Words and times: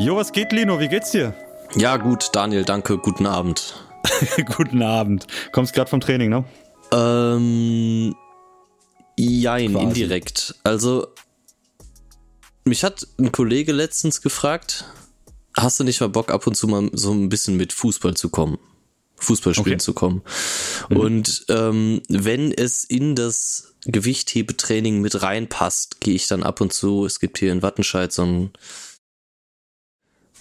Jo, 0.00 0.16
was 0.16 0.32
geht, 0.32 0.50
Lino? 0.52 0.80
Wie 0.80 0.88
geht's 0.88 1.10
dir? 1.10 1.34
Ja, 1.76 1.98
gut, 1.98 2.30
Daniel, 2.32 2.64
danke. 2.64 2.96
Guten 2.96 3.26
Abend. 3.26 3.74
Guten 4.56 4.82
Abend. 4.82 5.26
Kommst 5.52 5.74
gerade 5.74 5.90
vom 5.90 6.00
Training, 6.00 6.30
ne? 6.30 6.44
Ähm, 6.90 8.16
jein, 9.18 9.72
Quasi. 9.72 9.84
indirekt. 9.84 10.54
Also, 10.64 11.08
mich 12.64 12.82
hat 12.82 13.06
ein 13.18 13.30
Kollege 13.30 13.72
letztens 13.72 14.22
gefragt, 14.22 14.86
hast 15.54 15.78
du 15.78 15.84
nicht 15.84 16.00
mal 16.00 16.08
Bock, 16.08 16.30
ab 16.32 16.46
und 16.46 16.54
zu 16.54 16.66
mal 16.66 16.88
so 16.94 17.12
ein 17.12 17.28
bisschen 17.28 17.58
mit 17.58 17.74
Fußball 17.74 18.14
zu 18.14 18.30
kommen? 18.30 18.58
Fußball 19.16 19.52
spielen 19.52 19.74
okay. 19.74 19.84
zu 19.84 19.92
kommen. 19.92 20.22
Mhm. 20.88 20.96
Und 20.96 21.44
ähm, 21.50 22.00
wenn 22.08 22.52
es 22.52 22.84
in 22.84 23.16
das 23.16 23.74
Gewichthebetraining 23.84 25.02
mit 25.02 25.22
reinpasst, 25.22 26.00
gehe 26.00 26.14
ich 26.14 26.26
dann 26.26 26.42
ab 26.42 26.62
und 26.62 26.72
zu, 26.72 27.04
es 27.04 27.20
gibt 27.20 27.36
hier 27.36 27.52
in 27.52 27.60
Wattenscheid 27.60 28.10
so 28.10 28.22
ein 28.22 28.50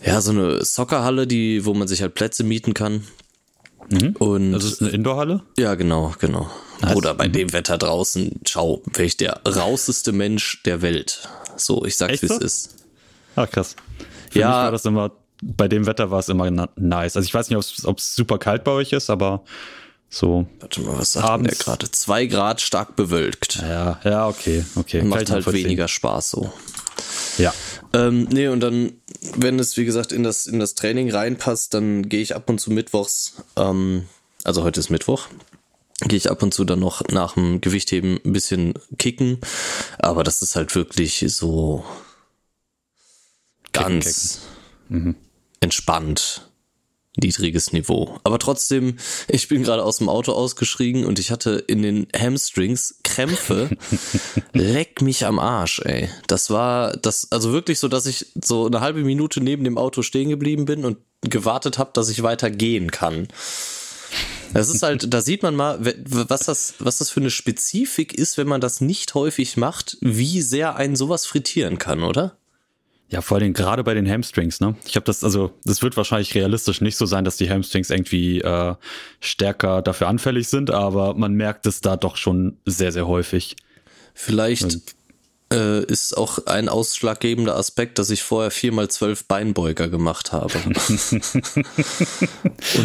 ja, 0.04 0.22
so 0.22 0.32
eine 0.32 0.64
Soccerhalle, 0.64 1.28
die, 1.28 1.66
wo 1.66 1.74
man 1.74 1.88
sich 1.88 2.02
halt 2.02 2.14
Plätze 2.14 2.44
mieten 2.44 2.74
kann. 2.74 3.06
Mhm. 3.90 4.16
Und 4.20 4.52
das 4.52 4.64
ist 4.64 4.82
eine 4.82 4.92
Indoorhalle? 4.92 5.42
Ja, 5.58 5.76
genau, 5.76 6.14
genau. 6.20 6.50
Nice. 6.82 6.96
Oder 6.96 7.14
bei 7.16 7.28
mhm. 7.28 7.34
dem 7.34 7.54
Wetter 7.54 7.78
draußen, 7.78 8.40
schau, 8.46 8.82
wäre 8.86 9.06
ich 9.06 9.18
der 9.18 9.42
rauseste 9.46 10.12
Mensch 10.12 10.64
der 10.64 10.82
Welt. 10.82 11.28
So, 11.58 11.86
ich 11.86 11.98
sag's, 11.98 12.22
wie 12.22 12.28
es 12.28 12.38
ist. 12.38 12.76
Ah, 13.36 13.48
krass. 13.48 13.76
Für 14.30 14.40
ja. 14.40 14.48
mich 14.48 14.56
war 14.56 14.72
das 14.72 14.86
immer, 14.86 15.12
bei 15.42 15.68
dem 15.68 15.86
Wetter 15.86 16.12
war 16.12 16.20
es 16.20 16.30
immer 16.30 16.50
nice. 16.76 17.18
Also 17.18 17.26
ich 17.26 17.34
weiß 17.34 17.50
nicht, 17.50 17.86
ob 17.86 17.98
es 17.98 18.16
super 18.16 18.38
kalt 18.38 18.64
bei 18.64 18.72
euch 18.72 18.94
ist, 18.94 19.10
aber 19.10 19.44
so. 20.10 20.48
Warte 20.60 20.82
mal, 20.82 20.98
was 20.98 21.14
sagt 21.14 21.28
abends. 21.28 21.58
der 21.58 21.66
gerade? 21.66 21.92
Zwei 21.92 22.26
Grad 22.26 22.62
stark 22.62 22.96
bewölkt. 22.96 23.58
Ja, 23.62 24.00
ja, 24.04 24.28
okay, 24.28 24.66
okay. 24.76 25.04
Macht 25.04 25.30
halt 25.30 25.52
weniger 25.52 25.88
Spaß 25.88 26.32
so. 26.32 26.52
Ja. 27.38 27.54
Ähm, 27.94 28.28
nee, 28.32 28.48
und 28.48 28.60
dann, 28.60 28.94
wenn 29.36 29.60
es, 29.60 29.78
wie 29.78 29.86
gesagt, 29.86 30.12
in 30.12 30.24
das, 30.24 30.46
in 30.46 30.60
das 30.60 30.76
Training 30.76 31.12
reinpasst, 31.12 31.74
dann 31.74 32.08
gehe 32.08 32.22
ich 32.22 32.36
ab 32.36 32.50
und 32.50 32.60
zu 32.60 32.72
mittwochs, 32.72 33.44
ähm, 33.56 34.06
also 34.44 34.64
heute 34.64 34.80
ist 34.80 34.90
Mittwoch, 34.90 35.28
gehe 36.02 36.18
ich 36.18 36.30
ab 36.30 36.44
und 36.44 36.54
zu 36.54 36.66
dann 36.66 36.80
noch 36.80 37.02
nach 37.10 37.34
dem 37.34 37.62
Gewichtheben 37.62 38.20
ein 38.24 38.34
bisschen 38.34 38.74
kicken. 38.98 39.40
Aber 39.98 40.24
das 40.24 40.42
ist 40.42 40.56
halt 40.56 40.76
wirklich 40.76 41.26
so 41.28 41.84
ganz 43.74 44.06
kicken, 44.06 44.24
kicken. 44.88 45.04
Mhm. 45.04 45.16
entspannt 45.62 46.49
niedriges 47.22 47.74
Niveau. 47.74 48.18
Aber 48.24 48.40
trotzdem, 48.40 48.98
ich 49.28 49.48
bin 49.48 49.64
gerade 49.64 49.84
aus 49.84 49.98
dem 49.98 50.10
Auto 50.10 50.32
ausgeschrieben 50.32 51.06
und 51.06 51.20
ich 51.20 51.32
hatte 51.32 51.64
in 51.68 51.82
den 51.82 52.08
Hamstrings 52.18 53.00
Krämpfe. 53.04 53.70
Leck 54.54 55.02
mich 55.02 55.26
am 55.26 55.40
Arsch, 55.40 55.80
ey. 55.86 56.10
Das 56.28 56.50
war 56.50 56.96
das, 56.98 57.32
also 57.32 57.52
wirklich 57.52 57.80
so, 57.80 57.88
dass 57.88 58.06
ich 58.06 58.28
so 58.44 58.68
eine 58.68 58.82
halbe 58.82 59.02
Minute 59.02 59.42
neben 59.42 59.64
dem 59.64 59.78
Auto 59.78 60.02
stehen 60.02 60.30
geblieben 60.30 60.66
bin 60.66 60.86
und 60.86 60.98
gewartet 61.22 61.78
habe, 61.78 61.92
dass 61.94 62.10
ich 62.10 62.24
weiter 62.24 62.50
gehen 62.50 62.92
kann. 62.92 63.28
Das 64.54 64.70
ist 64.70 64.82
halt, 64.82 65.14
da 65.14 65.22
sieht 65.22 65.44
man 65.44 65.56
mal, 65.56 65.80
was 66.08 66.42
das, 66.42 66.74
was 66.80 66.98
das 66.98 67.10
für 67.10 67.20
eine 67.20 67.30
Spezifik 67.30 68.14
ist, 68.14 68.38
wenn 68.38 68.48
man 68.48 68.62
das 68.62 68.82
nicht 68.82 69.14
häufig 69.14 69.58
macht, 69.58 69.98
wie 70.02 70.42
sehr 70.42 70.76
einen 70.76 70.96
sowas 70.96 71.26
frittieren 71.26 71.78
kann, 71.78 72.04
oder? 72.04 72.39
Ja, 73.12 73.22
vor 73.22 73.38
allem 73.38 73.54
gerade 73.54 73.84
bei 73.84 73.96
den 73.96 74.08
Hamstrings, 74.08 74.60
ne? 74.60 74.76
Ich 74.86 74.96
habe 74.96 75.04
das, 75.06 75.24
also 75.24 75.52
das 75.64 75.82
wird 75.82 75.98
wahrscheinlich 75.98 76.36
realistisch 76.36 76.80
nicht 76.80 76.96
so 76.96 77.08
sein, 77.08 77.26
dass 77.26 77.38
die 77.38 77.50
Hamstrings 77.50 77.90
irgendwie 77.90 78.42
äh, 78.42 78.76
stärker 79.20 79.82
dafür 79.82 80.08
anfällig 80.08 80.48
sind, 80.48 80.70
aber 80.70 81.16
man 81.16 81.34
merkt 81.34 81.66
es 81.66 81.82
da 81.82 81.98
doch 81.98 82.18
schon 82.18 82.58
sehr, 82.66 82.92
sehr 82.92 83.08
häufig. 83.08 83.56
Vielleicht 84.14 84.96
äh, 85.52 85.84
ist 85.86 86.16
auch 86.16 86.46
ein 86.46 86.70
ausschlaggebender 86.70 87.56
Aspekt, 87.56 87.98
dass 87.98 88.10
ich 88.10 88.24
vorher 88.24 88.52
viermal 88.52 88.88
zwölf 88.90 89.26
Beinbeuger 89.26 89.90
gemacht 89.90 90.32
habe. 90.32 90.54
und 90.64 90.76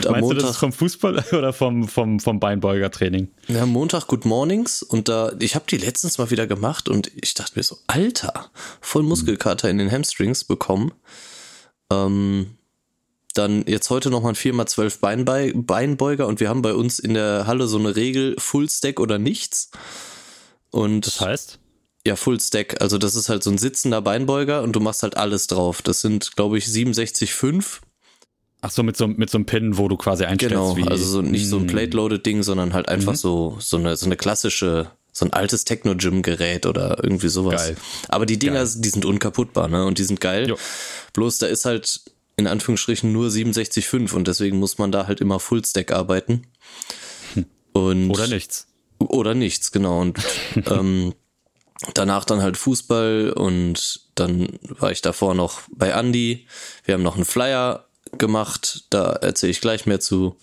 am 0.06 0.12
Meinst 0.12 0.20
Montag, 0.20 0.38
du 0.38 0.46
das 0.46 0.56
vom 0.56 0.72
Fußball 0.72 1.24
oder 1.32 1.52
vom, 1.52 1.86
vom, 1.88 2.20
vom 2.20 2.40
Beinbeuger-Training? 2.40 3.28
Ja, 3.48 3.66
Montag 3.66 4.06
Good 4.06 4.24
Mornings 4.24 4.82
und 4.82 5.08
da, 5.08 5.32
ich 5.40 5.54
habe 5.54 5.66
die 5.68 5.76
letztens 5.76 6.18
mal 6.18 6.30
wieder 6.30 6.46
gemacht 6.46 6.88
und 6.88 7.10
ich 7.20 7.34
dachte 7.34 7.52
mir 7.56 7.62
so, 7.62 7.76
Alter, 7.86 8.50
voll 8.80 9.02
Muskelkater 9.02 9.68
in 9.68 9.78
den 9.78 9.90
Hamstrings 9.90 10.44
bekommen. 10.44 10.92
Ähm, 11.92 12.56
dann 13.34 13.64
jetzt 13.66 13.90
heute 13.90 14.10
nochmal 14.10 14.32
ein 14.32 14.36
4x12 14.36 15.00
Beinbe 15.00 15.52
Beinbeuger 15.54 16.26
und 16.26 16.40
wir 16.40 16.48
haben 16.48 16.62
bei 16.62 16.72
uns 16.72 16.98
in 16.98 17.14
der 17.14 17.46
Halle 17.46 17.66
so 17.66 17.78
eine 17.78 17.96
Regel, 17.96 18.36
Full 18.38 18.70
Stack 18.70 19.00
oder 19.00 19.18
nichts. 19.18 19.70
Und 20.70 21.06
das 21.06 21.20
heißt? 21.20 21.58
Ja, 22.06 22.16
Full 22.16 22.38
Stack. 22.40 22.80
Also 22.82 22.98
das 22.98 23.14
ist 23.14 23.28
halt 23.28 23.42
so 23.42 23.50
ein 23.50 23.58
sitzender 23.58 24.02
Beinbeuger 24.02 24.62
und 24.62 24.72
du 24.72 24.80
machst 24.80 25.02
halt 25.02 25.16
alles 25.16 25.46
drauf. 25.46 25.80
Das 25.80 26.00
sind, 26.02 26.36
glaube 26.36 26.58
ich, 26.58 26.66
67,5. 26.66 27.80
Ach 28.60 28.70
so, 28.70 28.82
mit 28.82 28.96
so, 28.96 29.06
mit 29.06 29.30
so 29.30 29.38
einem 29.38 29.46
Pin, 29.46 29.78
wo 29.78 29.88
du 29.88 29.96
quasi 29.96 30.24
einstellst. 30.24 30.54
Genau, 30.54 30.76
wie 30.76 30.86
also 30.86 31.04
so, 31.04 31.22
nicht 31.22 31.48
so 31.48 31.56
ein 31.56 31.62
hm. 31.62 31.68
Plate-Loaded-Ding, 31.68 32.42
sondern 32.42 32.72
halt 32.72 32.88
einfach 32.88 33.12
mhm. 33.12 33.16
so, 33.16 33.56
so 33.60 33.76
eine, 33.76 33.96
so 33.96 34.06
eine 34.06 34.16
klassische, 34.16 34.90
so 35.12 35.24
ein 35.24 35.32
altes 35.32 35.64
Techno-Gym-Gerät 35.64 36.66
oder 36.66 37.02
irgendwie 37.02 37.28
sowas. 37.28 37.62
Geil. 37.62 37.76
Aber 38.08 38.26
die 38.26 38.38
Dinger, 38.38 38.64
geil. 38.64 38.74
die 38.76 38.88
sind 38.88 39.04
unkaputtbar, 39.04 39.68
ne? 39.68 39.84
Und 39.84 39.98
die 39.98 40.04
sind 40.04 40.20
geil. 40.20 40.48
Jo. 40.48 40.56
Bloß 41.14 41.38
da 41.38 41.46
ist 41.46 41.64
halt 41.64 42.00
in 42.36 42.46
Anführungsstrichen 42.46 43.12
nur 43.12 43.28
67,5 43.28 44.12
und 44.12 44.28
deswegen 44.28 44.58
muss 44.58 44.78
man 44.78 44.92
da 44.92 45.06
halt 45.06 45.20
immer 45.20 45.40
Full 45.40 45.64
Stack 45.64 45.92
arbeiten. 45.92 46.46
Hm. 47.34 47.46
Und 47.72 48.10
oder 48.10 48.26
nichts. 48.28 48.66
Oder 48.98 49.34
nichts, 49.34 49.72
genau. 49.72 50.00
Und 50.00 50.18
ähm, 50.66 51.14
danach 51.92 52.24
dann 52.24 52.42
halt 52.42 52.56
Fußball 52.56 53.32
und 53.34 54.00
dann 54.14 54.58
war 54.62 54.90
ich 54.90 55.02
davor 55.02 55.34
noch 55.34 55.60
bei 55.70 55.90
Andy. 55.90 56.46
Wir 56.84 56.94
haben 56.94 57.02
noch 57.02 57.16
einen 57.16 57.24
Flyer 57.24 57.86
gemacht, 58.16 58.84
da 58.90 59.12
erzähle 59.12 59.50
ich 59.50 59.60
gleich 59.60 59.86
mehr 59.86 60.00
zu. 60.00 60.36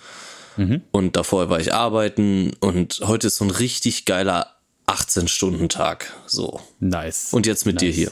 Mhm. 0.57 0.81
Und 0.91 1.15
davor 1.15 1.49
war 1.49 1.59
ich 1.59 1.73
arbeiten 1.73 2.53
und 2.59 3.01
heute 3.03 3.27
ist 3.27 3.37
so 3.37 3.45
ein 3.45 3.51
richtig 3.51 4.05
geiler 4.05 4.55
18-Stunden-Tag. 4.87 6.13
So. 6.27 6.59
Nice. 6.79 7.33
Und 7.33 7.45
jetzt 7.45 7.65
mit 7.65 7.75
nice. 7.75 7.81
dir 7.81 7.91
hier. 7.91 8.11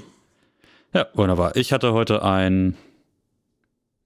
Ja, 0.93 1.07
wunderbar. 1.13 1.55
Ich 1.55 1.73
hatte 1.73 1.93
heute 1.93 2.23
ein 2.23 2.77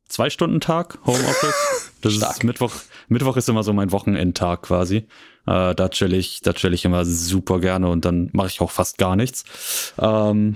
Zwei-Stunden-Tag, 0.07 0.99
Homeoffice. 1.05 1.55
Das 2.03 2.15
ist 2.15 2.43
Mittwoch. 2.43 2.73
Mittwoch 3.07 3.37
ist 3.37 3.49
immer 3.49 3.63
so 3.63 3.73
mein 3.73 3.91
Wochenendtag 3.91 4.63
quasi. 4.63 5.07
Äh, 5.45 5.75
da 5.75 5.89
chill 5.89 6.13
ich, 6.13 6.41
da 6.41 6.53
chill 6.53 6.73
ich 6.73 6.85
immer 6.85 7.05
super 7.05 7.59
gerne 7.59 7.89
und 7.89 8.05
dann 8.05 8.29
mache 8.33 8.47
ich 8.47 8.61
auch 8.61 8.71
fast 8.71 8.97
gar 8.97 9.15
nichts. 9.15 9.43
Ähm, 9.99 10.55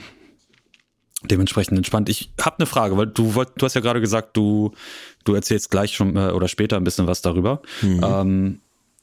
dementsprechend 1.24 1.78
entspannt. 1.78 2.10
Ich 2.10 2.32
habe 2.42 2.58
eine 2.60 2.66
Frage, 2.66 2.98
weil 2.98 3.08
du 3.08 3.36
wollt, 3.36 3.50
du 3.58 3.66
hast 3.66 3.74
ja 3.74 3.82
gerade 3.82 4.02
gesagt, 4.02 4.38
du 4.38 4.72
du 5.24 5.34
erzählst 5.34 5.72
gleich 5.72 5.96
schon 5.96 6.16
äh, 6.16 6.32
oder 6.32 6.48
später 6.48 6.78
ein 6.78 6.84
bisschen 6.84 7.08
was 7.08 7.22
darüber. 7.22 7.62
Mhm. 7.82 8.02
Ähm, 8.04 8.60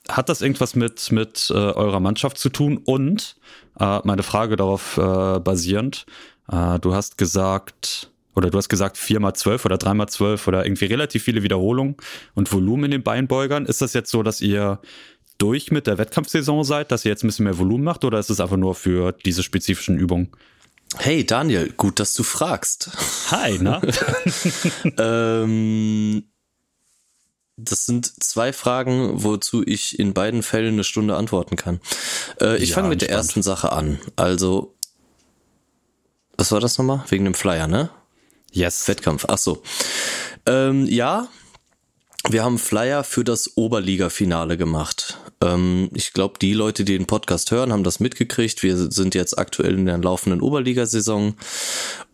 hat 0.09 0.29
das 0.29 0.43
irgendwas 0.43 0.75
mit 0.75 1.13
mit 1.13 1.51
äh, 1.51 1.55
eurer 1.55 2.01
Mannschaft 2.01 2.39
zu 2.39 2.49
tun? 2.51 2.79
Und 2.85 3.37
äh, 3.81 4.01
meine 4.05 4.23
Frage 4.23 4.57
darauf 4.57 4.97
äh, 4.97 5.41
basierend, 5.41 6.07
äh, 6.51 6.79
du 6.79 6.95
hast 6.95 7.19
gesagt 7.19 8.11
oder 8.35 8.51
du 8.51 8.59
hast 8.59 8.69
gesagt 8.69 8.97
vier 8.99 9.21
mal 9.21 9.35
zwölf 9.35 9.65
oder 9.65 9.79
drei 9.79 9.95
mal 9.95 10.09
zwölf 10.09 10.47
oder 10.49 10.65
irgendwie 10.65 10.87
relativ 10.87 11.23
viele 11.25 11.43
Wiederholungen 11.43 11.97
und 12.35 12.53
Volumen 12.53 12.87
in 12.87 12.91
den 12.91 13.03
Beinbeugern. 13.03 13.67
Ist 13.67 13.81
das 13.81 13.93
jetzt 13.93 14.11
so, 14.11 14.23
dass 14.23 14.41
ihr 14.41 14.81
durch 15.39 15.71
mit 15.71 15.87
der 15.87 15.99
Wettkampfsaison 15.99 16.65
seid, 16.65 16.93
dass 16.93 17.05
ihr 17.05 17.11
jetzt 17.11 17.25
ein 17.25 17.29
bisschen 17.29 17.45
mehr 17.45 17.59
Volumen 17.59 17.85
macht 17.85 18.05
oder 18.05 18.19
ist 18.19 18.31
es 18.31 18.41
einfach 18.41 18.57
nur 18.57 18.75
für 18.75 19.13
diese 19.13 19.43
spezifischen 19.43 19.99
Übungen? 19.99 20.31
Hey 20.99 21.27
Daniel, 21.27 21.73
gut, 21.73 21.99
dass 21.99 22.15
du 22.15 22.23
fragst. 22.23 22.91
Hi, 23.31 23.59
na? 23.61 23.83
ähm, 24.99 26.25
das 27.57 27.87
sind 27.87 28.23
zwei 28.23 28.53
Fragen, 28.53 29.23
wozu 29.23 29.63
ich 29.65 29.99
in 29.99 30.13
beiden 30.13 30.43
Fällen 30.43 30.75
eine 30.75 30.85
Stunde 30.85 31.17
antworten 31.17 31.57
kann. 31.57 31.81
Äh, 32.41 32.57
ich 32.57 32.71
ja, 32.71 32.75
fange 32.77 32.89
mit 32.89 33.03
der 33.03 33.11
ersten 33.11 33.43
Sache 33.43 33.73
an. 33.73 34.01
Also, 34.17 34.75
was 36.37 36.51
war 36.51 36.61
das 36.61 36.79
nochmal? 36.79 37.05
Wegen 37.09 37.25
dem 37.25 37.35
Flyer, 37.35 37.69
ne? 37.69 37.91
Yes. 38.55 38.87
Wettkampf, 38.87 39.27
ach 39.29 39.39
so. 39.39 39.63
Ähm, 40.47 40.87
ja, 40.87 41.29
wir 42.31 42.45
haben 42.45 42.59
Flyer 42.59 43.05
für 43.05 43.25
das 43.25 43.57
Oberliga-Finale 43.57 44.57
gemacht. 44.57 45.19
Ähm, 45.43 45.91
ich 45.93 46.13
glaube, 46.13 46.39
die 46.39 46.55
Leute, 46.55 46.85
die 46.85 46.97
den 46.97 47.07
Podcast 47.07 47.51
hören, 47.51 47.73
haben 47.73 47.85
das 47.85 48.01
mitgekriegt. 48.01 48.63
Wir 48.63 48.77
sind 48.77 49.15
jetzt 49.15 49.37
aktuell 49.39 49.75
in 49.75 49.87
der 49.87 49.99
laufenden 49.99 50.41
Oberligasaison. 50.41 51.35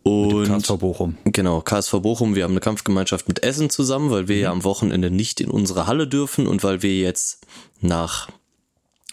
Und 0.03 0.47
KSV 0.47 0.79
Bochum. 0.79 1.19
Genau, 1.27 1.61
KSV 1.61 1.93
Bochum. 2.01 2.35
Wir 2.35 2.45
haben 2.45 2.53
eine 2.53 2.61
Kampfgemeinschaft 2.61 3.29
mit 3.29 3.43
Essen 3.43 3.69
zusammen, 3.69 4.11
weil 4.11 4.27
wir 4.27 4.37
mhm. 4.37 4.43
ja 4.43 4.51
am 4.51 4.65
Wochenende 4.65 5.11
nicht 5.11 5.41
in 5.41 5.51
unsere 5.51 5.87
Halle 5.87 6.09
dürfen 6.09 6.47
und 6.47 6.65
weil 6.65 6.83
wir 6.83 6.99
jetzt 6.99 7.47
nach 7.81 8.29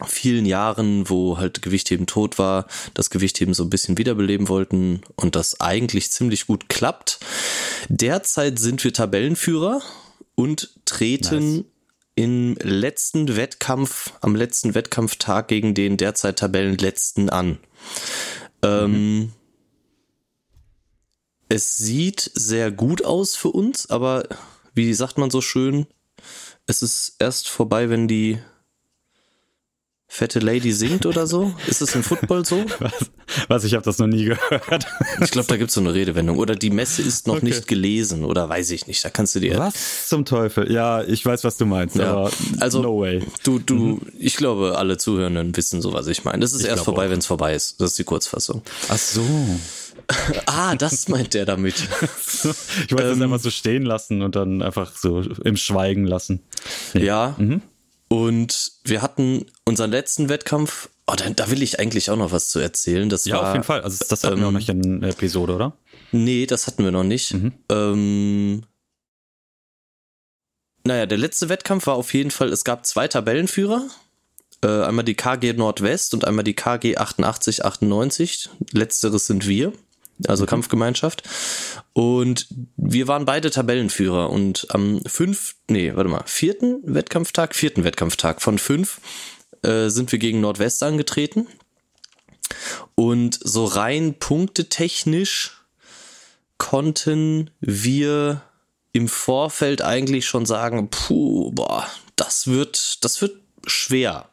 vielen 0.05 0.45
Jahren, 0.45 1.09
wo 1.09 1.37
halt 1.37 1.61
Gewichtheben 1.61 2.05
tot 2.05 2.37
war, 2.37 2.67
das 2.93 3.09
Gewichtheben 3.09 3.53
so 3.53 3.63
ein 3.63 3.69
bisschen 3.69 3.97
wiederbeleben 3.97 4.47
wollten 4.47 5.01
und 5.15 5.35
das 5.35 5.59
eigentlich 5.59 6.11
ziemlich 6.11 6.45
gut 6.47 6.69
klappt. 6.69 7.19
Derzeit 7.89 8.59
sind 8.59 8.83
wir 8.83 8.93
Tabellenführer 8.93 9.81
und 10.35 10.69
treten 10.85 11.55
nice. 11.55 11.65
im 12.15 12.55
letzten 12.61 13.35
Wettkampf, 13.35 14.13
am 14.21 14.35
letzten 14.35 14.75
Wettkampftag 14.75 15.47
gegen 15.47 15.73
den 15.73 15.97
derzeit 15.97 16.39
Tabellenletzten 16.39 17.29
an. 17.29 17.57
Ähm, 18.61 18.91
mhm. 18.91 19.33
es 21.49 21.77
sieht 21.77 22.31
sehr 22.33 22.71
gut 22.71 23.03
aus 23.03 23.35
für 23.35 23.49
uns, 23.49 23.89
aber 23.89 24.27
wie 24.73 24.93
sagt 24.93 25.17
man 25.17 25.31
so 25.31 25.41
schön, 25.41 25.87
es 26.67 26.81
ist 26.81 27.15
erst 27.19 27.47
vorbei, 27.47 27.89
wenn 27.89 28.07
die 28.07 28.39
fette 30.07 30.39
Lady 30.39 30.71
singt 30.71 31.05
oder 31.05 31.27
so? 31.27 31.53
Ist 31.67 31.81
das 31.81 31.93
im 31.93 32.01
Football 32.01 32.45
so? 32.45 32.65
Was? 32.79 32.93
Was? 33.49 33.63
Ich 33.65 33.73
habe 33.73 33.83
das 33.83 33.99
noch 33.99 34.07
nie 34.07 34.25
gehört. 34.25 34.87
Ich 35.21 35.31
glaube, 35.31 35.47
da 35.47 35.57
gibt 35.57 35.69
es 35.69 35.75
so 35.75 35.81
eine 35.81 35.93
Redewendung. 35.93 36.37
Oder 36.37 36.55
die 36.55 36.69
Messe 36.69 37.01
ist 37.01 37.27
noch 37.27 37.35
okay. 37.35 37.45
nicht 37.45 37.67
gelesen 37.67 38.23
oder 38.23 38.47
weiß 38.47 38.71
ich 38.71 38.87
nicht. 38.87 39.03
Da 39.03 39.09
kannst 39.09 39.35
du 39.35 39.39
dir. 39.39 39.59
Was 39.59 40.07
zum 40.07 40.25
Teufel? 40.25 40.71
Ja, 40.71 41.03
ich 41.03 41.25
weiß, 41.25 41.43
was 41.43 41.57
du 41.57 41.65
meinst. 41.65 41.97
Ja. 41.97 42.11
Aber 42.11 42.31
also, 42.59 42.81
no 42.81 42.99
way. 42.99 43.21
Du, 43.43 43.59
du, 43.59 43.75
mhm. 43.75 44.01
ich 44.17 44.37
glaube, 44.37 44.77
alle 44.77 44.97
Zuhörenden 44.97 45.55
wissen 45.55 45.81
so, 45.81 45.93
was 45.93 46.07
ich 46.07 46.23
meine. 46.23 46.39
Das 46.39 46.53
ist 46.53 46.61
ich 46.61 46.67
erst 46.67 46.85
vorbei, 46.85 47.09
wenn 47.09 47.19
es 47.19 47.25
vorbei 47.25 47.53
ist. 47.53 47.79
Das 47.81 47.91
ist 47.91 47.99
die 47.99 48.05
Kurzfassung. 48.05 48.61
Ach 48.89 48.97
so. 48.97 49.23
ah, 50.45 50.75
das 50.75 51.09
meint 51.09 51.33
der 51.33 51.45
damit. 51.45 51.75
ich 52.85 52.91
wollte 52.91 53.09
ähm, 53.09 53.19
das 53.19 53.21
einfach 53.21 53.39
so 53.39 53.49
stehen 53.49 53.83
lassen 53.83 54.21
und 54.21 54.35
dann 54.35 54.61
einfach 54.61 54.95
so 54.95 55.21
im 55.21 55.57
Schweigen 55.57 56.05
lassen. 56.05 56.41
Nee. 56.93 57.05
Ja. 57.05 57.35
Mhm. 57.37 57.61
Und 58.09 58.71
wir 58.83 59.01
hatten 59.01 59.45
unseren 59.65 59.91
letzten 59.91 60.29
Wettkampf. 60.29 60.89
Oh, 61.07 61.13
da, 61.15 61.29
da, 61.29 61.49
will 61.51 61.61
ich 61.61 61.79
eigentlich 61.79 62.09
auch 62.09 62.15
noch 62.15 62.31
was 62.31 62.49
zu 62.49 62.59
erzählen. 62.59 63.09
Das 63.09 63.25
ja, 63.25 63.35
war, 63.35 63.47
auf 63.47 63.53
jeden 63.53 63.63
Fall. 63.63 63.81
Also 63.81 64.05
das 64.07 64.23
hatten 64.23 64.35
ähm, 64.35 64.39
wir 64.41 64.47
auch 64.47 64.51
noch 64.51 64.69
ähm, 64.69 64.81
in 64.81 65.01
der 65.01 65.11
Episode, 65.11 65.53
oder? 65.53 65.73
Nee, 66.11 66.45
das 66.45 66.67
hatten 66.67 66.83
wir 66.83 66.91
noch 66.91 67.03
nicht. 67.03 67.33
Mhm. 67.33 67.53
Ähm, 67.69 68.63
naja, 70.85 71.05
der 71.05 71.17
letzte 71.17 71.49
Wettkampf 71.49 71.87
war 71.87 71.95
auf 71.95 72.13
jeden 72.13 72.31
Fall, 72.31 72.49
es 72.49 72.63
gab 72.63 72.85
zwei 72.85 73.07
Tabellenführer. 73.07 73.87
Äh, 74.63 74.83
einmal 74.83 75.05
die 75.05 75.15
KG 75.15 75.53
Nordwest 75.53 76.13
und 76.13 76.25
einmal 76.25 76.43
die 76.43 76.55
KG 76.55 76.97
8898. 76.97 78.49
Letzteres 78.71 79.27
sind 79.27 79.47
wir 79.47 79.73
also 80.27 80.43
mhm. 80.43 80.47
Kampfgemeinschaft. 80.47 81.23
Und 81.93 82.47
wir 82.75 83.07
waren 83.07 83.25
beide 83.25 83.51
Tabellenführer 83.51 84.29
und 84.29 84.67
am 84.69 85.01
fünf, 85.05 85.55
nee, 85.69 85.95
warte 85.95 86.09
mal, 86.09 86.23
vierten 86.25 86.81
Wettkampftag, 86.83 87.55
vierten 87.55 87.83
Wettkampftag 87.83 88.41
von 88.41 88.57
fünf 88.57 88.99
äh, 89.63 89.89
sind 89.89 90.11
wir 90.11 90.19
gegen 90.19 90.41
Nordwest 90.41 90.81
angetreten. 90.83 91.47
Und 92.95 93.39
so 93.41 93.65
rein 93.65 94.15
punktetechnisch 94.17 95.63
konnten 96.57 97.51
wir 97.59 98.41
im 98.93 99.07
Vorfeld 99.07 99.81
eigentlich 99.81 100.25
schon 100.25 100.45
sagen, 100.45 100.89
puh, 100.89 101.51
boah, 101.51 101.87
das 102.15 102.47
wird, 102.47 103.03
das 103.03 103.21
wird 103.21 103.46
schwer. 103.67 104.29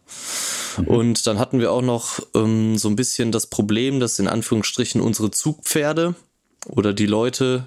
Mhm. 0.79 0.87
Und 0.87 1.27
dann 1.27 1.39
hatten 1.39 1.61
wir 1.61 1.73
auch 1.73 1.83
noch 1.83 2.21
ähm, 2.35 2.79
so 2.79 2.89
ein 2.89 2.97
bisschen 2.97 3.33
das 3.33 3.49
Problem, 3.49 4.01
dass 4.01 4.19
in 4.19 4.29
Anführungsstrichen 4.29 5.01
unsere 5.01 5.31
Zugpferde 5.31 6.15
oder 6.67 6.93
die 6.93 7.07
Leute, 7.07 7.67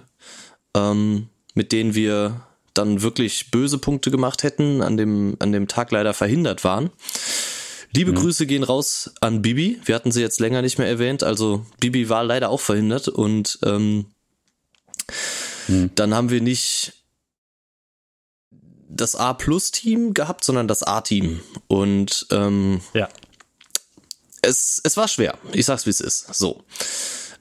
ähm, 0.75 1.29
mit 1.53 1.71
denen 1.71 1.93
wir 1.93 2.41
dann 2.73 3.01
wirklich 3.01 3.51
böse 3.51 3.77
Punkte 3.77 4.11
gemacht 4.11 4.43
hätten, 4.43 4.81
an 4.81 4.97
dem, 4.97 5.35
an 5.39 5.51
dem 5.51 5.67
Tag 5.67 5.91
leider 5.91 6.13
verhindert 6.13 6.63
waren. 6.63 6.91
Liebe 7.93 8.11
mhm. 8.11 8.15
Grüße 8.15 8.45
gehen 8.45 8.63
raus 8.63 9.11
an 9.21 9.41
Bibi. 9.41 9.79
Wir 9.85 9.95
hatten 9.95 10.11
sie 10.11 10.21
jetzt 10.21 10.39
länger 10.39 10.61
nicht 10.61 10.77
mehr 10.77 10.87
erwähnt. 10.87 11.23
Also 11.23 11.65
Bibi 11.79 12.09
war 12.09 12.23
leider 12.23 12.49
auch 12.49 12.59
verhindert 12.59 13.07
und 13.07 13.59
ähm, 13.63 14.05
mhm. 15.67 15.89
dann 15.95 16.13
haben 16.13 16.29
wir 16.29 16.41
nicht 16.41 16.93
das 18.89 19.15
A-Plus-Team 19.15 20.13
gehabt, 20.13 20.43
sondern 20.43 20.67
das 20.67 20.83
A-Team. 20.83 21.41
Und 21.67 22.27
ähm, 22.31 22.81
ja. 22.93 23.09
es, 24.41 24.81
es 24.83 24.97
war 24.97 25.07
schwer. 25.07 25.37
Ich 25.53 25.65
sag's, 25.65 25.85
wie 25.85 25.91
es 25.91 26.01
ist. 26.01 26.33
So. 26.33 26.63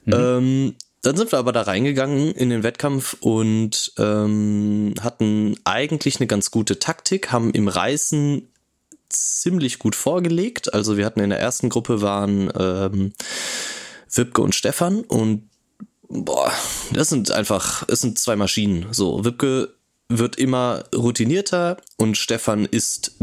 Mhm. 0.05 0.13
Ähm, 0.13 0.75
dann 1.01 1.15
sind 1.15 1.31
wir 1.31 1.39
aber 1.39 1.53
da 1.53 1.61
reingegangen 1.61 2.33
in 2.33 2.49
den 2.49 2.63
Wettkampf 2.63 3.15
und 3.21 3.93
ähm, 3.97 4.93
hatten 4.99 5.55
eigentlich 5.63 6.19
eine 6.19 6.27
ganz 6.27 6.51
gute 6.51 6.79
Taktik, 6.79 7.31
haben 7.31 7.51
im 7.51 7.67
Reißen 7.67 8.47
ziemlich 9.09 9.79
gut 9.79 9.95
vorgelegt. 9.95 10.73
Also 10.73 10.97
wir 10.97 11.05
hatten 11.05 11.21
in 11.21 11.29
der 11.29 11.39
ersten 11.39 11.69
Gruppe 11.69 12.01
waren 12.01 12.51
ähm, 12.59 13.13
Wipke 14.13 14.41
und 14.41 14.55
Stefan 14.55 15.01
und 15.01 15.49
boah, 16.09 16.51
das 16.91 17.09
sind 17.09 17.31
einfach, 17.31 17.87
es 17.87 18.01
sind 18.01 18.19
zwei 18.19 18.35
Maschinen. 18.35 18.87
So, 18.91 19.23
Wipke 19.23 19.76
wird 20.09 20.37
immer 20.37 20.85
routinierter 20.95 21.77
und 21.97 22.17
Stefan 22.17 22.65
ist. 22.65 23.13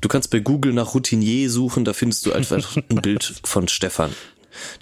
Du 0.00 0.08
kannst 0.08 0.30
bei 0.30 0.40
Google 0.40 0.72
nach 0.72 0.94
Routinier 0.94 1.48
suchen, 1.50 1.84
da 1.84 1.92
findest 1.92 2.26
du 2.26 2.32
einfach 2.32 2.76
ein 2.76 2.96
Bild 3.02 3.40
von 3.44 3.68
Stefan. 3.68 4.12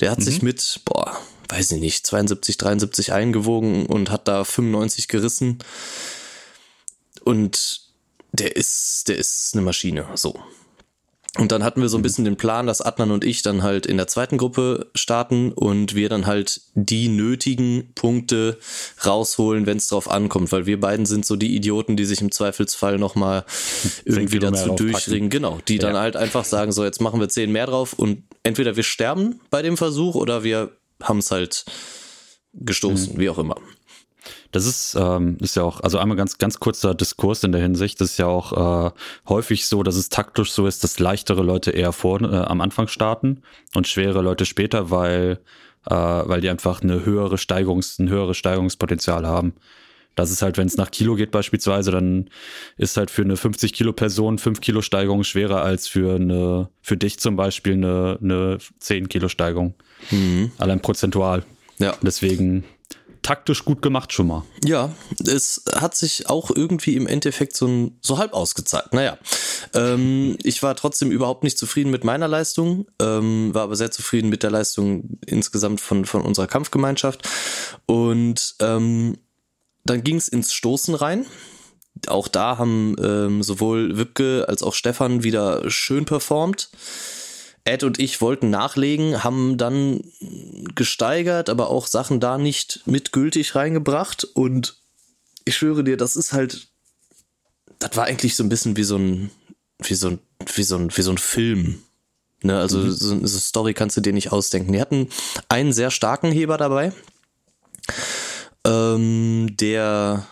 Der 0.01 0.11
hat 0.11 0.21
mhm. 0.21 0.25
sich 0.25 0.43
mit, 0.43 0.81
boah, 0.85 1.17
weiß 1.49 1.73
ich 1.73 1.81
nicht, 1.81 2.07
72, 2.07 2.57
73 2.57 3.13
eingewogen 3.13 3.87
und 3.87 4.11
hat 4.11 4.29
da 4.29 4.45
95 4.45 5.09
gerissen. 5.09 5.59
Und 7.25 7.83
der 8.33 8.57
ist, 8.57 9.09
der 9.09 9.19
ist 9.19 9.51
eine 9.53 9.63
Maschine, 9.63 10.07
so. 10.15 10.41
Und 11.39 11.53
dann 11.53 11.63
hatten 11.63 11.81
wir 11.81 11.89
so 11.89 11.97
ein 11.97 12.01
mhm. 12.01 12.03
bisschen 12.03 12.25
den 12.25 12.37
Plan, 12.37 12.67
dass 12.67 12.81
Adnan 12.81 13.13
und 13.13 13.25
ich 13.25 13.43
dann 13.43 13.63
halt 13.63 13.87
in 13.87 13.97
der 13.97 14.09
zweiten 14.09 14.37
Gruppe 14.37 14.91
starten 14.97 15.53
und 15.53 15.95
wir 15.95 16.09
dann 16.09 16.27
halt 16.27 16.61
die 16.75 17.09
nötigen 17.09 17.93
Punkte 17.95 18.59
rausholen, 19.07 19.65
wenn 19.65 19.77
es 19.77 19.87
drauf 19.87 20.11
ankommt, 20.11 20.51
weil 20.51 20.67
wir 20.67 20.81
beiden 20.81 21.07
sind 21.07 21.25
so 21.25 21.37
die 21.37 21.55
Idioten, 21.55 21.97
die 21.97 22.05
sich 22.05 22.21
im 22.21 22.33
Zweifelsfall 22.33 22.99
nochmal 22.99 23.45
irgendwie 24.05 24.41
dazu 24.41 24.71
durchringen. 24.75 25.31
Genau, 25.31 25.59
die 25.69 25.77
ja. 25.77 25.83
dann 25.83 25.97
halt 25.97 26.17
einfach 26.17 26.45
sagen, 26.45 26.73
so 26.73 26.85
jetzt 26.85 27.01
machen 27.01 27.21
wir 27.21 27.29
zehn 27.29 27.53
mehr 27.53 27.67
drauf 27.67 27.93
und 27.93 28.25
entweder 28.43 28.75
wir 28.75 28.83
sterben 28.83 29.41
bei 29.51 29.63
dem 29.63 29.77
Versuch 29.77 30.17
oder 30.17 30.43
wir 30.43 30.73
haben 31.01 31.19
es 31.19 31.31
halt 31.31 31.65
gestoßen, 32.55 33.15
mhm. 33.15 33.19
wie 33.21 33.31
auch 33.31 33.39
immer. 33.39 33.57
Das 34.53 34.67
ist, 34.67 34.97
ähm, 34.99 35.39
ist 35.41 35.57
ja 35.57 35.63
auch, 35.63 35.81
also 35.81 35.99
einmal 35.99 36.17
ganz, 36.17 36.39
ganz 36.39 36.61
kurzer 36.61 36.95
Diskurs 36.95 37.45
in 37.45 37.53
der 37.53 37.61
Hinsicht. 37.61 38.01
Das 38.01 38.13
ist 38.13 38.19
ja 38.19 38.27
auch 38.27 38.89
äh, 38.89 38.91
häufig 39.29 39.67
so, 39.67 39.83
dass 39.83 39.97
es 39.97 40.09
taktisch 40.09 40.53
so 40.53 40.67
ist, 40.67 40.85
dass 40.85 40.99
leichtere 40.99 41.43
Leute 41.43 41.71
eher 41.71 41.93
vor, 41.93 42.21
äh, 42.21 42.27
am 42.27 42.61
Anfang 42.61 42.89
starten 42.89 43.43
und 43.75 43.87
schwere 43.87 44.23
Leute 44.23 44.47
später, 44.47 44.91
weil, 44.91 45.41
äh, 45.87 45.95
weil 45.95 46.41
die 46.41 46.51
einfach 46.51 46.83
eine 46.83 47.05
höhere 47.05 47.39
Steigungs, 47.39 47.99
ein 47.99 48.09
höheres 48.09 48.37
Steigerungspotenzial 48.37 49.27
haben. 49.27 49.55
Das 50.17 50.31
ist 50.31 50.43
halt, 50.43 50.59
wenn 50.59 50.67
es 50.67 50.77
nach 50.77 50.91
Kilo 50.91 51.15
geht 51.15 51.31
beispielsweise, 51.31 51.93
dann 51.93 52.29
ist 52.77 52.97
halt 52.97 53.11
für 53.11 53.23
eine 53.23 53.37
50 53.37 53.73
Kilo 53.73 53.93
Person 53.93 54.39
5 54.39 54.61
Kilo 54.61 54.83
Steigerung 54.83 55.25
schwerer 55.25 55.63
als 55.63 55.89
für 55.89 56.17
eine, 56.17 56.69
für 56.83 56.97
dich 56.97 57.19
zum 57.21 57.37
Beispiel 57.37 57.75
eine, 57.75 58.19
eine 58.21 58.59
10 58.81 59.09
Kilo 59.09 59.29
Steigerung. 59.29 59.75
Mhm. 60.11 60.51
Allein 60.59 60.81
prozentual. 60.81 61.45
Ja. 61.79 61.95
Deswegen 62.03 62.65
taktisch 63.23 63.65
gut 63.65 63.83
gemacht 63.83 64.13
schon 64.13 64.29
mal. 64.29 64.45
Ja, 64.65 64.95
es 65.27 65.65
hat 65.75 65.95
sich 65.95 66.29
auch 66.29 66.51
irgendwie 66.51 66.97
im 66.97 67.07
Endeffekt 67.07 67.57
so, 67.57 67.93
so 68.01 68.19
halb 68.19 68.33
ausgezahlt. 68.33 68.93
Naja, 68.93 69.19
ähm, 69.75 70.37
ich 70.43 70.63
war 70.63 70.75
trotzdem 70.75 71.11
überhaupt 71.11 71.45
nicht 71.45 71.59
zufrieden 71.59 71.91
mit 71.91 72.05
meiner 72.05 72.29
Leistung, 72.29 72.87
ähm, 73.01 73.53
war 73.55 73.63
aber 73.63 73.77
sehr 73.77 73.91
zufrieden 73.91 74.29
mit 74.29 74.43
der 74.43 74.51
Leistung 74.51 75.19
insgesamt 75.27 75.81
von, 75.81 76.05
von 76.05 76.23
unserer 76.23 76.47
Kampfgemeinschaft. 76.47 77.29
Und 77.87 78.55
ähm, 78.61 79.19
dann 79.85 80.05
ging 80.05 80.17
es 80.17 80.29
ins 80.29 80.53
Stoßen 80.53 80.95
rein. 80.95 81.27
Auch 82.07 82.29
da 82.29 82.57
haben 82.59 82.97
ähm, 83.03 83.43
sowohl 83.43 83.99
Wipke 83.99 84.47
als 84.49 84.63
auch 84.63 84.75
Stefan 84.75 85.23
wieder 85.23 85.71
schön 85.71 86.05
performt. 86.05 86.71
Ed 87.65 87.85
und 87.85 87.99
ich 87.99 88.21
wollten 88.21 88.51
nachlegen, 88.51 89.23
haben 89.23 89.59
dann 89.59 90.03
gesteigert, 90.75 91.49
aber 91.49 91.69
auch 91.69 91.87
Sachen 91.87 92.21
da 92.21 92.39
nicht 92.39 92.83
mitgültig 92.87 93.55
reingebracht. 93.55 94.25
Und 94.25 94.77
ich 95.45 95.57
schwöre 95.57 95.85
dir, 95.85 95.97
das 95.97 96.17
ist 96.17 96.33
halt, 96.33 96.69
das 97.79 97.97
war 97.97 98.05
eigentlich 98.05 98.37
so 98.37 98.43
ein 98.43 98.49
bisschen 98.49 98.77
wie 98.77 98.85
so 98.85 98.97
ein, 98.97 99.31
wie 99.79 99.95
so 99.95 100.09
ein, 100.09 100.19
wie 100.55 100.63
so 100.63 100.77
ein, 100.77 100.97
wie 100.97 101.03
so 101.03 101.11
ein 101.11 101.19
Film. 101.19 101.83
Ne, 102.43 102.59
also 102.59 102.79
mhm. 102.79 102.91
so 102.93 103.15
eine 103.15 103.29
Story 103.29 103.75
kannst 103.75 103.97
du 103.99 104.01
dir 104.01 104.15
nicht 104.15 104.33
ausdenken. 104.33 104.73
Die 104.73 104.81
hatten 104.81 105.09
einen 105.49 105.75
sehr 105.75 105.91
starken 105.91 106.33
Heber 106.33 106.57
dabei, 106.57 106.93
ähm, 108.65 109.55
der 109.59 110.27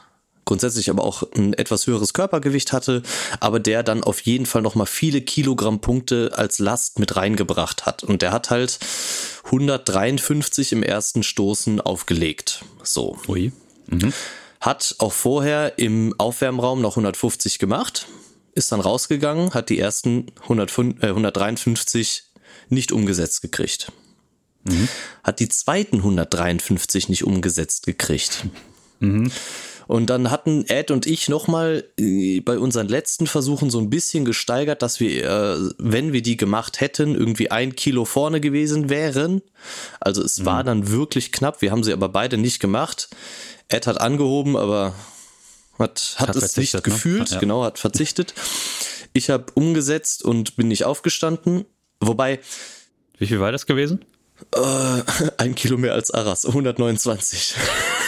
grundsätzlich 0.48 0.88
aber 0.88 1.04
auch 1.04 1.22
ein 1.36 1.52
etwas 1.52 1.86
höheres 1.86 2.14
Körpergewicht 2.14 2.72
hatte, 2.72 3.02
aber 3.38 3.60
der 3.60 3.82
dann 3.82 4.02
auf 4.02 4.20
jeden 4.22 4.46
Fall 4.46 4.62
nochmal 4.62 4.86
viele 4.86 5.20
Kilogramm 5.20 5.80
Punkte 5.80 6.32
als 6.34 6.58
Last 6.58 6.98
mit 6.98 7.16
reingebracht 7.16 7.84
hat. 7.84 8.02
Und 8.02 8.22
der 8.22 8.32
hat 8.32 8.48
halt 8.48 8.78
153 9.44 10.72
im 10.72 10.82
ersten 10.82 11.22
Stoßen 11.22 11.82
aufgelegt. 11.82 12.64
So. 12.82 13.18
Ui. 13.28 13.52
Mhm. 13.88 14.14
Hat 14.60 14.96
auch 14.98 15.12
vorher 15.12 15.78
im 15.78 16.14
Aufwärmraum 16.16 16.80
noch 16.80 16.92
150 16.92 17.58
gemacht, 17.58 18.06
ist 18.54 18.72
dann 18.72 18.80
rausgegangen, 18.80 19.52
hat 19.52 19.68
die 19.68 19.78
ersten 19.78 20.32
105, 20.42 21.02
äh, 21.02 21.08
153 21.08 22.24
nicht 22.70 22.90
umgesetzt 22.90 23.42
gekriegt. 23.42 23.92
Mhm. 24.64 24.88
Hat 25.22 25.40
die 25.40 25.48
zweiten 25.50 25.98
153 25.98 27.10
nicht 27.10 27.24
umgesetzt 27.24 27.84
gekriegt. 27.84 28.46
Mhm. 29.00 29.30
Und 29.88 30.10
dann 30.10 30.30
hatten 30.30 30.66
Ed 30.68 30.90
und 30.90 31.06
ich 31.06 31.30
nochmal 31.30 31.82
äh, 31.98 32.40
bei 32.40 32.58
unseren 32.58 32.88
letzten 32.88 33.26
Versuchen 33.26 33.70
so 33.70 33.80
ein 33.80 33.88
bisschen 33.88 34.26
gesteigert, 34.26 34.82
dass 34.82 35.00
wir, 35.00 35.24
äh, 35.24 35.70
wenn 35.78 36.12
wir 36.12 36.20
die 36.20 36.36
gemacht 36.36 36.82
hätten, 36.82 37.14
irgendwie 37.14 37.50
ein 37.50 37.74
Kilo 37.74 38.04
vorne 38.04 38.42
gewesen 38.42 38.90
wären. 38.90 39.40
Also 39.98 40.22
es 40.22 40.40
mhm. 40.40 40.44
war 40.44 40.62
dann 40.62 40.90
wirklich 40.90 41.32
knapp. 41.32 41.62
Wir 41.62 41.70
haben 41.70 41.82
sie 41.82 41.94
aber 41.94 42.10
beide 42.10 42.36
nicht 42.36 42.60
gemacht. 42.60 43.08
Ed 43.68 43.86
hat 43.86 43.98
angehoben, 43.98 44.56
aber 44.56 44.94
hat, 45.78 46.16
hat, 46.18 46.28
hat 46.28 46.36
es 46.36 46.58
nicht 46.58 46.74
ne? 46.74 46.82
gefühlt, 46.82 47.30
ja. 47.30 47.38
genau, 47.38 47.64
hat 47.64 47.78
verzichtet. 47.78 48.34
Ich 49.14 49.30
habe 49.30 49.46
umgesetzt 49.54 50.22
und 50.22 50.56
bin 50.56 50.68
nicht 50.68 50.84
aufgestanden. 50.84 51.64
Wobei. 52.00 52.40
Wie 53.16 53.26
viel 53.26 53.40
war 53.40 53.52
das 53.52 53.64
gewesen? 53.64 54.04
Äh, 54.54 54.58
ein 55.38 55.54
Kilo 55.54 55.78
mehr 55.78 55.94
als 55.94 56.10
Arras, 56.10 56.44
129. 56.44 57.54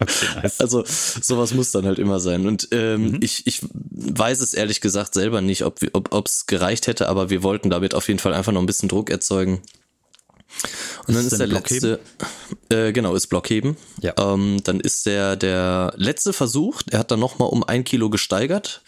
okay, 0.00 0.26
nice. 0.42 0.60
Also 0.60 0.84
sowas 0.86 1.54
muss 1.54 1.70
dann 1.70 1.86
halt 1.86 1.98
immer 1.98 2.20
sein. 2.20 2.46
Und 2.46 2.68
ähm, 2.72 3.12
mhm. 3.12 3.18
ich, 3.22 3.46
ich 3.46 3.60
weiß 3.72 4.40
es 4.40 4.54
ehrlich 4.54 4.80
gesagt 4.80 5.14
selber 5.14 5.40
nicht, 5.40 5.64
ob 5.64 5.82
es 5.82 5.90
ob, 5.92 6.28
gereicht 6.46 6.86
hätte, 6.86 7.08
aber 7.08 7.30
wir 7.30 7.42
wollten 7.42 7.70
damit 7.70 7.94
auf 7.94 8.08
jeden 8.08 8.20
Fall 8.20 8.34
einfach 8.34 8.52
noch 8.52 8.60
ein 8.60 8.66
bisschen 8.66 8.88
Druck 8.88 9.10
erzeugen. 9.10 9.62
Und 11.06 11.14
dann 11.14 11.26
ist, 11.26 11.32
ist 11.32 11.38
der 11.38 11.46
letzte, 11.46 12.00
äh, 12.68 12.92
genau, 12.92 13.14
ist 13.14 13.26
Blockheben. 13.28 13.76
Ja. 14.00 14.14
Ähm, 14.18 14.60
dann 14.64 14.80
ist 14.80 15.06
der, 15.06 15.36
der 15.36 15.94
letzte 15.96 16.32
Versuch, 16.32 16.82
er 16.90 17.00
hat 17.00 17.10
dann 17.10 17.20
nochmal 17.20 17.48
um 17.48 17.64
ein 17.64 17.84
Kilo 17.84 18.10
gesteigert, 18.10 18.82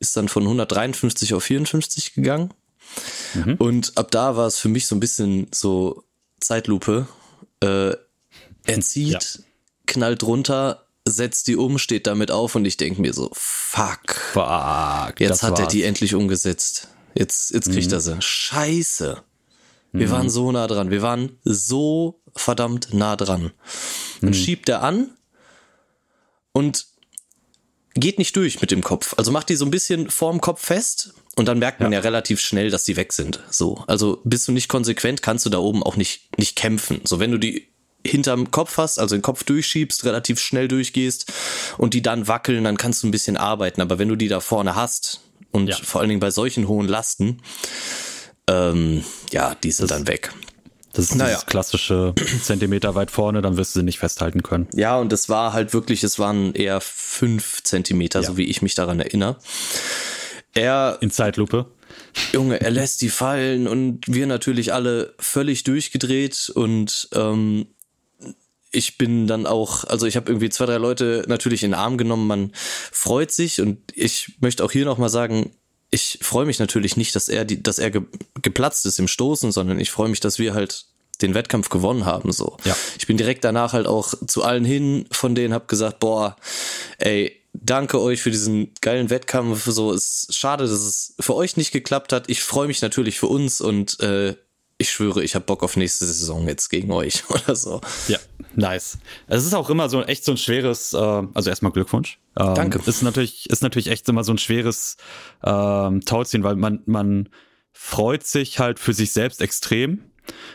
ist 0.00 0.16
dann 0.16 0.28
von 0.28 0.42
153 0.42 1.34
auf 1.34 1.44
54 1.44 2.14
gegangen. 2.14 2.52
Mhm. 3.34 3.54
Und 3.54 3.92
ab 3.96 4.10
da 4.10 4.36
war 4.36 4.46
es 4.46 4.58
für 4.58 4.68
mich 4.68 4.86
so 4.86 4.96
ein 4.96 5.00
bisschen 5.00 5.48
so 5.52 6.04
Zeitlupe. 6.40 7.06
Äh, 7.60 7.92
er 8.66 8.80
zieht, 8.80 9.12
ja. 9.12 9.20
Knallt 9.86 10.22
runter, 10.22 10.86
setzt 11.06 11.46
die 11.48 11.56
um, 11.56 11.78
steht 11.78 12.06
damit 12.06 12.30
auf 12.30 12.54
und 12.54 12.64
ich 12.64 12.76
denke 12.76 13.00
mir 13.00 13.12
so, 13.12 13.30
fuck. 13.32 14.14
Fuck. 14.32 15.20
Jetzt 15.20 15.42
hat 15.42 15.52
war's. 15.52 15.60
er 15.60 15.66
die 15.66 15.84
endlich 15.84 16.14
umgesetzt. 16.14 16.88
Jetzt, 17.14 17.52
jetzt 17.52 17.70
kriegt 17.70 17.88
mhm. 17.88 17.94
er 17.94 18.00
sie. 18.00 18.16
Scheiße. 18.20 19.22
Wir 19.92 20.08
mhm. 20.08 20.10
waren 20.10 20.30
so 20.30 20.52
nah 20.52 20.66
dran. 20.66 20.90
Wir 20.90 21.02
waren 21.02 21.38
so 21.44 22.20
verdammt 22.34 22.92
nah 22.92 23.16
dran. 23.16 23.52
Dann 24.20 24.30
mhm. 24.30 24.34
schiebt 24.34 24.68
er 24.68 24.82
an 24.82 25.10
und 26.52 26.86
geht 27.94 28.18
nicht 28.18 28.36
durch 28.36 28.60
mit 28.60 28.70
dem 28.70 28.82
Kopf. 28.82 29.14
Also 29.16 29.30
macht 29.30 29.48
die 29.48 29.56
so 29.56 29.64
ein 29.64 29.70
bisschen 29.70 30.10
vorm 30.10 30.40
Kopf 30.40 30.64
fest 30.64 31.14
und 31.36 31.46
dann 31.46 31.58
merkt 31.58 31.80
man 31.80 31.92
ja. 31.92 31.98
ja 31.98 32.02
relativ 32.02 32.40
schnell, 32.40 32.70
dass 32.70 32.84
die 32.84 32.96
weg 32.96 33.12
sind. 33.12 33.40
So. 33.50 33.84
Also 33.86 34.20
bist 34.24 34.48
du 34.48 34.52
nicht 34.52 34.68
konsequent, 34.68 35.22
kannst 35.22 35.46
du 35.46 35.50
da 35.50 35.58
oben 35.58 35.82
auch 35.82 35.96
nicht, 35.96 36.38
nicht 36.38 36.56
kämpfen. 36.56 37.00
So, 37.04 37.20
wenn 37.20 37.30
du 37.30 37.38
die 37.38 37.68
hinterm 38.06 38.50
Kopf 38.50 38.78
hast, 38.78 38.98
also 38.98 39.16
den 39.16 39.22
Kopf 39.22 39.44
durchschiebst, 39.44 40.04
relativ 40.04 40.40
schnell 40.40 40.68
durchgehst 40.68 41.32
und 41.78 41.94
die 41.94 42.02
dann 42.02 42.28
wackeln, 42.28 42.64
dann 42.64 42.76
kannst 42.76 43.02
du 43.02 43.08
ein 43.08 43.10
bisschen 43.10 43.36
arbeiten. 43.36 43.80
Aber 43.80 43.98
wenn 43.98 44.08
du 44.08 44.16
die 44.16 44.28
da 44.28 44.40
vorne 44.40 44.74
hast 44.74 45.20
und 45.52 45.68
ja. 45.68 45.76
vor 45.76 46.00
allen 46.00 46.08
Dingen 46.08 46.20
bei 46.20 46.30
solchen 46.30 46.68
hohen 46.68 46.88
Lasten, 46.88 47.42
ähm, 48.48 49.04
ja, 49.32 49.54
die 49.54 49.72
sind 49.72 49.90
das, 49.90 49.98
dann 49.98 50.08
weg. 50.08 50.32
Das 50.92 51.06
ist 51.06 51.14
naja. 51.14 51.34
das 51.34 51.46
klassische 51.46 52.14
Zentimeter 52.42 52.94
weit 52.94 53.10
vorne, 53.10 53.42
dann 53.42 53.56
wirst 53.56 53.74
du 53.74 53.80
sie 53.80 53.84
nicht 53.84 53.98
festhalten 53.98 54.42
können. 54.42 54.66
Ja, 54.74 54.96
und 54.98 55.12
es 55.12 55.28
war 55.28 55.52
halt 55.52 55.74
wirklich, 55.74 56.02
es 56.04 56.18
waren 56.18 56.54
eher 56.54 56.80
fünf 56.80 57.62
Zentimeter, 57.62 58.22
ja. 58.22 58.26
so 58.26 58.36
wie 58.36 58.44
ich 58.44 58.62
mich 58.62 58.74
daran 58.74 59.00
erinnere. 59.00 59.36
Er. 60.54 60.96
In 61.02 61.10
Zeitlupe. 61.10 61.66
Junge, 62.32 62.60
er 62.60 62.70
lässt 62.70 63.02
die 63.02 63.10
fallen 63.10 63.68
und 63.68 64.00
wir 64.06 64.26
natürlich 64.26 64.72
alle 64.72 65.14
völlig 65.18 65.64
durchgedreht 65.64 66.50
und 66.54 67.08
ähm, 67.14 67.66
ich 68.76 68.98
bin 68.98 69.26
dann 69.26 69.46
auch, 69.46 69.84
also 69.84 70.06
ich 70.06 70.16
habe 70.16 70.30
irgendwie 70.30 70.50
zwei, 70.50 70.66
drei 70.66 70.76
Leute 70.76 71.24
natürlich 71.28 71.64
in 71.64 71.70
den 71.70 71.80
Arm 71.80 71.96
genommen, 71.96 72.26
man 72.26 72.52
freut 72.92 73.32
sich 73.32 73.60
und 73.60 73.78
ich 73.94 74.36
möchte 74.40 74.62
auch 74.64 74.70
hier 74.70 74.84
nochmal 74.84 75.08
sagen, 75.08 75.52
ich 75.90 76.18
freue 76.20 76.44
mich 76.44 76.58
natürlich 76.58 76.96
nicht, 76.96 77.16
dass 77.16 77.28
er, 77.28 77.44
die, 77.44 77.62
dass 77.62 77.78
er 77.78 77.90
ge, 77.90 78.02
geplatzt 78.42 78.84
ist 78.84 78.98
im 78.98 79.08
Stoßen, 79.08 79.50
sondern 79.50 79.80
ich 79.80 79.90
freue 79.90 80.08
mich, 80.08 80.20
dass 80.20 80.38
wir 80.38 80.52
halt 80.52 80.86
den 81.22 81.34
Wettkampf 81.34 81.70
gewonnen 81.70 82.04
haben. 82.04 82.32
So, 82.32 82.58
ja. 82.64 82.76
ich 82.98 83.06
bin 83.06 83.16
direkt 83.16 83.44
danach 83.44 83.72
halt 83.72 83.86
auch 83.86 84.12
zu 84.26 84.42
allen 84.42 84.64
hin 84.64 85.06
von 85.10 85.34
denen, 85.34 85.54
habe 85.54 85.66
gesagt, 85.66 85.98
boah, 85.98 86.36
ey, 86.98 87.40
danke 87.54 88.00
euch 88.00 88.20
für 88.20 88.30
diesen 88.30 88.72
geilen 88.82 89.08
Wettkampf. 89.08 89.64
So, 89.64 89.92
es 89.92 90.24
ist 90.28 90.36
schade, 90.36 90.64
dass 90.64 90.72
es 90.72 91.14
für 91.18 91.34
euch 91.34 91.56
nicht 91.56 91.72
geklappt 91.72 92.12
hat. 92.12 92.28
Ich 92.28 92.42
freue 92.42 92.66
mich 92.66 92.82
natürlich 92.82 93.18
für 93.18 93.28
uns 93.28 93.62
und 93.62 93.98
äh, 94.00 94.36
ich 94.78 94.90
schwöre, 94.90 95.22
ich 95.22 95.34
habe 95.34 95.44
Bock 95.44 95.62
auf 95.62 95.76
nächste 95.76 96.04
Saison 96.04 96.46
jetzt 96.46 96.68
gegen 96.68 96.90
euch 96.92 97.24
oder 97.30 97.56
so. 97.56 97.80
Ja, 98.08 98.18
nice. 98.54 98.98
Es 99.26 99.44
ist 99.44 99.54
auch 99.54 99.70
immer 99.70 99.88
so 99.88 100.02
echt 100.02 100.24
so 100.24 100.32
ein 100.32 100.38
schweres, 100.38 100.92
äh, 100.92 100.96
also 100.98 101.48
erstmal 101.48 101.72
Glückwunsch. 101.72 102.18
Ähm, 102.38 102.54
Danke. 102.54 102.80
Ist 102.84 103.02
natürlich, 103.02 103.48
ist 103.48 103.62
natürlich 103.62 103.88
echt 103.88 104.08
immer 104.08 104.24
so 104.24 104.32
ein 104.32 104.38
schweres 104.38 104.96
ähm, 105.42 106.02
Tauziehen, 106.04 106.42
weil 106.42 106.56
man, 106.56 106.82
man 106.86 107.28
freut 107.72 108.26
sich 108.26 108.58
halt 108.58 108.78
für 108.78 108.92
sich 108.92 109.12
selbst 109.12 109.40
extrem. 109.40 110.04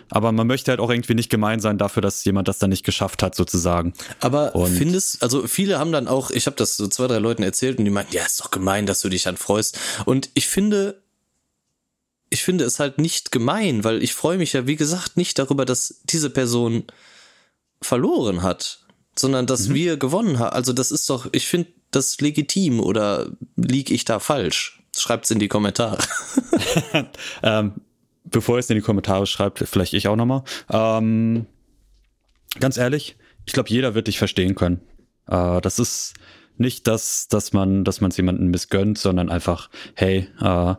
Aber 0.10 0.34
man 0.34 0.48
möchte 0.48 0.70
halt 0.70 0.82
auch 0.82 0.90
irgendwie 0.90 1.13
nicht 1.13 1.30
gemein 1.30 1.62
sein 1.62 1.78
dafür, 1.78 2.01
dass 2.01 2.25
jemand 2.25 2.50
das 2.50 2.60
dann 2.60 2.70
nicht 2.70 2.86
geschafft 2.86 3.24
hat, 3.24 3.36
sozusagen. 3.36 3.94
Aber 4.20 4.54
und 4.54 4.68
findest, 4.68 5.24
also 5.24 5.48
viele 5.48 5.80
haben 5.80 5.94
dann 5.94 6.10
auch, 6.10 6.30
ich 6.30 6.46
habe 6.46 6.58
das 6.58 6.75
so 6.75 6.90
zwei, 6.90 7.08
drei 7.08 7.20
Leuten 7.20 7.42
erzählt 7.42 7.80
und 7.80 7.86
die 7.86 7.92
meinten, 7.92 8.13
ja, 8.13 8.25
ist 8.25 8.42
doch 8.42 8.51
gemein, 8.51 8.86
dass 8.86 9.00
du 9.00 9.08
dich 9.08 9.24
dann 9.24 9.38
freust. 9.38 9.80
Und 10.04 10.30
ich 10.34 10.48
finde, 10.48 11.01
ich 12.32 12.44
finde 12.44 12.64
es 12.64 12.80
halt 12.80 12.98
nicht 12.98 13.32
gemein, 13.32 13.84
weil 13.84 14.02
ich 14.02 14.16
freue 14.16 14.38
mich 14.38 14.54
ja, 14.54 14.66
wie 14.66 14.78
gesagt, 14.78 15.18
nicht 15.18 15.38
darüber, 15.38 15.66
dass 15.66 16.02
diese 16.06 16.30
Person 16.30 16.86
verloren 17.82 18.42
hat, 18.42 18.80
sondern 19.20 19.46
dass 19.46 19.68
mhm. 19.68 19.74
wir 19.76 19.98
gewonnen 19.98 20.40
haben. 20.40 20.54
Also 20.54 20.74
das 20.74 20.92
ist 20.92 21.10
doch, 21.10 21.28
ich 21.34 21.48
finde 21.48 21.70
das 21.92 22.22
legitim 22.22 22.80
oder 22.80 23.30
liege 23.58 23.94
ich 23.94 24.06
da 24.06 24.20
falsch? 24.20 24.82
Schreibt's 24.96 25.30
in 25.30 25.40
die 25.40 25.50
Kommentare. 25.50 26.00
ähm, 27.44 27.74
bevor 28.24 28.56
ihr 28.56 28.60
es 28.60 28.70
in 28.70 28.78
die 28.78 28.82
Kommentare 28.82 29.28
schreibt, 29.28 29.60
vielleicht 29.60 29.94
ich 29.94 30.08
auch 30.08 30.16
nochmal. 30.16 30.44
Ähm, 30.70 31.48
ganz 32.62 32.78
ehrlich, 32.78 33.18
ich 33.46 33.52
glaube, 33.52 33.70
jeder 33.70 33.94
wird 33.94 34.08
dich 34.08 34.18
verstehen 34.18 34.56
können. 34.56 34.80
Äh, 35.28 35.60
das 35.60 35.80
ist 35.80 36.14
nicht 36.58 36.88
das, 36.88 37.28
dass 37.28 37.52
man, 37.52 37.84
dass 37.84 38.00
man 38.00 38.12
es 38.12 38.18
jemandem 38.18 38.52
missgönnt, 38.52 38.98
sondern 38.98 39.30
einfach, 39.30 39.70
hey, 39.96 40.30
äh, 40.40 40.76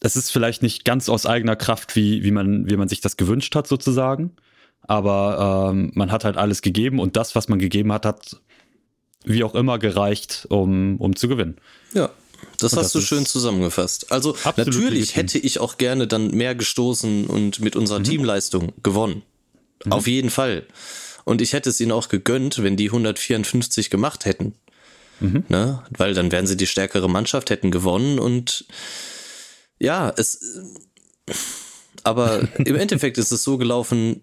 es 0.00 0.16
ist 0.16 0.30
vielleicht 0.30 0.62
nicht 0.62 0.84
ganz 0.84 1.08
aus 1.08 1.26
eigener 1.26 1.56
Kraft, 1.56 1.96
wie, 1.96 2.22
wie, 2.22 2.30
man, 2.30 2.68
wie 2.70 2.76
man 2.76 2.88
sich 2.88 3.00
das 3.00 3.16
gewünscht 3.16 3.54
hat, 3.54 3.66
sozusagen. 3.66 4.36
Aber 4.82 5.70
ähm, 5.72 5.90
man 5.94 6.12
hat 6.12 6.24
halt 6.24 6.36
alles 6.36 6.62
gegeben 6.62 7.00
und 7.00 7.16
das, 7.16 7.34
was 7.34 7.48
man 7.48 7.58
gegeben 7.58 7.92
hat, 7.92 8.06
hat 8.06 8.36
wie 9.24 9.42
auch 9.44 9.54
immer 9.54 9.78
gereicht, 9.78 10.46
um, 10.48 10.96
um 10.98 11.16
zu 11.16 11.28
gewinnen. 11.28 11.56
Ja, 11.92 12.10
das 12.58 12.72
und 12.72 12.78
hast 12.78 12.86
das 12.86 12.92
du 12.92 13.00
schön 13.00 13.26
zusammengefasst. 13.26 14.12
Also 14.12 14.36
natürlich 14.56 15.14
legitim. 15.14 15.14
hätte 15.14 15.38
ich 15.38 15.58
auch 15.60 15.78
gerne 15.78 16.06
dann 16.06 16.30
mehr 16.30 16.54
gestoßen 16.54 17.26
und 17.26 17.60
mit 17.60 17.76
unserer 17.76 17.98
mhm. 17.98 18.04
Teamleistung 18.04 18.72
gewonnen. 18.82 19.22
Mhm. 19.84 19.92
Auf 19.92 20.06
jeden 20.06 20.30
Fall. 20.30 20.64
Und 21.24 21.42
ich 21.42 21.52
hätte 21.52 21.70
es 21.70 21.80
ihnen 21.80 21.92
auch 21.92 22.08
gegönnt, 22.08 22.62
wenn 22.62 22.76
die 22.76 22.86
154 22.86 23.90
gemacht 23.90 24.24
hätten. 24.24 24.54
Mhm. 25.20 25.44
Ne? 25.48 25.82
Weil 25.90 26.14
dann 26.14 26.32
wären 26.32 26.46
sie 26.46 26.56
die 26.56 26.66
stärkere 26.66 27.10
Mannschaft, 27.10 27.50
hätten 27.50 27.70
gewonnen 27.70 28.18
und 28.18 28.64
ja, 29.78 30.12
es. 30.16 30.60
Aber 32.04 32.48
im 32.58 32.76
Endeffekt 32.76 33.18
ist 33.18 33.32
es 33.32 33.42
so 33.44 33.58
gelaufen, 33.58 34.22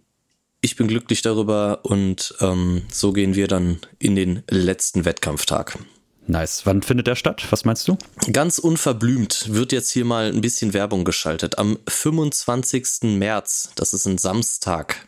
ich 0.61 0.75
bin 0.75 0.87
glücklich 0.87 1.21
darüber 1.21 1.81
und 1.83 2.33
ähm, 2.41 2.83
so 2.91 3.13
gehen 3.13 3.35
wir 3.35 3.47
dann 3.47 3.79
in 3.99 4.15
den 4.15 4.43
letzten 4.49 5.05
Wettkampftag. 5.05 5.77
Nice. 6.27 6.65
Wann 6.65 6.81
findet 6.81 7.05
der 7.05 7.15
statt? 7.15 7.45
Was 7.51 7.65
meinst 7.65 7.87
du? 7.87 7.97
Ganz 8.31 8.57
unverblümt 8.57 9.53
wird 9.53 9.71
jetzt 9.71 9.91
hier 9.91 10.05
mal 10.05 10.31
ein 10.31 10.41
bisschen 10.41 10.73
Werbung 10.73 11.05
geschaltet. 11.05 11.59
Am 11.59 11.77
25. 11.87 13.03
März, 13.03 13.69
das 13.75 13.93
ist 13.93 14.07
ein 14.07 14.17
Samstag, 14.17 15.05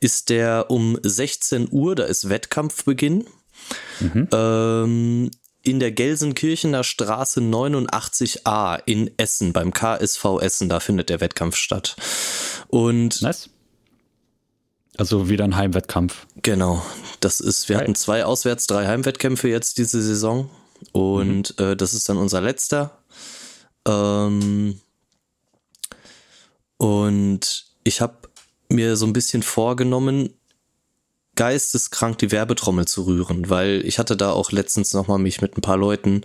ist 0.00 0.30
der 0.30 0.66
um 0.68 0.98
16 1.00 1.68
Uhr, 1.70 1.94
da 1.94 2.04
ist 2.04 2.28
Wettkampfbeginn. 2.28 3.24
Mhm. 4.00 4.28
Ähm, 4.32 5.30
in 5.62 5.80
der 5.80 5.92
Gelsenkirchener 5.92 6.84
Straße 6.84 7.40
89a 7.40 8.80
in 8.84 9.10
Essen, 9.16 9.52
beim 9.52 9.72
KSV 9.72 10.24
Essen, 10.40 10.68
da 10.68 10.80
findet 10.80 11.08
der 11.08 11.20
Wettkampf 11.20 11.56
statt. 11.56 11.96
Und 12.68 13.22
nice. 13.22 13.48
Also 14.98 15.28
wieder 15.28 15.44
ein 15.44 15.56
Heimwettkampf. 15.56 16.26
Genau. 16.42 16.84
Das 17.20 17.40
ist, 17.40 17.68
wir 17.68 17.76
Hi. 17.76 17.82
hatten 17.82 17.94
zwei 17.94 18.24
Auswärts, 18.24 18.66
drei 18.66 18.86
Heimwettkämpfe 18.86 19.48
jetzt 19.48 19.78
diese 19.78 20.02
Saison. 20.02 20.50
Und 20.92 21.58
mhm. 21.58 21.64
äh, 21.64 21.76
das 21.76 21.94
ist 21.94 22.08
dann 22.08 22.18
unser 22.18 22.40
letzter. 22.40 22.98
Ähm, 23.86 24.80
und 26.76 27.66
ich 27.84 28.00
habe 28.00 28.16
mir 28.68 28.96
so 28.96 29.06
ein 29.06 29.12
bisschen 29.12 29.42
vorgenommen, 29.42 30.30
geisteskrank 31.34 32.18
die 32.18 32.30
Werbetrommel 32.30 32.86
zu 32.86 33.02
rühren, 33.04 33.48
weil 33.48 33.82
ich 33.86 33.98
hatte 33.98 34.16
da 34.16 34.32
auch 34.32 34.52
letztens 34.52 34.92
nochmal 34.92 35.18
mich 35.18 35.40
mit 35.40 35.56
ein 35.56 35.62
paar 35.62 35.78
Leuten 35.78 36.22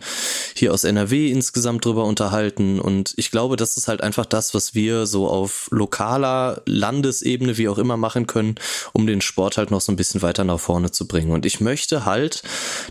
hier 0.54 0.74
aus 0.74 0.84
NRW 0.84 1.32
insgesamt 1.32 1.86
drüber 1.86 2.04
unterhalten 2.04 2.80
und 2.80 3.14
ich 3.16 3.32
glaube, 3.32 3.56
das 3.56 3.78
ist 3.78 3.88
halt 3.88 4.02
einfach 4.02 4.26
das, 4.26 4.54
was 4.54 4.76
wir 4.76 5.06
so 5.06 5.28
auf 5.28 5.70
lokaler 5.72 6.62
Landesebene, 6.66 7.58
wie 7.58 7.70
auch 7.70 7.78
immer 7.78 7.96
machen 7.96 8.28
können, 8.28 8.56
um 8.92 9.08
den 9.08 9.22
Sport 9.22 9.58
halt 9.58 9.72
noch 9.72 9.82
so 9.82 9.94
ein 9.94 9.96
bisschen 9.96 10.22
weiter 10.22 10.44
nach 10.44 10.60
vorne 10.60 10.92
zu 10.92 11.08
bringen. 11.08 11.32
Und 11.32 11.46
ich 11.46 11.62
möchte 11.62 12.04
halt, 12.04 12.44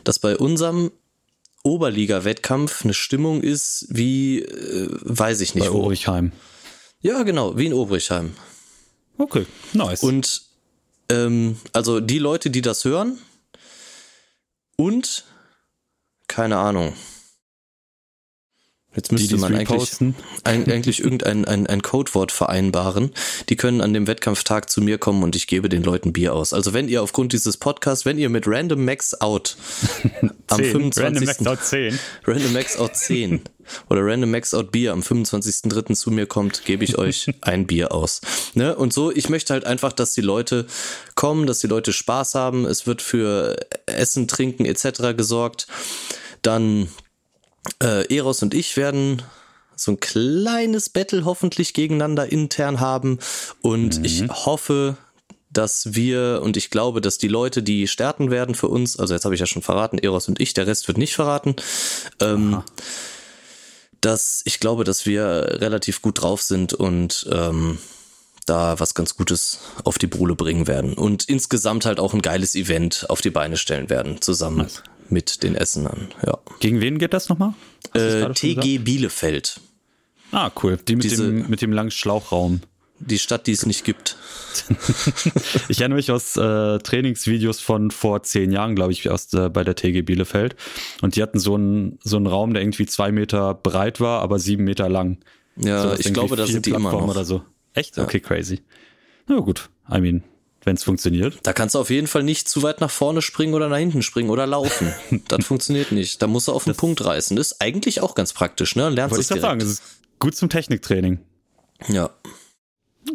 dass 0.04 0.18
bei 0.18 0.36
unserem 0.36 0.92
Oberliga-Wettkampf 1.64 2.84
eine 2.84 2.94
Stimmung 2.94 3.42
ist 3.42 3.86
wie, 3.90 4.40
äh, 4.40 4.88
weiß 5.02 5.40
ich 5.40 5.54
nicht. 5.54 5.66
Bei 5.66 5.72
Obrichheim. 5.72 6.32
Ja, 7.02 7.24
genau, 7.24 7.58
wie 7.58 7.66
in 7.66 7.74
Obrichheim. 7.74 8.32
Okay, 9.18 9.46
nice. 9.72 10.02
Und 10.02 10.42
ähm, 11.10 11.58
also 11.72 12.00
die 12.00 12.18
Leute, 12.18 12.50
die 12.50 12.62
das 12.62 12.84
hören 12.84 13.18
und 14.76 15.24
keine 16.28 16.58
Ahnung. 16.58 16.94
Jetzt 18.96 19.12
müsste 19.12 19.34
die, 19.34 19.40
man 19.40 19.54
eigentlich, 19.54 19.90
eigentlich 20.44 21.00
irgendein 21.00 21.44
ein, 21.44 21.66
ein 21.66 21.82
Codewort 21.82 22.32
vereinbaren. 22.32 23.10
Die 23.50 23.56
können 23.56 23.82
an 23.82 23.92
dem 23.92 24.06
Wettkampftag 24.06 24.70
zu 24.70 24.80
mir 24.80 24.96
kommen 24.96 25.22
und 25.22 25.36
ich 25.36 25.46
gebe 25.46 25.68
den 25.68 25.82
Leuten 25.82 26.14
Bier 26.14 26.34
aus. 26.34 26.54
Also 26.54 26.72
wenn 26.72 26.88
ihr 26.88 27.02
aufgrund 27.02 27.34
dieses 27.34 27.58
Podcasts, 27.58 28.06
wenn 28.06 28.18
ihr 28.18 28.30
mit 28.30 28.44
Random 28.46 28.82
Max 28.82 29.20
Out 29.20 29.56
am 30.48 30.58
25. 30.58 31.04
Random 31.04 31.24
Max 31.24 31.46
Out 31.46 31.64
10. 31.64 31.98
Random 32.26 32.52
Max 32.54 32.76
Out 32.78 32.96
10 32.96 33.40
oder 33.90 34.00
Random 34.02 34.30
Max 34.30 34.54
Out 34.54 34.72
Bier 34.72 34.92
am 34.92 35.00
25.03. 35.00 35.94
zu 35.94 36.10
mir 36.10 36.26
kommt, 36.26 36.64
gebe 36.64 36.84
ich 36.84 36.96
euch 36.96 37.26
ein 37.42 37.66
Bier 37.66 37.92
aus. 37.92 38.22
Ne? 38.54 38.74
Und 38.76 38.92
so, 38.92 39.12
ich 39.12 39.28
möchte 39.28 39.52
halt 39.52 39.66
einfach, 39.66 39.92
dass 39.92 40.14
die 40.14 40.22
Leute 40.22 40.66
kommen, 41.14 41.46
dass 41.46 41.58
die 41.58 41.66
Leute 41.66 41.92
Spaß 41.92 42.34
haben. 42.34 42.64
Es 42.64 42.86
wird 42.86 43.02
für 43.02 43.56
Essen, 43.86 44.28
Trinken 44.28 44.64
etc. 44.64 45.16
gesorgt. 45.16 45.66
Dann 46.42 46.88
äh, 47.82 48.14
Eros 48.14 48.42
und 48.42 48.54
ich 48.54 48.76
werden 48.76 49.22
so 49.76 49.92
ein 49.92 50.00
kleines 50.00 50.88
Battle 50.88 51.24
hoffentlich 51.24 51.74
gegeneinander 51.74 52.30
intern 52.32 52.80
haben. 52.80 53.18
Und 53.60 53.98
mhm. 53.98 54.04
ich 54.04 54.24
hoffe, 54.28 54.96
dass 55.50 55.94
wir 55.94 56.40
und 56.42 56.56
ich 56.56 56.70
glaube, 56.70 57.00
dass 57.00 57.18
die 57.18 57.28
Leute, 57.28 57.62
die 57.62 57.86
starten 57.86 58.30
werden 58.30 58.54
für 58.54 58.68
uns, 58.68 58.98
also 58.98 59.14
jetzt 59.14 59.24
habe 59.24 59.34
ich 59.34 59.40
ja 59.40 59.46
schon 59.46 59.62
verraten, 59.62 59.98
Eros 59.98 60.28
und 60.28 60.40
ich, 60.40 60.54
der 60.54 60.66
Rest 60.66 60.88
wird 60.88 60.98
nicht 60.98 61.14
verraten, 61.14 61.56
ähm, 62.20 62.62
dass 64.00 64.42
ich 64.44 64.60
glaube, 64.60 64.84
dass 64.84 65.06
wir 65.06 65.24
relativ 65.60 66.02
gut 66.02 66.20
drauf 66.20 66.42
sind 66.42 66.74
und 66.74 67.26
ähm, 67.30 67.78
da 68.44 68.78
was 68.78 68.94
ganz 68.94 69.16
Gutes 69.16 69.60
auf 69.84 69.98
die 69.98 70.06
Brule 70.06 70.36
bringen 70.36 70.66
werden 70.66 70.94
und 70.94 71.24
insgesamt 71.24 71.86
halt 71.86 72.00
auch 72.00 72.14
ein 72.14 72.22
geiles 72.22 72.54
Event 72.54 73.06
auf 73.08 73.20
die 73.20 73.30
Beine 73.30 73.56
stellen 73.56 73.88
werden, 73.88 74.20
zusammen. 74.20 74.58
Nice 74.58 74.82
mit 75.10 75.42
den 75.42 75.54
Essenern. 75.54 76.08
Ja. 76.24 76.38
Gegen 76.60 76.80
wen 76.80 76.98
geht 76.98 77.12
das 77.14 77.28
nochmal? 77.28 77.54
Äh, 77.94 78.32
TG 78.32 78.78
Bielefeld. 78.78 79.60
Ah, 80.32 80.50
cool. 80.62 80.78
Die 80.88 80.96
mit, 80.96 81.04
Diese, 81.04 81.26
dem, 81.26 81.48
mit 81.48 81.62
dem 81.62 81.72
langen 81.72 81.90
Schlauchraum. 81.90 82.60
Die 82.98 83.18
Stadt, 83.18 83.46
die 83.46 83.52
es 83.52 83.66
nicht 83.66 83.84
gibt. 83.84 84.16
ich 85.68 85.80
erinnere 85.80 85.96
mich 85.96 86.10
aus 86.10 86.36
äh, 86.36 86.78
Trainingsvideos 86.78 87.60
von 87.60 87.90
vor 87.90 88.22
zehn 88.22 88.50
Jahren, 88.50 88.74
glaube 88.74 88.92
ich, 88.92 89.10
aus 89.10 89.32
äh, 89.34 89.50
bei 89.50 89.64
der 89.64 89.74
TG 89.74 90.02
Bielefeld. 90.02 90.56
Und 91.02 91.14
die 91.14 91.22
hatten 91.22 91.38
so 91.38 91.54
einen 91.54 91.98
so 92.02 92.16
einen 92.16 92.26
Raum, 92.26 92.54
der 92.54 92.62
irgendwie 92.62 92.86
zwei 92.86 93.12
Meter 93.12 93.52
breit 93.52 94.00
war, 94.00 94.22
aber 94.22 94.38
sieben 94.38 94.64
Meter 94.64 94.88
lang. 94.88 95.18
Ja, 95.56 95.90
so, 95.90 95.98
ich 95.98 96.12
glaube, 96.12 96.36
da 96.36 96.46
sind 96.46 96.64
die 96.64 96.70
immer 96.70 96.92
noch. 96.92 97.08
Oder 97.08 97.24
so. 97.24 97.42
Echt? 97.74 97.98
Ja. 97.98 98.04
Okay, 98.04 98.20
crazy. 98.20 98.62
Na 99.26 99.40
gut. 99.40 99.68
I 99.92 100.00
mean, 100.00 100.22
wenn 100.66 100.76
es 100.76 100.84
funktioniert. 100.84 101.38
Da 101.44 101.52
kannst 101.52 101.76
du 101.76 101.78
auf 101.78 101.90
jeden 101.90 102.08
Fall 102.08 102.24
nicht 102.24 102.48
zu 102.48 102.62
weit 102.62 102.80
nach 102.80 102.90
vorne 102.90 103.22
springen 103.22 103.54
oder 103.54 103.68
nach 103.68 103.78
hinten 103.78 104.02
springen 104.02 104.30
oder 104.30 104.46
laufen. 104.46 104.92
das 105.28 105.46
funktioniert 105.46 105.92
nicht. 105.92 106.20
Da 106.20 106.26
musst 106.26 106.48
du 106.48 106.52
auf 106.52 106.64
den 106.64 106.72
das 106.72 106.76
Punkt 106.76 107.04
reißen. 107.04 107.36
Das 107.36 107.52
ist 107.52 107.62
eigentlich 107.62 108.02
auch 108.02 108.14
ganz 108.14 108.32
praktisch, 108.32 108.74
ne? 108.76 108.90
Lernst 108.90 109.16
es 109.16 109.28
direkt. 109.28 109.42
sagen, 109.42 109.60
es 109.60 109.68
ist 109.68 109.82
gut 110.18 110.34
zum 110.34 110.48
Techniktraining. 110.48 111.20
Ja. 111.88 112.10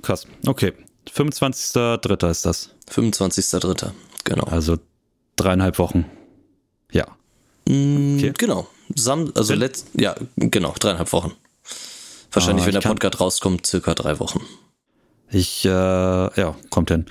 Krass. 0.01 0.25
Okay. 0.47 0.73
25.3. 1.13 2.31
ist 2.31 2.45
das. 2.45 2.69
25.3. 2.89 3.91
Genau. 4.23 4.45
Also 4.45 4.77
dreieinhalb 5.35 5.77
Wochen. 5.77 6.05
Ja. 6.91 7.05
Mm, 7.67 8.17
okay. 8.17 8.33
Genau. 8.37 8.67
Sam 8.95 9.31
also 9.35 9.53
letzt, 9.53 9.87
ja, 9.93 10.15
genau, 10.35 10.73
dreieinhalb 10.79 11.11
Wochen. 11.13 11.33
Wahrscheinlich, 12.31 12.63
ah, 12.63 12.67
wenn 12.67 12.73
der 12.73 12.81
Podcast 12.81 13.19
rauskommt, 13.19 13.65
circa 13.65 13.93
drei 13.93 14.19
Wochen. 14.19 14.41
Ich, 15.29 15.63
äh, 15.65 15.69
ja, 15.69 16.55
kommt 16.69 16.91
hin. 16.91 17.05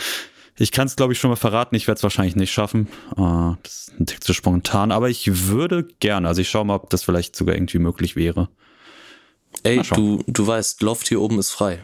Ich 0.60 0.72
kann 0.72 0.86
es, 0.86 0.94
glaube 0.94 1.14
ich, 1.14 1.18
schon 1.18 1.30
mal 1.30 1.36
verraten. 1.36 1.74
Ich 1.74 1.86
werde 1.86 1.96
es 1.96 2.02
wahrscheinlich 2.02 2.36
nicht 2.36 2.52
schaffen. 2.52 2.88
Uh, 3.16 3.54
das 3.62 3.88
ist 3.88 3.98
ein 3.98 4.04
Tick 4.04 4.22
zu 4.22 4.34
spontan, 4.34 4.92
aber 4.92 5.08
ich 5.08 5.48
würde 5.48 5.88
gerne. 6.00 6.28
Also 6.28 6.42
ich 6.42 6.50
schaue 6.50 6.66
mal, 6.66 6.74
ob 6.74 6.90
das 6.90 7.02
vielleicht 7.02 7.34
sogar 7.34 7.54
irgendwie 7.54 7.78
möglich 7.78 8.14
wäre. 8.14 8.50
Ey, 9.62 9.80
du, 9.94 10.22
du 10.26 10.46
weißt, 10.46 10.82
Loft 10.82 11.08
hier 11.08 11.22
oben 11.22 11.38
ist 11.38 11.50
frei. 11.50 11.82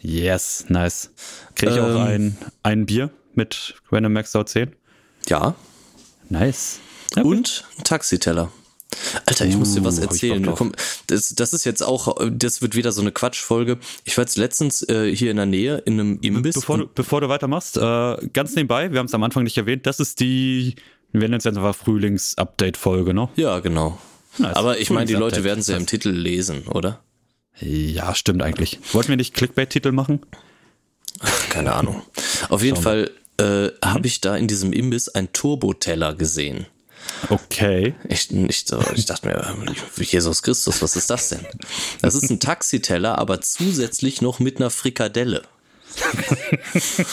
Yes, 0.00 0.64
nice. 0.68 1.12
Kriege 1.54 1.70
ich 1.70 1.78
ähm, 1.78 1.84
auch 1.84 2.00
ein, 2.00 2.36
ein 2.64 2.86
Bier 2.86 3.10
mit 3.34 3.76
Random 3.92 4.12
Max 4.12 4.34
Out 4.34 4.48
10? 4.48 4.74
Ja. 5.28 5.54
Nice. 6.28 6.80
Ja, 7.14 7.22
Und 7.22 7.66
ein 7.78 7.84
Taxiteller. 7.84 8.50
Alter, 9.26 9.44
ich 9.44 9.56
muss 9.56 9.74
dir 9.74 9.84
was 9.84 9.98
uh, 9.98 10.02
erzählen. 10.02 10.54
Komm, 10.54 10.72
das, 11.06 11.34
das 11.34 11.52
ist 11.52 11.64
jetzt 11.64 11.82
auch, 11.82 12.16
das 12.30 12.62
wird 12.62 12.74
wieder 12.74 12.92
so 12.92 13.00
eine 13.00 13.12
Quatschfolge. 13.12 13.78
Ich 14.04 14.16
war 14.16 14.24
jetzt 14.24 14.36
letztens 14.36 14.82
äh, 14.88 15.14
hier 15.14 15.30
in 15.30 15.36
der 15.36 15.46
Nähe 15.46 15.78
in 15.78 16.00
einem 16.00 16.18
Imbiss. 16.20 16.54
Bevor 16.54 16.78
du, 16.78 16.86
bevor 16.86 17.20
du 17.20 17.28
weitermachst, 17.28 17.76
äh, 17.76 18.28
ganz 18.32 18.54
nebenbei, 18.54 18.92
wir 18.92 18.98
haben 18.98 19.06
es 19.06 19.14
am 19.14 19.22
Anfang 19.22 19.44
nicht 19.44 19.58
erwähnt, 19.58 19.86
das 19.86 20.00
ist 20.00 20.20
die, 20.20 20.76
wir 21.12 21.20
nennen 21.22 21.34
es 21.34 21.44
jetzt 21.44 21.56
einfach 21.56 21.76
Frühlings-Update-Folge, 21.76 23.12
ne? 23.12 23.28
Ja, 23.36 23.60
genau. 23.60 23.98
Nice. 24.38 24.56
Aber 24.56 24.78
ich 24.78 24.90
meine, 24.90 25.06
die 25.06 25.14
Leute 25.14 25.44
werden 25.44 25.62
sie 25.62 25.72
ja 25.72 25.78
im 25.78 25.86
Titel 25.86 26.10
lesen, 26.10 26.66
oder? 26.68 27.00
Ja, 27.60 28.14
stimmt 28.14 28.42
eigentlich. 28.42 28.78
Wollten 28.92 29.08
wir 29.08 29.16
nicht 29.16 29.34
Clickbait-Titel 29.34 29.92
machen? 29.92 30.20
Keine 31.50 31.72
Ahnung. 31.72 32.02
Auf 32.48 32.62
jeden 32.62 32.80
Fall 32.80 33.10
äh, 33.38 33.68
habe 33.84 34.06
ich 34.06 34.20
da 34.20 34.36
in 34.36 34.46
diesem 34.46 34.72
Imbiss 34.72 35.08
einen 35.08 35.32
Turboteller 35.32 36.14
gesehen. 36.14 36.66
Okay. 37.28 37.94
Ich, 38.08 38.30
ich, 38.30 38.64
ich 38.94 39.06
dachte 39.06 39.26
mir, 39.26 39.56
Jesus 39.96 40.42
Christus, 40.42 40.82
was 40.82 40.96
ist 40.96 41.10
das 41.10 41.28
denn? 41.30 41.46
Das 42.00 42.14
ist 42.14 42.30
ein 42.30 42.40
Taxiteller, 42.40 43.18
aber 43.18 43.40
zusätzlich 43.40 44.22
noch 44.22 44.38
mit 44.38 44.58
einer 44.58 44.70
Frikadelle. 44.70 45.42
das 46.74 47.04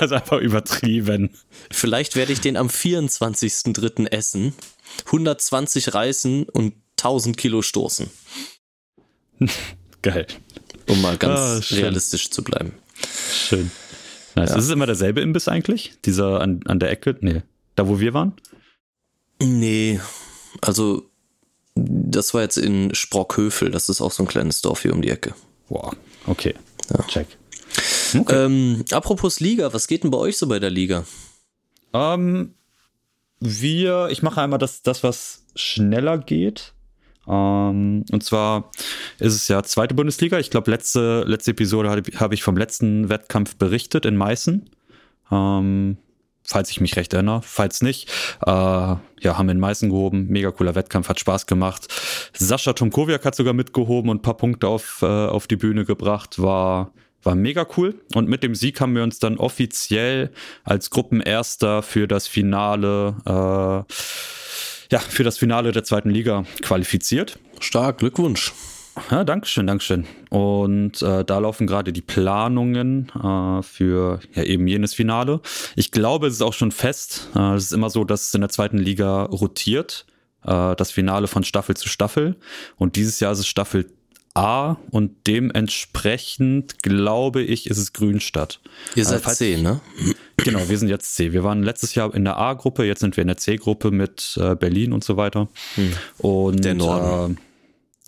ist 0.00 0.12
einfach 0.12 0.38
übertrieben. 0.38 1.30
Vielleicht 1.70 2.16
werde 2.16 2.32
ich 2.32 2.40
den 2.40 2.56
am 2.56 2.68
24.03. 2.68 4.10
essen, 4.10 4.54
120 5.06 5.94
reißen 5.94 6.44
und 6.44 6.74
1000 6.98 7.36
Kilo 7.36 7.62
stoßen. 7.62 8.10
Geil. 10.02 10.26
Um 10.88 11.00
mal 11.02 11.16
ganz 11.16 11.38
ah, 11.38 11.74
realistisch 11.74 12.30
zu 12.30 12.42
bleiben. 12.42 12.72
Schön. 13.32 13.70
Nice. 14.34 14.50
Ja. 14.50 14.56
Ist 14.56 14.64
es 14.64 14.70
immer 14.70 14.86
derselbe 14.86 15.20
Imbiss 15.20 15.48
eigentlich? 15.48 15.92
Dieser 16.04 16.40
an, 16.40 16.60
an 16.66 16.78
der 16.78 16.90
Ecke? 16.90 17.16
Nee. 17.20 17.42
Da, 17.76 17.88
wo 17.88 18.00
wir 18.00 18.14
waren? 18.14 18.34
Nee, 19.42 20.00
also 20.60 21.10
das 21.74 22.34
war 22.34 22.42
jetzt 22.42 22.58
in 22.58 22.94
Sprockhövel, 22.94 23.70
das 23.70 23.88
ist 23.88 24.00
auch 24.00 24.12
so 24.12 24.22
ein 24.22 24.28
kleines 24.28 24.60
Dorf 24.60 24.82
hier 24.82 24.92
um 24.92 25.02
die 25.02 25.10
Ecke. 25.10 25.34
Wow, 25.68 25.94
okay. 26.26 26.54
Ja. 26.90 27.04
Check. 27.06 27.26
Okay. 28.18 28.44
Ähm, 28.44 28.84
apropos 28.90 29.40
Liga, 29.40 29.72
was 29.72 29.86
geht 29.86 30.02
denn 30.02 30.10
bei 30.10 30.18
euch 30.18 30.36
so 30.36 30.48
bei 30.48 30.58
der 30.58 30.70
Liga? 30.70 31.04
Ähm, 31.92 32.54
wir, 33.38 34.08
ich 34.10 34.22
mache 34.22 34.42
einmal 34.42 34.58
das, 34.58 34.82
das 34.82 35.02
was 35.02 35.44
schneller 35.54 36.18
geht. 36.18 36.74
Ähm, 37.26 38.04
und 38.10 38.24
zwar 38.24 38.70
ist 39.18 39.34
es 39.34 39.48
ja 39.48 39.62
zweite 39.62 39.94
Bundesliga. 39.94 40.38
Ich 40.38 40.50
glaube, 40.50 40.70
letzte, 40.70 41.22
letzte 41.26 41.52
Episode 41.52 41.90
habe 41.90 42.02
hab 42.16 42.32
ich 42.32 42.42
vom 42.42 42.56
letzten 42.56 43.08
Wettkampf 43.08 43.56
berichtet 43.56 44.04
in 44.04 44.16
Meißen. 44.16 44.68
Ähm, 45.30 45.96
falls 46.44 46.70
ich 46.70 46.80
mich 46.80 46.96
recht 46.96 47.12
erinnere. 47.12 47.42
Falls 47.42 47.82
nicht, 47.82 48.08
äh, 48.44 48.50
ja, 48.50 49.00
haben 49.24 49.48
in 49.48 49.60
Meißen 49.60 49.90
gehoben. 49.90 50.26
Mega 50.28 50.50
cooler 50.50 50.74
Wettkampf, 50.74 51.08
hat 51.08 51.20
Spaß 51.20 51.46
gemacht. 51.46 51.88
Sascha 52.32 52.72
Tomkowiak 52.72 53.24
hat 53.24 53.34
sogar 53.34 53.54
mitgehoben 53.54 54.10
und 54.10 54.18
ein 54.18 54.22
paar 54.22 54.36
Punkte 54.36 54.68
auf, 54.68 55.00
äh, 55.02 55.06
auf 55.06 55.46
die 55.46 55.56
Bühne 55.56 55.84
gebracht. 55.84 56.40
War, 56.40 56.92
war 57.22 57.34
mega 57.34 57.66
cool. 57.76 58.00
Und 58.14 58.28
mit 58.28 58.42
dem 58.42 58.54
Sieg 58.54 58.80
haben 58.80 58.94
wir 58.94 59.02
uns 59.02 59.18
dann 59.18 59.36
offiziell 59.36 60.30
als 60.64 60.90
Gruppenerster 60.90 61.82
für 61.82 62.08
das 62.08 62.26
Finale, 62.26 63.16
äh, 63.26 63.92
ja, 64.92 64.98
für 64.98 65.22
das 65.22 65.38
Finale 65.38 65.72
der 65.72 65.84
zweiten 65.84 66.10
Liga 66.10 66.44
qualifiziert. 66.62 67.38
Stark, 67.60 67.98
Glückwunsch. 67.98 68.52
Ja, 69.10 69.24
Dankeschön, 69.24 69.66
Dankeschön. 69.66 70.06
Und 70.30 71.02
äh, 71.02 71.24
da 71.24 71.38
laufen 71.38 71.66
gerade 71.66 71.92
die 71.92 72.02
Planungen 72.02 73.10
äh, 73.10 73.62
für 73.62 74.20
ja, 74.34 74.42
eben 74.42 74.66
jenes 74.66 74.94
Finale. 74.94 75.40
Ich 75.76 75.90
glaube, 75.90 76.26
es 76.26 76.34
ist 76.34 76.42
auch 76.42 76.52
schon 76.52 76.72
fest. 76.72 77.28
Äh, 77.34 77.54
es 77.54 77.64
ist 77.64 77.72
immer 77.72 77.90
so, 77.90 78.04
dass 78.04 78.28
es 78.28 78.34
in 78.34 78.40
der 78.40 78.50
zweiten 78.50 78.78
Liga 78.78 79.24
rotiert. 79.24 80.06
Äh, 80.44 80.74
das 80.76 80.90
Finale 80.90 81.26
von 81.26 81.44
Staffel 81.44 81.76
zu 81.76 81.88
Staffel. 81.88 82.36
Und 82.76 82.96
dieses 82.96 83.20
Jahr 83.20 83.32
ist 83.32 83.40
es 83.40 83.46
Staffel 83.46 83.86
A 84.34 84.76
und 84.92 85.26
dementsprechend 85.26 86.82
glaube 86.84 87.42
ich, 87.42 87.68
ist 87.68 87.78
es 87.78 87.92
Grünstadt. 87.92 88.60
Ihr 88.94 89.04
seid 89.04 89.26
äh, 89.26 89.30
10, 89.32 89.62
ne? 89.62 89.80
Genau, 90.36 90.68
wir 90.68 90.78
sind 90.78 90.88
jetzt 90.88 91.16
C. 91.16 91.32
Wir 91.32 91.42
waren 91.42 91.64
letztes 91.64 91.96
Jahr 91.96 92.14
in 92.14 92.24
der 92.24 92.38
A-Gruppe, 92.38 92.84
jetzt 92.84 93.00
sind 93.00 93.16
wir 93.16 93.22
in 93.22 93.28
der 93.28 93.38
C-Gruppe 93.38 93.90
mit 93.90 94.38
äh, 94.40 94.54
Berlin 94.54 94.92
und 94.92 95.02
so 95.02 95.16
weiter. 95.16 95.48
Hm. 95.74 95.92
Und 96.18 96.64
der 96.64 96.74
Norden. 96.74 97.38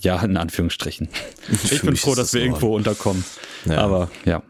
Ja, 0.02 0.20
in 0.22 0.36
Anführungsstrichen. 0.36 1.08
ich 1.70 1.82
bin 1.82 1.96
froh, 1.96 2.14
dass 2.14 2.34
wir 2.34 2.40
Norden. 2.40 2.52
irgendwo 2.52 2.76
unterkommen. 2.76 3.24
Ja. 3.64 3.78
Aber 3.78 4.10
ja. 4.24 4.42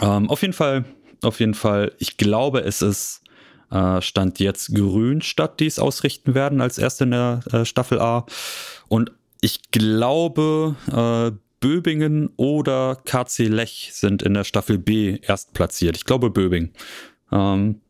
Ähm, 0.00 0.30
auf 0.30 0.42
jeden 0.42 0.54
Fall, 0.54 0.84
auf 1.22 1.40
jeden 1.40 1.54
Fall, 1.54 1.92
ich 1.98 2.16
glaube, 2.16 2.60
es 2.60 2.82
ist 2.82 3.22
äh, 3.70 4.00
Stand 4.00 4.38
jetzt 4.38 4.74
Grünstadt, 4.74 5.60
die 5.60 5.66
es 5.66 5.78
ausrichten 5.78 6.34
werden 6.34 6.60
als 6.60 6.78
erste 6.78 7.04
in 7.04 7.10
der 7.10 7.40
äh, 7.50 7.64
Staffel 7.64 8.00
A. 8.00 8.26
Und 8.88 9.12
ich 9.40 9.70
glaube, 9.70 10.76
äh, 10.90 11.36
Böbingen 11.60 12.30
oder 12.36 12.96
KC 13.04 13.48
Lech 13.48 13.90
sind 13.92 14.22
in 14.22 14.34
der 14.34 14.44
Staffel 14.44 14.78
B 14.78 15.18
erst 15.22 15.52
platziert. 15.54 15.96
Ich 15.96 16.04
glaube 16.04 16.30
Böbing. 16.30 16.72
Ähm, 17.30 17.81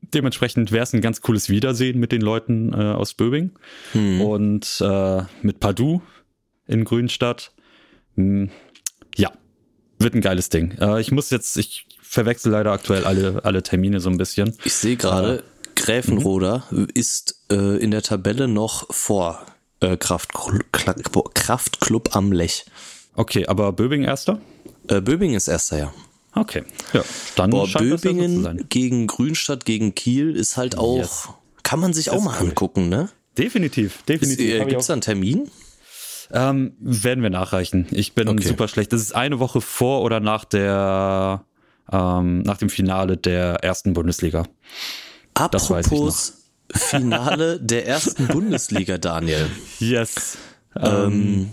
dementsprechend 0.00 0.72
wäre 0.72 0.82
es 0.82 0.92
ein 0.92 1.00
ganz 1.00 1.20
cooles 1.20 1.48
Wiedersehen 1.48 1.98
mit 1.98 2.12
den 2.12 2.20
Leuten 2.20 2.72
äh, 2.72 2.76
aus 2.76 3.14
Böbing 3.14 3.52
hm. 3.92 4.20
und 4.20 4.80
äh, 4.80 5.22
mit 5.42 5.60
Padu 5.60 6.02
in 6.66 6.84
Grünstadt. 6.84 7.52
Hm, 8.16 8.50
ja, 9.16 9.32
wird 9.98 10.14
ein 10.14 10.20
geiles 10.20 10.48
Ding. 10.48 10.72
Äh, 10.80 11.00
ich 11.00 11.10
muss 11.10 11.30
jetzt, 11.30 11.56
ich 11.56 11.86
verwechsel 12.00 12.52
leider 12.52 12.72
aktuell 12.72 13.04
alle, 13.04 13.44
alle 13.44 13.62
Termine 13.62 14.00
so 14.00 14.10
ein 14.10 14.18
bisschen. 14.18 14.54
Ich 14.64 14.74
sehe 14.74 14.96
gerade, 14.96 15.38
äh, 15.38 15.42
Gräfenroder 15.74 16.64
mhm. 16.70 16.88
ist 16.92 17.44
äh, 17.50 17.76
in 17.78 17.90
der 17.90 18.02
Tabelle 18.02 18.48
noch 18.48 18.92
vor 18.92 19.46
äh, 19.80 19.96
Kraftclub, 19.96 20.64
Kraftclub 21.34 22.16
am 22.16 22.32
Lech. 22.32 22.66
Okay, 23.14 23.46
aber 23.46 23.72
Böbing 23.72 24.04
erster? 24.04 24.40
Äh, 24.88 25.00
Böbing 25.00 25.34
ist 25.34 25.48
erster, 25.48 25.78
ja. 25.78 25.94
Okay, 26.40 26.64
ja. 26.92 27.02
Dann 27.36 27.50
Boah, 27.50 27.66
Böbingen 27.66 28.68
gegen 28.68 29.06
Grünstadt 29.06 29.64
gegen 29.64 29.94
Kiel 29.94 30.34
ist 30.36 30.56
halt 30.56 30.78
auch, 30.78 30.98
yes. 30.98 31.28
kann 31.62 31.80
man 31.80 31.92
sich 31.92 32.06
das 32.06 32.14
auch 32.14 32.22
mal 32.22 32.36
cool. 32.40 32.48
angucken, 32.48 32.88
ne? 32.88 33.08
Definitiv, 33.36 34.02
definitiv. 34.02 34.54
Äh, 34.54 34.64
Gibt 34.66 34.80
es 34.80 34.86
da 34.86 34.94
einen 34.94 35.02
Termin? 35.02 35.50
Ähm, 36.30 36.72
werden 36.80 37.22
wir 37.22 37.30
nachreichen. 37.30 37.86
Ich 37.90 38.14
bin 38.14 38.28
okay. 38.28 38.46
super 38.46 38.68
schlecht. 38.68 38.92
Das 38.92 39.00
ist 39.00 39.14
eine 39.14 39.38
Woche 39.38 39.60
vor 39.60 40.02
oder 40.02 40.20
nach 40.20 40.44
der 40.44 41.44
ähm, 41.90 42.42
nach 42.42 42.58
dem 42.58 42.68
Finale 42.68 43.16
der 43.16 43.64
ersten 43.64 43.94
Bundesliga. 43.94 44.44
Apropos 45.34 46.34
Finale 46.70 47.60
der 47.62 47.86
ersten 47.86 48.26
Bundesliga, 48.26 48.98
Daniel. 48.98 49.50
Yes. 49.78 50.36
Ähm, 50.76 50.84
ähm, 50.84 51.50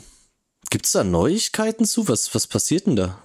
Gibt 0.69 0.87
es 0.87 0.91
da 0.91 1.03
Neuigkeiten 1.03 1.85
zu? 1.85 2.07
Was, 2.07 2.33
was 2.35 2.47
passiert 2.47 2.87
denn 2.87 2.95
da? 2.95 3.17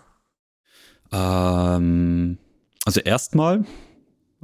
Ähm, 1.13 2.39
also 2.85 3.01
erstmal 3.01 3.65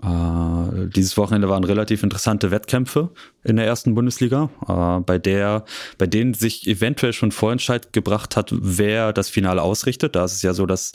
äh, 0.03 0.89
dieses 0.89 1.17
Wochenende 1.17 1.49
waren 1.49 1.65
relativ 1.65 2.03
interessante 2.03 2.51
Wettkämpfe 2.51 3.11
in 3.45 3.57
der 3.57 3.67
ersten 3.67 3.95
Bundesliga, 3.95 4.51
äh, 4.69 5.01
bei 5.01 5.19
der, 5.19 5.65
bei 5.97 6.07
denen 6.07 6.35
sich 6.35 6.67
eventuell 6.67 7.15
schon 7.15 7.33
Vorentscheid 7.33 7.93
gebracht 7.95 8.37
hat, 8.37 8.51
wer 8.53 9.15
das 9.15 9.31
Finale 9.31 9.63
ausrichtet. 9.63 10.15
Da 10.15 10.25
ist 10.25 10.35
es 10.35 10.43
ja 10.43 10.53
so, 10.53 10.67
dass 10.67 10.93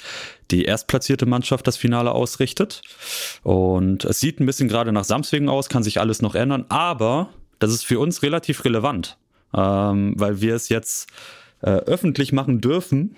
die 0.52 0.66
erstplatzierte 0.66 1.26
Mannschaft 1.26 1.66
das 1.66 1.78
Finale 1.78 2.12
ausrichtet. 2.12 2.82
Und 3.42 4.06
es 4.06 4.20
sieht 4.20 4.40
ein 4.40 4.46
bisschen 4.46 4.68
gerade 4.68 4.92
nach 4.92 5.06
Samswegen 5.06 5.50
aus, 5.50 5.70
kann 5.70 5.84
sich 5.84 6.00
alles 6.00 6.22
noch 6.22 6.36
ändern, 6.36 6.66
aber 6.70 7.30
das 7.58 7.72
ist 7.72 7.86
für 7.86 8.00
uns 8.00 8.22
relativ 8.22 8.66
relevant, 8.66 9.18
ähm, 9.56 10.14
weil 10.18 10.42
wir 10.42 10.56
es 10.56 10.70
jetzt 10.70 11.10
äh, 11.62 11.70
öffentlich 11.72 12.34
machen 12.34 12.62
dürfen, 12.62 13.16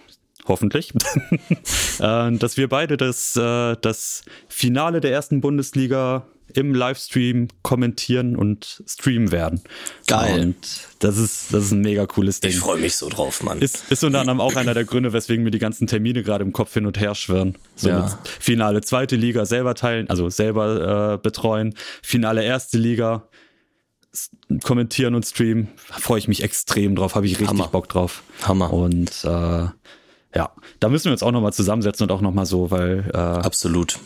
hoffentlich, 0.47 0.93
äh, 1.99 2.31
dass 2.31 2.57
wir 2.57 2.69
beide 2.69 2.97
das, 2.97 3.35
äh, 3.35 3.75
das 3.81 4.23
Finale 4.47 5.01
der 5.01 5.11
ersten 5.11 5.41
Bundesliga 5.41 6.25
im 6.55 6.73
Livestream 6.73 7.47
kommentieren 7.61 8.35
und 8.35 8.83
streamen 8.85 9.31
werden. 9.31 9.61
Geil. 10.07 10.41
Und 10.41 10.55
das 10.99 11.17
ist, 11.17 11.53
das 11.53 11.65
ist 11.65 11.71
ein 11.71 11.81
mega 11.81 12.05
cooles 12.05 12.39
Ding. 12.39 12.51
Ich 12.51 12.59
freue 12.59 12.79
mich 12.79 12.95
so 12.95 13.09
drauf, 13.09 13.43
Mann. 13.43 13.59
Ist, 13.59 13.91
ist 13.91 14.03
unter 14.03 14.19
anderem 14.19 14.39
auch 14.39 14.55
einer 14.55 14.73
der 14.73 14.85
Gründe, 14.85 15.13
weswegen 15.13 15.43
mir 15.43 15.51
die 15.51 15.59
ganzen 15.59 15.87
Termine 15.87 16.23
gerade 16.23 16.43
im 16.43 16.53
Kopf 16.53 16.73
hin 16.73 16.85
und 16.85 16.99
her 16.99 17.15
schwirren. 17.15 17.55
So 17.75 17.89
ja. 17.89 18.19
Finale 18.39 18.81
zweite 18.81 19.15
Liga 19.15 19.45
selber 19.45 19.75
teilen, 19.75 20.09
also 20.09 20.29
selber 20.29 21.13
äh, 21.13 21.17
betreuen, 21.17 21.73
Finale 22.01 22.43
erste 22.43 22.77
Liga 22.77 23.27
kommentieren 24.63 25.15
und 25.15 25.25
streamen. 25.25 25.69
Freue 25.75 26.19
ich 26.19 26.27
mich 26.27 26.43
extrem 26.43 26.95
drauf, 26.95 27.15
habe 27.15 27.25
ich 27.25 27.33
richtig 27.33 27.47
Hammer. 27.47 27.67
Bock 27.67 27.89
drauf. 27.89 28.23
Hammer. 28.43 28.71
Und 28.71 29.09
äh, 29.23 29.67
ja, 30.35 30.51
da 30.79 30.89
müssen 30.89 31.05
wir 31.05 31.11
uns 31.11 31.23
auch 31.23 31.31
nochmal 31.31 31.53
zusammensetzen 31.53 32.05
und 32.05 32.11
auch 32.11 32.21
nochmal 32.21 32.45
so, 32.45 32.71
weil. 32.71 33.09
Äh, 33.13 33.17
Absolut. 33.17 33.99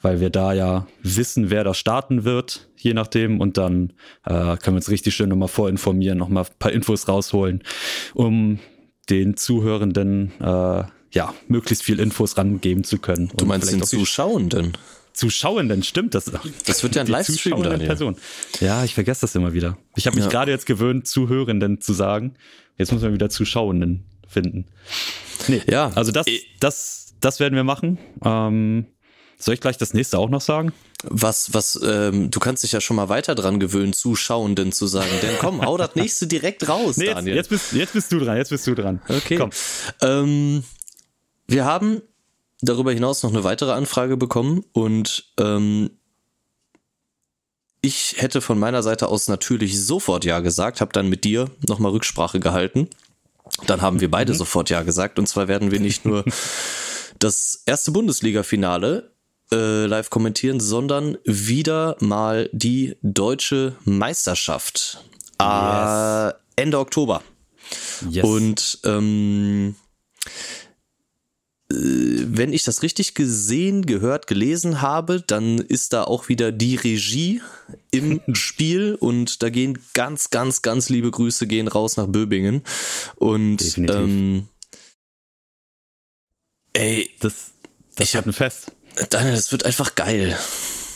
Weil 0.00 0.20
wir 0.20 0.28
da 0.28 0.52
ja 0.52 0.86
wissen, 1.02 1.48
wer 1.48 1.64
da 1.64 1.72
starten 1.72 2.24
wird, 2.24 2.68
je 2.76 2.92
nachdem. 2.92 3.40
Und 3.40 3.56
dann 3.56 3.94
äh, 4.24 4.56
können 4.56 4.58
wir 4.66 4.74
uns 4.74 4.90
richtig 4.90 5.14
schön 5.14 5.30
nochmal 5.30 5.48
vorinformieren, 5.48 6.18
nochmal 6.18 6.44
ein 6.44 6.58
paar 6.58 6.72
Infos 6.72 7.08
rausholen, 7.08 7.62
um 8.12 8.58
den 9.08 9.36
Zuhörenden 9.36 10.32
äh, 10.40 10.84
ja 11.10 11.34
möglichst 11.48 11.84
viel 11.84 12.00
Infos 12.00 12.36
rangeben 12.36 12.84
zu 12.84 12.98
können. 12.98 13.30
Du 13.36 13.46
meinst 13.46 13.72
den 13.72 13.82
Zuschauenden? 13.82 14.76
Zuschauenden, 15.14 15.82
stimmt 15.82 16.14
das? 16.14 16.30
Das 16.66 16.82
wird 16.82 16.96
ja 16.96 17.02
ein 17.02 17.06
Livestream, 17.06 17.62
Daniel. 17.62 17.86
Person. 17.86 18.16
Ja, 18.60 18.84
ich 18.84 18.94
vergesse 18.94 19.22
das 19.22 19.34
immer 19.36 19.54
wieder. 19.54 19.78
Ich 19.96 20.06
habe 20.06 20.16
mich 20.16 20.24
ja. 20.24 20.30
gerade 20.30 20.50
jetzt 20.50 20.66
gewöhnt, 20.66 21.06
Zuhörenden 21.06 21.80
zu 21.80 21.92
sagen. 21.92 22.34
Jetzt 22.76 22.92
muss 22.92 23.00
man 23.02 23.14
wieder 23.14 23.30
Zuschauenden 23.30 24.04
finden. 24.34 24.66
Nee, 25.48 25.62
ja. 25.66 25.90
Also 25.94 26.12
das, 26.12 26.26
das, 26.60 27.14
das 27.20 27.40
werden 27.40 27.54
wir 27.54 27.64
machen. 27.64 27.98
Ähm, 28.24 28.86
soll 29.38 29.54
ich 29.54 29.60
gleich 29.60 29.78
das 29.78 29.94
nächste 29.94 30.18
auch 30.18 30.28
noch 30.28 30.40
sagen? 30.40 30.72
Was, 31.02 31.52
was, 31.52 31.78
ähm, 31.84 32.30
du 32.30 32.40
kannst 32.40 32.62
dich 32.62 32.72
ja 32.72 32.80
schon 32.80 32.96
mal 32.96 33.08
weiter 33.08 33.34
dran 33.34 33.60
gewöhnen, 33.60 33.92
Zuschauenden 33.92 34.72
zu 34.72 34.86
sagen. 34.86 35.10
Denn 35.22 35.36
komm, 35.38 35.64
hau 35.64 35.76
das 35.76 35.94
nächste 35.96 36.26
direkt 36.26 36.68
raus, 36.68 36.96
nee, 36.96 37.06
Daniel. 37.06 37.36
Jetzt, 37.36 37.50
bist, 37.50 37.72
jetzt 37.72 37.92
bist 37.92 38.10
du 38.10 38.18
dran, 38.18 38.36
jetzt 38.36 38.48
bist 38.50 38.66
du 38.66 38.74
dran. 38.74 39.02
Okay. 39.08 39.36
Komm. 39.36 39.50
Ähm, 40.00 40.64
wir 41.46 41.64
haben 41.66 42.00
darüber 42.62 42.92
hinaus 42.92 43.22
noch 43.22 43.30
eine 43.30 43.44
weitere 43.44 43.72
Anfrage 43.72 44.16
bekommen 44.16 44.64
und 44.72 45.26
ähm, 45.38 45.90
ich 47.82 48.14
hätte 48.16 48.40
von 48.40 48.58
meiner 48.58 48.82
Seite 48.82 49.08
aus 49.08 49.28
natürlich 49.28 49.78
sofort 49.84 50.24
Ja 50.24 50.40
gesagt, 50.40 50.80
habe 50.80 50.92
dann 50.94 51.10
mit 51.10 51.24
dir 51.24 51.50
nochmal 51.68 51.92
Rücksprache 51.92 52.40
gehalten 52.40 52.88
dann 53.66 53.82
haben 53.82 54.00
wir 54.00 54.10
beide 54.10 54.32
mhm. 54.32 54.36
sofort 54.38 54.70
Ja 54.70 54.82
gesagt. 54.82 55.18
Und 55.18 55.26
zwar 55.26 55.48
werden 55.48 55.70
wir 55.70 55.80
nicht 55.80 56.04
nur 56.04 56.24
das 57.18 57.62
erste 57.66 57.92
Bundesliga-Finale 57.92 59.12
äh, 59.52 59.86
live 59.86 60.10
kommentieren, 60.10 60.60
sondern 60.60 61.18
wieder 61.24 61.96
mal 62.00 62.48
die 62.52 62.96
deutsche 63.02 63.76
Meisterschaft. 63.84 65.04
Äh, 65.40 65.44
yes. 65.44 66.32
Äh, 66.32 66.62
Ende 66.62 66.78
Oktober. 66.78 67.22
Yes. 68.08 68.24
Und 68.24 68.78
ähm, 68.84 69.74
äh, 70.24 70.30
wenn 71.76 72.52
ich 72.52 72.64
das 72.64 72.82
richtig 72.82 73.14
gesehen, 73.14 73.86
gehört, 73.86 74.26
gelesen 74.26 74.80
habe, 74.80 75.22
dann 75.26 75.58
ist 75.58 75.92
da 75.92 76.04
auch 76.04 76.28
wieder 76.28 76.52
die 76.52 76.76
Regie 76.76 77.42
im 77.90 78.20
Spiel 78.34 78.94
und 78.94 79.42
da 79.42 79.50
gehen 79.50 79.78
ganz, 79.94 80.30
ganz, 80.30 80.62
ganz 80.62 80.88
liebe 80.88 81.10
Grüße 81.10 81.46
gehen 81.46 81.68
raus 81.68 81.96
nach 81.96 82.06
Böbingen. 82.06 82.62
Und 83.16 83.78
ähm, 83.78 84.48
ey, 86.72 87.10
das, 87.20 87.52
das 87.96 88.08
ich 88.08 88.16
hab 88.16 88.26
ein 88.26 88.32
Fest. 88.32 88.72
Daniel, 89.10 89.34
das 89.34 89.50
wird 89.50 89.64
einfach 89.64 89.94
geil. 89.94 90.38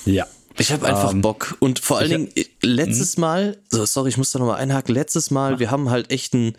Ja. 0.04 0.26
Ich 0.58 0.72
habe 0.72 0.86
einfach 0.86 1.10
um, 1.10 1.16
ähm, 1.16 1.22
Bock. 1.22 1.56
Und 1.60 1.78
vor 1.78 1.98
allen 1.98 2.10
Dingen, 2.10 2.46
letztes 2.62 3.16
hm? 3.16 3.20
Mal, 3.20 3.58
so, 3.68 3.84
sorry, 3.84 4.08
ich 4.08 4.16
muss 4.16 4.32
da 4.32 4.38
nochmal 4.38 4.60
einhaken, 4.60 4.94
letztes 4.94 5.30
Mal, 5.30 5.58
wir 5.58 5.70
haben 5.70 5.90
halt 5.90 6.10
echt 6.10 6.34
ein 6.34 6.56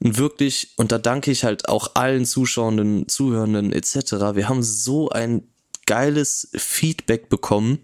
wirklich, 0.00 0.72
und 0.76 0.92
da 0.92 0.98
danke 0.98 1.30
ich 1.30 1.44
halt 1.44 1.68
auch 1.68 1.94
allen 1.94 2.24
Zuschauenden, 2.24 3.06
Zuhörenden 3.08 3.72
etc., 3.72 4.12
wir 4.34 4.48
haben 4.48 4.62
so 4.62 5.10
ein 5.10 5.46
geiles 5.86 6.50
Feedback 6.54 7.28
bekommen, 7.28 7.80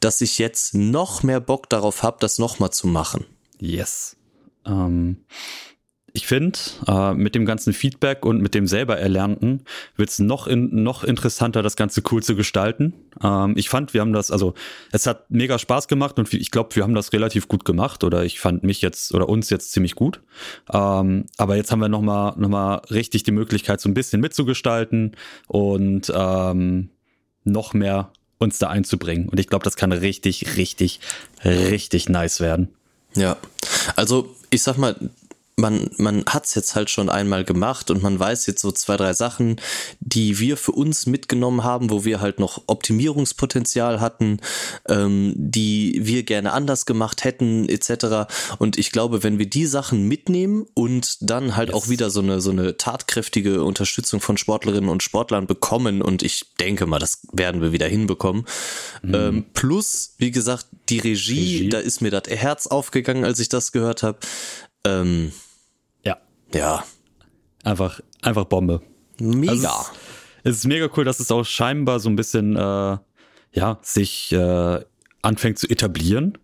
dass 0.00 0.20
ich 0.20 0.38
jetzt 0.38 0.74
noch 0.74 1.22
mehr 1.22 1.40
Bock 1.40 1.68
darauf 1.68 2.02
habe, 2.02 2.18
das 2.20 2.38
nochmal 2.38 2.70
zu 2.70 2.86
machen. 2.86 3.26
Yes. 3.58 4.16
Ähm, 4.64 5.24
ich 6.12 6.26
finde, 6.26 6.58
äh, 6.86 7.14
mit 7.14 7.34
dem 7.34 7.44
ganzen 7.44 7.72
Feedback 7.72 8.24
und 8.24 8.40
mit 8.40 8.54
dem 8.54 8.66
selber 8.66 8.98
Erlernten 8.98 9.62
wird 9.96 10.10
es 10.10 10.18
noch, 10.18 10.46
in, 10.46 10.82
noch 10.82 11.04
interessanter, 11.04 11.62
das 11.62 11.76
Ganze 11.76 12.02
cool 12.10 12.22
zu 12.22 12.34
gestalten. 12.34 12.94
Ähm, 13.22 13.54
ich 13.56 13.68
fand, 13.68 13.94
wir 13.94 14.00
haben 14.00 14.12
das, 14.12 14.30
also 14.30 14.54
es 14.92 15.06
hat 15.06 15.30
mega 15.30 15.58
Spaß 15.58 15.88
gemacht 15.88 16.18
und 16.18 16.32
ich 16.32 16.50
glaube, 16.50 16.74
wir 16.76 16.82
haben 16.82 16.94
das 16.94 17.12
relativ 17.12 17.48
gut 17.48 17.64
gemacht 17.64 18.04
oder 18.04 18.24
ich 18.24 18.40
fand 18.40 18.64
mich 18.64 18.82
jetzt 18.82 19.14
oder 19.14 19.28
uns 19.28 19.50
jetzt 19.50 19.72
ziemlich 19.72 19.94
gut. 19.94 20.20
Ähm, 20.72 21.26
aber 21.36 21.56
jetzt 21.56 21.70
haben 21.70 21.80
wir 21.80 21.88
nochmal 21.88 22.34
noch 22.36 22.48
mal 22.48 22.76
richtig 22.90 23.22
die 23.22 23.32
Möglichkeit, 23.32 23.80
so 23.80 23.88
ein 23.88 23.94
bisschen 23.94 24.20
mitzugestalten 24.20 25.16
und 25.46 26.12
ähm, 26.14 26.90
noch 27.44 27.74
mehr 27.74 28.12
uns 28.38 28.58
da 28.58 28.68
einzubringen. 28.68 29.28
Und 29.28 29.38
ich 29.38 29.48
glaube, 29.48 29.64
das 29.64 29.76
kann 29.76 29.92
richtig, 29.92 30.56
richtig, 30.56 31.00
richtig 31.44 32.08
nice 32.08 32.40
werden. 32.40 32.68
Ja, 33.14 33.36
also 33.96 34.34
ich 34.50 34.62
sag 34.62 34.78
mal, 34.78 34.96
man, 35.60 35.90
man 35.98 36.24
hat's 36.26 36.54
jetzt 36.54 36.74
halt 36.74 36.90
schon 36.90 37.08
einmal 37.08 37.44
gemacht 37.44 37.90
und 37.90 38.02
man 38.02 38.18
weiß 38.18 38.46
jetzt 38.46 38.62
so 38.62 38.72
zwei, 38.72 38.96
drei 38.96 39.12
Sachen, 39.12 39.60
die 40.00 40.38
wir 40.38 40.56
für 40.56 40.72
uns 40.72 41.06
mitgenommen 41.06 41.62
haben, 41.62 41.90
wo 41.90 42.04
wir 42.04 42.20
halt 42.20 42.40
noch 42.40 42.62
Optimierungspotenzial 42.66 44.00
hatten, 44.00 44.40
ähm, 44.88 45.34
die 45.36 46.00
wir 46.02 46.22
gerne 46.24 46.52
anders 46.52 46.86
gemacht 46.86 47.24
hätten, 47.24 47.68
etc. 47.68 48.30
Und 48.58 48.78
ich 48.78 48.90
glaube, 48.90 49.22
wenn 49.22 49.38
wir 49.38 49.48
die 49.48 49.66
Sachen 49.66 50.08
mitnehmen 50.08 50.66
und 50.74 51.18
dann 51.20 51.56
halt 51.56 51.68
yes. 51.68 51.76
auch 51.76 51.88
wieder 51.88 52.10
so 52.10 52.20
eine, 52.20 52.40
so 52.40 52.50
eine 52.50 52.76
tatkräftige 52.76 53.62
Unterstützung 53.64 54.20
von 54.20 54.36
Sportlerinnen 54.36 54.90
und 54.90 55.02
Sportlern 55.02 55.46
bekommen, 55.46 56.02
und 56.02 56.22
ich 56.22 56.46
denke 56.58 56.86
mal, 56.86 56.98
das 56.98 57.22
werden 57.32 57.60
wir 57.60 57.72
wieder 57.72 57.86
hinbekommen. 57.86 58.46
Mhm. 59.02 59.14
Ähm, 59.14 59.44
plus, 59.52 60.14
wie 60.18 60.30
gesagt, 60.30 60.66
die 60.88 60.98
Regie, 60.98 61.58
Regie, 61.58 61.68
da 61.68 61.78
ist 61.78 62.00
mir 62.00 62.10
das 62.10 62.28
Herz 62.28 62.66
aufgegangen, 62.66 63.24
als 63.24 63.38
ich 63.38 63.48
das 63.48 63.72
gehört 63.72 64.02
habe. 64.02 64.18
Ähm, 64.84 65.32
ja. 66.54 66.84
Einfach, 67.64 68.00
einfach 68.22 68.44
Bombe. 68.44 68.82
Mega. 69.18 69.52
Also 69.52 69.66
es, 69.66 69.92
es, 70.44 70.56
ist 70.58 70.66
mega 70.66 70.88
cool, 70.96 71.04
dass 71.04 71.20
es 71.20 71.30
auch 71.30 71.44
scheinbar 71.44 72.00
so 72.00 72.08
ein 72.08 72.16
bisschen, 72.16 72.56
äh, 72.56 72.96
ja, 73.52 73.78
sich 73.82 74.32
äh, 74.32 74.80
anfängt 75.22 75.58
zu 75.58 75.68
etablieren. 75.68 76.38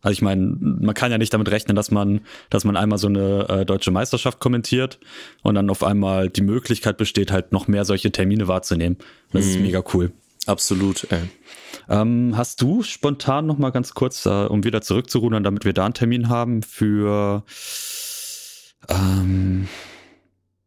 Also 0.00 0.14
ich 0.14 0.22
meine, 0.22 0.56
man 0.60 0.94
kann 0.94 1.12
ja 1.12 1.18
nicht 1.18 1.32
damit 1.32 1.48
rechnen, 1.50 1.76
dass 1.76 1.92
man, 1.92 2.22
dass 2.50 2.64
man 2.64 2.76
einmal 2.76 2.98
so 2.98 3.06
eine 3.06 3.48
äh, 3.48 3.64
deutsche 3.64 3.92
Meisterschaft 3.92 4.40
kommentiert 4.40 4.98
und 5.42 5.54
dann 5.54 5.70
auf 5.70 5.84
einmal 5.84 6.28
die 6.28 6.42
Möglichkeit 6.42 6.96
besteht, 6.96 7.30
halt 7.30 7.52
noch 7.52 7.68
mehr 7.68 7.84
solche 7.84 8.10
Termine 8.10 8.48
wahrzunehmen. 8.48 8.96
Das 9.32 9.44
mhm. 9.44 9.50
ist 9.50 9.60
mega 9.60 9.84
cool. 9.94 10.12
Absolut. 10.46 11.06
Ey. 11.10 11.20
Ähm, 11.88 12.36
hast 12.36 12.60
du 12.60 12.82
spontan 12.82 13.46
noch 13.46 13.58
mal 13.58 13.70
ganz 13.70 13.94
kurz, 13.94 14.26
äh, 14.26 14.46
um 14.46 14.64
wieder 14.64 14.82
zurückzurudern, 14.82 15.44
damit 15.44 15.64
wir 15.64 15.72
da 15.72 15.84
einen 15.84 15.94
Termin 15.94 16.28
haben 16.28 16.62
für 16.62 17.44
ähm, 18.88 19.68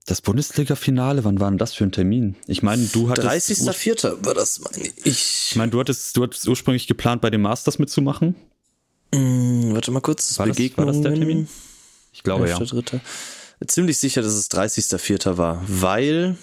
das 0.05 0.21
Bundesliga-Finale? 0.21 1.23
Wann 1.23 1.39
war 1.39 1.49
denn 1.49 1.57
das 1.57 1.73
für 1.73 1.83
ein 1.83 1.91
Termin? 1.91 2.35
Ich 2.47 2.63
meine, 2.63 2.85
du 2.85 3.09
hattest 3.09 3.49
30.04. 3.49 4.25
war 4.25 4.33
das, 4.33 4.59
meine 4.59 4.87
ich. 5.03 5.49
Ich 5.51 5.55
meine, 5.55 5.71
du 5.71 5.79
hattest, 5.79 6.15
du 6.15 6.23
hattest 6.23 6.47
ursprünglich 6.47 6.87
geplant, 6.87 7.21
bei 7.21 7.29
den 7.29 7.41
Masters 7.41 7.79
mitzumachen. 7.79 8.35
Mm, 9.13 9.73
warte 9.73 9.91
mal 9.91 10.01
kurz. 10.01 10.37
War 10.39 10.47
das, 10.47 10.57
war 10.77 10.85
das 10.85 11.01
der 11.01 11.13
Termin? 11.13 11.47
Ich 12.13 12.23
glaube 12.23 12.47
ja. 12.47 12.57
Dritte. 12.59 13.01
Ziemlich 13.67 13.97
sicher, 13.97 14.21
dass 14.21 14.33
es 14.33 14.51
30.04. 14.51 15.37
war, 15.37 15.63
weil 15.67 16.37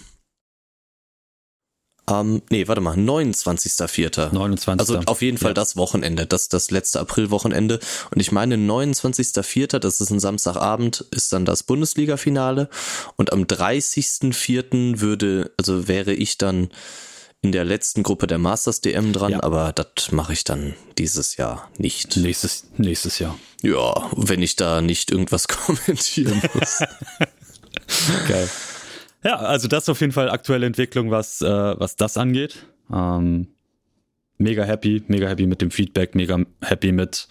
ähm, 2.11 2.43
nee, 2.51 2.67
warte 2.67 2.81
mal, 2.81 2.97
29.04. 2.97 4.33
29. 4.33 4.81
Also 4.81 5.07
auf 5.07 5.23
jeden 5.23 5.39
Fall 5.39 5.51
ja. 5.51 5.55
das 5.55 5.77
Wochenende, 5.77 6.27
das 6.27 6.49
das 6.49 6.71
letzte 6.71 7.01
Aprilwochenende. 7.01 7.79
Und 8.11 8.21
ich 8.21 8.33
meine, 8.33 8.57
29.04., 8.57 9.79
das 9.79 10.01
ist 10.01 10.11
ein 10.11 10.19
Samstagabend, 10.19 11.07
ist 11.11 11.33
dann 11.33 11.45
das 11.45 11.63
Bundesliga-Finale. 11.63 12.69
Und 13.17 13.33
am 13.33 13.45
30.04. 13.45 15.01
würde, 15.01 15.53
also 15.57 15.87
wäre 15.87 16.13
ich 16.13 16.39
dann 16.39 16.71
in 17.41 17.53
der 17.53 17.65
letzten 17.65 18.03
Gruppe 18.03 18.27
der 18.27 18.39
Masters 18.39 18.81
DM 18.81 19.13
dran, 19.13 19.33
ja. 19.33 19.43
aber 19.43 19.73
das 19.73 20.13
mache 20.13 20.33
ich 20.33 20.45
dann 20.45 20.75
dieses 20.97 21.37
Jahr 21.37 21.69
nicht. 21.77 22.17
Nächstes, 22.17 22.65
nächstes 22.77 23.19
Jahr. 23.19 23.37
Ja, 23.63 24.11
wenn 24.17 24.43
ich 24.43 24.57
da 24.57 24.81
nicht 24.81 25.11
irgendwas 25.11 25.49
kommentieren 25.49 26.41
muss. 26.55 26.79
Geil. 28.29 28.49
Ja, 29.25 29.37
also 29.37 29.69
das 29.69 29.85
ist 29.85 29.89
auf 29.89 30.01
jeden 30.01 30.13
Fall 30.13 30.31
aktuelle 30.31 30.67
Entwicklung, 30.67 31.11
was, 31.11 31.41
äh, 31.43 31.47
was 31.47 31.97
das 31.97 32.17
angeht. 32.17 32.67
Ähm, 32.93 33.49
mega 34.39 34.65
happy, 34.65 35.03
mega 35.07 35.29
happy 35.29 35.47
mit 35.47 35.63
dem 35.63 35.71
Feedback, 35.71 36.15
mega 36.15 36.39
happy 36.61 36.93
mit, 36.93 37.29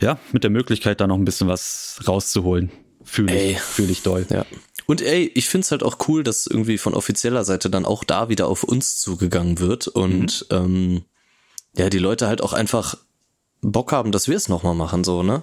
ja, 0.00 0.18
mit 0.32 0.44
der 0.44 0.50
Möglichkeit, 0.50 1.00
da 1.00 1.06
noch 1.06 1.16
ein 1.16 1.24
bisschen 1.24 1.48
was 1.48 2.00
rauszuholen. 2.06 2.70
Fühle 3.02 3.50
ich, 3.50 3.60
fühl 3.60 3.90
ich 3.90 4.02
doll. 4.02 4.26
Ja. 4.30 4.44
Und 4.86 5.00
ey, 5.00 5.30
ich 5.34 5.48
find's 5.48 5.70
halt 5.70 5.82
auch 5.82 6.08
cool, 6.08 6.22
dass 6.24 6.46
irgendwie 6.46 6.78
von 6.78 6.94
offizieller 6.94 7.44
Seite 7.44 7.70
dann 7.70 7.86
auch 7.86 8.04
da 8.04 8.28
wieder 8.28 8.46
auf 8.46 8.64
uns 8.64 8.98
zugegangen 8.98 9.58
wird 9.58 9.88
und 9.88 10.46
mhm. 10.50 10.56
ähm, 10.56 11.04
ja, 11.76 11.88
die 11.88 11.98
Leute 11.98 12.28
halt 12.28 12.42
auch 12.42 12.52
einfach 12.52 12.96
Bock 13.62 13.92
haben, 13.92 14.12
dass 14.12 14.28
wir 14.28 14.36
es 14.36 14.48
nochmal 14.48 14.74
machen, 14.74 15.04
so, 15.04 15.22
ne? 15.22 15.42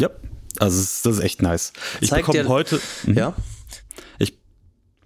Ja, 0.00 0.10
also 0.58 0.80
das 0.80 1.18
ist 1.18 1.24
echt 1.24 1.42
nice. 1.42 1.72
Ich 2.00 2.10
bekomme 2.10 2.46
heute. 2.48 2.80
Mhm. 3.04 3.14
Ja 3.14 3.34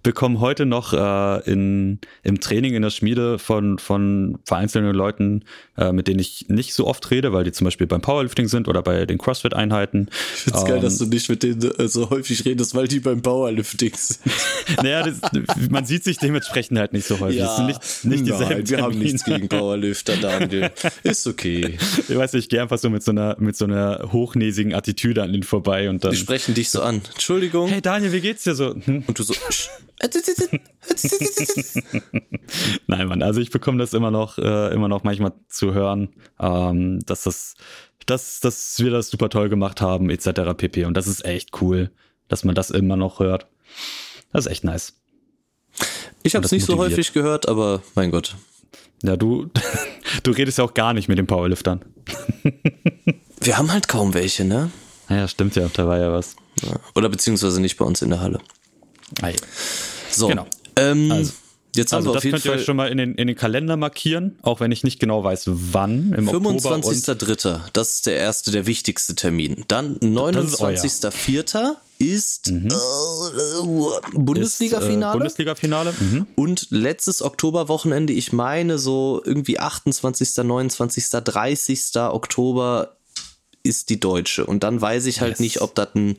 bekomme 0.07 0.39
heute 0.39 0.65
noch 0.65 0.93
äh, 0.93 1.51
in, 1.51 1.99
im 2.23 2.39
Training 2.39 2.75
in 2.75 2.81
der 2.81 2.91
Schmiede 2.91 3.37
von, 3.39 3.77
von 3.77 4.39
vereinzelten 4.45 4.93
Leuten, 4.93 5.43
äh, 5.77 5.91
mit 5.91 6.07
denen 6.07 6.21
ich 6.21 6.45
nicht 6.47 6.73
so 6.73 6.87
oft 6.87 7.11
rede, 7.11 7.33
weil 7.33 7.43
die 7.43 7.51
zum 7.51 7.65
Beispiel 7.65 7.87
beim 7.87 7.99
Powerlifting 7.99 8.47
sind 8.47 8.69
oder 8.69 8.81
bei 8.81 9.05
den 9.05 9.17
CrossFit-Einheiten. 9.17 10.07
Ich 10.33 10.43
finde 10.43 10.59
es 10.59 10.63
ähm, 10.63 10.69
geil, 10.69 10.79
dass 10.79 10.97
du 10.97 11.07
nicht 11.07 11.27
mit 11.27 11.43
denen 11.43 11.61
äh, 11.61 11.89
so 11.89 12.09
häufig 12.09 12.45
redest, 12.45 12.73
weil 12.73 12.87
die 12.87 13.01
beim 13.01 13.21
Powerlifting 13.21 13.91
sind. 13.95 14.21
naja, 14.81 15.03
das, 15.03 15.19
man 15.69 15.85
sieht 15.85 16.05
sich 16.05 16.19
dementsprechend 16.19 16.79
halt 16.79 16.93
nicht 16.93 17.05
so 17.05 17.19
häufig. 17.19 17.39
Ja, 17.39 17.67
nicht, 17.67 18.05
nicht 18.05 18.25
dieselben 18.25 18.59
nein, 18.59 18.69
wir 18.69 18.81
haben 18.81 18.97
nichts 18.97 19.25
gegen 19.25 19.49
Powerlifter, 19.49 20.15
Daniel. 20.15 20.71
Ist 21.03 21.27
okay. 21.27 21.77
Ich 22.07 22.15
weiß 22.15 22.33
nicht, 22.33 22.43
ich 22.43 22.49
gehe 22.49 22.61
einfach 22.61 22.77
so 22.77 22.89
mit 22.89 23.03
so 23.03 23.11
einer, 23.11 23.35
mit 23.39 23.57
so 23.57 23.65
einer 23.65 24.09
hochnäsigen 24.13 24.73
Attitüde 24.73 25.23
an 25.23 25.33
ihnen 25.33 25.43
vorbei 25.43 25.89
und 25.89 26.05
dann. 26.05 26.11
Die 26.11 26.17
sprechen 26.17 26.53
dich 26.53 26.69
so 26.69 26.81
an. 26.81 27.01
Entschuldigung. 27.13 27.67
Hey 27.67 27.81
Daniel, 27.81 28.13
wie 28.13 28.21
geht's 28.21 28.43
dir 28.43 28.55
so? 28.55 28.73
Hm? 28.73 29.03
Und 29.05 29.19
du 29.19 29.23
so, 29.23 29.33
Nein, 32.87 33.07
Mann, 33.07 33.23
also 33.23 33.41
ich 33.41 33.49
bekomme 33.49 33.79
das 33.79 33.93
immer 33.93 34.11
noch, 34.11 34.37
äh, 34.37 34.73
immer 34.73 34.87
noch 34.87 35.03
manchmal 35.03 35.33
zu 35.49 35.73
hören, 35.73 36.09
ähm, 36.39 36.99
dass 37.05 37.23
das, 37.23 37.55
dass, 38.05 38.39
dass 38.39 38.79
wir 38.79 38.91
das 38.91 39.09
super 39.09 39.29
toll 39.29 39.49
gemacht 39.49 39.81
haben, 39.81 40.09
etc. 40.09 40.53
pp. 40.55 40.85
Und 40.85 40.95
das 40.95 41.07
ist 41.07 41.25
echt 41.25 41.61
cool, 41.61 41.89
dass 42.27 42.43
man 42.43 42.53
das 42.53 42.69
immer 42.69 42.95
noch 42.95 43.19
hört. 43.19 43.47
Das 44.31 44.45
ist 44.45 44.51
echt 44.51 44.63
nice. 44.63 44.93
Ich 46.23 46.35
habe 46.35 46.45
es 46.45 46.51
nicht 46.51 46.67
motiviert. 46.67 46.89
so 46.89 46.95
häufig 46.95 47.13
gehört, 47.13 47.47
aber 47.47 47.81
mein 47.95 48.11
Gott. 48.11 48.35
Ja, 49.03 49.15
du, 49.15 49.49
du 50.23 50.31
redest 50.31 50.57
ja 50.57 50.63
auch 50.63 50.73
gar 50.73 50.93
nicht 50.93 51.07
mit 51.07 51.17
den 51.17 51.27
Powerliftern. 51.27 51.81
Wir 53.41 53.57
haben 53.57 53.71
halt 53.71 53.87
kaum 53.87 54.13
welche, 54.13 54.43
ne? 54.43 54.71
Ja, 55.09 55.27
stimmt 55.27 55.55
ja, 55.55 55.69
da 55.71 55.87
war 55.87 55.99
ja 55.99 56.11
was. 56.11 56.35
Oder 56.95 57.07
beziehungsweise 57.07 57.61
nicht 57.61 57.77
bei 57.77 57.85
uns 57.85 58.01
in 58.01 58.09
der 58.09 58.19
Halle. 58.19 58.39
So, 60.11 60.27
genau. 60.27 60.47
Ähm, 60.75 61.11
also. 61.11 61.31
Jetzt 61.75 61.93
also 61.93 62.13
das 62.13 62.23
könnt 62.23 62.43
ihr 62.43 62.53
euch 62.53 62.65
schon 62.65 62.75
mal 62.75 62.89
in 62.89 62.97
den, 62.97 63.15
in 63.15 63.27
den 63.27 63.35
Kalender 63.35 63.77
markieren, 63.77 64.37
auch 64.41 64.59
wenn 64.59 64.71
ich 64.71 64.83
nicht 64.83 64.99
genau 64.99 65.23
weiß, 65.23 65.43
wann. 65.45 66.13
Im 66.13 66.27
25.03. 66.27 67.59
Das 67.73 67.93
ist 67.93 68.07
der 68.07 68.17
erste, 68.17 68.51
der 68.51 68.65
wichtigste 68.65 69.13
Termin. 69.15 69.63
Dann 69.67 69.97
29.04. 69.99 71.75
ist, 71.99 72.47
ist 72.47 72.51
mhm. 72.51 72.67
äh, 72.67 74.17
Bundesliga-Finale. 74.17 75.13
Äh, 75.13 75.17
Bundesliga-Finale. 75.17 75.93
Mhm. 75.99 76.27
Und 76.35 76.67
letztes 76.71 77.21
Oktoberwochenende, 77.21 78.13
ich 78.13 78.33
meine 78.33 78.79
so 78.79 79.21
irgendwie 79.23 79.59
28., 79.59 80.37
29., 80.37 81.09
30. 81.09 81.95
Oktober 81.95 82.97
ist 83.63 83.89
die 83.89 83.99
deutsche. 83.99 84.45
Und 84.45 84.63
dann 84.63 84.81
weiß 84.81 85.05
ich 85.05 85.21
halt 85.21 85.33
yes. 85.33 85.39
nicht, 85.39 85.61
ob 85.61 85.75
das 85.75 85.89
ein 85.95 86.17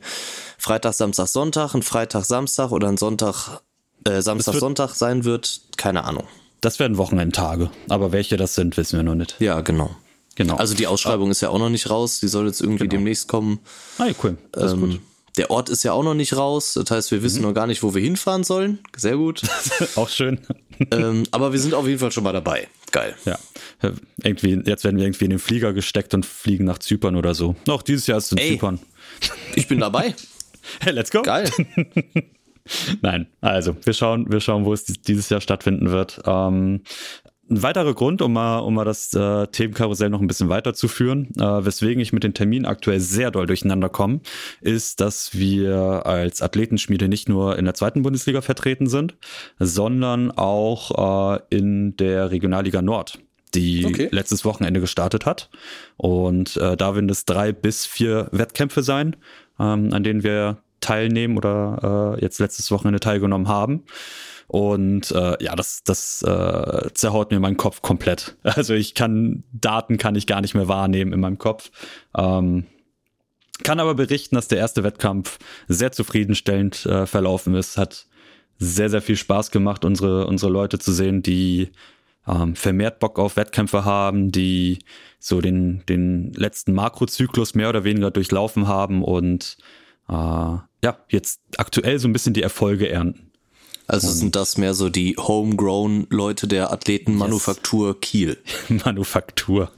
Freitag, 0.59 0.93
Samstag, 0.93 1.27
Sonntag, 1.27 1.73
ein 1.73 1.81
Freitag, 1.81 2.25
Samstag 2.25 2.71
oder 2.71 2.89
ein 2.89 2.97
Sonntag, 2.97 3.61
äh, 4.05 4.21
Samstag, 4.21 4.55
Sonntag 4.55 4.93
sein 4.93 5.23
wird. 5.23 5.61
Keine 5.77 6.03
Ahnung. 6.03 6.25
Das 6.59 6.79
werden 6.79 6.97
Wochenendtage. 6.97 7.71
Aber 7.87 8.11
welche 8.11 8.35
das 8.35 8.55
sind, 8.55 8.75
wissen 8.75 8.97
wir 8.97 9.03
noch 9.03 9.15
nicht. 9.15 9.37
Ja, 9.39 9.61
genau. 9.61 9.95
Genau. 10.35 10.55
Also 10.55 10.75
die 10.75 10.87
Ausschreibung 10.87 11.29
ah. 11.29 11.31
ist 11.31 11.41
ja 11.41 11.49
auch 11.49 11.59
noch 11.59 11.69
nicht 11.69 11.89
raus. 11.89 12.19
Die 12.19 12.27
soll 12.27 12.47
jetzt 12.47 12.61
irgendwie 12.61 12.83
genau. 12.83 12.97
demnächst 12.97 13.29
kommen. 13.29 13.59
Ah, 13.97 14.07
ja, 14.07 14.13
cool. 14.21 14.37
Das 14.51 14.73
ähm, 14.73 14.83
ist 14.83 14.89
gut. 14.91 15.01
Der 15.37 15.51
Ort 15.51 15.69
ist 15.69 15.83
ja 15.83 15.93
auch 15.93 16.03
noch 16.03 16.13
nicht 16.13 16.35
raus. 16.35 16.73
Das 16.73 16.91
heißt, 16.91 17.11
wir 17.11 17.23
wissen 17.23 17.39
mhm. 17.39 17.47
noch 17.47 17.53
gar 17.53 17.65
nicht, 17.65 17.81
wo 17.81 17.93
wir 17.93 18.01
hinfahren 18.01 18.43
sollen. 18.43 18.79
Sehr 18.97 19.15
gut. 19.15 19.41
auch 19.95 20.09
schön. 20.09 20.41
ähm, 20.91 21.23
aber 21.31 21.53
wir 21.53 21.59
sind 21.59 21.73
auf 21.73 21.87
jeden 21.87 21.99
Fall 21.99 22.11
schon 22.11 22.25
mal 22.25 22.33
dabei. 22.33 22.67
Geil. 22.91 23.15
Ja. 23.23 23.37
Irgendwie, 24.23 24.61
jetzt 24.65 24.83
werden 24.83 24.97
wir 24.97 25.05
irgendwie 25.05 25.25
in 25.25 25.29
den 25.29 25.39
Flieger 25.39 25.71
gesteckt 25.71 26.13
und 26.13 26.25
fliegen 26.25 26.65
nach 26.65 26.79
Zypern 26.79 27.15
oder 27.15 27.33
so. 27.33 27.55
Noch 27.65 27.81
dieses 27.81 28.07
Jahr 28.07 28.17
ist 28.17 28.25
es 28.25 28.31
in 28.33 28.37
Ey, 28.39 28.51
Zypern. 28.51 28.79
Ich 29.55 29.69
bin 29.69 29.79
dabei. 29.79 30.15
hey, 30.81 30.93
let's 30.93 31.11
go. 31.11 31.21
Geil. 31.21 31.49
Nein, 33.01 33.27
also 33.41 33.75
wir 33.83 33.93
schauen, 33.93 34.31
wir 34.31 34.41
schauen, 34.41 34.65
wo 34.65 34.73
es 34.73 34.85
dieses 34.85 35.29
Jahr 35.29 35.41
stattfinden 35.41 35.91
wird. 35.91 36.21
Ähm, 36.25 36.81
ein 37.49 37.63
weiterer 37.63 37.95
Grund, 37.95 38.21
um 38.21 38.33
mal, 38.33 38.59
um 38.59 38.75
mal 38.75 38.85
das 38.85 39.11
äh, 39.13 39.47
Themenkarussell 39.47 40.09
noch 40.09 40.21
ein 40.21 40.27
bisschen 40.27 40.49
weiterzuführen, 40.49 41.29
äh, 41.37 41.65
weswegen 41.65 41.99
ich 41.99 42.13
mit 42.13 42.23
den 42.23 42.35
Terminen 42.35 42.65
aktuell 42.65 42.99
sehr 42.99 43.31
doll 43.31 43.47
durcheinander 43.47 43.89
komme, 43.89 44.21
ist, 44.61 45.01
dass 45.01 45.35
wir 45.35 46.05
als 46.05 46.43
Athletenschmiede 46.43 47.07
nicht 47.07 47.27
nur 47.27 47.57
in 47.57 47.65
der 47.65 47.73
zweiten 47.73 48.03
Bundesliga 48.03 48.41
vertreten 48.41 48.87
sind, 48.87 49.15
sondern 49.57 50.29
auch 50.31 51.37
äh, 51.37 51.39
in 51.49 51.97
der 51.97 52.29
Regionalliga 52.31 52.81
Nord 52.81 53.19
die 53.55 53.83
okay. 53.83 54.09
letztes 54.11 54.45
Wochenende 54.45 54.79
gestartet 54.79 55.25
hat. 55.25 55.49
Und 55.97 56.55
äh, 56.57 56.77
da 56.77 56.93
werden 56.93 57.09
es 57.09 57.25
drei 57.25 57.51
bis 57.51 57.83
vier 57.83 58.29
Wettkämpfe 58.31 58.83
sein, 58.83 59.15
ähm, 59.59 59.93
an 59.93 60.03
denen 60.03 60.23
wir 60.23 60.57
teilnehmen 60.79 61.37
oder 61.37 62.15
äh, 62.17 62.21
jetzt 62.21 62.39
letztes 62.39 62.71
Wochenende 62.71 62.99
teilgenommen 62.99 63.47
haben. 63.47 63.83
Und 64.47 65.11
äh, 65.11 65.43
ja, 65.43 65.55
das, 65.55 65.83
das 65.83 66.23
äh, 66.23 66.89
zerhaut 66.93 67.31
mir 67.31 67.39
meinen 67.39 67.57
Kopf 67.57 67.81
komplett. 67.81 68.35
Also 68.43 68.73
ich 68.73 68.95
kann 68.95 69.43
Daten 69.53 69.97
kann 69.97 70.15
ich 70.15 70.25
gar 70.25 70.41
nicht 70.41 70.55
mehr 70.55 70.67
wahrnehmen 70.67 71.13
in 71.13 71.19
meinem 71.19 71.37
Kopf. 71.37 71.69
Ähm, 72.17 72.65
kann 73.63 73.79
aber 73.79 73.93
berichten, 73.93 74.35
dass 74.35 74.47
der 74.47 74.57
erste 74.57 74.83
Wettkampf 74.83 75.37
sehr 75.67 75.91
zufriedenstellend 75.91 76.85
äh, 76.85 77.05
verlaufen 77.05 77.53
ist. 77.53 77.77
Hat 77.77 78.07
sehr, 78.57 78.89
sehr 78.89 79.01
viel 79.01 79.17
Spaß 79.17 79.51
gemacht, 79.51 79.85
unsere, 79.85 80.25
unsere 80.25 80.51
Leute 80.51 80.79
zu 80.79 80.91
sehen, 80.91 81.21
die 81.21 81.69
ähm, 82.27 82.55
vermehrt 82.55 82.99
Bock 82.99 83.19
auf 83.19 83.35
Wettkämpfe 83.35 83.85
haben, 83.85 84.31
die 84.31 84.79
so 85.19 85.41
den, 85.41 85.83
den 85.87 86.33
letzten 86.33 86.73
Makrozyklus 86.73 87.55
mehr 87.55 87.69
oder 87.69 87.83
weniger 87.83 88.11
durchlaufen 88.11 88.67
haben 88.67 89.03
und 89.03 89.57
äh, 90.07 90.13
ja, 90.13 90.97
jetzt 91.09 91.41
aktuell 91.57 91.99
so 91.99 92.07
ein 92.07 92.13
bisschen 92.13 92.33
die 92.33 92.43
Erfolge 92.43 92.89
ernten. 92.89 93.29
Also 93.87 94.07
sind 94.11 94.35
das 94.35 94.57
mehr 94.57 94.75
so 94.75 94.89
die 94.89 95.15
homegrown 95.17 96.05
Leute 96.11 96.47
der 96.47 96.71
Athletenmanufaktur 96.71 97.87
yes. 97.87 97.97
Kiel? 98.01 98.37
Manufaktur. 98.85 99.71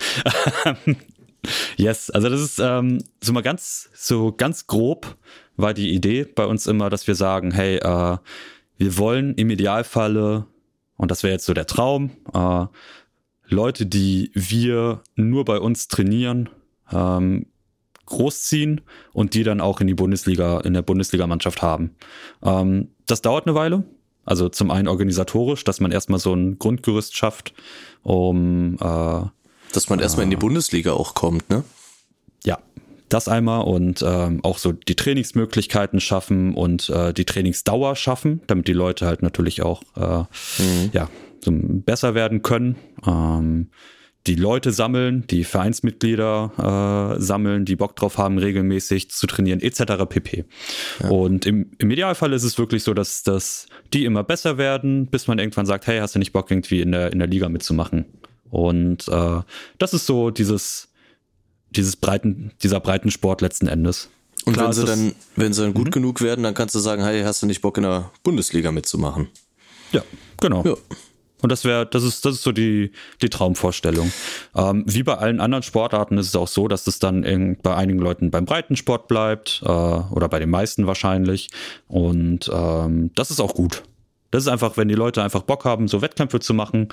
yes, 1.78 2.10
also 2.10 2.28
das 2.28 2.42
ist 2.42 2.60
ähm, 2.60 3.02
so 3.22 3.32
mal 3.32 3.42
ganz, 3.42 3.90
so 3.94 4.34
ganz 4.34 4.68
grob 4.68 5.16
war 5.56 5.74
die 5.74 5.94
Idee 5.94 6.26
bei 6.26 6.46
uns 6.46 6.68
immer, 6.68 6.90
dass 6.90 7.08
wir 7.08 7.16
sagen, 7.16 7.52
hey, 7.52 7.78
äh, 7.78 8.18
wir 8.78 8.98
wollen 8.98 9.36
im 9.36 9.50
Idealfalle, 9.50 10.46
und 11.02 11.10
das 11.10 11.24
wäre 11.24 11.34
jetzt 11.34 11.48
so 11.48 11.56
der 11.56 11.66
Traum, 11.66 12.12
äh, 12.32 12.68
Leute, 13.48 13.88
die 13.88 14.30
wir 14.36 15.02
nur 15.16 15.46
bei 15.46 15.60
uns 15.60 15.88
trainieren, 15.88 16.48
ähm, 16.92 17.48
großziehen 18.06 18.82
und 19.12 19.34
die 19.34 19.42
dann 19.42 19.62
auch 19.62 19.82
in 19.82 19.88
die 19.88 19.96
Bundesliga, 19.96 20.60
in 20.60 20.76
der 20.76 20.84
Bundesligamannschaft 20.84 21.64
haben. 21.64 21.96
Ähm, 22.44 22.90
das 23.08 23.24
dauert 23.24 23.48
eine 23.48 23.56
Weile. 23.56 23.84
Also 24.26 24.48
zum 24.48 24.70
einen 24.70 24.88
organisatorisch, 24.88 25.64
dass 25.64 25.80
man 25.80 25.92
erstmal 25.92 26.20
so 26.20 26.36
ein 26.36 26.60
Grundgerüst 26.60 27.18
schafft, 27.18 27.56
um 28.04 28.76
äh, 28.76 29.24
dass 29.74 29.90
man 29.90 30.00
erstmal 30.00 30.26
in 30.26 30.30
die 30.30 30.36
Bundesliga 30.36 30.94
auch 30.94 31.16
kommt, 31.16 31.50
ne? 31.50 31.64
Ja, 32.46 32.60
das 33.14 33.28
einmal 33.28 33.64
und 33.64 34.04
ähm, 34.06 34.40
auch 34.44 34.58
so 34.58 34.72
die 34.72 34.96
Trainingsmöglichkeiten 34.96 36.00
schaffen 36.00 36.54
und 36.54 36.90
äh, 36.90 37.14
die 37.14 37.26
Trainingsdauer 37.26 37.96
schaffen, 37.96 38.42
damit 38.48 38.68
die 38.68 38.74
Leute 38.74 39.06
halt 39.06 39.22
natürlich 39.22 39.62
auch 39.62 39.84
äh, 39.96 40.20
mhm. 40.62 40.90
ja 40.94 41.10
so 41.44 41.52
besser 41.54 42.16
werden 42.16 42.42
können. 42.42 42.76
Ähm, 43.06 43.70
die 44.28 44.36
Leute 44.36 44.72
sammeln, 44.72 45.26
die 45.28 45.44
Vereinsmitglieder 45.44 47.16
äh, 47.18 47.20
sammeln, 47.20 47.66
die 47.66 47.76
Bock 47.76 47.96
drauf 47.96 48.20
haben, 48.20 48.38
regelmäßig 48.38 49.10
zu 49.10 49.26
trainieren, 49.26 49.62
etc. 49.62 50.06
pp. 50.08 50.46
Ja. 51.02 51.10
Und 51.10 51.48
im, 51.48 51.72
im 51.80 51.90
Idealfall 51.90 52.32
ist 52.34 52.44
es 52.44 52.60
wirklich 52.60 52.84
so, 52.84 52.94
dass, 52.94 53.24
dass 53.24 53.66
die 53.94 54.06
immer 54.06 54.24
besser 54.24 54.60
werden, 54.60 55.08
bis 55.08 55.28
man 55.28 55.40
irgendwann 55.40 55.66
sagt, 55.66 55.88
hey, 55.88 56.00
hast 56.00 56.14
du 56.14 56.20
nicht 56.20 56.34
Bock, 56.34 56.52
irgendwie 56.52 56.82
in 56.82 56.92
der, 56.92 57.12
in 57.12 57.18
der 57.18 57.28
Liga 57.28 57.50
mitzumachen? 57.50 58.06
Und 58.52 59.08
äh, 59.08 59.40
das 59.80 59.94
ist 59.96 60.06
so 60.06 60.30
dieses, 60.30 60.91
dieses 61.72 61.96
breiten, 61.96 62.52
dieser 62.64 62.80
breiten 62.80 63.12
Sport 63.12 63.42
letzten 63.42 63.68
Endes. 63.68 64.10
Und 64.46 64.54
Klar, 64.54 64.68
wenn 64.68 64.74
sie 64.74 64.86
dann, 64.86 65.16
wenn 65.36 65.54
sie 65.54 65.62
dann 65.62 65.74
gut 65.74 65.88
mhm. 65.88 65.92
genug 65.92 66.22
werden, 66.22 66.44
dann 66.44 66.54
kannst 66.54 66.74
du 66.76 66.80
sagen, 66.80 67.04
hey, 67.04 67.22
hast 67.24 67.42
du 67.42 67.48
nicht 67.48 67.62
Bock 67.62 67.78
in 67.78 67.84
der 67.84 68.12
Bundesliga 68.24 68.72
mitzumachen? 68.72 69.28
Ja, 69.92 70.04
genau. 70.40 70.64
Ja. 70.66 70.76
Und 71.42 71.52
das 71.52 71.66
wäre, 71.66 71.86
das 71.86 72.04
ist, 72.04 72.24
das 72.24 72.36
ist 72.36 72.44
so 72.44 72.52
die, 72.52 72.92
die 73.22 73.30
Traumvorstellung. 73.30 74.12
Ähm, 74.56 74.84
wie 74.88 75.04
bei 75.04 75.16
allen 75.16 75.40
anderen 75.40 75.64
Sportarten 75.64 76.18
ist 76.18 76.28
es 76.28 76.36
auch 76.36 76.48
so, 76.48 76.68
dass 76.68 76.86
es 76.86 77.00
dann 77.00 77.24
in, 77.24 77.58
bei 77.62 77.76
einigen 77.76 78.00
Leuten 78.00 78.30
beim 78.30 78.46
Breitensport 78.46 79.08
bleibt, 79.08 79.62
äh, 79.64 79.68
oder 79.68 80.30
bei 80.30 80.40
den 80.40 80.50
meisten 80.50 80.86
wahrscheinlich. 80.86 81.50
Und 81.88 82.50
ähm, 82.54 83.12
das 83.16 83.32
ist 83.32 83.40
auch 83.40 83.56
gut. 83.56 83.84
Das 84.32 84.44
ist 84.44 84.50
einfach, 84.50 84.78
wenn 84.78 84.88
die 84.88 84.96
Leute 84.96 85.22
einfach 85.22 85.44
Bock 85.44 85.66
haben, 85.66 85.88
so 85.88 86.02
Wettkämpfe 86.02 86.40
zu 86.40 86.54
machen, 86.54 86.88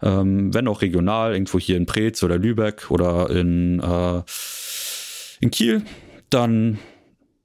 ähm, 0.00 0.54
wenn 0.54 0.68
auch 0.68 0.80
regional, 0.80 1.32
irgendwo 1.32 1.58
hier 1.58 1.76
in 1.76 1.86
Preetz 1.86 2.22
oder 2.22 2.38
Lübeck 2.38 2.90
oder 2.90 3.28
in, 3.30 3.80
äh, 3.80 4.22
in 5.40 5.50
Kiel, 5.50 5.82
dann 6.30 6.78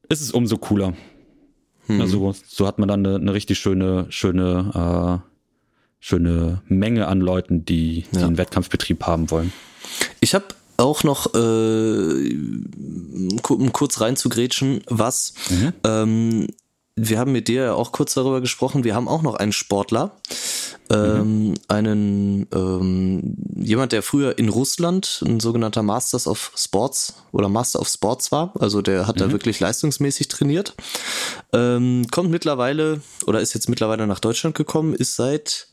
ist 0.08 0.22
es 0.22 0.32
umso 0.32 0.58
cooler. 0.58 0.94
Hm. 1.88 2.00
Also 2.00 2.34
so 2.48 2.68
hat 2.68 2.80
man 2.80 2.88
dann 2.88 3.06
eine, 3.06 3.16
eine 3.16 3.34
richtig 3.34 3.60
schöne, 3.60 4.06
schöne, 4.10 5.22
äh, 5.24 5.30
schöne 6.00 6.62
Menge 6.68 7.08
an 7.08 7.20
Leuten, 7.20 7.66
die, 7.66 8.06
die 8.12 8.20
ja. 8.20 8.28
einen 8.28 8.38
Wettkampfbetrieb 8.38 9.04
haben 9.06 9.32
wollen. 9.32 9.52
Ich 10.20 10.36
habe 10.36 10.46
auch 10.78 11.04
noch, 11.04 11.34
äh, 11.34 12.36
um 13.50 13.74
kurz 13.74 14.00
reinzugrätschen, 14.00 14.82
was 14.88 15.34
mhm. 15.50 15.74
ähm, 15.84 16.48
wir 17.02 17.20
haben 17.20 17.32
mit 17.32 17.48
dir 17.48 17.64
ja 17.64 17.74
auch 17.74 17.92
kurz 17.92 18.14
darüber 18.14 18.42
gesprochen. 18.42 18.84
Wir 18.84 18.96
haben 18.96 19.08
auch 19.08 19.22
noch 19.22 19.36
einen 19.36 19.52
Sportler, 19.52 20.12
ähm, 20.90 21.50
mhm. 21.50 21.54
einen 21.68 22.48
ähm, 22.54 23.36
jemand, 23.56 23.92
der 23.92 24.04
früher 24.04 24.38
in 24.38 24.50
Russland 24.50 25.24
ein 25.26 25.40
sogenannter 25.40 25.84
Masters 25.84 26.28
of 26.28 26.52
Sports 26.56 27.16
oder 27.32 27.48
Master 27.50 27.80
of 27.80 27.88
Sports 27.88 28.32
war. 28.32 28.54
Also 28.60 28.82
der 28.82 29.08
hat 29.08 29.16
mhm. 29.16 29.20
da 29.20 29.32
wirklich 29.32 29.60
leistungsmäßig 29.60 30.28
trainiert. 30.28 30.76
Ähm, 31.54 32.06
kommt 32.12 32.32
mittlerweile 32.32 33.02
oder 33.26 33.40
ist 33.40 33.54
jetzt 33.54 33.70
mittlerweile 33.70 34.08
nach 34.08 34.20
Deutschland 34.20 34.56
gekommen, 34.56 34.94
ist 34.94 35.16
seit 35.16 35.68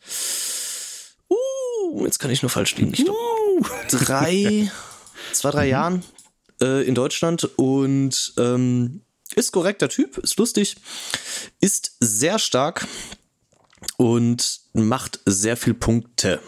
uh, 1.31 2.05
jetzt 2.05 2.19
kann 2.19 2.31
ich 2.31 2.43
nur 2.43 2.51
falsch 2.51 2.77
liegen. 2.77 2.93
Ich 2.93 3.05
glaub, 3.05 3.17
uh. 3.17 3.65
drei, 3.91 4.71
zwei, 5.33 5.51
drei 5.51 5.65
mhm. 5.65 5.71
Jahren 5.71 6.03
äh, 6.61 6.87
in 6.87 6.95
Deutschland 6.95 7.45
und 7.57 8.35
ähm, 8.39 9.03
ist 9.37 9.53
korrekter 9.53 9.89
Typ, 9.89 10.19
ist 10.19 10.39
lustig, 10.39 10.77
ist 11.61 11.97
sehr 12.01 12.39
stark 12.39 12.87
und 13.97 14.61
macht 14.73 15.21
sehr 15.27 15.57
viel 15.57 15.75
Punkte. 15.75 16.41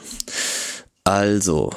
Also, 1.05 1.71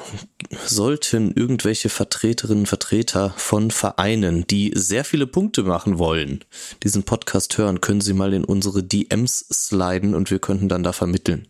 sollten 0.66 1.32
irgendwelche 1.34 1.88
Vertreterinnen, 1.88 2.66
Vertreter 2.66 3.34
von 3.38 3.72
Vereinen, 3.72 4.46
die 4.48 4.74
sehr 4.76 5.06
viele 5.06 5.26
Punkte 5.26 5.64
machen 5.64 5.98
wollen, 5.98 6.44
diesen 6.84 7.04
Podcast 7.04 7.58
hören, 7.58 7.80
können 7.80 8.02
sie 8.02 8.14
mal 8.14 8.34
in 8.34 8.44
unsere 8.44 8.84
DMs 8.84 9.46
sliden 9.50 10.16
und 10.16 10.32
wir 10.32 10.40
könnten 10.40 10.68
dann 10.68 10.84
da 10.84 10.92
vermitteln. 10.92 11.48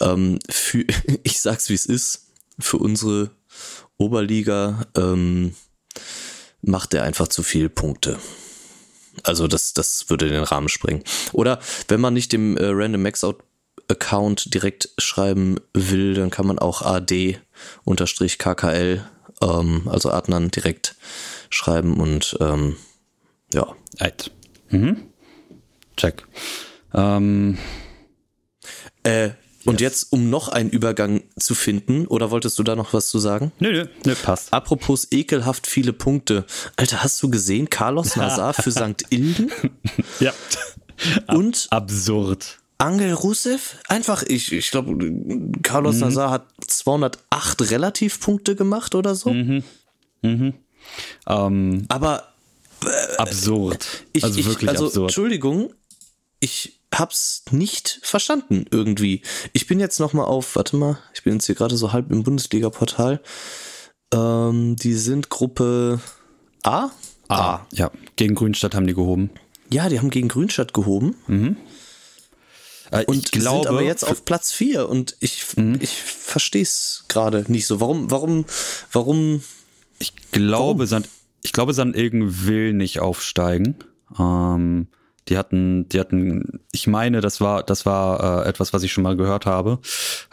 Ähm, 0.00 0.38
für, 0.48 0.84
ich 1.24 1.40
sag's 1.40 1.68
wie 1.68 1.74
es 1.74 1.86
ist, 1.86 2.26
für 2.60 2.78
unsere 2.78 3.30
Oberliga 3.96 4.86
ähm, 4.96 5.54
macht 6.62 6.94
er 6.94 7.02
einfach 7.02 7.28
zu 7.28 7.42
viele 7.42 7.68
Punkte. 7.68 8.18
Also 9.28 9.46
das, 9.46 9.74
das 9.74 10.08
würde 10.08 10.28
den 10.28 10.42
Rahmen 10.42 10.68
sprengen. 10.68 11.04
Oder 11.32 11.60
wenn 11.88 12.00
man 12.00 12.14
nicht 12.14 12.32
dem 12.32 12.56
äh, 12.56 12.64
Random 12.64 13.02
Maxout 13.02 13.38
Account 13.88 14.52
direkt 14.52 14.90
schreiben 14.98 15.56
will, 15.72 16.14
dann 16.14 16.30
kann 16.30 16.46
man 16.46 16.58
auch 16.58 16.82
AD 16.82 17.38
unterstrich 17.84 18.38
KKL, 18.38 19.04
ähm, 19.42 19.82
also 19.86 20.10
Adnan 20.10 20.50
direkt 20.50 20.96
schreiben 21.50 21.98
und 21.98 22.36
ähm, 22.40 22.76
ja. 23.54 23.66
Right. 24.00 24.30
Mhm. 24.68 25.04
Check. 25.96 26.26
Ähm, 26.94 27.58
äh, 29.02 29.30
und 29.68 29.80
jetzt, 29.80 30.12
um 30.12 30.30
noch 30.30 30.48
einen 30.48 30.70
Übergang 30.70 31.22
zu 31.38 31.54
finden, 31.54 32.06
oder 32.06 32.30
wolltest 32.30 32.58
du 32.58 32.62
da 32.62 32.74
noch 32.74 32.94
was 32.94 33.10
zu 33.10 33.18
sagen? 33.18 33.52
Nö, 33.58 33.70
nö, 33.70 33.86
nö, 34.06 34.14
passt. 34.14 34.52
Apropos 34.52 35.08
ekelhaft 35.10 35.66
viele 35.66 35.92
Punkte. 35.92 36.46
Alter, 36.76 37.02
hast 37.02 37.22
du 37.22 37.28
gesehen, 37.28 37.68
Carlos 37.68 38.16
Nazar 38.16 38.54
für 38.54 38.72
St. 38.72 39.04
Ilden? 39.10 39.50
Ja. 40.20 40.32
Und 41.28 41.68
absurd. 41.70 42.58
Angel 42.78 43.12
Rusev, 43.12 43.76
einfach, 43.88 44.24
ich, 44.24 44.52
ich 44.52 44.70
glaube, 44.70 44.96
Carlos 45.62 45.96
mhm. 45.96 46.00
Nazar 46.00 46.30
hat 46.30 46.46
208 46.66 47.70
Relativpunkte 47.70 48.56
gemacht 48.56 48.94
oder 48.94 49.14
so. 49.14 49.30
Mhm. 49.30 49.62
Mhm. 50.22 50.54
Ähm, 51.28 51.84
Aber 51.88 52.32
äh, 52.84 53.16
absurd. 53.16 54.04
Ich, 54.12 54.24
also 54.24 54.44
wirklich 54.44 54.70
also, 54.70 54.86
absurd. 54.86 55.10
Entschuldigung, 55.10 55.74
ich 56.40 56.77
hab's 56.94 57.44
nicht 57.50 58.00
verstanden 58.02 58.64
irgendwie. 58.70 59.22
Ich 59.52 59.66
bin 59.66 59.80
jetzt 59.80 60.00
noch 60.00 60.12
mal 60.12 60.24
auf, 60.24 60.56
warte 60.56 60.76
mal, 60.76 60.98
ich 61.14 61.22
bin 61.22 61.34
jetzt 61.34 61.46
hier 61.46 61.54
gerade 61.54 61.76
so 61.76 61.92
halb 61.92 62.10
im 62.10 62.22
Bundesliga-Portal. 62.22 63.20
Ähm, 64.12 64.76
die 64.76 64.94
sind 64.94 65.28
Gruppe 65.28 66.00
A? 66.62 66.90
A. 67.28 67.66
Ja, 67.72 67.90
gegen 68.16 68.34
Grünstadt 68.34 68.74
haben 68.74 68.86
die 68.86 68.94
gehoben. 68.94 69.30
Ja, 69.70 69.88
die 69.88 69.98
haben 69.98 70.10
gegen 70.10 70.28
Grünstadt 70.28 70.72
gehoben. 70.72 71.14
Mhm. 71.26 71.56
Äh, 72.90 73.04
und 73.04 73.16
ich 73.16 73.30
glaube, 73.30 73.64
sind 73.64 73.66
aber 73.68 73.82
jetzt 73.82 74.04
auf 74.04 74.24
Platz 74.24 74.52
4 74.52 74.88
und 74.88 75.16
ich, 75.20 75.44
mhm. 75.56 75.78
ich 75.80 75.94
verstehe 75.94 76.62
es 76.62 77.04
gerade 77.08 77.44
nicht 77.48 77.66
so. 77.66 77.80
Warum, 77.80 78.10
warum, 78.10 78.46
warum? 78.92 79.42
Ich 79.98 80.14
glaube, 80.32 80.78
warum? 80.78 80.86
Sand, 80.86 81.08
ich 81.42 81.52
glaube, 81.52 81.74
Sand 81.74 81.96
will 81.96 82.72
nicht 82.72 83.00
aufsteigen. 83.00 83.76
Ähm, 84.18 84.88
die 85.28 85.36
hatten, 85.36 85.88
die 85.88 86.00
hatten, 86.00 86.60
ich 86.72 86.86
meine, 86.86 87.20
das 87.20 87.40
war, 87.40 87.62
das 87.62 87.86
war 87.86 88.44
äh, 88.44 88.48
etwas, 88.48 88.72
was 88.72 88.82
ich 88.82 88.92
schon 88.92 89.04
mal 89.04 89.16
gehört 89.16 89.46
habe. 89.46 89.78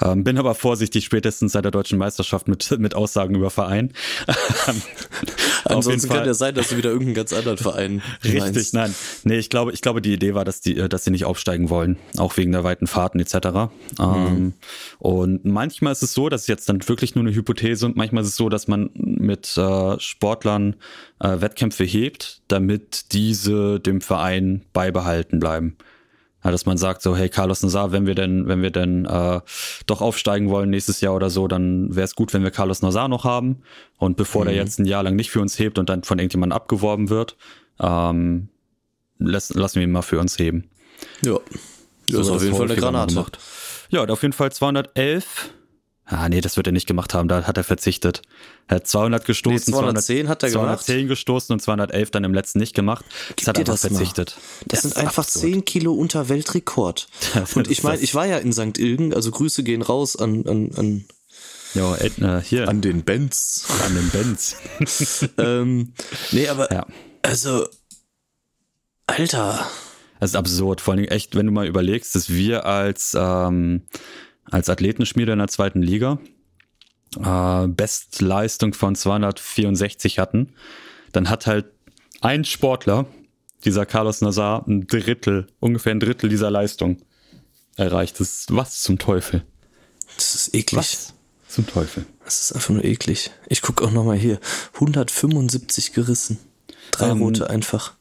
Ähm, 0.01 0.23
bin 0.23 0.37
aber 0.37 0.55
vorsichtig, 0.55 1.05
spätestens 1.05 1.51
seit 1.51 1.65
der 1.65 1.71
deutschen 1.71 1.97
Meisterschaft 1.97 2.47
mit, 2.47 2.69
mit 2.79 2.95
Aussagen 2.95 3.35
über 3.35 3.49
Verein. 3.49 3.91
Ansonsten 5.65 6.09
kann 6.09 6.25
ja 6.25 6.33
sein, 6.33 6.55
dass 6.55 6.69
du 6.69 6.77
wieder 6.77 6.89
irgendeinen 6.89 7.15
ganz 7.15 7.33
anderen 7.33 7.57
Verein. 7.57 8.01
Richtig, 8.23 8.39
meinst. 8.39 8.73
nein. 8.73 8.95
Nee, 9.23 9.37
ich 9.37 9.49
glaube, 9.49 9.71
ich 9.71 9.81
glaube, 9.81 10.01
die 10.01 10.13
Idee 10.13 10.33
war, 10.33 10.45
dass 10.45 10.61
die, 10.61 10.75
dass 10.75 11.03
sie 11.03 11.11
nicht 11.11 11.25
aufsteigen 11.25 11.69
wollen, 11.69 11.97
auch 12.17 12.37
wegen 12.37 12.51
der 12.51 12.63
weiten 12.63 12.87
Fahrten 12.87 13.19
etc. 13.19 13.35
Mhm. 13.35 13.71
Ähm, 13.99 14.53
und 14.99 15.45
manchmal 15.45 15.91
ist 15.91 16.03
es 16.03 16.13
so, 16.13 16.29
dass 16.29 16.47
jetzt 16.47 16.69
dann 16.69 16.87
wirklich 16.87 17.15
nur 17.15 17.23
eine 17.23 17.35
Hypothese 17.35 17.85
und 17.85 17.95
manchmal 17.95 18.23
ist 18.23 18.29
es 18.29 18.35
so, 18.35 18.49
dass 18.49 18.67
man 18.67 18.89
mit 18.93 19.57
äh, 19.57 19.99
Sportlern 19.99 20.75
äh, 21.19 21.41
Wettkämpfe 21.41 21.83
hebt, 21.83 22.41
damit 22.47 23.13
diese 23.13 23.79
dem 23.79 24.01
Verein 24.01 24.65
beibehalten 24.73 25.39
bleiben. 25.39 25.77
Ja, 26.43 26.51
dass 26.51 26.67
man 26.67 26.77
sagt 26.77 27.01
so, 27.01 27.17
hey 27.17 27.27
Carlos 27.27 27.63
Nazar, 27.63 27.91
wenn 27.91 28.05
wir 28.05 28.13
denn, 28.13 28.47
wenn 28.47 28.61
wir 28.61 28.69
denn 28.69 29.05
äh, 29.05 29.41
doch 29.87 30.01
aufsteigen 30.01 30.49
wollen 30.49 30.69
nächstes 30.69 31.01
Jahr 31.01 31.15
oder 31.15 31.31
so, 31.31 31.47
dann 31.47 31.95
wäre 31.95 32.05
es 32.05 32.13
gut, 32.13 32.33
wenn 32.33 32.43
wir 32.43 32.51
Carlos 32.51 32.83
Nazar 32.83 33.07
noch 33.07 33.23
haben. 33.23 33.63
Und 33.97 34.15
bevor 34.15 34.43
mhm. 34.43 34.49
der 34.49 34.55
jetzt 34.55 34.77
ein 34.77 34.85
Jahr 34.85 35.01
lang 35.01 35.15
nicht 35.15 35.31
für 35.31 35.41
uns 35.41 35.57
hebt 35.57 35.79
und 35.79 35.89
dann 35.89 36.03
von 36.03 36.19
irgendjemandem 36.19 36.55
abgeworben 36.55 37.09
wird, 37.09 37.35
ähm, 37.79 38.49
lassen, 39.17 39.57
lassen 39.57 39.77
wir 39.77 39.83
ihn 39.83 39.91
mal 39.91 40.03
für 40.03 40.19
uns 40.19 40.37
heben. 40.37 40.69
Ja, 41.23 41.39
das 42.07 42.15
so, 42.15 42.21
ist 42.21 42.29
auf 42.29 42.43
jeden 42.43 42.55
Fall 42.55 42.65
eine 42.65 42.75
Granate. 42.75 43.25
Ja, 43.89 44.05
auf 44.05 44.21
jeden 44.21 44.33
Fall 44.33 44.51
211 44.51 45.49
Ah, 46.07 46.29
nee, 46.29 46.39
das 46.39 46.55
wird 46.55 46.67
er 46.67 46.73
nicht 46.73 46.85
gemacht 46.85 47.15
haben, 47.15 47.27
da 47.27 47.43
hat 47.43 47.57
er 47.57 47.63
verzichtet. 47.63 48.21
Er 48.67 48.75
hat 48.75 48.87
200 48.87 49.25
gestoßen, 49.25 49.73
nee, 49.73 49.79
210 49.79 50.25
200, 50.27 50.29
hat 50.29 50.43
er 50.43 50.49
210 50.49 50.95
gemacht. 50.95 51.09
gestoßen 51.09 51.53
und 51.53 51.59
211 51.61 52.11
dann 52.11 52.23
im 52.23 52.33
letzten 52.33 52.59
nicht 52.59 52.75
gemacht. 52.75 53.05
Das 53.29 53.35
Gib 53.35 53.47
hat 53.47 53.57
er 53.57 53.61
einfach 53.61 53.77
verzichtet. 53.77 54.37
Das, 54.67 54.81
das 54.81 54.81
sind 54.81 54.97
einfach 54.97 55.23
absurd. 55.23 55.45
10 55.45 55.65
Kilo 55.65 55.93
unter 55.93 56.29
Weltrekord. 56.29 57.07
und 57.55 57.71
ich 57.71 57.81
meine, 57.81 58.01
ich 58.01 58.13
war 58.13 58.27
ja 58.27 58.37
in 58.37 58.53
St. 58.53 58.77
Ilgen, 58.77 59.15
also 59.15 59.31
Grüße 59.31 59.63
gehen 59.63 59.81
raus 59.81 60.15
an, 60.15 60.47
an, 60.47 60.71
an 60.75 61.05
ja, 61.73 61.95
äh, 61.95 62.41
hier. 62.41 62.69
An 62.69 62.81
den 62.81 63.03
Benz. 63.03 63.65
An 63.85 63.95
den 63.95 64.09
Benz. 64.09 64.55
ähm, 65.37 65.93
nee, 66.31 66.47
aber 66.47 66.71
ja. 66.71 66.85
also, 67.23 67.67
Alter. 69.07 69.67
Das 70.19 70.31
ist 70.31 70.35
absurd. 70.35 70.81
Vor 70.81 70.93
allem 70.93 71.03
echt, 71.05 71.35
wenn 71.35 71.45
du 71.45 71.51
mal 71.51 71.67
überlegst, 71.67 72.15
dass 72.15 72.29
wir 72.29 72.65
als 72.65 73.15
ähm, 73.19 73.81
als 74.49 74.69
Athletenschmiede 74.69 75.31
in 75.33 75.39
der 75.39 75.47
zweiten 75.47 75.81
Liga. 75.81 76.19
Äh, 77.23 77.67
Bestleistung 77.67 78.73
von 78.73 78.95
264 78.95 80.19
hatten. 80.19 80.53
Dann 81.11 81.29
hat 81.29 81.47
halt 81.47 81.67
ein 82.21 82.43
Sportler, 82.43 83.05
dieser 83.63 83.85
Carlos 83.85 84.21
Nazar, 84.21 84.65
ein 84.67 84.87
Drittel, 84.87 85.47
ungefähr 85.59 85.93
ein 85.93 85.99
Drittel 85.99 86.29
dieser 86.29 86.51
Leistung 86.51 86.97
erreicht. 87.75 88.19
Das 88.19 88.33
ist 88.39 88.55
was 88.55 88.81
zum 88.81 88.99
Teufel. 88.99 89.43
Das 90.17 90.35
ist 90.35 90.53
eklig. 90.53 90.77
Was 90.77 91.13
zum 91.47 91.67
Teufel. 91.67 92.05
Das 92.23 92.41
ist 92.41 92.51
einfach 92.53 92.71
nur 92.71 92.83
eklig. 92.83 93.31
Ich 93.47 93.61
gucke 93.61 93.85
auch 93.85 93.91
nochmal 93.91 94.17
hier. 94.17 94.39
175 94.75 95.93
gerissen. 95.93 96.37
Drei 96.91 97.09
ähm, 97.09 97.21
rote 97.21 97.49
einfach. 97.49 97.93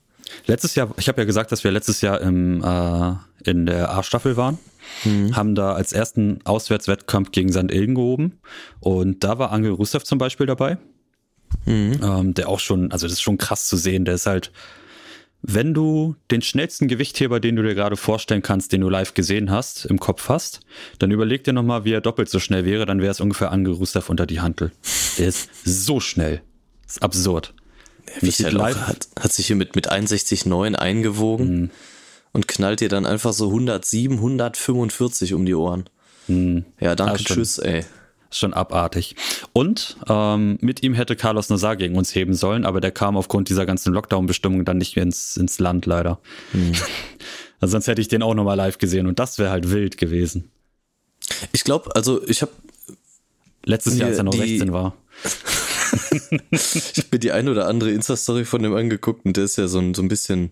Letztes 0.46 0.74
Jahr, 0.74 0.92
ich 0.96 1.08
habe 1.08 1.20
ja 1.20 1.24
gesagt, 1.24 1.52
dass 1.52 1.62
wir 1.64 1.70
letztes 1.70 2.00
Jahr 2.00 2.20
im, 2.20 2.62
äh, 2.62 3.14
in 3.48 3.66
der 3.66 3.90
A-Staffel 3.90 4.36
waren 4.36 4.58
mhm. 5.04 5.36
haben 5.36 5.54
da 5.54 5.72
als 5.72 5.92
ersten 5.92 6.38
Auswärtswettkampf 6.44 7.32
gegen 7.32 7.52
St. 7.52 7.70
Ilgen 7.70 7.94
gehoben. 7.94 8.38
Und 8.80 9.24
da 9.24 9.38
war 9.38 9.52
Angel 9.52 9.72
Rusev 9.72 10.04
zum 10.04 10.18
Beispiel 10.18 10.46
dabei. 10.46 10.78
Mhm. 11.66 12.00
Ähm, 12.02 12.34
der 12.34 12.48
auch 12.48 12.60
schon, 12.60 12.92
also 12.92 13.06
das 13.06 13.14
ist 13.14 13.22
schon 13.22 13.38
krass 13.38 13.68
zu 13.68 13.76
sehen. 13.76 14.04
Der 14.04 14.14
ist 14.14 14.26
halt, 14.26 14.50
wenn 15.42 15.74
du 15.74 16.16
den 16.30 16.42
schnellsten 16.42 16.88
Gewichtheber, 16.88 17.38
den 17.38 17.56
du 17.56 17.62
dir 17.62 17.74
gerade 17.74 17.96
vorstellen 17.96 18.42
kannst, 18.42 18.72
den 18.72 18.80
du 18.80 18.88
live 18.88 19.14
gesehen 19.14 19.50
hast, 19.50 19.84
im 19.84 20.00
Kopf 20.00 20.28
hast, 20.28 20.60
dann 20.98 21.10
überleg 21.10 21.44
dir 21.44 21.52
nochmal, 21.52 21.84
wie 21.84 21.92
er 21.92 22.00
doppelt 22.00 22.28
so 22.28 22.40
schnell 22.40 22.64
wäre, 22.64 22.86
dann 22.86 23.00
wäre 23.00 23.10
es 23.10 23.20
ungefähr 23.20 23.52
Angel 23.52 23.74
Rusev 23.74 24.08
unter 24.08 24.26
die 24.26 24.40
Hantel. 24.40 24.72
Der 25.18 25.28
ist 25.28 25.50
so 25.64 26.00
schnell. 26.00 26.42
Das 26.84 26.96
ist 26.96 27.02
absurd. 27.02 27.54
Live 28.52 28.80
hat, 28.86 29.08
hat 29.18 29.32
sich 29.32 29.46
hier 29.46 29.56
mit, 29.56 29.76
mit 29.76 29.90
61,9 29.90 30.74
eingewogen. 30.74 31.60
Mhm 31.60 31.70
und 32.34 32.48
knallt 32.48 32.80
dir 32.80 32.90
dann 32.90 33.06
einfach 33.06 33.32
so 33.32 33.46
107, 33.46 34.16
145 34.16 35.32
um 35.32 35.46
die 35.46 35.54
Ohren. 35.54 35.84
Hm. 36.26 36.64
Ja, 36.80 36.94
danke, 36.96 37.22
ja, 37.22 37.24
tschüss, 37.24 37.58
ey. 37.58 37.84
Schon 38.30 38.52
abartig. 38.52 39.14
Und 39.52 39.96
ähm, 40.08 40.58
mit 40.60 40.82
ihm 40.82 40.94
hätte 40.94 41.14
Carlos 41.14 41.48
Nazar 41.48 41.76
gegen 41.76 41.96
uns 41.96 42.12
heben 42.12 42.34
sollen, 42.34 42.66
aber 42.66 42.80
der 42.80 42.90
kam 42.90 43.16
aufgrund 43.16 43.48
dieser 43.48 43.64
ganzen 43.64 43.94
Lockdown-Bestimmungen 43.94 44.64
dann 44.64 44.78
nicht 44.78 44.96
mehr 44.96 45.04
ins, 45.04 45.36
ins 45.36 45.60
Land, 45.60 45.86
leider. 45.86 46.18
Hm. 46.50 46.72
also 47.60 47.72
sonst 47.72 47.86
hätte 47.86 48.00
ich 48.00 48.08
den 48.08 48.24
auch 48.24 48.34
nochmal 48.34 48.56
live 48.56 48.78
gesehen 48.78 49.06
und 49.06 49.20
das 49.20 49.38
wäre 49.38 49.50
halt 49.50 49.70
wild 49.70 49.96
gewesen. 49.96 50.50
Ich 51.52 51.62
glaube, 51.62 51.94
also 51.94 52.26
ich 52.26 52.42
habe 52.42 52.52
letztes 53.64 53.96
Jahr, 53.96 54.08
als 54.08 54.18
er 54.18 54.24
noch 54.24 54.34
16 54.34 54.72
war. 54.72 54.96
ich 56.50 56.98
habe 56.98 57.08
mir 57.12 57.18
die 57.20 57.30
ein 57.30 57.48
oder 57.48 57.68
andere 57.68 57.92
Insta-Story 57.92 58.44
von 58.44 58.60
dem 58.60 58.74
angeguckt 58.74 59.24
und 59.24 59.36
der 59.36 59.44
ist 59.44 59.56
ja 59.56 59.68
so 59.68 59.78
ein, 59.78 59.94
so 59.94 60.02
ein 60.02 60.08
bisschen 60.08 60.50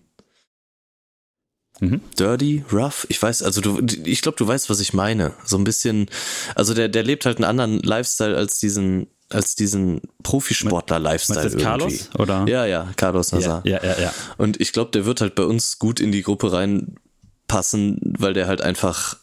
Mhm. 1.83 2.01
Dirty, 2.17 2.63
rough. 2.71 3.05
Ich 3.09 3.21
weiß, 3.21 3.43
also 3.43 3.59
du, 3.59 3.85
ich 4.05 4.21
glaube, 4.21 4.37
du 4.37 4.47
weißt, 4.47 4.69
was 4.69 4.79
ich 4.79 4.93
meine. 4.93 5.33
So 5.43 5.57
ein 5.57 5.65
bisschen, 5.65 6.07
also 6.55 6.73
der, 6.73 6.87
der 6.87 7.03
lebt 7.03 7.25
halt 7.25 7.37
einen 7.37 7.43
anderen 7.43 7.79
Lifestyle 7.79 8.37
als 8.37 8.57
diesen, 8.59 9.07
als 9.29 9.55
diesen 9.55 9.99
Profisportler-Lifestyle. 10.23 11.45
Ist 11.45 11.59
Carlos? 11.59 12.09
Oder? 12.17 12.45
Ja, 12.47 12.65
ja, 12.65 12.89
Carlos 12.95 13.33
Nazar. 13.33 13.61
Ja, 13.65 13.83
ja, 13.83 13.95
ja, 13.95 14.01
ja. 14.01 14.13
Und 14.37 14.61
ich 14.61 14.71
glaube, 14.71 14.91
der 14.91 15.05
wird 15.05 15.19
halt 15.19 15.35
bei 15.35 15.43
uns 15.43 15.77
gut 15.77 15.99
in 15.99 16.13
die 16.13 16.21
Gruppe 16.21 16.53
reinpassen, 16.53 17.99
weil 18.17 18.33
der 18.33 18.47
halt 18.47 18.61
einfach, 18.61 19.17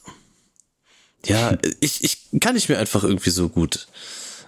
ja, 1.25 1.57
ich, 1.81 2.05
ich 2.05 2.41
kann 2.41 2.57
ich 2.57 2.69
mir 2.69 2.79
einfach 2.79 3.05
irgendwie 3.05 3.31
so 3.31 3.49
gut. 3.49 3.89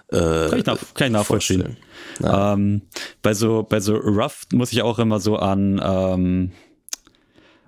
Äh, 0.09 0.49
kann, 0.49 0.59
ich 0.59 0.65
nach, 0.67 0.77
kann 0.93 1.07
ich 1.07 1.13
nachvollziehen. 1.13 1.77
Ähm, 2.23 2.83
bei 3.23 3.33
so, 3.33 3.63
bei 3.63 3.79
so 3.79 3.95
Rough 3.95 4.43
muss 4.53 4.71
ich 4.71 4.83
auch 4.83 4.99
immer 4.99 5.19
so 5.19 5.37
an, 5.37 5.81
ähm, 5.83 6.51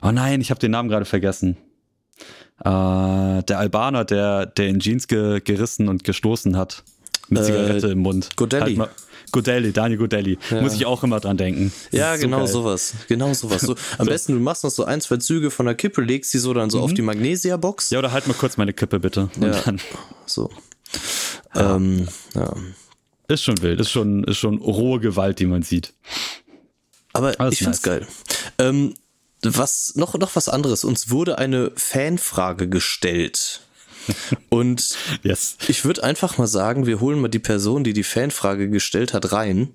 Oh 0.06 0.12
nein, 0.12 0.40
ich 0.40 0.52
habe 0.52 0.60
den 0.60 0.72
Namen 0.72 0.88
gerade 0.88 1.06
vergessen. 1.06 1.58
Äh, 2.60 2.64
der 2.64 3.58
Albaner, 3.58 4.06
der, 4.06 4.46
der 4.46 4.68
in 4.68 4.80
Jeans 4.80 5.08
ge, 5.08 5.42
gerissen 5.42 5.90
und 5.90 6.04
gestoßen 6.04 6.56
hat. 6.56 6.84
Mit 7.28 7.42
äh, 7.42 7.46
Zigarette 7.46 7.88
im 7.88 8.00
Mund. 8.00 8.30
Godelli. 8.36 8.76
Halt 8.76 8.92
Godelli, 9.32 9.74
Daniel 9.74 9.98
Godelli. 9.98 10.38
Ja. 10.52 10.62
Muss 10.62 10.76
ich 10.76 10.86
auch 10.86 11.04
immer 11.04 11.20
dran 11.20 11.38
denken. 11.38 11.74
Das 11.92 12.00
ja, 12.00 12.16
genau 12.18 12.46
so 12.46 12.62
sowas. 12.62 12.94
Genau 13.08 13.34
sowas. 13.34 13.62
So, 13.62 13.72
am 13.98 14.06
so. 14.06 14.12
besten, 14.12 14.34
du 14.34 14.40
machst 14.40 14.64
noch 14.64 14.70
so 14.70 14.86
ein, 14.86 15.02
zwei 15.02 15.18
Züge 15.18 15.50
von 15.50 15.66
der 15.66 15.74
Kippe, 15.74 16.04
legst 16.04 16.32
sie 16.32 16.40
so 16.40 16.54
dann 16.54 16.70
so 16.70 16.78
mhm. 16.78 16.84
auf 16.84 16.94
die 16.94 17.02
Magnesia-Box. 17.02 17.90
Ja, 17.90 17.98
oder 17.98 18.12
halt 18.12 18.28
mal 18.28 18.36
kurz 18.36 18.58
meine 18.58 18.74
Kippe 18.74 19.00
bitte. 19.00 19.30
Ja. 19.42 19.60
Dann. 19.62 19.82
So. 20.28 20.52
Ja. 21.56 21.76
Ähm, 21.76 22.08
ja. 22.36 22.54
Ist 23.28 23.44
schon 23.44 23.60
wild, 23.64 23.80
ist 23.82 23.90
schon, 23.90 24.24
ist 24.26 24.38
schon 24.38 24.60
rohe 24.60 25.00
Gewalt, 25.00 25.40
die 25.40 25.48
man 25.48 25.64
sieht. 25.64 25.94
Aber 27.12 27.34
Alles 27.40 27.54
ich 27.54 27.60
find's 27.60 27.84
nice. 27.84 28.02
geil. 28.02 28.08
Ähm, 28.60 28.94
was 29.46 29.94
noch, 29.96 30.14
noch 30.16 30.36
was 30.36 30.50
anderes. 30.50 30.84
Uns 30.84 31.10
wurde 31.10 31.38
eine 31.38 31.72
Fanfrage 31.76 32.68
gestellt. 32.68 33.62
Und 34.50 34.98
yes. 35.24 35.58
ich 35.68 35.86
würde 35.86 36.04
einfach 36.04 36.38
mal 36.38 36.48
sagen, 36.48 36.86
wir 36.86 37.00
holen 37.00 37.20
mal 37.20 37.28
die 37.28 37.40
Person, 37.40 37.84
die 37.84 37.94
die 37.94 38.04
Fanfrage 38.04 38.70
gestellt 38.70 39.14
hat, 39.14 39.32
rein. 39.32 39.74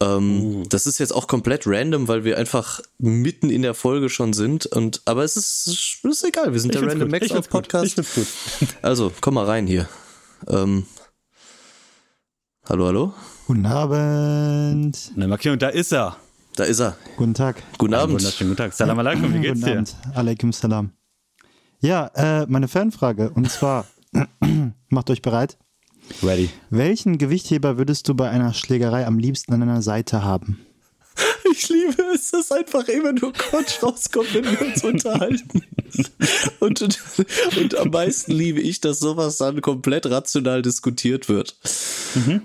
Ähm, 0.00 0.40
uh. 0.40 0.64
Das 0.68 0.86
ist 0.86 0.98
jetzt 0.98 1.14
auch 1.14 1.26
komplett 1.28 1.66
random, 1.66 2.08
weil 2.08 2.24
wir 2.24 2.38
einfach 2.38 2.80
mitten 2.98 3.50
in 3.50 3.62
der 3.62 3.74
Folge 3.74 4.08
schon 4.08 4.32
sind. 4.32 4.66
Und 4.66 5.02
aber 5.04 5.22
es 5.24 5.36
ist, 5.36 6.00
ist 6.02 6.24
egal, 6.24 6.52
wir 6.52 6.60
sind 6.60 6.74
ich 6.74 6.80
der 6.80 6.90
Random 6.90 7.08
Max 7.08 7.30
auf 7.32 7.48
Podcast. 7.48 8.02
Also, 8.82 9.12
komm 9.20 9.34
mal 9.34 9.46
rein 9.46 9.66
hier. 9.66 9.88
Ähm, 10.48 10.86
hallo, 12.68 12.86
hallo. 12.86 13.14
Guten 13.46 13.66
Abend. 13.66 15.12
Na, 15.14 15.26
Markierung, 15.26 15.58
da 15.58 15.68
ist 15.68 15.92
er. 15.92 16.16
Da 16.56 16.64
ist 16.64 16.80
er. 16.80 16.96
Guten 17.16 17.34
Tag. 17.34 17.62
Guten 17.78 17.94
Abend. 17.94 18.16
Wunderschönen 18.16 18.50
guten 18.50 18.58
Tag. 18.58 18.72
Salam 18.74 18.98
alaikum, 18.98 19.32
wie 19.32 19.40
geht's 19.40 19.60
guten 19.60 19.64
dir? 19.64 19.72
Abend. 19.72 19.96
Alaikum 20.14 20.52
salam. 20.52 20.92
Ja, 21.80 22.06
äh, 22.14 22.46
meine 22.46 22.68
Fanfrage. 22.68 23.30
Und 23.30 23.50
zwar, 23.50 23.86
macht 24.88 25.08
euch 25.08 25.22
bereit. 25.22 25.56
Ready. 26.22 26.50
Welchen 26.68 27.16
Gewichtheber 27.16 27.78
würdest 27.78 28.08
du 28.08 28.14
bei 28.14 28.28
einer 28.28 28.52
Schlägerei 28.52 29.06
am 29.06 29.18
liebsten 29.18 29.54
an 29.54 29.60
deiner 29.60 29.82
Seite 29.82 30.24
haben? 30.24 30.66
Ich 31.50 31.68
liebe 31.68 32.02
es, 32.14 32.30
dass 32.30 32.50
einfach 32.52 32.88
immer 32.88 33.12
nur 33.12 33.32
Quatsch 33.32 33.82
rauskommt, 33.82 34.32
wenn 34.32 34.44
wir 34.44 34.62
uns 34.62 34.82
unterhalten. 34.84 35.62
Und, 36.60 36.80
und, 36.80 36.98
und, 37.56 37.76
am 37.76 37.88
meisten 37.90 38.32
liebe 38.32 38.60
ich, 38.60 38.80
dass 38.80 39.00
sowas 39.00 39.36
dann 39.36 39.60
komplett 39.60 40.06
rational 40.06 40.62
diskutiert 40.62 41.28
wird. 41.28 41.56
Mhm. 42.14 42.42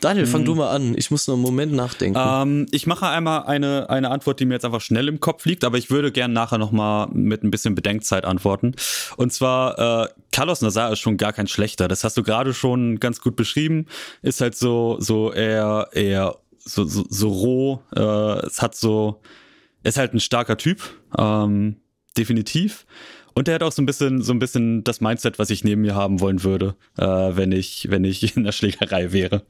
Daniel, 0.00 0.26
fang 0.26 0.40
hm. 0.40 0.46
du 0.46 0.54
mal 0.54 0.70
an. 0.70 0.94
Ich 0.96 1.10
muss 1.10 1.26
noch 1.26 1.34
einen 1.34 1.42
Moment 1.42 1.72
nachdenken. 1.72 2.18
Ähm, 2.22 2.66
ich 2.70 2.86
mache 2.86 3.06
einmal 3.06 3.44
eine, 3.44 3.88
eine 3.88 4.10
Antwort, 4.10 4.40
die 4.40 4.44
mir 4.44 4.54
jetzt 4.54 4.64
einfach 4.64 4.80
schnell 4.80 5.08
im 5.08 5.20
Kopf 5.20 5.44
liegt, 5.46 5.64
aber 5.64 5.78
ich 5.78 5.90
würde 5.90 6.12
gern 6.12 6.32
nachher 6.32 6.58
nochmal 6.58 7.08
mit 7.12 7.42
ein 7.42 7.50
bisschen 7.50 7.74
Bedenkzeit 7.74 8.24
antworten. 8.24 8.74
Und 9.16 9.32
zwar, 9.32 10.04
äh, 10.04 10.08
Carlos 10.32 10.60
Nazar 10.60 10.92
ist 10.92 11.00
schon 11.00 11.16
gar 11.16 11.32
kein 11.32 11.46
schlechter. 11.46 11.88
Das 11.88 12.04
hast 12.04 12.16
du 12.16 12.22
gerade 12.22 12.52
schon 12.52 13.00
ganz 13.00 13.20
gut 13.20 13.36
beschrieben. 13.36 13.86
Ist 14.22 14.40
halt 14.40 14.56
so, 14.56 14.96
so 15.00 15.32
eher, 15.32 15.88
eher 15.92 16.36
so, 16.58 16.84
so, 16.84 17.04
so 17.08 17.28
roh. 17.28 17.80
Äh, 17.94 18.46
es 18.46 18.60
hat 18.60 18.74
so, 18.74 19.20
ist 19.82 19.98
halt 19.98 20.12
ein 20.12 20.20
starker 20.20 20.56
Typ. 20.56 20.82
Ähm, 21.16 21.76
definitiv. 22.16 22.86
Und 23.36 23.48
er 23.48 23.56
hat 23.56 23.62
auch 23.62 23.72
so 23.72 23.82
ein 23.82 23.86
bisschen, 23.86 24.22
so 24.22 24.32
ein 24.32 24.38
bisschen 24.38 24.82
das 24.82 25.02
Mindset, 25.02 25.38
was 25.38 25.50
ich 25.50 25.62
neben 25.62 25.82
mir 25.82 25.94
haben 25.94 26.20
wollen 26.20 26.42
würde, 26.42 26.74
äh, 26.96 27.04
wenn 27.04 27.52
ich, 27.52 27.88
wenn 27.90 28.02
ich 28.04 28.34
in 28.36 28.44
der 28.44 28.52
Schlägerei 28.52 29.12
wäre. 29.12 29.42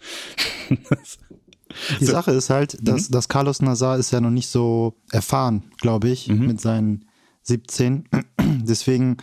Die 2.00 2.04
so. 2.04 2.12
Sache 2.12 2.32
ist 2.32 2.50
halt, 2.50 2.76
dass, 2.80 3.08
mhm. 3.08 3.12
dass 3.12 3.28
Carlos 3.28 3.62
Nazar 3.62 3.96
ist 3.98 4.10
ja 4.10 4.20
noch 4.20 4.30
nicht 4.30 4.48
so 4.48 4.96
erfahren, 5.12 5.70
glaube 5.80 6.08
ich, 6.08 6.28
mhm. 6.28 6.46
mit 6.46 6.60
seinen 6.60 7.04
17. 7.42 8.08
Deswegen 8.40 9.18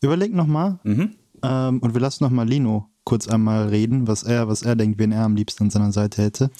überleg 0.00 0.34
nochmal, 0.34 0.80
mhm. 0.82 1.14
Ähm, 1.42 1.78
und 1.78 1.94
wir 1.94 2.00
lassen 2.00 2.24
noch 2.24 2.30
mal 2.30 2.48
Lino 2.48 2.88
kurz 3.04 3.28
einmal 3.28 3.68
reden, 3.68 4.06
was 4.06 4.22
er, 4.22 4.48
was 4.48 4.62
er 4.62 4.76
denkt, 4.76 4.98
wen 4.98 5.12
er 5.12 5.22
am 5.22 5.36
liebsten 5.36 5.64
an 5.64 5.70
seiner 5.70 5.92
Seite 5.92 6.22
hätte. 6.22 6.50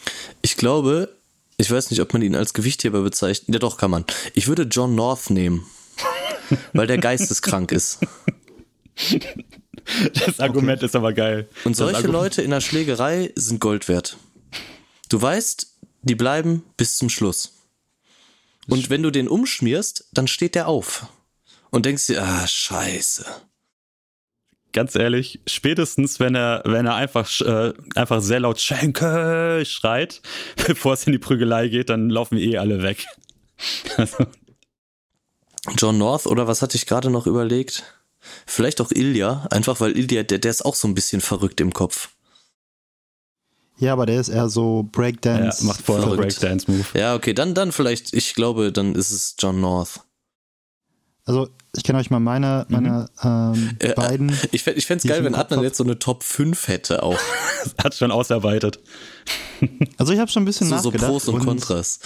Ich 0.40 0.56
glaube, 0.56 1.10
ich 1.56 1.70
weiß 1.70 1.90
nicht, 1.90 2.00
ob 2.00 2.12
man 2.12 2.22
ihn 2.22 2.34
als 2.34 2.54
Gewichtheber 2.54 3.02
bezeichnet. 3.02 3.54
Ja, 3.54 3.58
doch, 3.58 3.76
kann 3.76 3.90
man. 3.90 4.04
Ich 4.34 4.48
würde 4.48 4.62
John 4.62 4.94
North 4.94 5.30
nehmen. 5.30 5.66
Weil 6.72 6.86
der 6.86 6.98
geisteskrank 6.98 7.72
ist. 7.72 8.00
Das 10.14 10.40
Argument 10.40 10.78
okay. 10.78 10.86
ist 10.86 10.96
aber 10.96 11.12
geil. 11.12 11.48
Und 11.64 11.74
solche 11.74 12.06
Leute 12.06 12.42
in 12.42 12.50
der 12.50 12.60
Schlägerei 12.60 13.32
sind 13.34 13.60
Gold 13.60 13.88
wert. 13.88 14.16
Du 15.08 15.20
weißt, 15.20 15.74
die 16.02 16.14
bleiben 16.14 16.62
bis 16.76 16.96
zum 16.96 17.08
Schluss. 17.08 17.54
Und 18.68 18.90
wenn 18.90 19.02
du 19.02 19.10
den 19.10 19.28
umschmierst, 19.28 20.08
dann 20.12 20.28
steht 20.28 20.54
der 20.54 20.68
auf. 20.68 21.06
Und 21.70 21.86
denkst 21.86 22.06
dir, 22.08 22.22
ah, 22.22 22.46
scheiße 22.46 23.24
ganz 24.72 24.94
ehrlich, 24.94 25.40
spätestens 25.46 26.20
wenn 26.20 26.34
er, 26.34 26.62
wenn 26.64 26.86
er 26.86 26.94
einfach, 26.94 27.28
äh, 27.40 27.72
einfach 27.94 28.20
sehr 28.20 28.40
laut 28.40 28.60
Schenke 28.60 29.64
schreit, 29.66 30.22
bevor 30.66 30.92
es 30.94 31.04
in 31.06 31.12
die 31.12 31.18
Prügelei 31.18 31.68
geht, 31.68 31.90
dann 31.90 32.10
laufen 32.10 32.38
eh 32.38 32.58
alle 32.58 32.82
weg. 32.82 33.04
John 35.76 35.98
North 35.98 36.26
oder 36.26 36.46
was 36.46 36.62
hatte 36.62 36.76
ich 36.76 36.86
gerade 36.86 37.10
noch 37.10 37.26
überlegt? 37.26 37.84
Vielleicht 38.46 38.80
auch 38.80 38.90
Ilya, 38.90 39.46
einfach 39.50 39.80
weil 39.80 39.96
Ilya, 39.96 40.22
der, 40.22 40.38
der 40.38 40.50
ist 40.50 40.64
auch 40.64 40.74
so 40.74 40.88
ein 40.88 40.94
bisschen 40.94 41.20
verrückt 41.20 41.60
im 41.60 41.72
Kopf. 41.72 42.10
Ja, 43.78 43.92
aber 43.92 44.06
der 44.06 44.20
ist 44.20 44.28
eher 44.28 44.48
so 44.48 44.88
Breakdance. 44.90 45.60
Ja, 45.60 45.66
macht 45.68 45.82
voll 45.82 46.16
Breakdance-Move. 46.16 46.84
Ja, 46.94 47.14
okay, 47.14 47.32
dann, 47.32 47.54
dann 47.54 47.70
vielleicht, 47.70 48.12
ich 48.12 48.34
glaube, 48.34 48.72
dann 48.72 48.94
ist 48.96 49.12
es 49.12 49.36
John 49.38 49.60
North. 49.60 50.00
Also 51.24 51.48
ich 51.76 51.84
kann 51.84 51.94
euch 51.94 52.10
mal 52.10 52.20
meine, 52.20 52.66
meine 52.70 53.08
mhm. 53.22 53.76
ähm, 53.82 53.94
beiden. 53.94 54.36
Ich, 54.50 54.66
ich 54.66 54.86
fände 54.86 55.02
es 55.02 55.08
geil, 55.08 55.22
wenn 55.22 55.34
Adnan 55.34 55.62
jetzt 55.62 55.76
so 55.76 55.84
eine 55.84 55.98
Top 55.98 56.24
5 56.24 56.66
hätte 56.66 57.02
auch. 57.02 57.18
Hat 57.82 57.94
schon 57.94 58.10
ausarbeitet. 58.10 58.80
Also 59.96 60.12
ich 60.12 60.18
habe 60.18 60.30
schon 60.30 60.42
ein 60.42 60.46
bisschen 60.46 60.68
so, 60.68 60.76
nachgedacht. 60.76 61.00
So 61.00 61.06
Pros 61.06 61.28
und, 61.28 61.34
und 61.34 61.46
Kontras. 61.46 62.00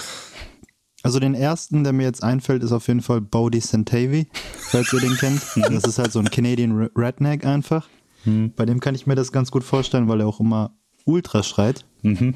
Also 1.02 1.18
den 1.18 1.34
ersten, 1.34 1.84
der 1.84 1.92
mir 1.92 2.04
jetzt 2.04 2.22
einfällt, 2.22 2.62
ist 2.62 2.72
auf 2.72 2.86
jeden 2.88 3.02
Fall 3.02 3.20
Bodhi 3.20 3.60
Santavi, 3.60 4.28
falls 4.70 4.92
ihr 4.92 5.00
den 5.00 5.16
kennt. 5.16 5.42
Das 5.72 5.84
ist 5.84 5.98
halt 5.98 6.12
so 6.12 6.18
ein 6.18 6.30
Canadian 6.30 6.90
Redneck 6.96 7.44
einfach. 7.44 7.88
Mhm. 8.24 8.52
Bei 8.54 8.66
dem 8.66 8.80
kann 8.80 8.94
ich 8.94 9.06
mir 9.06 9.14
das 9.14 9.32
ganz 9.32 9.50
gut 9.50 9.64
vorstellen, 9.64 10.08
weil 10.08 10.20
er 10.20 10.26
auch 10.26 10.40
immer 10.40 10.76
ultra 11.04 11.42
schreit. 11.42 11.84
Mhm. 12.02 12.34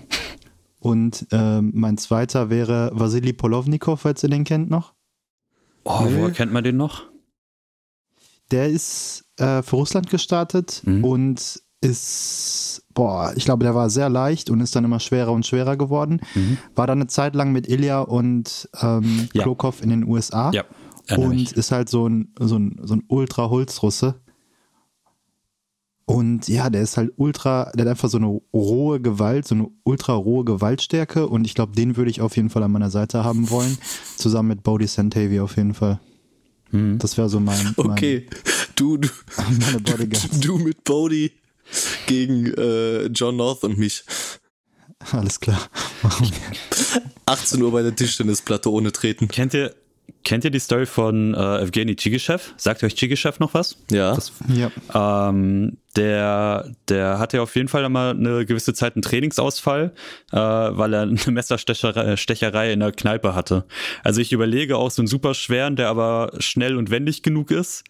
Und 0.80 1.26
ähm, 1.32 1.72
mein 1.74 1.98
zweiter 1.98 2.50
wäre 2.50 2.90
Vasily 2.92 3.32
Polovnikov, 3.32 4.00
falls 4.00 4.22
ihr 4.22 4.30
den 4.30 4.44
kennt 4.44 4.70
noch. 4.70 4.94
Oh, 5.84 6.02
nee. 6.04 6.16
woher 6.16 6.32
kennt 6.32 6.52
man 6.52 6.64
den 6.64 6.76
noch? 6.76 7.04
Der 8.50 8.68
ist 8.68 9.24
äh, 9.38 9.62
für 9.62 9.76
Russland 9.76 10.10
gestartet 10.10 10.82
mhm. 10.84 11.04
und 11.04 11.62
ist, 11.80 12.82
boah, 12.94 13.32
ich 13.36 13.44
glaube, 13.44 13.64
der 13.64 13.74
war 13.74 13.90
sehr 13.90 14.08
leicht 14.08 14.50
und 14.50 14.60
ist 14.60 14.74
dann 14.74 14.84
immer 14.84 15.00
schwerer 15.00 15.32
und 15.32 15.46
schwerer 15.46 15.76
geworden. 15.76 16.20
Mhm. 16.34 16.58
War 16.74 16.86
dann 16.86 16.98
eine 16.98 17.06
Zeit 17.06 17.34
lang 17.34 17.52
mit 17.52 17.68
Ilya 17.68 18.00
und 18.00 18.68
ähm, 18.80 19.28
ja. 19.32 19.42
Klokov 19.42 19.82
in 19.82 19.90
den 19.90 20.04
USA. 20.04 20.50
Ja. 20.52 20.64
Und 21.16 21.52
ist 21.52 21.70
halt 21.70 21.88
so 21.88 22.08
ein, 22.08 22.32
so 22.38 22.58
ein, 22.58 22.80
so 22.82 22.94
ein 22.94 23.04
Ultra-Holzrusse. 23.06 24.16
Und 26.04 26.46
ja, 26.48 26.70
der 26.70 26.82
ist 26.82 26.96
halt 26.96 27.12
ultra, 27.16 27.70
der 27.74 27.84
hat 27.84 27.90
einfach 27.90 28.08
so 28.08 28.16
eine 28.16 28.40
rohe 28.54 29.00
Gewalt, 29.00 29.46
so 29.46 29.56
eine 29.56 29.68
ultra 29.82 30.14
rohe 30.14 30.44
Gewaltstärke. 30.44 31.26
Und 31.26 31.44
ich 31.44 31.54
glaube, 31.54 31.74
den 31.74 31.96
würde 31.96 32.10
ich 32.10 32.20
auf 32.20 32.36
jeden 32.36 32.48
Fall 32.48 32.62
an 32.62 32.72
meiner 32.72 32.90
Seite 32.90 33.24
haben 33.24 33.50
wollen. 33.50 33.76
Zusammen 34.16 34.48
mit 34.48 34.62
Bodhi 34.62 34.86
Santavi 34.86 35.40
auf 35.40 35.56
jeden 35.56 35.74
Fall. 35.74 36.00
Mhm. 36.70 36.98
Das 36.98 37.16
wäre 37.16 37.28
so 37.28 37.40
mein, 37.40 37.74
mein. 37.76 37.90
Okay, 37.90 38.26
du, 38.76 38.98
du, 38.98 39.08
meine 39.60 39.80
Bodyguards. 39.80 40.40
du 40.40 40.58
mit 40.58 40.84
Bodhi 40.84 41.32
gegen 42.06 42.52
äh, 42.54 43.06
John 43.06 43.36
North 43.36 43.64
und 43.64 43.78
mich. 43.78 44.04
Alles 45.12 45.40
klar. 45.40 45.60
18 47.26 47.62
Uhr 47.62 47.72
bei 47.72 47.82
der 47.82 47.94
Tischtennisplatte 47.94 48.70
ohne 48.72 48.92
Treten. 48.92 49.28
Kennt 49.28 49.54
ihr, 49.54 49.74
Kennt 50.26 50.44
ihr 50.44 50.50
die 50.50 50.58
Story 50.58 50.86
von 50.86 51.34
äh, 51.34 51.62
Evgeny 51.62 51.94
Chigishev? 51.94 52.52
Sagt 52.56 52.82
euch 52.82 52.96
Chigishev 52.96 53.38
noch 53.38 53.54
was? 53.54 53.76
Ja. 53.92 54.12
Das, 54.12 54.32
ja. 54.48 54.72
Ähm, 55.28 55.76
der, 55.94 56.68
der 56.88 57.20
hatte 57.20 57.40
auf 57.40 57.54
jeden 57.54 57.68
Fall 57.68 57.88
mal 57.88 58.10
eine 58.10 58.44
gewisse 58.44 58.74
Zeit 58.74 58.96
einen 58.96 59.02
Trainingsausfall, 59.02 59.92
äh, 60.32 60.36
weil 60.36 60.94
er 60.94 61.02
eine 61.02 61.20
Messerstecherei 61.30 62.72
in 62.72 62.80
der 62.80 62.90
Kneipe 62.90 63.36
hatte. 63.36 63.66
Also 64.02 64.20
ich 64.20 64.32
überlege 64.32 64.76
auch 64.76 64.90
so 64.90 65.00
einen 65.00 65.06
super 65.06 65.32
schweren, 65.32 65.76
der 65.76 65.88
aber 65.88 66.32
schnell 66.40 66.76
und 66.76 66.90
wendig 66.90 67.22
genug 67.22 67.52
ist 67.52 67.84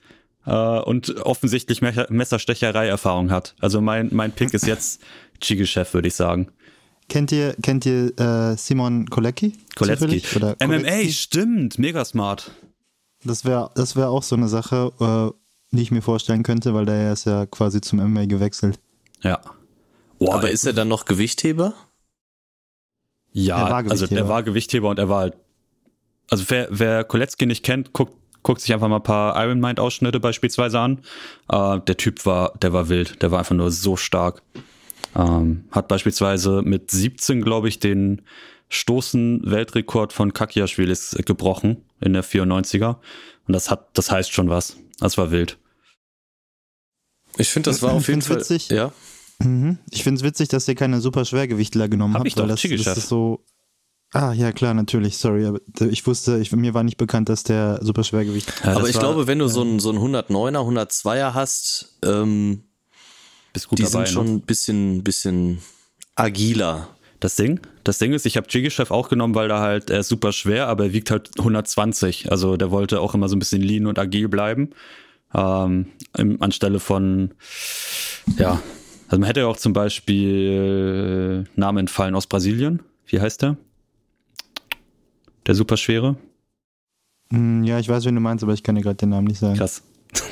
äh, 0.47 0.81
und 0.81 1.17
offensichtlich 1.17 1.83
Messerstecherei-Erfahrung 1.83 3.31
hat. 3.31 3.55
Also 3.61 3.81
mein, 3.81 4.09
mein 4.13 4.33
Pick 4.33 4.55
ist 4.55 4.67
jetzt 4.67 5.03
Chigishev, 5.41 5.93
würde 5.93 6.09
ich 6.09 6.15
sagen. 6.15 6.49
Kennt 7.09 7.31
ihr, 7.31 7.55
kennt 7.63 7.87
ihr 7.87 8.19
äh, 8.19 8.57
Simon 8.57 9.09
Kolecki? 9.09 9.53
Kolecki. 9.77 10.23
Oder 10.35 10.57
MMA, 10.65 11.09
stimmt, 11.11 11.79
mega 11.79 12.05
smart. 12.05 12.51
Das 13.25 13.45
wäre 13.45 13.71
das 13.75 13.97
wär 13.97 14.09
auch 14.11 14.23
so 14.23 14.37
eine 14.37 14.49
Sache, 14.49 14.93
äh, 15.01 15.77
die 15.77 15.83
ich 15.83 15.91
mir 15.91 16.03
vorstellen 16.03 16.43
könnte, 16.43 16.75
weil 16.75 16.85
der 16.85 17.13
ist 17.13 17.27
ja 17.27 17.47
quasi 17.47 17.81
zum 17.81 18.01
MMA 18.01 18.27
gewechselt. 18.27 18.81
Ja. 19.23 19.41
Oh, 20.19 20.33
Aber 20.33 20.51
ist 20.51 20.67
er 20.67 20.73
dann 20.73 20.89
noch 20.89 21.05
Gewichtheber? 21.05 21.75
Ja, 23.33 23.83
der 23.83 23.91
also 23.91 24.07
der 24.07 24.29
war 24.29 24.43
Gewichtheber 24.43 24.89
und 24.89 24.99
er 24.99 25.09
war 25.09 25.21
halt. 25.21 25.35
Also 26.29 26.45
wer, 26.49 26.67
wer 26.71 27.05
Kolecki 27.05 27.47
nicht 27.47 27.65
kennt, 27.65 27.93
guckt, 27.93 28.15
guckt 28.47 28.61
sich 28.61 28.73
einfach 28.73 28.87
mal 28.87 28.97
ein 28.97 29.03
paar 29.03 29.45
Iron 29.45 29.59
Mind 29.59 29.81
Ausschnitte 29.81 30.21
beispielsweise 30.21 30.79
an. 30.79 31.01
Äh, 31.51 31.81
der 31.81 31.97
Typ 31.97 32.25
war, 32.27 32.57
der 32.63 32.73
war 32.73 32.89
wild, 32.89 33.21
der 33.21 33.33
war 33.33 33.41
einfach 33.41 33.57
nur 33.57 33.73
so 33.73 33.97
stark. 33.97 34.41
Ähm, 35.17 35.65
hat 35.73 35.89
beispielsweise 35.89 36.63
mit 36.63 36.93
17, 36.93 37.43
glaube 37.43 37.69
ich, 37.69 37.81
den 37.81 38.23
Stoßen-Weltrekord 38.69 40.13
von 40.13 40.33
Kakiaschwilis 40.33 41.17
gebrochen 41.27 41.79
in 42.01 42.13
der 42.13 42.23
94er. 42.23 42.99
Und 43.49 43.53
das 43.53 43.69
hat, 43.69 43.89
das 43.95 44.13
heißt 44.13 44.33
schon 44.33 44.49
was. 44.49 44.77
Das 45.01 45.19
war 45.19 45.33
wild. 45.33 45.59
Ich 47.39 47.49
finde, 47.49 47.71
das 47.71 47.83
war 47.83 47.95
auf 47.95 48.07
jeden 48.07 48.23
Fall. 48.23 48.37
Witzig. 48.37 48.69
Ja. 48.69 48.93
Mhm. 49.41 49.79
Ich 49.91 50.05
finde 50.05 50.21
es 50.21 50.23
witzig, 50.23 50.49
dass 50.51 50.69
ihr 50.69 50.77
keine 50.77 51.01
super 51.01 51.25
Schwergewichtler 51.25 51.89
genommen 51.89 52.15
Hab 52.15 52.21
habt, 52.21 52.29
ich 52.29 52.37
weil 52.37 52.47
das, 52.47 52.63
das 52.63 52.99
ist 52.99 53.09
so. 53.09 53.45
Ah, 54.17 54.33
ja, 54.33 54.51
klar, 54.51 54.73
natürlich, 54.73 55.19
sorry, 55.19 55.45
aber 55.45 55.61
ich 55.91 56.07
wusste, 56.07 56.39
ich, 56.39 56.51
mir 56.51 56.73
war 56.73 56.83
nicht 56.83 56.97
bekannt, 56.97 57.29
dass 57.29 57.43
der 57.43 57.81
super 57.83 58.03
Schwergewicht. 58.03 58.51
Ja, 58.65 58.77
aber 58.77 58.89
ich 58.89 58.95
war, 58.95 59.03
glaube, 59.03 59.27
wenn 59.27 59.39
du 59.39 59.47
so 59.47 59.61
einen 59.61 59.79
so 59.79 59.91
109er, 59.91 60.57
102er 60.57 61.35
hast, 61.35 61.99
ähm, 62.03 62.63
bist 63.53 63.69
gut 63.69 63.79
die 63.79 63.83
dabei, 63.83 64.07
sind 64.07 64.09
schon 64.09 64.27
ne? 64.27 64.33
ein 64.33 64.41
bisschen, 64.41 65.05
bisschen 65.05 65.59
agiler. 66.15 66.89
Das 67.21 67.37
Ding, 67.37 67.61
das 67.85 67.99
Ding 67.99 68.15
ist, 68.15 68.25
ich 68.25 68.39
habe 68.39 68.47
Jigischew 68.49 68.87
auch 68.89 69.11
genommen, 69.11 69.35
weil 69.35 69.51
er 69.51 69.61
halt, 69.61 69.91
er 69.91 70.01
ist 70.01 70.09
super 70.09 70.33
schwer, 70.33 70.69
aber 70.69 70.85
er 70.85 70.93
wiegt 70.95 71.11
halt 71.11 71.33
120. 71.39 72.31
Also 72.31 72.57
der 72.57 72.71
wollte 72.71 73.03
auch 73.03 73.15
immer 73.15 73.29
so 73.29 73.37
ein 73.37 73.39
bisschen 73.39 73.61
lean 73.61 73.85
und 73.85 73.99
agil 73.99 74.29
bleiben. 74.29 74.71
Ähm, 75.35 75.89
im, 76.17 76.41
anstelle 76.41 76.81
von, 76.81 77.35
ja, 78.39 78.63
also 79.09 79.21
man 79.21 79.27
hätte 79.27 79.41
ja 79.41 79.47
auch 79.47 79.59
zum 79.59 79.75
Beispiel 79.75 81.45
äh, 81.55 81.61
Namen 81.61 81.81
entfallen 81.81 82.15
aus 82.15 82.27
Brasilien. 82.27 82.81
Wie 83.05 83.21
heißt 83.21 83.43
der? 83.43 83.59
Der 85.47 85.55
Superschwere? 85.55 86.17
Hm, 87.31 87.65
ja, 87.65 87.79
ich 87.79 87.89
weiß, 87.89 88.05
wen 88.05 88.15
du 88.15 88.21
meinst, 88.21 88.45
aber 88.45 88.53
ich 88.53 88.63
kann 88.63 88.75
dir 88.75 88.83
gerade 88.83 88.97
den 88.97 89.11
Namen 89.11 89.27
nicht 89.27 89.39
sagen. 89.39 89.57
Krass. 89.57 89.83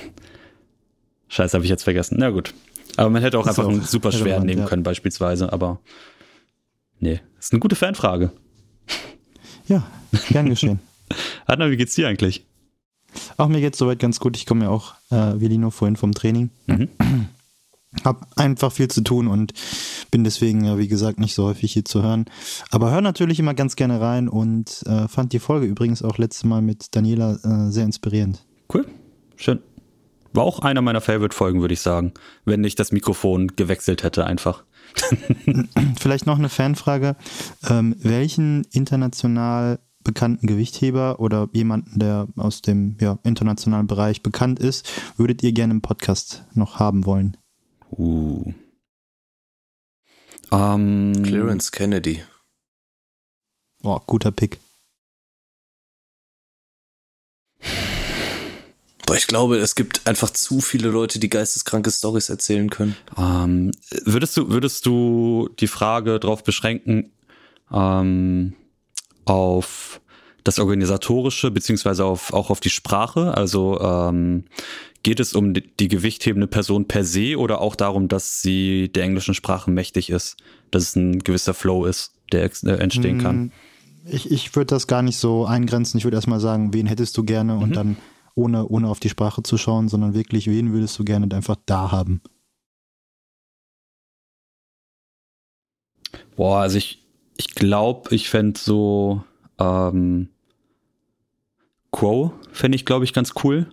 Scheiße, 1.29 1.55
habe 1.55 1.65
ich 1.65 1.71
jetzt 1.71 1.85
vergessen. 1.85 2.17
Na 2.19 2.31
gut. 2.31 2.55
Aber 2.97 3.11
man 3.11 3.23
hätte 3.23 3.39
auch 3.39 3.47
einfach 3.47 3.65
auch 3.65 3.71
einen 3.71 3.81
super 3.85 4.13
schweren 4.13 4.47
nehmen 4.47 4.63
ja. 4.63 4.67
können, 4.67 4.83
beispielsweise. 4.83 5.53
Aber 5.53 5.81
nee, 7.01 7.21
ist 7.39 7.53
eine 7.53 7.61
gute 7.61 7.77
Fanfrage. 7.77 8.33
Ja, 9.67 9.83
gern 10.29 10.51
geschehen. 10.51 10.79
Adna, 11.47 11.71
wie 11.71 11.79
geht's 11.79 11.95
dir 11.95 12.07
eigentlich? 12.07 12.45
Auch 13.39 13.49
mir 13.49 13.63
geht's 13.63 13.79
soweit 13.79 13.99
ganz 13.99 14.21
gut. 14.21 14.37
Ich 14.37 14.45
komme 14.45 14.67
ja 14.67 14.71
auch, 14.71 14.95
äh, 15.11 15.41
wie 15.41 15.49
Lino 15.49 15.71
vorhin 15.71 15.97
vom 15.97 16.13
Training. 16.13 16.51
Mhm. 16.67 16.91
Hab 18.03 18.27
einfach 18.37 18.73
viel 18.73 18.89
zu 18.89 19.03
tun 19.03 19.29
und 19.29 19.53
bin 20.11 20.25
deswegen, 20.25 20.65
ja, 20.65 20.79
wie 20.79 20.89
gesagt, 20.89 21.21
nicht 21.21 21.35
so 21.35 21.45
häufig 21.45 21.73
hier 21.73 21.85
zu 21.85 22.03
hören. 22.03 22.25
Aber 22.71 22.91
höre 22.91 23.01
natürlich 23.01 23.39
immer 23.39 23.55
ganz 23.55 23.77
gerne 23.77 24.01
rein 24.01 24.29
und 24.29 24.83
äh, 24.87 25.09
fand 25.09 25.33
die 25.33 25.39
Folge 25.39 25.67
übrigens 25.67 26.03
auch 26.03 26.19
letztes 26.19 26.45
Mal 26.45 26.63
mit 26.63 26.95
Daniela 26.95 27.39
äh, 27.43 27.71
sehr 27.71 27.85
inspirierend. 27.85 28.45
Cool, 28.73 28.87
schön. 29.37 29.61
War 30.33 30.45
auch 30.45 30.59
einer 30.59 30.83
meiner 30.83 31.01
Favorite-Folgen, 31.01 31.61
würde 31.61 31.75
ich 31.75 31.81
sagen, 31.81 32.13
wenn 32.45 32.61
nicht 32.61 32.81
das 32.81 32.91
Mikrofon 32.91 33.53
gewechselt 33.55 34.03
hätte 34.03 34.27
einfach. 34.27 34.65
Vielleicht 35.99 36.27
noch 36.27 36.39
eine 36.39 36.49
Fanfrage. 36.49 37.17
Ähm, 37.69 37.95
welchen 38.01 38.65
international 38.73 39.79
bekannten 40.03 40.47
Gewichtheber 40.47 41.19
oder 41.19 41.49
jemanden, 41.53 41.99
der 41.99 42.29
aus 42.37 42.63
dem 42.63 42.97
ja, 43.01 43.19
internationalen 43.25 43.87
Bereich 43.87 44.23
bekannt 44.23 44.59
ist, 44.59 44.89
würdet 45.17 45.43
ihr 45.43 45.53
gerne 45.53 45.73
im 45.73 45.83
Podcast 45.83 46.45
noch 46.53 46.79
haben 46.79 47.07
wollen? 47.07 47.37
Uh. 47.97 48.53
Um, 50.51 51.13
ähm, 51.15 51.23
Clarence 51.25 51.71
Kennedy. 51.73 52.23
Boah, 53.83 54.03
guter 54.07 54.31
Pick. 54.31 54.59
Boah, 57.61 57.69
Boah, 59.07 59.17
ich 59.17 59.27
glaube, 59.27 59.59
es 59.59 59.75
gibt 59.75 60.07
einfach 60.07 60.31
zu 60.31 60.61
viele 60.61 60.89
Leute, 60.89 61.19
die 61.19 61.29
geisteskranke 61.29 61.91
Stories 61.91 62.31
erzählen 62.31 62.71
können. 62.71 62.97
Ähm, 63.19 63.73
würdest 64.05 64.37
du, 64.37 64.49
würdest 64.49 64.87
du 64.87 65.51
die 65.61 65.67
Frage 65.67 66.19
darauf 66.19 66.43
beschränken, 66.43 67.13
ähm, 67.73 68.55
auf 69.25 70.01
das 70.43 70.59
Organisatorische, 70.59 71.51
beziehungsweise 71.51 72.05
auf, 72.05 72.33
auch 72.33 72.51
auf 72.51 72.61
die 72.61 72.71
Sprache? 72.71 73.37
Also 73.37 73.81
ähm, 73.81 74.45
geht 75.05 75.21
es 75.21 75.35
um 75.35 75.55
die, 75.55 75.89
gewichthebende 75.89 76.49
Person 76.49 76.89
per 76.89 77.05
se 77.05 77.39
oder 77.39 77.61
auch 77.61 77.77
darum, 77.77 78.09
dass 78.09 78.41
sie 78.41 78.91
der 78.91 79.05
englischen 79.05 79.35
Sprache 79.35 79.71
mächtig 79.71 80.11
ist, 80.11 80.37
dass 80.73 80.83
es 80.83 80.97
ein 80.97 81.21
gewisser 81.21 81.55
Flow 81.55 81.85
ist, 81.85 82.15
der 82.33 82.43
äh, 82.45 82.71
entstehen 82.79 83.19
kann? 83.19 83.53
Ich, 84.11 84.31
ich 84.31 84.57
würde 84.57 84.67
das 84.67 84.87
gar 84.87 85.03
nicht 85.03 85.19
so 85.19 85.47
eingrenzen. 85.47 85.99
Ich 85.99 86.05
würde 86.05 86.17
erstmal 86.17 86.41
sagen, 86.41 86.75
wen 86.75 86.87
hättest 86.87 87.17
du 87.17 87.23
gerne 87.23 87.57
und 87.59 87.77
dann 87.77 87.97
ohne, 88.35 88.67
ohne 88.67 88.89
auf 88.89 88.99
die 88.99 89.09
Sprache 89.09 89.43
zu 89.43 89.57
schauen, 89.57 89.89
sondern 89.89 90.15
wirklich, 90.15 90.49
wen 90.49 90.73
würdest 90.73 90.99
du 90.99 91.05
gerne 91.05 91.33
einfach 91.35 91.57
da 91.67 91.93
haben? 91.93 92.21
Boah, 96.35 96.61
also 96.61 96.79
ich, 96.79 97.05
ich 97.37 97.55
glaube, 97.55 98.15
ich 98.15 98.29
fände 98.29 98.59
so 98.59 99.23
ähm, 99.59 100.31
Quo 101.93 102.33
fände 102.51 102.77
ich, 102.77 102.85
glaube 102.85 103.05
ich, 103.05 103.13
ganz 103.13 103.35
cool. 103.45 103.69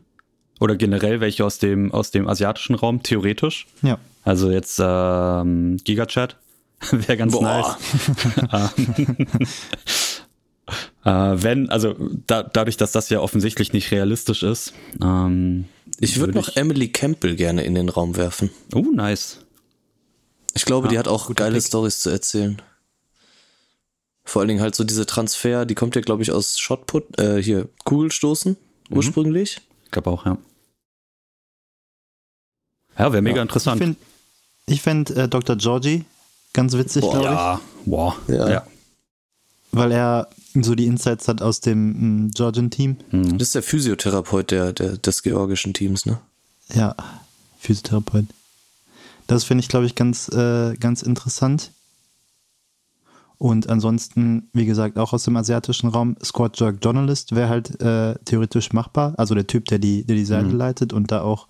Oder 0.62 0.76
generell 0.78 1.20
welche 1.20 1.44
aus 1.44 1.58
dem, 1.60 1.92
aus 1.92 2.12
dem 2.12 2.28
asiatischen 2.30 2.76
Raum, 2.76 3.04
theoretisch. 3.04 3.68
Ja. 3.82 3.98
Also 4.24 4.50
jetzt 4.52 4.80
ähm, 4.82 5.78
Gigachat 5.84 6.38
wäre 6.92 7.18
ganz 7.18 7.34
Boah. 7.34 7.78
nice. 8.52 8.72
äh, 11.04 11.10
wenn, 11.44 11.70
also 11.70 11.96
da, 12.28 12.44
dadurch, 12.44 12.78
dass 12.78 12.92
das 12.92 13.10
ja 13.10 13.20
offensichtlich 13.20 13.74
nicht 13.74 13.92
realistisch 13.92 14.44
ist. 14.44 14.74
Ähm, 15.02 15.66
Ich 16.00 16.18
würde 16.20 16.34
Würde 16.36 16.48
noch 16.48 16.56
Emily 16.56 16.90
Campbell 16.92 17.36
gerne 17.36 17.64
in 17.64 17.76
den 17.76 17.90
Raum 17.90 18.16
werfen. 18.16 18.50
oh, 18.74 18.86
nice. 18.94 19.40
Ich 20.54 20.66
glaube, 20.66 20.90
die 20.90 20.98
Ah, 20.98 21.00
hat 21.00 21.08
auch 21.08 21.34
geile. 21.34 21.60
Stories 21.62 22.00
zu 22.00 22.10
erzählen. 22.10 22.62
Vor 24.26 24.42
allen 24.42 24.50
Dingen 24.50 24.62
halt 24.62 24.76
so 24.76 24.84
diese 24.84 25.06
Transfer, 25.06 25.66
die 25.66 25.76
kommt 25.76 25.96
ja, 25.96 26.02
glaube 26.02 26.22
ich, 26.24 26.32
aus 26.32 26.60
Shotput, 26.60 27.20
äh, 27.20 27.42
hier, 27.42 27.68
Kugelstoßen 27.86 28.58
ursprünglich. 28.92 29.60
Ich 29.86 29.92
glaube 29.92 30.10
auch, 30.12 30.26
ja. 30.26 30.38
Ja, 33.02 33.12
wäre 33.12 33.24
mega 33.24 33.38
Ich 33.38 33.42
interessant. 33.42 33.82
finde 33.82 33.98
ich 34.68 34.82
find, 34.82 35.10
äh, 35.10 35.28
Dr. 35.28 35.56
Georgie 35.56 36.06
ganz 36.54 36.74
witzig, 36.74 37.02
glaube 37.02 37.18
ich. 37.18 37.24
ja, 37.24 37.62
boah. 37.86 38.16
Ja. 38.28 38.50
ja. 38.50 38.68
Weil 39.72 39.92
er 39.92 40.28
so 40.54 40.76
die 40.76 40.86
Insights 40.86 41.28
hat 41.28 41.42
aus 41.42 41.62
dem 41.62 42.26
mm, 42.26 42.32
Georgian-Team. 42.32 42.98
Hm. 43.10 43.38
Das 43.40 43.48
ist 43.48 43.56
der 43.56 43.64
Physiotherapeut 43.64 44.52
der, 44.52 44.74
der, 44.74 44.98
des 44.98 45.24
georgischen 45.24 45.74
Teams, 45.74 46.06
ne? 46.06 46.20
Ja, 46.74 46.96
Physiotherapeut. 47.60 48.26
Das 49.26 49.46
finde 49.46 49.64
ich, 49.64 49.68
glaube 49.68 49.88
ich, 49.88 49.96
ganz, 49.96 50.30
äh, 50.30 50.76
ganz 50.76 51.02
interessant. 51.02 51.72
Und 53.38 53.68
ansonsten, 53.68 54.50
wie 54.54 54.68
gesagt, 54.68 55.00
auch 55.00 55.14
aus 55.14 55.24
dem 55.24 55.36
asiatischen 55.38 55.90
Raum, 55.90 56.18
Squad 56.24 56.60
Jerk 56.60 56.78
Journalist 56.84 57.34
wäre 57.34 57.50
halt 57.50 57.82
äh, 57.82 58.14
theoretisch 58.26 58.74
machbar. 58.74 59.16
Also 59.18 59.34
der 59.34 59.48
Typ, 59.48 59.66
der 59.66 59.80
die, 59.80 60.04
der 60.04 60.16
die 60.16 60.26
Seite 60.26 60.50
leitet 60.50 60.94
und 60.94 61.12
da 61.12 61.22
auch 61.22 61.48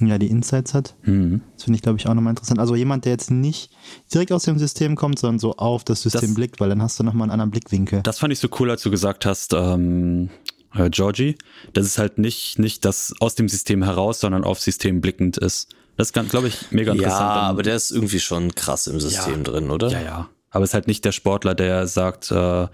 ja, 0.00 0.18
die 0.18 0.26
Insights 0.28 0.74
hat. 0.74 0.94
Mhm. 1.04 1.42
Das 1.54 1.64
finde 1.64 1.76
ich, 1.76 1.82
glaube 1.82 1.98
ich, 1.98 2.06
auch 2.08 2.14
nochmal 2.14 2.32
interessant. 2.32 2.58
Also 2.60 2.74
jemand, 2.74 3.04
der 3.04 3.12
jetzt 3.12 3.30
nicht 3.30 3.70
direkt 4.12 4.32
aus 4.32 4.42
dem 4.44 4.58
System 4.58 4.96
kommt, 4.96 5.18
sondern 5.18 5.38
so 5.38 5.54
auf 5.56 5.84
das 5.84 6.02
System 6.02 6.20
Das- 6.30 6.34
blickt, 6.34 6.60
weil 6.60 6.68
dann 6.68 6.82
hast 6.82 6.98
du 6.98 7.04
nochmal 7.04 7.24
einen 7.26 7.32
anderen 7.32 7.50
Blickwinkel. 7.50 8.02
Das 8.02 8.18
fand 8.18 8.32
ich 8.32 8.38
so 8.40 8.48
cool, 8.58 8.70
als 8.70 8.82
du 8.82 8.90
gesagt 8.90 9.24
hast, 9.24 9.52
ähm, 9.54 10.30
äh, 10.74 10.90
Georgie, 10.90 11.36
dass 11.72 11.86
es 11.86 11.98
halt 11.98 12.18
nicht, 12.18 12.58
nicht 12.58 12.84
das 12.84 13.14
aus 13.20 13.36
dem 13.36 13.48
System 13.48 13.84
heraus, 13.84 14.18
sondern 14.20 14.42
auf 14.44 14.58
System 14.60 15.00
blickend 15.00 15.36
ist. 15.38 15.68
Das 15.96 16.10
ist, 16.10 16.28
glaube 16.28 16.48
ich, 16.48 16.72
mega 16.72 16.90
Ja, 16.92 16.96
interessant. 16.98 17.20
Dann- 17.36 17.44
aber 17.44 17.62
der 17.62 17.76
ist 17.76 17.92
irgendwie 17.92 18.18
schon 18.18 18.52
krass 18.56 18.88
im 18.88 18.98
System 18.98 19.36
Ja. 19.36 19.42
drin, 19.44 19.70
oder? 19.70 19.90
Ja, 19.90 20.02
ja. 20.02 20.28
Aber 20.50 20.64
es 20.64 20.70
ist 20.70 20.74
halt 20.74 20.88
nicht 20.88 21.04
der 21.04 21.12
Sportler, 21.12 21.54
der 21.54 21.86
sagt, 21.86 22.32
äh, 22.32 22.66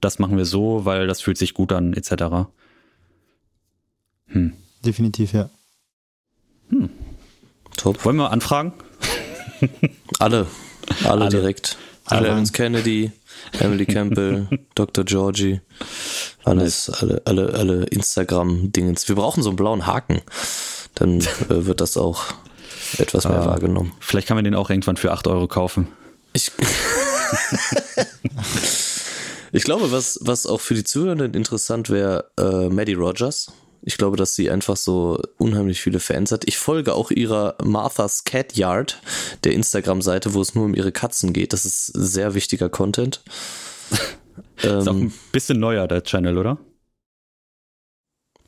das 0.00 0.20
machen 0.20 0.36
wir 0.36 0.44
so, 0.44 0.84
weil 0.84 1.08
das 1.08 1.20
fühlt 1.20 1.38
sich 1.38 1.54
gut 1.54 1.72
an, 1.72 1.92
etc. 1.92 2.46
Definitiv, 4.84 5.32
ja. 5.32 5.50
Top. 7.76 8.04
Wollen 8.04 8.16
wir 8.16 8.30
anfragen? 8.30 8.72
Alle. 10.18 10.46
Alle, 11.04 11.10
Alle. 11.10 11.28
direkt. 11.28 11.76
Alle. 12.06 12.26
Clarence 12.26 12.52
Kennedy, 12.52 13.12
Emily 13.60 13.86
Campbell, 13.86 14.48
Dr. 14.74 15.04
Georgie. 15.04 15.60
Alles, 16.44 16.88
alle, 16.88 17.20
alle, 17.26 17.52
alle 17.52 17.84
Instagram-Dingens. 17.84 19.06
Wir 19.08 19.16
brauchen 19.16 19.42
so 19.42 19.50
einen 19.50 19.56
blauen 19.56 19.86
Haken. 19.86 20.22
Dann 20.94 21.20
äh, 21.50 21.66
wird 21.66 21.80
das 21.82 21.96
auch 21.96 22.24
etwas 22.96 23.28
mehr 23.28 23.40
Ah. 23.42 23.46
wahrgenommen. 23.46 23.92
Vielleicht 24.00 24.26
kann 24.28 24.36
man 24.36 24.44
den 24.44 24.54
auch 24.54 24.70
irgendwann 24.70 24.96
für 24.96 25.12
8 25.12 25.26
Euro 25.26 25.46
kaufen. 25.46 25.88
Ich, 26.32 26.50
ich 29.52 29.64
glaube, 29.64 29.90
was, 29.92 30.18
was 30.22 30.46
auch 30.46 30.60
für 30.60 30.74
die 30.74 30.84
Zuhörenden 30.84 31.34
interessant 31.34 31.90
wäre, 31.90 32.30
äh, 32.38 32.68
Maddie 32.68 32.94
Rogers. 32.94 33.52
Ich 33.82 33.96
glaube, 33.96 34.16
dass 34.16 34.34
sie 34.34 34.50
einfach 34.50 34.76
so 34.76 35.20
unheimlich 35.38 35.80
viele 35.80 36.00
Fans 36.00 36.32
hat. 36.32 36.46
Ich 36.46 36.58
folge 36.58 36.94
auch 36.94 37.10
ihrer 37.10 37.56
Martha's 37.62 38.24
Cat 38.24 38.56
Yard, 38.56 39.00
der 39.44 39.52
Instagram-Seite, 39.52 40.34
wo 40.34 40.40
es 40.40 40.54
nur 40.54 40.64
um 40.64 40.74
ihre 40.74 40.92
Katzen 40.92 41.32
geht. 41.32 41.52
Das 41.52 41.64
ist 41.64 41.86
sehr 41.86 42.34
wichtiger 42.34 42.68
Content. 42.68 43.22
Ist 44.56 44.88
auch 44.88 44.92
ähm, 44.92 45.06
ein 45.06 45.12
bisschen 45.30 45.60
neuer, 45.60 45.86
der 45.86 46.02
Channel, 46.02 46.36
oder? 46.36 46.58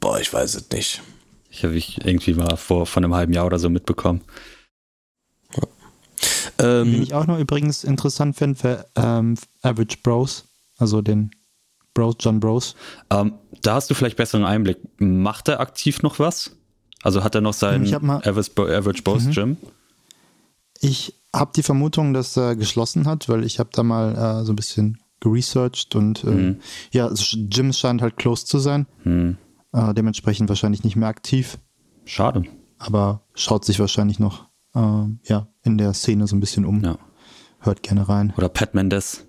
boah, 0.00 0.18
ich 0.18 0.32
weiß 0.32 0.54
es 0.54 0.70
nicht. 0.70 1.02
Ich 1.50 1.64
habe 1.64 1.76
ich 1.76 2.04
irgendwie 2.04 2.34
mal 2.34 2.56
vor 2.56 2.86
von 2.86 3.04
einem 3.04 3.14
halben 3.14 3.32
Jahr 3.32 3.46
oder 3.46 3.58
so 3.58 3.68
mitbekommen. 3.70 4.22
Ähm, 6.58 7.02
ich 7.02 7.14
auch 7.14 7.26
noch 7.26 7.38
übrigens 7.38 7.84
interessant 7.84 8.36
finde, 8.36 8.62
wäre 8.62 8.86
ähm, 8.96 9.36
Average 9.62 9.98
Bros, 10.02 10.44
also 10.76 11.00
den 11.00 11.30
Bros, 12.00 12.16
John 12.20 12.40
Bros. 12.40 12.74
Ähm, 13.10 13.34
da 13.62 13.74
hast 13.74 13.90
du 13.90 13.94
vielleicht 13.94 14.16
besseren 14.16 14.44
Einblick. 14.46 14.78
Macht 14.98 15.48
er 15.48 15.60
aktiv 15.60 16.02
noch 16.02 16.18
was? 16.18 16.56
Also 17.02 17.22
hat 17.24 17.34
er 17.34 17.40
noch 17.42 17.52
seinen 17.52 17.92
hab 17.92 18.02
mal- 18.02 18.22
Average, 18.26 19.02
Boss 19.02 19.24
Mhm. 19.24 19.30
Gym? 19.32 19.56
Ich 20.80 21.14
habe 21.34 21.52
die 21.54 21.62
Vermutung, 21.62 22.14
dass 22.14 22.36
er 22.36 22.56
geschlossen 22.56 23.06
hat, 23.06 23.28
weil 23.28 23.44
ich 23.44 23.58
habe 23.58 23.70
da 23.72 23.82
mal 23.82 24.14
äh, 24.40 24.44
so 24.44 24.52
ein 24.52 24.56
bisschen 24.56 24.98
geresearched 25.20 25.94
und 25.94 26.24
äh, 26.24 26.30
Mhm. 26.30 26.56
ja, 26.92 27.06
also 27.06 27.36
Jim 27.36 27.72
scheint 27.72 28.00
halt 28.02 28.16
close 28.16 28.46
zu 28.46 28.58
sein, 28.58 28.86
Hm, 29.02 29.36
äh, 29.72 29.92
dementsprechend 29.94 30.48
wahrscheinlich 30.48 30.82
nicht 30.82 30.96
mehr 30.96 31.08
aktiv, 31.08 31.58
schade. 32.06 32.44
aber 32.78 33.22
schaut 33.34 33.64
sich 33.66 33.78
wahrscheinlich 33.78 34.18
noch 34.18 34.48
äh, 34.74 35.04
ja, 35.24 35.48
in 35.62 35.76
der 35.78 35.92
Szene 35.94 36.26
so 36.26 36.34
ein 36.36 36.40
bisschen 36.40 36.64
um. 36.64 36.82
Ja. 36.82 36.96
Hört 37.58 37.82
gerne 37.82 38.08
rein. 38.08 38.32
Oder 38.38 38.48
Pat 38.48 38.74
Mendes. 38.74 39.26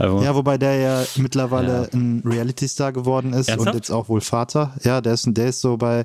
Also, 0.00 0.22
Ja, 0.22 0.34
wobei 0.34 0.58
der 0.58 0.74
ja 0.76 1.04
mittlerweile 1.16 1.82
Ja. 1.82 1.88
ein 1.92 2.22
Reality-Star 2.24 2.92
geworden 2.92 3.32
ist 3.32 3.48
Ernsthaft? 3.48 3.68
und 3.68 3.74
jetzt 3.74 3.90
auch 3.90 4.08
wohl 4.08 4.20
Vater. 4.20 4.74
Ja, 4.82 5.00
der 5.00 5.14
ist, 5.14 5.26
der 5.28 5.48
ist 5.48 5.60
so 5.60 5.76
bei, 5.76 6.04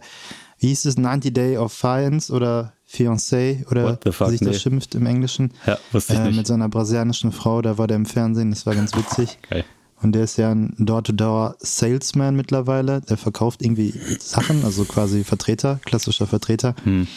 wie 0.59 0.67
hieß 0.67 0.85
es, 0.85 0.97
90 0.97 1.33
Day 1.33 1.57
of 1.57 1.73
Fiance 1.73 2.31
oder 2.31 2.73
Fiancé 2.89 3.65
oder 3.71 3.97
fuck, 4.11 4.27
wie 4.27 4.31
sich 4.31 4.39
das 4.41 4.49
nee. 4.49 4.59
schimpft 4.59 4.95
im 4.95 5.05
Englischen. 5.05 5.51
ja, 5.65 5.77
wusste 5.91 6.13
ich 6.13 6.19
Äh, 6.19 6.25
mit 6.25 6.35
nicht. 6.35 6.47
seiner 6.47 6.69
brasilianischen 6.69 7.31
Frau, 7.31 7.61
da 7.61 7.77
war 7.77 7.87
der 7.87 7.97
im 7.97 8.05
Fernsehen, 8.05 8.51
das 8.51 8.65
war 8.65 8.75
ganz 8.75 8.95
witzig. 8.95 9.37
Geil. 9.49 9.65
Und 10.01 10.11
der 10.13 10.23
ist 10.25 10.37
ja 10.37 10.51
ein 10.51 10.75
Door-to-Door-Salesman 10.77 12.35
mittlerweile. 12.35 13.01
Der 13.01 13.17
verkauft 13.17 13.61
irgendwie 13.63 13.93
Sachen, 14.19 14.63
also 14.63 14.83
quasi 14.85 15.23
Vertreter, 15.23 15.79
klassischer 15.85 16.27
Vertreter. 16.27 16.75
Hm. 16.83 17.07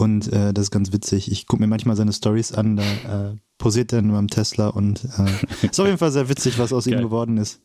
Und 0.00 0.32
äh, 0.32 0.52
das 0.54 0.64
ist 0.64 0.70
ganz 0.70 0.92
witzig. 0.92 1.30
Ich 1.30 1.46
gucke 1.46 1.60
mir 1.62 1.66
manchmal 1.66 1.94
seine 1.96 2.12
Stories 2.12 2.52
an, 2.52 2.76
da 2.76 3.30
äh, 3.32 3.36
posiert 3.58 3.92
er 3.92 4.02
nur 4.02 4.18
am 4.18 4.28
Tesla 4.28 4.68
und 4.68 5.04
äh, 5.04 5.66
ist 5.66 5.78
auf 5.78 5.86
jeden 5.86 5.98
Fall 5.98 6.10
sehr 6.12 6.28
witzig, 6.28 6.58
was 6.58 6.72
aus 6.72 6.86
ihm 6.86 6.94
Geil. 6.94 7.02
geworden 7.02 7.36
ist. 7.36 7.60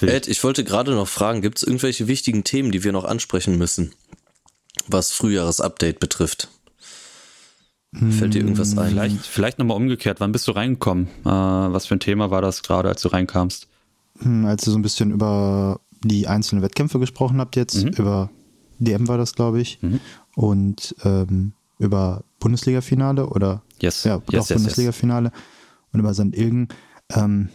Ed, 0.00 0.26
ich 0.26 0.42
wollte 0.42 0.64
gerade 0.64 0.92
noch 0.92 1.06
fragen, 1.08 1.42
gibt 1.42 1.58
es 1.58 1.62
irgendwelche 1.62 2.08
wichtigen 2.08 2.42
Themen, 2.44 2.72
die 2.72 2.82
wir 2.82 2.90
noch 2.92 3.04
ansprechen 3.04 3.56
müssen, 3.56 3.92
was 4.88 5.12
Frühjahresupdate 5.12 6.00
betrifft? 6.00 6.48
Fällt 7.94 8.32
dir 8.34 8.40
irgendwas 8.40 8.76
ein? 8.78 8.88
Vielleicht, 8.90 9.26
vielleicht 9.26 9.58
nochmal 9.58 9.76
umgekehrt. 9.76 10.18
Wann 10.18 10.32
bist 10.32 10.48
du 10.48 10.52
reingekommen? 10.52 11.08
Äh, 11.24 11.28
was 11.28 11.86
für 11.86 11.94
ein 11.94 12.00
Thema 12.00 12.30
war 12.30 12.40
das 12.40 12.62
gerade, 12.62 12.88
als 12.88 13.02
du 13.02 13.08
reinkamst? 13.08 13.68
Hm, 14.20 14.46
als 14.46 14.66
ihr 14.66 14.72
so 14.72 14.78
ein 14.78 14.82
bisschen 14.82 15.10
über 15.10 15.78
die 16.02 16.26
einzelnen 16.26 16.62
Wettkämpfe 16.62 16.98
gesprochen 16.98 17.38
habt 17.38 17.54
jetzt, 17.54 17.84
Mhm. 17.84 17.88
über 17.90 18.30
DM 18.78 19.06
war 19.08 19.18
das, 19.18 19.34
glaube 19.34 19.60
ich, 19.60 19.78
Mhm. 19.82 20.00
Und 20.36 20.94
ähm, 21.04 21.52
über 21.78 22.24
Bundesliga-Finale 22.40 23.26
oder 23.26 23.62
Yes. 23.80 24.04
ja, 24.04 24.16
yes, 24.16 24.22
yes, 24.30 24.48
yes. 24.48 24.58
Bundesliga-Finale 24.58 25.32
und 25.92 26.00
über 26.00 26.14
St. 26.14 26.34
Ilgen. 26.36 26.68
Ähm, 27.10 27.48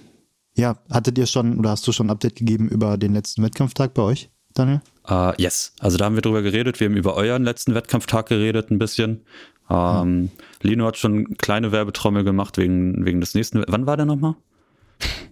ja, 0.56 0.78
hattet 0.90 1.18
ihr 1.18 1.26
schon 1.26 1.58
oder 1.60 1.70
hast 1.72 1.88
du 1.88 1.92
schon 1.92 2.08
ein 2.08 2.12
Update 2.12 2.36
gegeben 2.36 2.68
über 2.68 2.98
den 2.98 3.14
letzten 3.14 3.44
Wettkampftag 3.44 3.94
bei 3.94 4.02
euch, 4.02 4.30
Daniel? 4.54 4.82
Äh, 5.08 5.42
yes. 5.42 5.74
Also 5.80 5.98
da 5.98 6.06
haben 6.06 6.16
wir 6.16 6.22
drüber 6.22 6.42
geredet. 6.42 6.80
Wir 6.80 6.90
haben 6.90 6.98
über 6.98 7.16
euren 7.16 7.44
letzten 7.44 7.76
Wettkampftag 7.76 8.28
geredet 8.28 8.72
ein 8.72 8.80
bisschen. 8.80 9.24
Ähm, 9.70 10.32
Lino 10.62 10.86
hat 10.86 10.98
schon 10.98 11.26
eine 11.26 11.36
kleine 11.38 11.72
Werbetrommel 11.72 12.24
gemacht 12.24 12.58
wegen, 12.58 13.06
wegen 13.06 13.22
des 13.22 13.34
nächsten. 13.36 13.64
Wann 13.68 13.86
war 13.86 13.98
der 13.98 14.06
nochmal? 14.06 14.36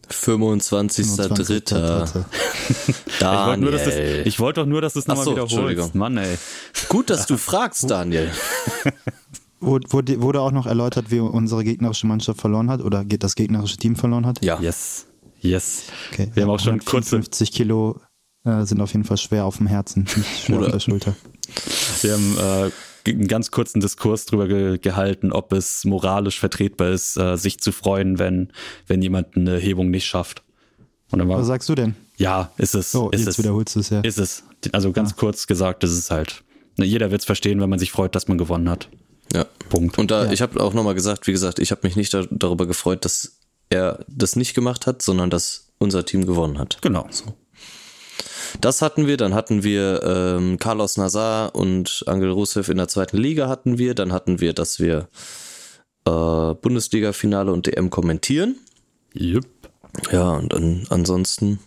25.3. 0.10 1.70
Daniel. 3.20 3.72
Daniel. 3.72 4.28
Ich 4.28 4.40
wollte 4.40 4.62
doch 4.62 4.68
nur, 4.68 4.82
dass 4.82 4.94
du 4.94 5.00
es 5.00 5.08
nochmal 5.08 5.26
so, 5.26 5.32
wiederholst. 5.32 5.96
Mann, 5.96 6.18
ey. 6.18 6.38
Gut, 6.90 7.10
dass 7.10 7.26
du 7.26 7.38
fragst, 7.38 7.90
Daniel. 7.90 8.30
Wurde, 9.62 10.22
wurde, 10.22 10.42
auch 10.42 10.52
noch 10.52 10.68
erläutert, 10.68 11.10
wie 11.10 11.20
unsere 11.20 11.64
gegnerische 11.64 12.06
Mannschaft 12.06 12.40
verloren 12.40 12.70
hat 12.70 12.82
oder 12.82 13.04
das 13.04 13.36
gegnerische 13.36 13.78
Team 13.78 13.96
verloren 13.96 14.28
hat? 14.28 14.44
Ja. 14.44 14.60
Yes. 14.60 15.08
Yes. 15.40 15.84
Okay. 16.12 16.30
Wir 16.34 16.44
haben 16.44 16.50
auch 16.52 16.60
schon 16.60 16.84
kurze, 16.84 17.12
50 17.12 17.52
Kilo 17.52 18.00
äh, 18.44 18.64
sind 18.66 18.80
auf 18.82 18.92
jeden 18.92 19.06
Fall 19.06 19.18
schwer 19.18 19.46
auf 19.46 19.58
dem 19.58 19.66
Herzen, 19.66 20.04
nicht 20.04 20.40
schwer 20.46 20.58
Oder- 20.58 20.66
auf 20.68 20.72
der 20.74 20.80
Schulter. 20.82 21.16
wir 22.02 22.14
haben 22.14 22.38
äh, 22.38 22.72
einen 23.08 23.28
ganz 23.28 23.52
kurzen 23.52 23.80
Diskurs 23.80 24.26
drüber 24.26 24.48
ge 24.48 24.78
gehalten, 24.78 25.32
ob 25.32 25.54
es 25.54 25.86
moralisch 25.86 26.40
vertretbar 26.40 26.90
ist, 26.90 27.18
äh, 27.18 27.38
sich 27.38 27.60
zu 27.60 27.72
freuen, 27.72 28.20
wenn, 28.20 28.52
wenn 28.88 29.02
jemand 29.02 29.36
eine 29.38 29.58
Hebung 29.58 29.90
nicht 29.90 30.06
schafft. 30.06 30.44
Und 31.12 31.20
dann 31.20 31.30
war, 31.30 31.40
Was 31.40 31.48
sagst 31.48 31.70
du 31.70 31.76
denn? 31.76 31.96
ja, 32.18 32.52
ist 32.58 32.76
es. 32.76 32.96
Oh, 32.96 33.10
ist 33.10 33.20
jetzt 33.22 33.30
es. 33.30 33.38
wiederholst 33.40 33.76
du 33.76 33.80
es 33.80 33.90
ja. 33.90 34.02
Ist 34.02 34.18
es. 34.20 34.44
Also 34.72 34.92
ganz 34.92 35.16
kurz 35.16 35.48
gesagt, 35.48 35.84
das 35.84 35.92
ist 35.92 36.10
halt. 36.12 36.44
ne, 36.78 36.86
Jeder 36.86 37.12
wird 37.12 37.22
es 37.22 37.26
verstehen, 37.26 37.62
wenn 37.62 37.70
man 37.70 37.80
sich 37.80 37.92
freut, 37.92 38.16
dass 38.16 38.28
man 38.28 38.38
gewonnen 38.38 38.70
hat. 38.70 38.90
Ja. 39.34 39.46
Punkt. 39.70 39.98
Und 39.98 40.12
da, 40.12 40.26
Ja. 40.26 40.32
ich 40.32 40.42
habe 40.42 40.62
auch 40.64 40.74
nochmal 40.74 40.96
gesagt, 40.96 41.28
wie 41.28 41.32
gesagt, 41.32 41.60
ich 41.60 41.72
habe 41.72 41.82
mich 41.84 41.96
nicht 41.96 42.14
da, 42.14 42.26
darüber 42.32 42.66
gefreut, 42.66 43.06
dass 43.06 43.40
er 43.70 44.04
das 44.08 44.36
nicht 44.36 44.54
gemacht 44.56 44.88
hat, 44.88 45.02
sondern 45.02 45.30
dass 45.30 45.74
unser 45.78 46.06
Team 46.06 46.26
gewonnen 46.26 46.58
hat. 46.58 46.78
genau. 46.82 47.08
Das 48.62 48.82
hatten 48.82 49.08
wir, 49.08 49.18
dann 49.18 49.34
hatten 49.34 49.64
wir 49.64 50.02
ähm, 50.04 50.58
Carlos 50.58 50.98
Nazar 50.98 51.56
und 51.56 52.04
Angel 52.08 52.32
Rusev 52.32 52.70
in 52.70 52.78
der 52.78 52.88
zweiten 52.88 53.18
Liga 53.18 53.48
hatten 53.48 53.78
wir, 53.78 53.94
dann 53.94 54.12
hatten 54.12 54.40
wir, 54.40 54.54
dass 54.54 54.80
wir 54.80 55.08
äh, 56.06 56.54
Bundesliga-Finale 56.56 57.52
und 57.52 57.68
DM 57.68 57.90
kommentieren. 57.90 58.56
Jupp. 59.14 59.48
Ja, 60.12 60.32
und 60.32 60.54
an, 60.54 60.86
ansonsten, 60.90 61.60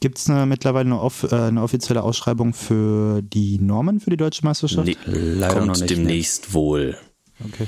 Gibt 0.00 0.18
es 0.18 0.28
mittlerweile 0.28 0.86
eine, 0.86 1.00
off, 1.00 1.24
äh, 1.30 1.34
eine 1.34 1.62
offizielle 1.62 2.02
Ausschreibung 2.02 2.54
für 2.54 3.20
die 3.20 3.58
Normen 3.58 4.00
für 4.00 4.08
die 4.08 4.16
deutsche 4.16 4.44
Meisterschaft? 4.44 4.86
nee, 4.86 4.96
Leider 5.04 5.54
kommt 5.54 5.66
noch 5.66 5.76
nicht, 5.76 5.90
demnächst 5.90 6.54
wohl. 6.54 6.96
Okay. 7.44 7.66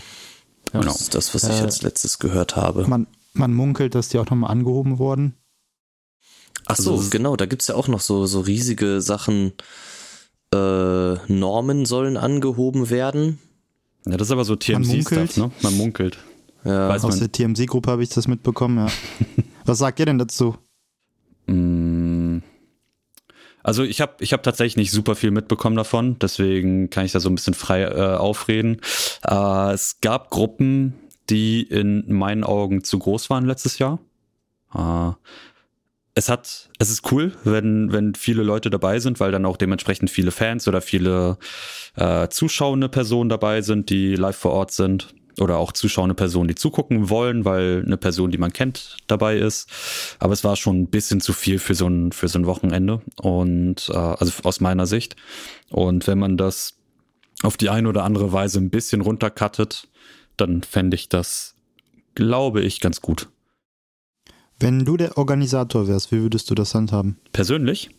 Genau. 0.72 0.84
Das 0.84 1.02
ist 1.02 1.14
das, 1.14 1.34
was 1.34 1.44
ich 1.44 1.60
Äh, 1.60 1.64
als 1.64 1.82
letztes 1.82 2.18
gehört 2.18 2.56
habe. 2.56 2.88
Man, 2.88 3.06
man 3.34 3.52
munkelt, 3.52 3.94
dass 3.94 4.08
die 4.08 4.18
auch 4.18 4.24
nochmal 4.30 4.50
angehoben 4.50 4.98
wurden. 4.98 5.34
Ach 6.66 6.76
so, 6.76 6.92
Also 6.96 7.10
genau, 7.10 7.36
da 7.36 7.46
gibt's 7.46 7.68
ja 7.68 7.74
auch 7.74 7.88
noch 7.88 8.00
so, 8.00 8.26
so 8.26 8.40
riesige 8.40 9.00
Sachen. 9.00 9.52
Äh, 10.54 11.14
Normen 11.32 11.86
sollen 11.86 12.16
angehoben 12.16 12.90
werden. 12.90 13.38
Ja, 14.06 14.16
das 14.16 14.28
ist 14.28 14.32
aber 14.32 14.44
so 14.44 14.56
TMC-Stuff, 14.56 15.10
munkelt. 15.10 15.36
ne? 15.38 15.50
Man 15.62 15.76
munkelt. 15.76 16.18
Ja, 16.64 16.88
Weiß 16.88 17.04
Aus 17.04 17.18
man. 17.18 17.30
der 17.30 17.32
TMC-Gruppe 17.32 17.90
habe 17.90 18.02
ich 18.02 18.10
das 18.10 18.28
mitbekommen, 18.28 18.78
ja. 18.86 18.92
Was 19.64 19.78
sagt 19.78 19.98
ihr 20.00 20.06
denn 20.06 20.18
dazu? 20.18 20.56
Mm. 21.46 22.38
Also 23.64 23.84
ich 23.84 24.00
habe 24.00 24.14
ich 24.18 24.32
hab 24.32 24.42
tatsächlich 24.42 24.76
nicht 24.76 24.90
super 24.90 25.14
viel 25.14 25.30
mitbekommen 25.30 25.76
davon, 25.76 26.18
deswegen 26.18 26.90
kann 26.90 27.04
ich 27.04 27.12
da 27.12 27.20
so 27.20 27.28
ein 27.30 27.36
bisschen 27.36 27.54
frei 27.54 27.82
äh, 27.82 28.16
aufreden. 28.16 28.80
Äh, 29.24 29.72
es 29.72 30.00
gab 30.00 30.30
Gruppen, 30.30 30.94
die 31.30 31.62
in 31.62 32.12
meinen 32.12 32.42
Augen 32.42 32.82
zu 32.82 32.98
groß 32.98 33.30
waren 33.30 33.44
letztes 33.46 33.78
Jahr. 33.78 34.00
Äh, 34.74 35.12
es 36.14 36.28
hat, 36.28 36.68
es 36.78 36.90
ist 36.90 37.10
cool, 37.10 37.32
wenn, 37.44 37.92
wenn 37.92 38.14
viele 38.14 38.42
Leute 38.42 38.68
dabei 38.70 38.98
sind, 38.98 39.18
weil 39.18 39.32
dann 39.32 39.46
auch 39.46 39.56
dementsprechend 39.56 40.10
viele 40.10 40.30
Fans 40.30 40.68
oder 40.68 40.82
viele 40.82 41.38
äh, 41.96 42.28
zuschauende 42.28 42.88
Personen 42.88 43.30
dabei 43.30 43.62
sind, 43.62 43.88
die 43.88 44.14
live 44.14 44.36
vor 44.36 44.52
Ort 44.52 44.72
sind. 44.72 45.14
Oder 45.40 45.56
auch 45.56 45.72
zuschauende 45.72 46.14
Personen, 46.14 46.48
die 46.48 46.54
zugucken 46.54 47.08
wollen, 47.08 47.46
weil 47.46 47.82
eine 47.86 47.96
Person, 47.96 48.30
die 48.30 48.36
man 48.36 48.52
kennt, 48.52 48.98
dabei 49.06 49.38
ist. 49.38 49.66
Aber 50.18 50.34
es 50.34 50.44
war 50.44 50.56
schon 50.56 50.82
ein 50.82 50.90
bisschen 50.90 51.22
zu 51.22 51.32
viel 51.32 51.58
für 51.58 51.74
so 51.74 51.86
ein, 51.86 52.12
für 52.12 52.28
so 52.28 52.38
ein 52.38 52.44
Wochenende. 52.44 53.00
Und 53.16 53.88
äh, 53.88 53.96
also 53.96 54.30
aus 54.42 54.60
meiner 54.60 54.84
Sicht. 54.84 55.16
Und 55.70 56.06
wenn 56.06 56.18
man 56.18 56.36
das 56.36 56.74
auf 57.42 57.56
die 57.56 57.70
eine 57.70 57.88
oder 57.88 58.04
andere 58.04 58.34
Weise 58.34 58.58
ein 58.58 58.68
bisschen 58.68 59.00
runtercuttet, 59.00 59.88
dann 60.36 60.62
fände 60.62 60.96
ich 60.96 61.08
das, 61.08 61.54
glaube 62.14 62.60
ich, 62.60 62.80
ganz 62.80 63.00
gut. 63.00 63.31
Wenn 64.62 64.84
du 64.84 64.96
der 64.96 65.18
Organisator 65.18 65.88
wärst, 65.88 66.12
wie 66.12 66.20
würdest 66.22 66.48
du 66.50 66.54
das 66.54 66.74
handhaben? 66.74 67.16
Persönlich? 67.32 67.90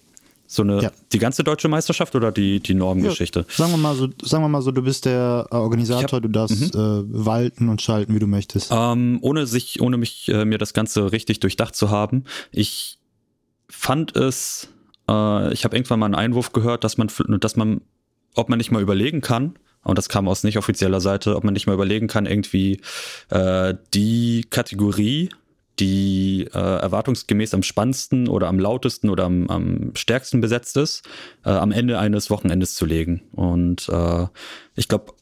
So 0.47 0.61
eine, 0.61 0.81
Ja. 0.81 0.91
die 1.11 1.19
ganze 1.19 1.43
deutsche 1.43 1.67
Meisterschaft 1.67 2.15
oder 2.15 2.31
die, 2.31 2.59
die 2.59 2.73
Normgeschichte? 2.73 3.45
Sagen 3.49 3.71
wir 3.71 3.77
mal 3.77 3.95
so, 3.95 4.07
sagen 4.21 4.43
wir 4.43 4.49
mal 4.49 4.61
so, 4.61 4.71
du 4.71 4.81
bist 4.81 5.05
der 5.05 5.47
äh, 5.51 5.55
Organisator, 5.55 6.21
du 6.21 6.29
darfst 6.29 6.75
äh, 6.75 6.77
walten 6.77 7.69
und 7.69 7.81
schalten, 7.81 8.13
wie 8.13 8.19
du 8.19 8.27
möchtest. 8.27 8.71
Ähm, 8.71 9.19
ohne 9.21 9.47
sich, 9.47 9.81
ohne 9.81 9.97
mich, 9.97 10.29
äh, 10.29 10.45
mir 10.45 10.57
das 10.57 10.73
Ganze 10.73 11.11
richtig 11.11 11.39
durchdacht 11.39 11.75
zu 11.75 11.89
haben. 11.89 12.25
Ich 12.51 12.99
fand 13.69 14.15
es, 14.15 14.67
äh, 15.09 15.53
ich 15.53 15.65
habe 15.65 15.75
irgendwann 15.75 15.99
mal 15.99 16.05
einen 16.05 16.15
Einwurf 16.15 16.53
gehört, 16.53 16.83
dass 16.83 16.97
man, 16.97 17.09
dass 17.39 17.55
man, 17.55 17.81
ob 18.35 18.49
man 18.49 18.57
nicht 18.57 18.71
mal 18.71 18.81
überlegen 18.81 19.21
kann, 19.21 19.55
und 19.83 19.97
das 19.97 20.07
kam 20.07 20.29
aus 20.29 20.43
nicht 20.43 20.57
offizieller 20.57 21.01
Seite, 21.01 21.35
ob 21.35 21.43
man 21.43 21.53
nicht 21.53 21.67
mal 21.67 21.73
überlegen 21.73 22.07
kann, 22.07 22.25
irgendwie 22.25 22.79
äh, 23.29 23.73
die 23.93 24.45
Kategorie, 24.49 25.29
die 25.79 26.47
äh, 26.53 26.57
erwartungsgemäß 26.57 27.53
am 27.53 27.63
spannendsten 27.63 28.27
oder 28.27 28.47
am 28.47 28.59
lautesten 28.59 29.09
oder 29.09 29.25
am, 29.25 29.49
am 29.49 29.91
stärksten 29.95 30.41
besetzt 30.41 30.77
ist, 30.77 31.03
äh, 31.45 31.49
am 31.49 31.71
Ende 31.71 31.97
eines 31.97 32.29
Wochenendes 32.29 32.75
zu 32.75 32.85
legen. 32.85 33.23
Und 33.33 33.89
äh, 33.89 34.27
ich 34.75 34.87
glaube, 34.87 35.13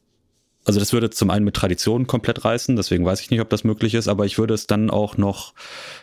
also 0.65 0.79
das 0.79 0.93
würde 0.93 1.09
zum 1.09 1.29
einen 1.29 1.45
mit 1.45 1.55
Tradition 1.55 2.05
komplett 2.05 2.45
reißen, 2.45 2.75
deswegen 2.75 3.05
weiß 3.05 3.21
ich 3.21 3.31
nicht, 3.31 3.41
ob 3.41 3.49
das 3.49 3.63
möglich 3.63 3.95
ist, 3.95 4.07
aber 4.07 4.25
ich 4.25 4.37
würde 4.37 4.53
es 4.53 4.67
dann 4.67 4.89
auch 4.89 5.17
noch 5.17 5.53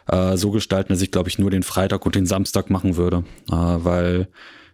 äh, 0.08 0.36
so 0.36 0.50
gestalten, 0.50 0.92
dass 0.92 1.02
ich, 1.02 1.10
glaube 1.10 1.28
ich, 1.28 1.38
nur 1.38 1.50
den 1.50 1.62
Freitag 1.62 2.04
und 2.06 2.14
den 2.14 2.26
Samstag 2.26 2.70
machen 2.70 2.96
würde. 2.96 3.24
Äh, 3.50 3.54
weil, 3.54 4.28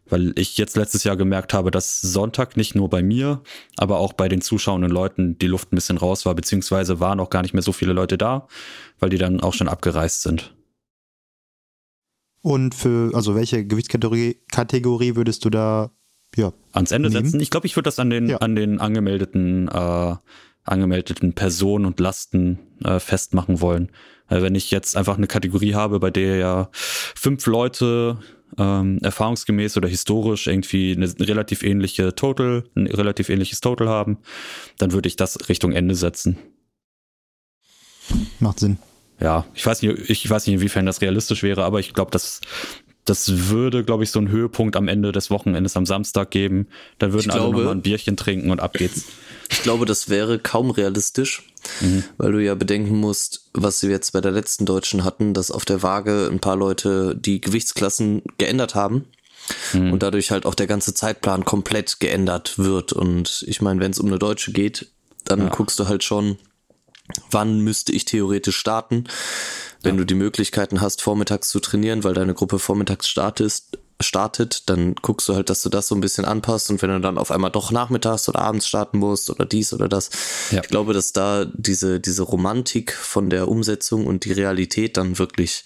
weil 0.08 0.32
ich 0.38 0.58
jetzt 0.58 0.76
letztes 0.76 1.04
Jahr 1.04 1.16
gemerkt 1.16 1.54
habe, 1.54 1.70
dass 1.70 2.00
Sonntag 2.00 2.56
nicht 2.56 2.74
nur 2.74 2.90
bei 2.90 3.02
mir, 3.02 3.42
aber 3.76 3.98
auch 3.98 4.12
bei 4.12 4.28
den 4.28 4.40
zuschauenden 4.42 4.90
Leuten 4.90 5.38
die 5.38 5.46
Luft 5.46 5.72
ein 5.72 5.76
bisschen 5.76 5.96
raus 5.96 6.26
war, 6.26 6.34
beziehungsweise 6.34 7.00
waren 7.00 7.20
auch 7.20 7.30
gar 7.30 7.42
nicht 7.42 7.54
mehr 7.54 7.62
so 7.62 7.72
viele 7.72 7.92
Leute 7.92 8.18
da, 8.18 8.46
weil 8.98 9.10
die 9.10 9.18
dann 9.18 9.40
auch 9.40 9.54
schon 9.54 9.68
abgereist 9.68 10.22
sind. 10.22 10.54
Und 12.42 12.74
für, 12.74 13.14
also 13.14 13.34
welche 13.34 13.64
Gewichtskategorie 13.66 14.36
Kategorie 14.52 15.16
würdest 15.16 15.44
du 15.44 15.50
da, 15.50 15.90
ja, 16.36 16.52
ans 16.72 16.90
Ende 16.92 17.08
nehmen? 17.08 17.24
setzen. 17.24 17.40
Ich 17.40 17.50
glaube, 17.50 17.66
ich 17.66 17.74
würde 17.76 17.86
das 17.88 17.98
an 17.98 18.10
den, 18.10 18.28
Ja. 18.28 18.36
an 18.38 18.54
den 18.54 18.80
angemeldeten, 18.80 19.68
äh, 19.68 20.14
angemeldeten 20.64 21.32
Personen 21.32 21.86
und 21.86 22.00
Lasten 22.00 22.58
äh, 22.84 22.98
festmachen 23.00 23.60
wollen. 23.62 23.90
Weil 24.28 24.42
wenn 24.42 24.54
ich 24.54 24.70
jetzt 24.70 24.96
einfach 24.96 25.16
eine 25.16 25.26
Kategorie 25.26 25.74
habe, 25.74 26.00
bei 26.00 26.10
der 26.10 26.36
ja 26.36 26.68
fünf 26.72 27.46
Leute 27.46 28.18
ähm, 28.58 28.98
erfahrungsgemäß 29.02 29.76
oder 29.76 29.88
historisch 29.88 30.46
irgendwie 30.46 30.92
eine 30.96 31.12
relativ 31.20 31.62
ähnliche 31.62 32.14
Total, 32.14 32.64
ein 32.74 32.86
relativ 32.86 33.28
ähnliches 33.28 33.60
Total 33.60 33.88
haben, 33.88 34.18
dann 34.78 34.92
würde 34.92 35.08
ich 35.08 35.16
das 35.16 35.48
Richtung 35.48 35.72
Ende 35.72 35.94
setzen. 35.94 36.36
macht 38.40 38.60
Sinn. 38.60 38.78
Ja, 39.20 39.46
ich 39.54 39.64
weiß 39.64 39.82
nicht, 39.82 40.10
ich 40.10 40.28
weiß 40.28 40.46
nicht, 40.46 40.54
inwiefern 40.56 40.86
das 40.86 41.00
realistisch 41.00 41.42
wäre, 41.42 41.64
aber 41.64 41.78
ich 41.80 41.94
glaube, 41.94 42.10
das, 42.10 42.40
das 43.04 43.48
würde, 43.48 43.84
glaube 43.84 44.02
ich, 44.04 44.10
so 44.10 44.18
einen 44.18 44.28
Höhepunkt 44.28 44.76
am 44.76 44.88
Ende 44.88 45.12
des 45.12 45.30
Wochenendes 45.30 45.76
am 45.76 45.86
Samstag 45.86 46.30
geben. 46.30 46.66
Dann 46.98 47.12
würden 47.12 47.26
Ich 47.28 47.32
alle 47.32 47.42
glaube- 47.42 47.58
nochmal 47.58 47.74
ein 47.74 47.82
Bierchen 47.82 48.16
trinken 48.16 48.50
und 48.50 48.60
ab 48.60 48.74
geht's. 48.74 49.06
Ich 49.50 49.62
glaube, 49.62 49.86
das 49.86 50.08
wäre 50.08 50.38
kaum 50.38 50.70
realistisch, 50.70 51.48
weil 52.18 52.32
du 52.32 52.38
ja 52.42 52.54
bedenken 52.54 52.96
musst, 52.96 53.50
was 53.52 53.82
wir 53.82 53.90
jetzt 53.90 54.12
bei 54.12 54.20
der 54.20 54.32
letzten 54.32 54.66
Deutschen 54.66 55.04
hatten, 55.04 55.34
dass 55.34 55.50
auf 55.50 55.64
der 55.64 55.82
Waage 55.82 56.28
ein 56.30 56.40
paar 56.40 56.56
Leute 56.56 57.14
die 57.16 57.40
Gewichtsklassen 57.40 58.22
geändert 58.38 58.74
haben 58.74 59.06
und 59.74 60.02
dadurch 60.02 60.30
halt 60.30 60.46
auch 60.46 60.54
der 60.54 60.66
ganze 60.66 60.94
Zeitplan 60.94 61.44
komplett 61.44 62.00
geändert 62.00 62.58
wird. 62.58 62.92
Und 62.92 63.44
ich 63.46 63.60
meine, 63.60 63.80
wenn 63.80 63.90
es 63.90 63.98
um 63.98 64.06
eine 64.06 64.18
Deutsche 64.18 64.52
geht, 64.52 64.90
dann 65.24 65.50
guckst 65.50 65.78
du 65.78 65.88
halt 65.88 66.04
schon, 66.04 66.38
wann 67.30 67.60
müsste 67.60 67.92
ich 67.92 68.04
theoretisch 68.04 68.56
starten. 68.56 69.04
Wenn 69.82 69.98
du 69.98 70.06
die 70.06 70.14
Möglichkeiten 70.14 70.80
hast, 70.80 71.02
vormittags 71.02 71.50
zu 71.50 71.60
trainieren, 71.60 72.04
weil 72.04 72.14
deine 72.14 72.32
Gruppe 72.32 72.58
vormittags 72.58 73.06
startest, 73.06 73.78
startet, 74.00 74.68
dann 74.68 74.94
guckst 74.96 75.28
du 75.28 75.34
halt, 75.34 75.50
dass 75.50 75.62
du 75.62 75.68
das 75.68 75.88
so 75.88 75.94
ein 75.94 76.00
bisschen 76.00 76.24
anpasst 76.24 76.70
und 76.70 76.82
wenn 76.82 76.90
du 76.90 77.00
dann 77.00 77.18
auf 77.18 77.30
einmal 77.30 77.50
doch 77.50 77.70
nachmittags 77.70 78.28
oder 78.28 78.40
abends 78.40 78.66
starten 78.66 78.98
musst 78.98 79.30
oder 79.30 79.46
dies 79.46 79.72
oder 79.72 79.88
das. 79.88 80.10
Ja. 80.50 80.62
Ich 80.62 80.68
glaube, 80.68 80.92
dass 80.92 81.12
da 81.12 81.44
diese, 81.44 82.00
diese 82.00 82.22
Romantik 82.22 82.92
von 82.92 83.30
der 83.30 83.48
Umsetzung 83.48 84.06
und 84.06 84.24
die 84.24 84.32
Realität 84.32 84.96
dann 84.96 85.18
wirklich 85.18 85.64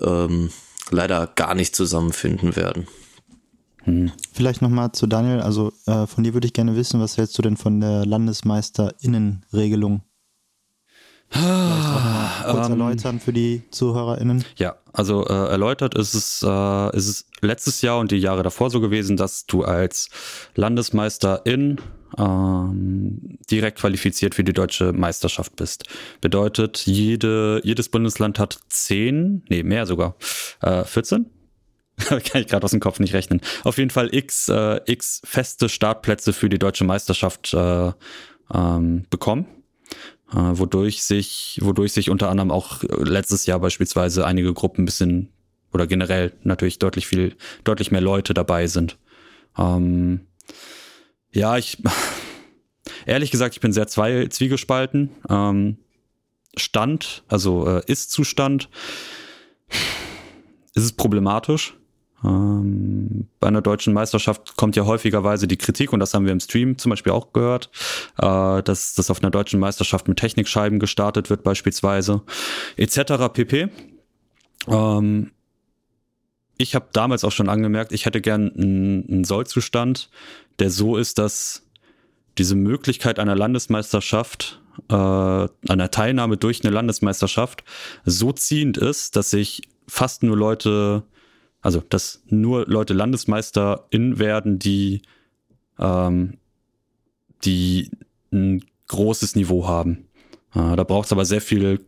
ähm, 0.00 0.50
leider 0.90 1.28
gar 1.28 1.54
nicht 1.54 1.76
zusammenfinden 1.76 2.56
werden. 2.56 2.88
Vielleicht 4.32 4.62
nochmal 4.62 4.92
zu 4.92 5.06
Daniel, 5.06 5.40
also 5.40 5.72
äh, 5.86 6.06
von 6.06 6.22
dir 6.22 6.34
würde 6.34 6.46
ich 6.46 6.52
gerne 6.52 6.76
wissen, 6.76 7.00
was 7.00 7.16
hältst 7.16 7.36
du 7.36 7.42
denn 7.42 7.56
von 7.56 7.80
der 7.80 8.06
Landesmeisterinnenregelung? 8.06 10.02
Kurz 11.32 12.66
Ähm, 12.66 12.72
erläutern 12.72 13.20
für 13.20 13.32
die 13.32 13.62
ZuhörerInnen. 13.70 14.44
Ja, 14.56 14.76
also 14.92 15.26
äh, 15.26 15.32
erläutert 15.32 15.94
ist 15.94 16.14
es, 16.14 16.42
äh, 16.42 16.96
ist 16.96 17.08
es 17.08 17.26
letztes 17.40 17.80
Jahr 17.82 17.98
und 17.98 18.10
die 18.10 18.18
Jahre 18.18 18.42
davor 18.42 18.70
so 18.70 18.80
gewesen, 18.80 19.16
dass 19.16 19.46
du 19.46 19.64
als 19.64 20.10
Landesmeisterin 20.54 21.80
ähm, 22.18 23.38
direkt 23.50 23.78
qualifiziert 23.78 24.34
für 24.34 24.44
die 24.44 24.52
deutsche 24.52 24.92
Meisterschaft 24.92 25.56
bist. 25.56 25.84
Bedeutet, 26.20 26.84
jede, 26.84 27.60
jedes 27.64 27.88
Bundesland 27.88 28.38
hat 28.38 28.58
zehn, 28.68 29.42
nee, 29.48 29.62
mehr 29.62 29.86
sogar, 29.86 30.16
äh, 30.60 30.84
14? 30.84 31.26
Kann 31.96 32.18
ich 32.34 32.48
gerade 32.48 32.64
aus 32.64 32.72
dem 32.72 32.80
Kopf 32.80 33.00
nicht 33.00 33.14
rechnen. 33.14 33.40
Auf 33.64 33.78
jeden 33.78 33.90
Fall 33.90 34.14
x, 34.14 34.48
äh, 34.48 34.80
x 34.86 35.22
feste 35.24 35.68
Startplätze 35.68 36.32
für 36.32 36.48
die 36.48 36.58
deutsche 36.58 36.84
Meisterschaft 36.84 37.54
äh, 37.54 37.92
ähm, 38.52 39.06
bekommen. 39.08 39.46
Äh, 40.32 40.58
wodurch 40.58 41.02
sich, 41.02 41.58
wodurch 41.62 41.92
sich 41.92 42.10
unter 42.10 42.30
anderem 42.30 42.50
auch 42.50 42.82
letztes 42.82 43.46
Jahr 43.46 43.60
beispielsweise 43.60 44.26
einige 44.26 44.54
Gruppen 44.54 44.82
ein 44.82 44.86
bisschen 44.86 45.28
oder 45.72 45.86
generell 45.86 46.32
natürlich 46.42 46.78
deutlich 46.78 47.06
viel, 47.06 47.36
deutlich 47.64 47.90
mehr 47.90 48.00
Leute 48.00 48.34
dabei 48.34 48.66
sind. 48.66 48.98
Ähm, 49.58 50.20
ja, 51.32 51.56
ich 51.56 51.78
ehrlich 53.06 53.30
gesagt, 53.30 53.54
ich 53.54 53.60
bin 53.60 53.72
sehr 53.72 53.88
zwei, 53.88 54.26
zwiegespalten. 54.28 55.10
Ähm, 55.28 55.78
Stand, 56.56 57.24
also 57.28 57.66
äh, 57.66 57.82
Ist-Zustand, 57.86 58.68
ist 60.74 60.84
es 60.84 60.92
problematisch. 60.92 61.74
Ähm, 62.24 63.28
bei 63.40 63.48
einer 63.48 63.62
deutschen 63.62 63.92
Meisterschaft 63.92 64.56
kommt 64.56 64.76
ja 64.76 64.84
häufigerweise 64.84 65.48
die 65.48 65.56
Kritik, 65.56 65.92
und 65.92 66.00
das 66.00 66.14
haben 66.14 66.24
wir 66.24 66.32
im 66.32 66.40
Stream 66.40 66.78
zum 66.78 66.90
Beispiel 66.90 67.12
auch 67.12 67.32
gehört, 67.32 67.70
äh, 68.18 68.62
dass 68.62 68.94
das 68.94 69.10
auf 69.10 69.22
einer 69.22 69.30
deutschen 69.30 69.60
Meisterschaft 69.60 70.08
mit 70.08 70.18
Technikscheiben 70.18 70.78
gestartet 70.78 71.30
wird, 71.30 71.42
beispielsweise, 71.42 72.22
etc. 72.76 73.32
pp. 73.32 73.68
Ähm, 74.68 75.30
ich 76.58 76.74
habe 76.74 76.86
damals 76.92 77.24
auch 77.24 77.32
schon 77.32 77.48
angemerkt, 77.48 77.92
ich 77.92 78.06
hätte 78.06 78.20
gern 78.20 78.52
einen, 78.52 79.08
einen 79.08 79.24
Sollzustand, 79.24 80.10
der 80.58 80.70
so 80.70 80.96
ist, 80.96 81.18
dass 81.18 81.66
diese 82.38 82.54
Möglichkeit 82.54 83.18
einer 83.18 83.34
Landesmeisterschaft, 83.34 84.60
äh, 84.88 84.94
einer 84.94 85.90
Teilnahme 85.90 86.36
durch 86.36 86.64
eine 86.64 86.72
Landesmeisterschaft 86.72 87.64
so 88.04 88.32
ziehend 88.32 88.78
ist, 88.78 89.16
dass 89.16 89.30
sich 89.30 89.62
fast 89.88 90.22
nur 90.22 90.36
Leute, 90.36 91.02
also 91.62 91.80
dass 91.80 92.22
nur 92.26 92.66
Leute 92.66 92.92
LandesmeisterInnen 92.92 94.18
werden, 94.18 94.58
die, 94.58 95.02
ähm, 95.78 96.38
die 97.44 97.90
ein 98.32 98.64
großes 98.88 99.36
Niveau 99.36 99.66
haben. 99.66 100.08
Äh, 100.54 100.76
da 100.76 100.84
braucht 100.84 101.06
es 101.06 101.12
aber 101.12 101.24
sehr 101.24 101.40
viel 101.40 101.80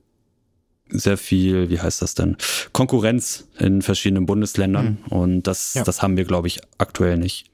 sehr 0.88 1.16
viel, 1.16 1.70
wie 1.70 1.80
heißt 1.80 2.02
das 2.02 2.14
denn, 2.14 2.36
Konkurrenz 2.72 3.48
in 3.58 3.82
verschiedenen 3.82 4.26
Bundesländern 4.26 4.98
mhm. 5.06 5.12
und 5.12 5.42
das, 5.44 5.74
ja. 5.74 5.82
das 5.82 6.02
haben 6.02 6.16
wir, 6.16 6.24
glaube 6.24 6.46
ich, 6.46 6.60
aktuell 6.78 7.16
nicht. 7.16 7.50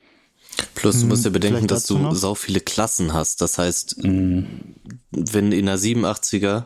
Plus, 0.74 1.00
du 1.00 1.06
musst 1.06 1.24
ja 1.24 1.28
hm, 1.28 1.32
bedenken, 1.34 1.66
dass 1.66 1.86
du 1.86 1.98
noch? 1.98 2.14
sau 2.14 2.34
viele 2.34 2.60
Klassen 2.60 3.12
hast. 3.12 3.40
Das 3.40 3.58
heißt, 3.58 4.04
mhm. 4.04 4.46
wenn 5.10 5.52
in 5.52 5.66
der 5.66 5.78
87er 5.78 6.64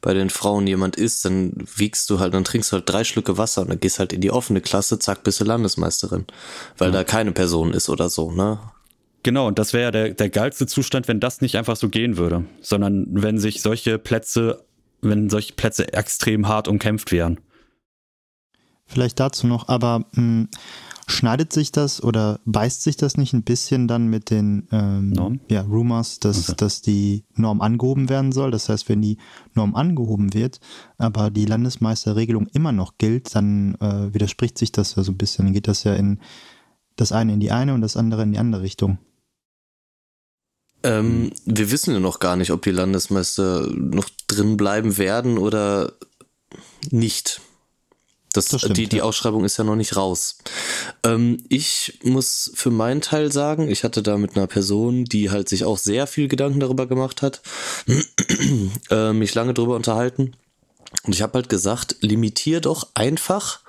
bei 0.00 0.14
den 0.14 0.30
Frauen 0.30 0.66
jemand 0.66 0.96
ist, 0.96 1.24
dann 1.24 1.52
wiegst 1.76 2.08
du 2.10 2.20
halt, 2.20 2.34
dann 2.34 2.44
trinkst 2.44 2.70
du 2.70 2.76
halt 2.76 2.88
drei 2.88 3.04
Schlücke 3.04 3.38
Wasser 3.38 3.62
und 3.62 3.70
dann 3.70 3.80
gehst 3.80 3.98
halt 3.98 4.12
in 4.12 4.20
die 4.20 4.30
offene 4.30 4.60
Klasse, 4.60 4.98
zack, 4.98 5.24
bist 5.24 5.40
du 5.40 5.44
Landesmeisterin. 5.44 6.26
Weil 6.78 6.88
ja. 6.88 6.98
da 6.98 7.04
keine 7.04 7.32
Person 7.32 7.72
ist 7.72 7.88
oder 7.88 8.08
so, 8.08 8.30
ne? 8.30 8.58
Genau, 9.22 9.48
und 9.48 9.58
das 9.58 9.72
wäre 9.72 9.82
ja 9.82 9.90
der, 9.90 10.14
der 10.14 10.30
geilste 10.30 10.66
Zustand, 10.66 11.08
wenn 11.08 11.18
das 11.18 11.40
nicht 11.40 11.56
einfach 11.56 11.76
so 11.76 11.88
gehen 11.88 12.16
würde, 12.16 12.44
sondern 12.60 13.06
wenn 13.10 13.38
sich 13.38 13.60
solche 13.60 13.98
Plätze 13.98 14.64
wenn 15.02 15.30
solche 15.30 15.54
Plätze 15.54 15.92
extrem 15.92 16.48
hart 16.48 16.68
umkämpft 16.68 17.12
wären. 17.12 17.40
Vielleicht 18.86 19.18
dazu 19.18 19.46
noch, 19.46 19.68
aber 19.68 20.00
mh, 20.12 20.16
hm, 20.16 20.48
schneidet 21.08 21.52
sich 21.52 21.70
das 21.70 22.02
oder 22.02 22.40
beißt 22.46 22.82
sich 22.82 22.96
das 22.96 23.16
nicht 23.16 23.32
ein 23.32 23.44
bisschen 23.44 23.86
dann 23.86 24.08
mit 24.08 24.30
den 24.30 24.66
ähm, 24.72 25.40
ja, 25.48 25.62
Rumors, 25.62 26.18
dass, 26.18 26.48
okay. 26.48 26.56
dass 26.56 26.82
die 26.82 27.24
Norm 27.34 27.60
angehoben 27.60 28.08
werden 28.08 28.32
soll? 28.32 28.50
Das 28.50 28.68
heißt, 28.68 28.88
wenn 28.88 29.02
die 29.02 29.18
Norm 29.54 29.76
angehoben 29.76 30.34
wird, 30.34 30.60
aber 30.98 31.30
die 31.30 31.46
Landesmeisterregelung 31.46 32.48
immer 32.48 32.72
noch 32.72 32.98
gilt, 32.98 33.34
dann 33.34 33.76
äh, 33.76 34.12
widerspricht 34.12 34.58
sich 34.58 34.72
das 34.72 34.96
ja 34.96 35.04
so 35.04 35.12
ein 35.12 35.18
bisschen. 35.18 35.46
Dann 35.46 35.54
geht 35.54 35.68
das 35.68 35.84
ja 35.84 35.94
in 35.94 36.18
das 36.96 37.12
eine 37.12 37.34
in 37.34 37.40
die 37.40 37.52
eine 37.52 37.74
und 37.74 37.82
das 37.82 37.96
andere 37.96 38.22
in 38.22 38.32
die 38.32 38.38
andere 38.38 38.62
Richtung. 38.62 38.98
Ähm, 40.82 41.32
wir 41.44 41.70
wissen 41.70 41.94
ja 41.94 42.00
noch 42.00 42.18
gar 42.18 42.36
nicht, 42.36 42.50
ob 42.50 42.62
die 42.62 42.70
Landesmeister 42.70 43.68
noch 43.74 44.08
drin 44.26 44.56
bleiben 44.56 44.98
werden 44.98 45.38
oder 45.38 45.92
nicht. 46.90 47.40
Das, 48.36 48.46
das 48.46 48.60
stimmt, 48.62 48.76
die, 48.76 48.86
die 48.88 49.02
Ausschreibung 49.02 49.44
ist 49.44 49.56
ja 49.56 49.64
noch 49.64 49.76
nicht 49.76 49.96
raus. 49.96 50.38
Ähm, 51.04 51.44
ich 51.48 51.98
muss 52.02 52.50
für 52.54 52.70
meinen 52.70 53.00
Teil 53.00 53.32
sagen, 53.32 53.68
ich 53.68 53.84
hatte 53.84 54.02
da 54.02 54.18
mit 54.18 54.36
einer 54.36 54.46
Person, 54.46 55.04
die 55.04 55.30
halt 55.30 55.48
sich 55.48 55.64
auch 55.64 55.78
sehr 55.78 56.06
viel 56.06 56.28
Gedanken 56.28 56.60
darüber 56.60 56.86
gemacht 56.86 57.22
hat, 57.22 57.42
äh, 58.90 59.12
mich 59.12 59.34
lange 59.34 59.54
darüber 59.54 59.76
unterhalten. 59.76 60.34
Und 61.04 61.14
ich 61.14 61.22
habe 61.22 61.34
halt 61.34 61.48
gesagt, 61.48 61.96
limitier 62.00 62.60
doch 62.60 62.88
einfach. 62.94 63.60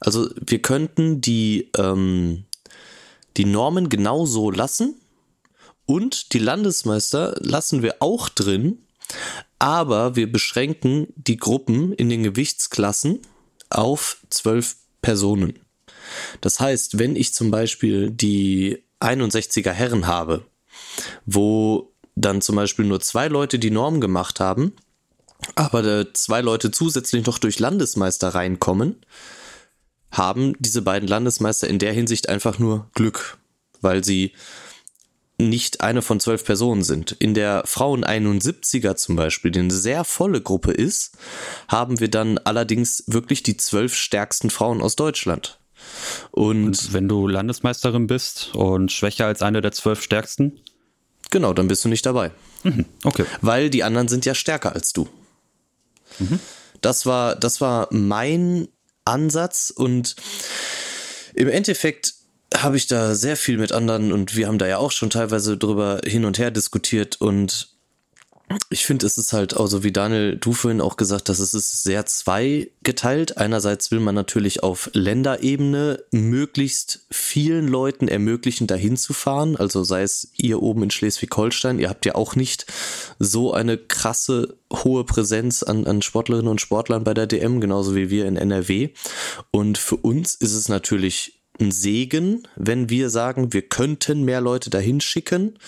Also 0.00 0.28
wir 0.40 0.60
könnten 0.60 1.20
die, 1.20 1.70
ähm, 1.76 2.44
die 3.36 3.44
Normen 3.44 3.88
genauso 3.88 4.50
lassen, 4.50 5.00
und 5.86 6.32
die 6.32 6.38
Landesmeister 6.38 7.34
lassen 7.40 7.82
wir 7.82 7.96
auch 8.00 8.28
drin, 8.28 8.78
aber 9.58 10.16
wir 10.16 10.30
beschränken 10.30 11.08
die 11.16 11.36
Gruppen 11.36 11.92
in 11.92 12.08
den 12.08 12.22
Gewichtsklassen 12.22 13.20
auf 13.70 14.18
zwölf 14.30 14.76
Personen. 15.02 15.58
Das 16.40 16.60
heißt, 16.60 16.98
wenn 16.98 17.16
ich 17.16 17.34
zum 17.34 17.50
Beispiel 17.50 18.10
die 18.10 18.82
61er 19.00 19.72
Herren 19.72 20.06
habe, 20.06 20.44
wo 21.26 21.92
dann 22.14 22.40
zum 22.40 22.56
Beispiel 22.56 22.84
nur 22.84 23.00
zwei 23.00 23.28
Leute 23.28 23.58
die 23.58 23.70
Norm 23.70 24.00
gemacht 24.00 24.40
haben, 24.40 24.72
aber 25.54 26.14
zwei 26.14 26.40
Leute 26.40 26.70
zusätzlich 26.70 27.26
noch 27.26 27.38
durch 27.38 27.58
Landesmeister 27.58 28.28
reinkommen, 28.28 28.96
haben 30.10 30.54
diese 30.58 30.82
beiden 30.82 31.08
Landesmeister 31.08 31.68
in 31.68 31.78
der 31.78 31.92
Hinsicht 31.92 32.28
einfach 32.28 32.58
nur 32.58 32.88
Glück, 32.94 33.38
weil 33.80 34.04
sie 34.04 34.32
nicht 35.38 35.80
eine 35.80 36.02
von 36.02 36.20
zwölf 36.20 36.44
Personen 36.44 36.84
sind. 36.84 37.12
In 37.12 37.34
der 37.34 37.62
Frauen 37.66 38.04
71er 38.04 38.94
zum 38.94 39.16
Beispiel, 39.16 39.50
die 39.50 39.60
eine 39.60 39.72
sehr 39.72 40.04
volle 40.04 40.40
Gruppe 40.40 40.72
ist, 40.72 41.16
haben 41.68 42.00
wir 42.00 42.08
dann 42.08 42.38
allerdings 42.38 43.04
wirklich 43.06 43.42
die 43.42 43.56
zwölf 43.56 43.94
stärksten 43.94 44.50
Frauen 44.50 44.80
aus 44.80 44.96
Deutschland. 44.96 45.58
Und, 46.30 46.66
und, 46.66 46.92
wenn 46.92 47.08
du 47.08 47.26
Landesmeisterin 47.26 48.06
bist 48.06 48.54
und 48.54 48.92
schwächer 48.92 49.26
als 49.26 49.42
eine 49.42 49.60
der 49.60 49.72
zwölf 49.72 50.02
stärksten? 50.02 50.60
Genau, 51.30 51.52
dann 51.52 51.68
bist 51.68 51.84
du 51.84 51.88
nicht 51.88 52.06
dabei. 52.06 52.30
Mhm, 52.62 52.84
okay. 53.02 53.24
Weil 53.40 53.70
die 53.70 53.82
anderen 53.82 54.08
sind 54.08 54.24
ja 54.24 54.34
stärker 54.34 54.74
als 54.74 54.92
du. 54.92 55.08
Mhm. 56.18 56.38
Das 56.80 57.06
war, 57.06 57.34
das 57.34 57.60
war 57.60 57.88
mein 57.90 58.68
Ansatz 59.04 59.70
und 59.70 60.16
im 61.34 61.48
Endeffekt 61.48 62.14
habe 62.56 62.76
ich 62.76 62.86
da 62.86 63.14
sehr 63.14 63.36
viel 63.36 63.58
mit 63.58 63.72
anderen 63.72 64.12
und 64.12 64.36
wir 64.36 64.46
haben 64.46 64.58
da 64.58 64.66
ja 64.66 64.78
auch 64.78 64.92
schon 64.92 65.10
teilweise 65.10 65.56
drüber 65.56 66.00
hin 66.04 66.24
und 66.24 66.38
her 66.38 66.50
diskutiert 66.50 67.20
und 67.20 67.74
ich 68.68 68.84
finde, 68.84 69.06
es 69.06 69.16
ist 69.16 69.32
halt 69.32 69.56
auch 69.56 69.66
so, 69.66 69.82
wie 69.84 69.92
Daniel, 69.92 70.36
du 70.36 70.52
vorhin 70.52 70.82
auch 70.82 70.96
gesagt 70.96 71.28
hast, 71.28 71.38
es 71.38 71.54
ist 71.54 71.82
sehr 71.82 72.04
zweigeteilt. 72.04 73.38
Einerseits 73.38 73.90
will 73.90 74.00
man 74.00 74.14
natürlich 74.14 74.62
auf 74.62 74.90
Länderebene 74.92 76.04
möglichst 76.10 77.06
vielen 77.10 77.68
Leuten 77.68 78.06
ermöglichen, 78.06 78.66
dahin 78.66 78.98
zu 78.98 79.14
fahren. 79.14 79.56
Also 79.56 79.82
sei 79.82 80.02
es 80.02 80.30
ihr 80.36 80.62
oben 80.62 80.82
in 80.82 80.90
Schleswig-Holstein, 80.90 81.78
ihr 81.78 81.88
habt 81.88 82.04
ja 82.04 82.16
auch 82.16 82.36
nicht 82.36 82.66
so 83.18 83.54
eine 83.54 83.78
krasse 83.78 84.58
hohe 84.72 85.04
Präsenz 85.04 85.62
an, 85.62 85.86
an 85.86 86.02
Sportlerinnen 86.02 86.50
und 86.50 86.60
Sportlern 86.60 87.02
bei 87.02 87.14
der 87.14 87.26
DM, 87.26 87.60
genauso 87.60 87.94
wie 87.94 88.10
wir 88.10 88.26
in 88.26 88.36
NRW. 88.36 88.90
Und 89.52 89.78
für 89.78 89.96
uns 89.96 90.34
ist 90.34 90.52
es 90.52 90.68
natürlich 90.68 91.43
ein 91.60 91.70
Segen, 91.70 92.46
wenn 92.56 92.90
wir 92.90 93.10
sagen, 93.10 93.52
wir 93.52 93.62
könnten 93.62 94.24
mehr 94.24 94.40
Leute 94.40 94.70
dahin 94.70 95.00
schicken. 95.00 95.58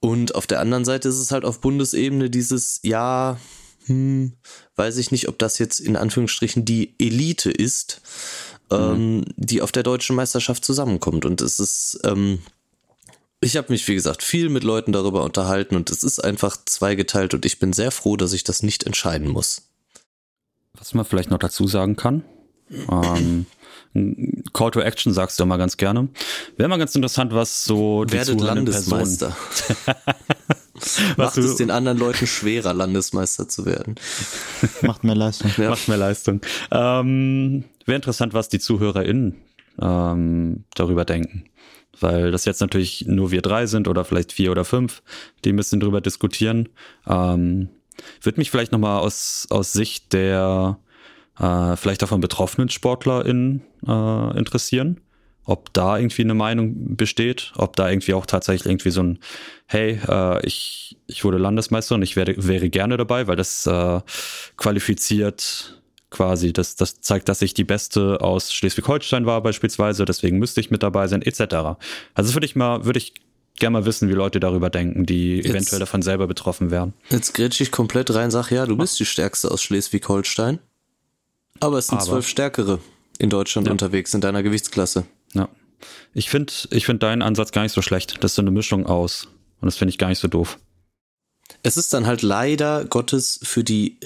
Und 0.00 0.34
auf 0.34 0.46
der 0.46 0.60
anderen 0.60 0.84
Seite 0.84 1.08
ist 1.08 1.18
es 1.18 1.32
halt 1.32 1.44
auf 1.44 1.60
Bundesebene 1.60 2.30
dieses, 2.30 2.80
ja, 2.82 3.38
hm, 3.86 4.32
weiß 4.76 4.98
ich 4.98 5.10
nicht, 5.10 5.28
ob 5.28 5.38
das 5.38 5.58
jetzt 5.58 5.80
in 5.80 5.96
Anführungsstrichen 5.96 6.64
die 6.64 6.94
Elite 6.98 7.50
ist, 7.50 8.00
mhm. 8.70 8.76
ähm, 8.76 9.24
die 9.36 9.62
auf 9.62 9.72
der 9.72 9.82
deutschen 9.82 10.16
Meisterschaft 10.16 10.64
zusammenkommt. 10.64 11.24
Und 11.24 11.40
es 11.40 11.58
ist, 11.58 12.00
ähm, 12.04 12.40
ich 13.40 13.56
habe 13.56 13.72
mich, 13.72 13.86
wie 13.88 13.94
gesagt, 13.94 14.22
viel 14.22 14.48
mit 14.48 14.64
Leuten 14.64 14.92
darüber 14.92 15.24
unterhalten 15.24 15.76
und 15.76 15.90
es 15.90 16.02
ist 16.02 16.20
einfach 16.20 16.56
zweigeteilt 16.64 17.34
und 17.34 17.44
ich 17.44 17.58
bin 17.58 17.72
sehr 17.72 17.90
froh, 17.90 18.16
dass 18.16 18.32
ich 18.32 18.44
das 18.44 18.62
nicht 18.62 18.84
entscheiden 18.84 19.28
muss. 19.28 19.62
Was 20.74 20.94
man 20.94 21.04
vielleicht 21.04 21.30
noch 21.30 21.38
dazu 21.38 21.66
sagen 21.66 21.96
kann, 21.96 22.24
ähm, 22.70 23.46
Call 24.52 24.70
to 24.70 24.80
Action 24.80 25.12
sagst 25.12 25.38
du 25.38 25.44
immer 25.44 25.58
ganz 25.58 25.76
gerne. 25.76 26.08
Wäre 26.56 26.68
mal 26.68 26.78
ganz 26.78 26.94
interessant, 26.94 27.32
was 27.32 27.64
so 27.64 28.04
die 28.04 28.12
Werdet 28.12 28.40
Landesmeister. 28.40 29.36
Macht 31.16 31.38
es 31.38 31.56
den 31.56 31.70
anderen 31.70 31.96
Leuten 31.98 32.26
schwerer, 32.26 32.74
Landesmeister 32.74 33.48
zu 33.48 33.64
werden. 33.64 33.94
Macht 34.82 35.04
mehr 35.04 35.14
Leistung. 35.14 35.50
Ja. 35.56 35.70
Macht 35.70 35.88
mehr 35.88 35.96
Leistung. 35.96 36.42
Ähm, 36.70 37.64
Wäre 37.86 37.96
interessant, 37.96 38.34
was 38.34 38.50
die 38.50 38.58
ZuhörerInnen 38.58 39.36
ähm, 39.80 40.64
darüber 40.74 41.04
denken. 41.04 41.44
weil 41.98 42.30
das 42.30 42.44
jetzt 42.44 42.60
natürlich 42.60 43.06
nur 43.06 43.30
wir 43.30 43.40
drei 43.40 43.66
sind 43.66 43.88
oder 43.88 44.04
vielleicht 44.04 44.32
vier 44.32 44.50
oder 44.50 44.64
fünf, 44.64 45.02
die 45.44 45.52
ein 45.52 45.56
bisschen 45.56 45.80
drüber 45.80 46.02
diskutieren. 46.02 46.68
Ähm, 47.06 47.70
würde 48.20 48.38
mich 48.38 48.50
vielleicht 48.50 48.72
nochmal 48.72 49.00
aus, 49.00 49.46
aus 49.48 49.72
Sicht 49.72 50.12
der 50.12 50.78
äh, 51.38 51.76
vielleicht 51.76 52.02
davon 52.02 52.20
betroffenen 52.20 52.68
SportlerInnen 52.68 53.62
äh, 53.86 54.38
interessieren 54.38 55.00
ob 55.46 55.72
da 55.72 55.96
irgendwie 55.96 56.22
eine 56.22 56.34
Meinung 56.34 56.96
besteht, 56.96 57.52
ob 57.56 57.76
da 57.76 57.88
irgendwie 57.88 58.14
auch 58.14 58.26
tatsächlich 58.26 58.66
irgendwie 58.66 58.90
so 58.90 59.02
ein, 59.02 59.18
hey, 59.66 60.00
äh, 60.06 60.44
ich, 60.44 60.98
ich 61.06 61.24
wurde 61.24 61.38
Landesmeister 61.38 61.94
und 61.94 62.02
ich 62.02 62.16
wäre, 62.16 62.34
wäre 62.36 62.68
gerne 62.68 62.96
dabei, 62.96 63.28
weil 63.28 63.36
das 63.36 63.64
äh, 63.66 64.00
qualifiziert 64.56 65.80
quasi, 66.10 66.52
das, 66.52 66.76
das 66.76 67.00
zeigt, 67.00 67.28
dass 67.28 67.42
ich 67.42 67.54
die 67.54 67.64
Beste 67.64 68.20
aus 68.20 68.52
Schleswig-Holstein 68.52 69.24
war 69.24 69.40
beispielsweise, 69.40 70.04
deswegen 70.04 70.38
müsste 70.38 70.60
ich 70.60 70.70
mit 70.70 70.82
dabei 70.82 71.06
sein, 71.06 71.22
etc. 71.22 71.40
Also 71.40 71.78
das 72.14 72.34
würde 72.34 72.46
ich 72.46 72.56
mal, 72.56 72.84
würde 72.84 72.98
ich 72.98 73.14
gerne 73.58 73.78
mal 73.80 73.86
wissen, 73.86 74.08
wie 74.08 74.14
Leute 74.14 74.40
darüber 74.40 74.68
denken, 74.68 75.06
die 75.06 75.36
jetzt, 75.36 75.46
eventuell 75.46 75.80
davon 75.80 76.02
selber 76.02 76.26
betroffen 76.26 76.70
wären. 76.70 76.92
Jetzt 77.08 77.34
grätsch 77.34 77.60
ich 77.60 77.70
komplett 77.70 78.12
rein, 78.12 78.30
sag 78.30 78.50
ja, 78.50 78.66
du 78.66 78.76
bist 78.76 78.98
die 78.98 79.06
Stärkste 79.06 79.50
aus 79.50 79.62
Schleswig-Holstein, 79.62 80.58
aber 81.60 81.78
es 81.78 81.88
sind 81.88 81.98
aber, 81.98 82.06
zwölf 82.06 82.28
Stärkere 82.28 82.80
in 83.18 83.30
Deutschland 83.30 83.66
ja. 83.66 83.72
unterwegs 83.72 84.14
in 84.14 84.20
deiner 84.20 84.42
Gewichtsklasse. 84.42 85.06
Ja. 85.34 85.48
Ich 86.14 86.30
finde 86.30 86.52
ich 86.70 86.86
find 86.86 87.02
deinen 87.02 87.22
Ansatz 87.22 87.52
gar 87.52 87.62
nicht 87.62 87.72
so 87.72 87.82
schlecht. 87.82 88.22
Das 88.22 88.32
ist 88.32 88.36
so 88.36 88.42
eine 88.42 88.50
Mischung 88.50 88.86
aus. 88.86 89.28
Und 89.60 89.66
das 89.66 89.76
finde 89.76 89.90
ich 89.90 89.98
gar 89.98 90.08
nicht 90.08 90.18
so 90.18 90.28
doof. 90.28 90.58
Es 91.62 91.76
ist 91.76 91.92
dann 91.92 92.06
halt 92.06 92.22
leider 92.22 92.84
Gottes 92.84 93.40
für 93.42 93.64
die, 93.64 93.98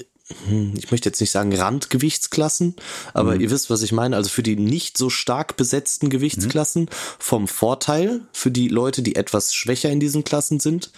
hm, 0.47 0.73
ich 0.77 0.91
möchte 0.91 1.09
jetzt 1.09 1.19
nicht 1.19 1.31
sagen 1.31 1.53
Randgewichtsklassen, 1.53 2.75
aber 3.13 3.35
mhm. 3.35 3.41
ihr 3.41 3.51
wisst, 3.51 3.69
was 3.69 3.81
ich 3.81 3.91
meine. 3.91 4.15
Also 4.15 4.29
für 4.29 4.43
die 4.43 4.55
nicht 4.55 4.97
so 4.97 5.09
stark 5.09 5.57
besetzten 5.57 6.09
Gewichtsklassen 6.09 6.83
mhm. 6.83 6.89
vom 7.19 7.47
Vorteil 7.47 8.21
für 8.33 8.51
die 8.51 8.67
Leute, 8.67 9.01
die 9.01 9.15
etwas 9.15 9.53
schwächer 9.53 9.89
in 9.89 9.99
diesen 9.99 10.23
Klassen 10.23 10.59
sind. 10.59 10.91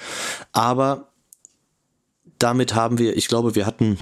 Aber 0.51 1.09
damit 2.39 2.75
haben 2.75 2.97
wir, 2.97 3.15
ich 3.15 3.27
glaube, 3.27 3.55
wir 3.55 3.65
hatten 3.65 3.99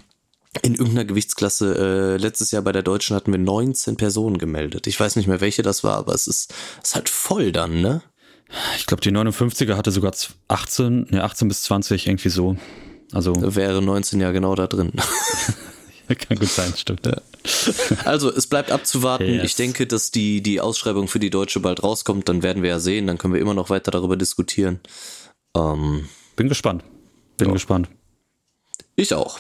in 0.62 0.74
irgendeiner 0.74 1.06
Gewichtsklasse, 1.06 1.76
äh, 1.76 2.18
letztes 2.18 2.52
Jahr 2.52 2.62
bei 2.62 2.72
der 2.72 2.84
Deutschen 2.84 3.16
hatten 3.16 3.32
wir 3.32 3.39
19 3.39 3.95
Personen 3.95 4.38
gemeldet. 4.38 4.88
Ich 4.88 4.99
weiß 4.99 5.16
nicht 5.16 5.28
mehr, 5.28 5.41
welche 5.41 5.62
das 5.62 5.84
war, 5.84 5.95
aber 5.95 6.14
es 6.14 6.28
ist, 6.28 6.54
ist 6.84 6.95
halt 6.95 7.10
voll 7.10 7.52
dann, 7.52 7.82
ne? 7.82 8.02
Ich 8.78 8.86
glaube, 8.86 9.02
die 9.02 9.12
59er 9.12 9.78
hatte 9.78 9.91
sogar 9.91 10.14
18, 10.49 11.08
ne, 11.10 11.24
18 11.24 11.47
bis 11.47 11.62
20, 11.64 12.08
irgendwie 12.08 12.30
so. 12.30 12.58
Also. 13.14 13.34
Wäre 13.56 13.82
19 13.82 14.20
ja 14.20 14.32
genau 14.32 14.56
da 14.56 14.68
drin. 14.68 14.91
Kann 16.28 16.38
gut 16.38 16.49
sein, 16.49 16.74
stimmt. 16.76 17.06
Ja. 17.06 17.22
Also, 18.06 18.32
es 18.32 18.47
bleibt 18.47 18.72
abzuwarten. 18.72 19.28
Yes. 19.28 19.43
Ich 19.43 19.56
denke, 19.56 19.88
dass 19.88 20.12
die, 20.12 20.41
die 20.41 20.62
Ausschreibung 20.62 21.08
für 21.08 21.20
die 21.20 21.30
Deutsche 21.30 21.60
bald 21.60 21.84
rauskommt. 21.84 22.30
Dann 22.30 22.43
werden 22.43 22.64
wir 22.64 22.70
ja 22.70 22.80
sehen. 22.80 23.08
Dann 23.08 23.18
können 23.18 23.34
wir 23.34 23.41
immer 23.41 23.54
noch 23.54 23.70
weiter 23.70 23.91
darüber 23.91 24.18
diskutieren. 24.18 24.80
Ähm, 25.56 26.08
Bin 26.36 26.49
gespannt. 26.49 26.84
Bin 27.38 27.47
ja. 27.47 27.54
gespannt. 27.54 27.89
Ich 28.95 29.14
auch. 29.14 29.39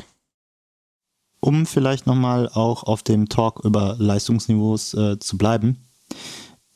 Um 1.41 1.65
vielleicht 1.65 2.05
nochmal 2.05 2.49
auch 2.49 2.83
auf 2.83 3.01
dem 3.01 3.27
Talk 3.27 3.65
über 3.65 3.95
Leistungsniveaus 3.97 4.93
äh, 4.93 5.19
zu 5.19 5.39
bleiben, 5.39 5.87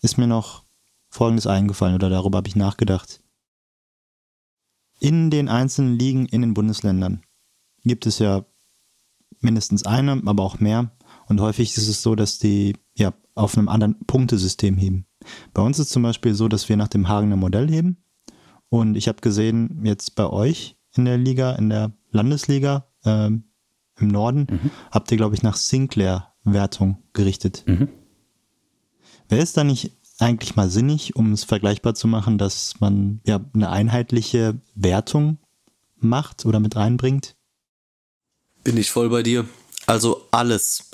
ist 0.02 0.18
mir 0.18 0.28
noch 0.28 0.64
Folgendes 1.08 1.46
eingefallen 1.46 1.96
oder 1.96 2.10
darüber 2.10 2.40
habe 2.40 2.48
ich 2.48 2.56
nachgedacht. 2.56 3.22
In 5.00 5.30
den 5.30 5.50
einzelnen 5.50 6.00
Ligen 6.00 6.26
in 6.26 6.42
den 6.42 6.56
Bundesländern 6.56 7.22
gibt 7.84 8.08
es 8.08 8.18
ja 8.18 8.44
mindestens 9.40 9.86
eine, 9.86 10.22
aber 10.26 10.44
auch 10.44 10.60
mehr. 10.60 10.92
Und 11.28 11.42
häufig 11.42 11.78
ist 11.78 11.88
es 11.88 12.02
so, 12.02 12.16
dass 12.16 12.40
die 12.40 12.76
ja 12.96 13.14
auf 13.36 13.58
einem 13.58 13.70
anderen 13.70 14.00
Punktesystem 14.08 14.78
heben. 14.78 15.06
Bei 15.54 15.62
uns 15.62 15.78
ist 15.78 15.92
zum 15.92 16.02
Beispiel 16.02 16.34
so, 16.34 16.48
dass 16.48 16.70
wir 16.70 16.78
nach 16.78 16.88
dem 16.88 17.08
Hagener 17.08 17.36
Modell 17.36 17.70
heben. 17.70 18.04
Und 18.70 18.96
ich 18.96 19.08
habe 19.08 19.22
gesehen, 19.22 19.82
jetzt 19.86 20.16
bei 20.16 20.28
euch 20.28 20.76
in 20.96 21.06
der 21.06 21.18
Liga, 21.18 21.52
in 21.54 21.70
der 21.70 21.92
Landesliga, 22.12 22.88
äh, 23.04 23.30
im 24.00 24.10
Norden, 24.10 24.48
mhm. 24.50 24.72
habt 24.92 25.12
ihr, 25.12 25.18
glaube 25.18 25.36
ich, 25.36 25.44
nach 25.44 25.56
Sinclair-Wertung 25.56 26.98
gerichtet. 27.14 27.64
Mhm. 27.66 27.90
Wäre 29.30 29.42
es 29.42 29.54
da 29.54 29.64
nicht 29.64 29.92
eigentlich 30.20 30.56
mal 30.56 30.70
sinnig, 30.70 31.16
um 31.16 31.34
es 31.34 31.44
vergleichbar 31.44 31.96
zu 31.96 32.08
machen, 32.08 32.38
dass 32.38 32.80
man 32.80 33.22
ja 33.26 33.40
eine 33.54 33.70
einheitliche 33.70 34.60
Wertung 34.76 35.38
macht 35.98 36.46
oder 36.46 36.60
mit 36.60 36.76
reinbringt? 36.76 37.36
Bin 38.64 38.78
ich 38.78 38.92
voll 38.92 39.10
bei 39.10 39.24
dir. 39.24 39.46
Also 39.86 40.28
alles. 40.32 40.90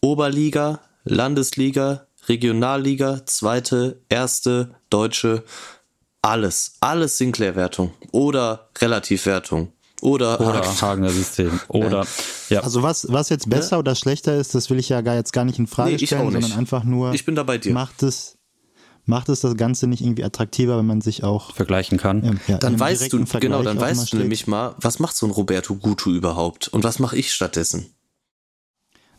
Oberliga, 0.00 0.80
Landesliga, 1.04 2.06
Regionalliga, 2.28 3.24
zweite, 3.26 4.02
erste, 4.08 4.74
deutsche, 4.90 5.44
alles. 6.22 6.76
Alles 6.80 7.18
Sinclair-Wertung 7.18 7.94
oder 8.12 8.68
Relativwertung. 8.78 9.72
Oder, 10.02 10.40
oder 10.40 10.62
Hagener 10.80 11.10
System. 11.10 11.58
Oder 11.68 12.06
ja. 12.50 12.60
Also 12.60 12.82
was, 12.82 13.06
was 13.10 13.28
jetzt 13.28 13.48
besser 13.48 13.76
ja. 13.76 13.78
oder 13.78 13.94
schlechter 13.94 14.36
ist, 14.36 14.54
das 14.54 14.68
will 14.70 14.78
ich 14.78 14.88
ja 14.88 15.00
gar 15.00 15.14
jetzt 15.14 15.32
gar 15.32 15.44
nicht 15.44 15.58
in 15.58 15.66
Frage 15.66 15.92
nee, 15.92 16.06
stellen, 16.06 16.30
sondern 16.30 16.52
einfach 16.52 16.84
nur 16.84 17.14
ich 17.14 17.24
bin 17.24 17.34
da 17.34 17.42
bei 17.42 17.58
dir. 17.58 17.72
macht 17.72 18.02
es 18.02 18.36
macht 19.06 19.28
es 19.28 19.40
das 19.40 19.56
Ganze 19.56 19.86
nicht 19.86 20.02
irgendwie 20.02 20.24
attraktiver, 20.24 20.76
wenn 20.78 20.86
man 20.86 21.00
sich 21.00 21.24
auch 21.24 21.54
vergleichen 21.54 21.96
kann. 21.96 22.40
Ja, 22.48 22.58
dann 22.58 22.78
weißt 22.78 23.12
du 23.12 23.24
genau, 23.40 23.62
dann 23.62 23.80
weißt 23.80 24.12
du 24.12 24.18
nämlich 24.18 24.46
mal, 24.46 24.74
was 24.80 24.98
macht 24.98 25.16
so 25.16 25.26
ein 25.26 25.30
Roberto 25.30 25.76
Gutu 25.76 26.10
überhaupt 26.10 26.68
und 26.68 26.84
was 26.84 26.98
mache 26.98 27.16
ich 27.16 27.32
stattdessen? 27.32 27.86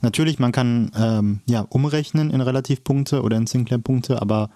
Natürlich, 0.01 0.37
man 0.37 0.51
kann 0.51 0.91
ähm, 0.95 1.41
ja 1.47 1.61
umrechnen 1.61 2.29
in 2.29 2.41
Relativpunkte 2.41 3.23
oder 3.23 3.37
in 3.37 3.47
Sinclair-Punkte, 3.47 4.21
aber 4.21 4.51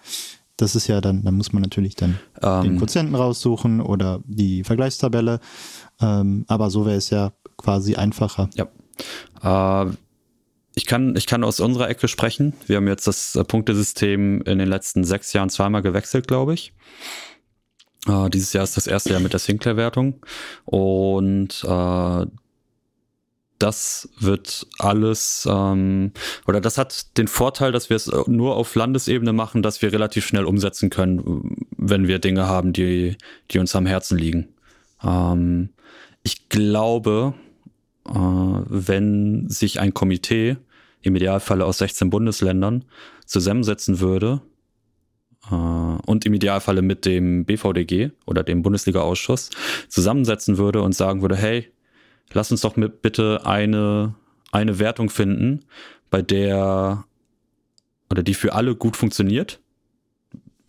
das 0.57 0.75
ist 0.75 0.87
ja 0.87 1.01
dann, 1.01 1.23
dann 1.23 1.35
muss 1.35 1.53
man 1.53 1.63
natürlich 1.63 1.95
dann 1.95 2.19
ähm, 2.41 2.63
den 2.63 2.77
Quotienten 2.77 3.15
raussuchen 3.15 3.81
oder 3.81 4.21
die 4.25 4.63
Vergleichstabelle. 4.63 5.39
Ähm, 6.01 6.45
aber 6.47 6.69
so 6.69 6.85
wäre 6.85 6.97
es 6.97 7.09
ja 7.09 7.31
quasi 7.57 7.95
einfacher. 7.95 8.49
Ja. 8.55 9.85
Äh, 9.85 9.91
ich 10.73 10.85
kann, 10.85 11.15
ich 11.15 11.27
kann 11.27 11.43
aus 11.43 11.59
unserer 11.59 11.89
Ecke 11.89 12.07
sprechen. 12.07 12.53
Wir 12.67 12.77
haben 12.77 12.87
jetzt 12.87 13.07
das 13.07 13.35
äh, 13.35 13.43
Punktesystem 13.43 14.41
in 14.43 14.59
den 14.59 14.69
letzten 14.69 15.03
sechs 15.03 15.33
Jahren 15.33 15.49
zweimal 15.49 15.81
gewechselt, 15.81 16.27
glaube 16.27 16.53
ich. 16.53 16.73
Uh, 18.07 18.29
dieses 18.29 18.51
Jahr 18.53 18.63
ist 18.63 18.77
das 18.77 18.87
erste 18.87 19.11
Jahr 19.11 19.19
mit 19.19 19.33
der 19.33 19.39
Sinclair-Wertung. 19.39 20.25
Und 20.65 21.63
uh, 21.65 22.25
das 23.59 24.09
wird 24.19 24.65
alles, 24.79 25.47
ähm, 25.49 26.13
oder 26.47 26.61
das 26.61 26.79
hat 26.79 27.17
den 27.17 27.27
Vorteil, 27.27 27.71
dass 27.71 27.89
wir 27.91 27.97
es 27.97 28.11
nur 28.25 28.55
auf 28.55 28.73
Landesebene 28.73 29.33
machen, 29.33 29.61
dass 29.61 29.83
wir 29.83 29.93
relativ 29.93 30.25
schnell 30.25 30.45
umsetzen 30.45 30.89
können, 30.89 31.67
wenn 31.77 32.07
wir 32.07 32.17
Dinge 32.17 32.47
haben, 32.47 32.73
die, 32.73 33.17
die 33.51 33.59
uns 33.59 33.75
am 33.75 33.85
Herzen 33.85 34.17
liegen. 34.17 34.47
Ähm, 35.03 35.69
ich 36.23 36.49
glaube, 36.49 37.33
äh, 38.07 38.13
wenn 38.13 39.49
sich 39.49 39.79
ein 39.79 39.93
Komitee 39.93 40.57
im 41.01 41.15
Idealfalle 41.15 41.65
aus 41.65 41.79
16 41.79 42.09
Bundesländern 42.09 42.85
zusammensetzen 43.25 43.99
würde 43.99 44.41
äh, 45.49 45.55
und 45.55 46.25
im 46.25 46.33
Idealfalle 46.33 46.81
mit 46.81 47.05
dem 47.05 47.45
BVDG 47.45 48.11
oder 48.25 48.43
dem 48.43 48.61
Bundesliga-Ausschuss 48.61 49.49
zusammensetzen 49.87 50.57
würde 50.57 50.81
und 50.81 50.93
sagen 50.93 51.21
würde, 51.21 51.35
hey, 51.35 51.71
lass 52.33 52.51
uns 52.51 52.61
doch 52.61 52.75
mit 52.75 53.01
bitte 53.01 53.45
eine, 53.45 54.15
eine 54.51 54.79
Wertung 54.79 55.09
finden, 55.09 55.65
bei 56.09 56.21
der 56.21 57.05
oder 58.09 58.23
die 58.23 58.33
für 58.33 58.53
alle 58.53 58.75
gut 58.75 58.97
funktioniert. 58.97 59.61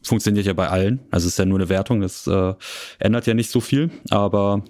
Funktioniert 0.04 0.46
ja 0.46 0.52
bei 0.52 0.68
allen, 0.68 1.00
also 1.10 1.28
ist 1.28 1.38
ja 1.38 1.44
nur 1.44 1.58
eine 1.58 1.68
Wertung, 1.68 2.00
das 2.00 2.26
äh, 2.26 2.54
ändert 2.98 3.26
ja 3.26 3.34
nicht 3.34 3.50
so 3.50 3.60
viel, 3.60 3.90
aber 4.10 4.64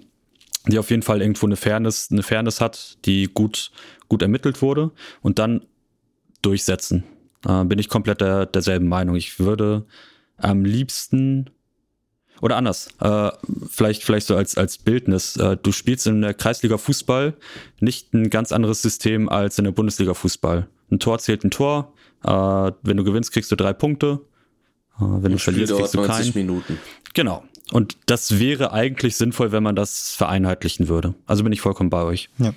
die 0.67 0.79
auf 0.79 0.89
jeden 0.89 1.01
Fall 1.01 1.21
irgendwo 1.21 1.45
eine 1.45 1.55
Fairness, 1.55 2.09
eine 2.11 2.23
Fairness 2.23 2.61
hat, 2.61 2.97
die 3.05 3.29
gut, 3.33 3.71
gut 4.07 4.21
ermittelt 4.21 4.61
wurde 4.61 4.91
und 5.21 5.39
dann 5.39 5.65
durchsetzen. 6.41 7.03
Äh, 7.47 7.65
bin 7.65 7.79
ich 7.79 7.89
komplett 7.89 8.21
der, 8.21 8.45
derselben 8.45 8.87
Meinung. 8.87 9.15
Ich 9.15 9.39
würde 9.39 9.85
am 10.37 10.63
liebsten 10.63 11.49
oder 12.41 12.57
anders, 12.57 12.89
äh, 12.99 13.31
vielleicht, 13.69 14.03
vielleicht 14.03 14.27
so 14.27 14.35
als, 14.35 14.57
als 14.57 14.77
Bildnis. 14.77 15.37
Äh, 15.37 15.55
du 15.61 15.71
spielst 15.71 16.07
in 16.07 16.21
der 16.21 16.33
Kreisliga 16.33 16.77
Fußball 16.77 17.35
nicht 17.79 18.13
ein 18.13 18.29
ganz 18.29 18.51
anderes 18.51 18.81
System 18.81 19.29
als 19.29 19.57
in 19.59 19.63
der 19.63 19.71
Bundesliga 19.71 20.13
Fußball. 20.13 20.67
Ein 20.91 20.99
Tor 20.99 21.19
zählt 21.19 21.45
ein 21.45 21.51
Tor. 21.51 21.93
Äh, 22.23 22.29
wenn 22.81 22.97
du 22.97 23.03
gewinnst, 23.05 23.31
kriegst 23.31 23.51
du 23.51 23.55
drei 23.55 23.71
Punkte. 23.71 24.19
Äh, 24.99 25.03
wenn 25.03 25.31
du 25.31 25.37
verlierst, 25.37 25.73
kriegst 25.73 25.93
du 25.93 26.03
keinen. 26.03 26.33
Minuten. 26.33 26.79
Genau. 27.13 27.43
Und 27.71 27.97
das 28.05 28.39
wäre 28.39 28.71
eigentlich 28.73 29.15
sinnvoll, 29.15 29.51
wenn 29.51 29.63
man 29.63 29.75
das 29.75 30.11
vereinheitlichen 30.11 30.87
würde. 30.87 31.13
Also 31.25 31.43
bin 31.43 31.53
ich 31.53 31.61
vollkommen 31.61 31.89
bei 31.89 32.03
euch. 32.03 32.29
Ja. 32.37 32.53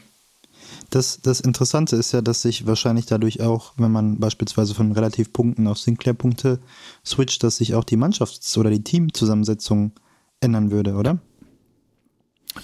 Das, 0.90 1.20
das 1.20 1.40
Interessante 1.40 1.96
ist 1.96 2.12
ja, 2.12 2.20
dass 2.20 2.42
sich 2.42 2.66
wahrscheinlich 2.66 3.06
dadurch 3.06 3.40
auch, 3.40 3.72
wenn 3.76 3.90
man 3.90 4.18
beispielsweise 4.18 4.74
von 4.74 4.92
Relativpunkten 4.92 5.66
auf 5.66 5.78
Sinclair-Punkte 5.78 6.60
switcht, 7.04 7.42
dass 7.42 7.56
sich 7.56 7.74
auch 7.74 7.84
die 7.84 7.96
Mannschafts- 7.96 8.56
oder 8.56 8.70
die 8.70 8.84
Teamzusammensetzung 8.84 9.92
ändern 10.40 10.70
würde, 10.70 10.94
oder? 10.94 11.18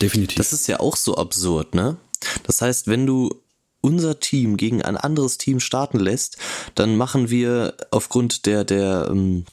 Definitiv. 0.01 0.37
Das 0.37 0.53
ist 0.53 0.69
ja 0.69 0.81
auch 0.81 0.97
so 0.97 1.17
absurd, 1.17 1.75
ne? 1.75 1.97
Das 2.45 2.63
heißt, 2.63 2.87
wenn 2.87 3.07
du 3.07 3.35
unser 3.81 4.21
Team 4.21 4.57
gegen 4.57 4.83
ein 4.83 4.97
anderes 4.97 5.39
Team 5.39 5.59
starten 5.61 5.99
lässt, 5.99 6.39
dann 6.75 6.97
machen 6.97 7.31
wir 7.31 7.75
aufgrund 7.91 8.47
der, 8.47 8.65
der 8.65 9.09
ähm, 9.11 9.45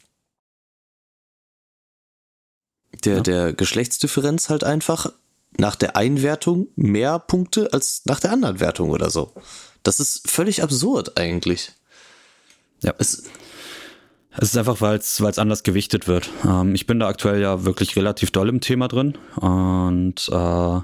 der, 3.04 3.18
ja. 3.18 3.22
der 3.22 3.54
Geschlechtsdifferenz 3.54 4.50
halt 4.50 4.64
einfach 4.64 5.12
nach 5.58 5.76
der 5.76 5.96
Einwertung 5.96 6.68
mehr 6.76 7.20
Punkte 7.20 7.74
als 7.74 8.04
nach 8.06 8.20
der 8.20 8.32
anderen 8.32 8.60
Wertung 8.60 8.92
oder 8.92 9.10
so. 9.10 9.34
Das 9.84 10.00
ist 10.00 10.30
völlig 10.30 10.62
absurd 10.64 11.18
eigentlich. 11.18 11.72
Ja. 12.82 12.94
Es, 12.98 13.24
es 14.38 14.50
ist 14.50 14.58
einfach, 14.58 14.80
weil 14.82 14.98
es 14.98 15.22
anders 15.38 15.64
gewichtet 15.64 16.08
wird. 16.08 16.30
Ähm, 16.46 16.76
ich 16.76 16.86
bin 16.86 17.00
da 17.00 17.08
aktuell 17.08 17.42
ja 17.42 17.66
wirklich 17.66 17.96
relativ 17.96 18.32
doll 18.32 18.50
im 18.50 18.62
Thema 18.62 18.88
drin 18.88 19.18
und 19.36 20.30
äh, 20.30 20.80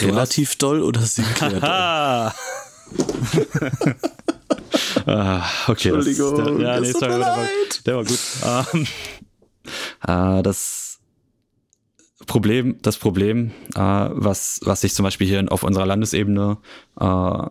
relativ 0.00 0.56
doll 0.56 0.82
oder 0.82 1.00
sehr 1.02 1.24
doll? 1.40 1.60
ah, 1.62 2.32
okay, 5.68 5.88
Entschuldigung, 5.88 6.36
das, 6.36 6.46
der, 6.46 6.60
ja, 6.60 6.80
nee, 6.80 6.92
sorry, 6.92 7.08
der, 7.08 7.20
war, 7.20 7.48
der 7.86 7.96
war 7.96 8.04
gut. 8.04 8.20
Ähm, 8.44 8.86
äh, 10.06 10.42
das 10.42 11.00
Problem, 12.26 12.78
das 12.82 12.96
Problem, 12.96 13.52
äh, 13.74 13.80
was, 13.80 14.60
was 14.64 14.84
ich 14.84 14.94
zum 14.94 15.04
Beispiel 15.04 15.26
hier 15.26 15.44
auf 15.50 15.62
unserer 15.62 15.86
Landesebene 15.86 16.58
äh, 16.98 17.46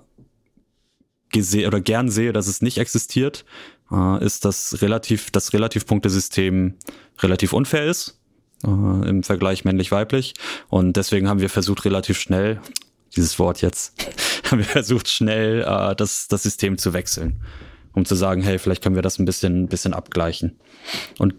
gesehen 1.31 1.67
oder 1.67 1.81
gern 1.81 2.09
sehe, 2.09 2.33
dass 2.33 2.47
es 2.47 2.61
nicht 2.61 2.77
existiert, 2.77 3.45
äh, 3.91 4.23
ist, 4.23 4.45
dass 4.45 4.81
relativ 4.81 5.31
das 5.31 5.53
Relativpunktesystem 5.53 6.75
relativ 7.19 7.53
unfair 7.53 7.85
ist 7.85 8.19
äh, 8.63 8.69
im 8.69 9.23
Vergleich 9.23 9.65
männlich-weiblich. 9.65 10.33
Und 10.69 10.97
deswegen 10.97 11.29
haben 11.29 11.41
wir 11.41 11.49
versucht, 11.49 11.85
relativ 11.85 12.19
schnell, 12.19 12.59
dieses 13.15 13.37
Wort 13.39 13.61
jetzt, 13.61 13.93
haben 14.49 14.59
wir 14.59 14.65
versucht, 14.65 15.09
schnell 15.09 15.61
äh, 15.61 15.95
das, 15.95 16.27
das 16.27 16.43
System 16.43 16.77
zu 16.77 16.93
wechseln. 16.93 17.41
Um 17.93 18.03
zu 18.03 18.15
sagen, 18.15 18.41
hey, 18.41 18.59
vielleicht 18.59 18.83
können 18.83 18.95
wir 18.95 19.01
das 19.01 19.19
ein 19.19 19.25
bisschen, 19.25 19.67
bisschen 19.67 19.93
abgleichen. 19.93 20.59
Und 21.17 21.33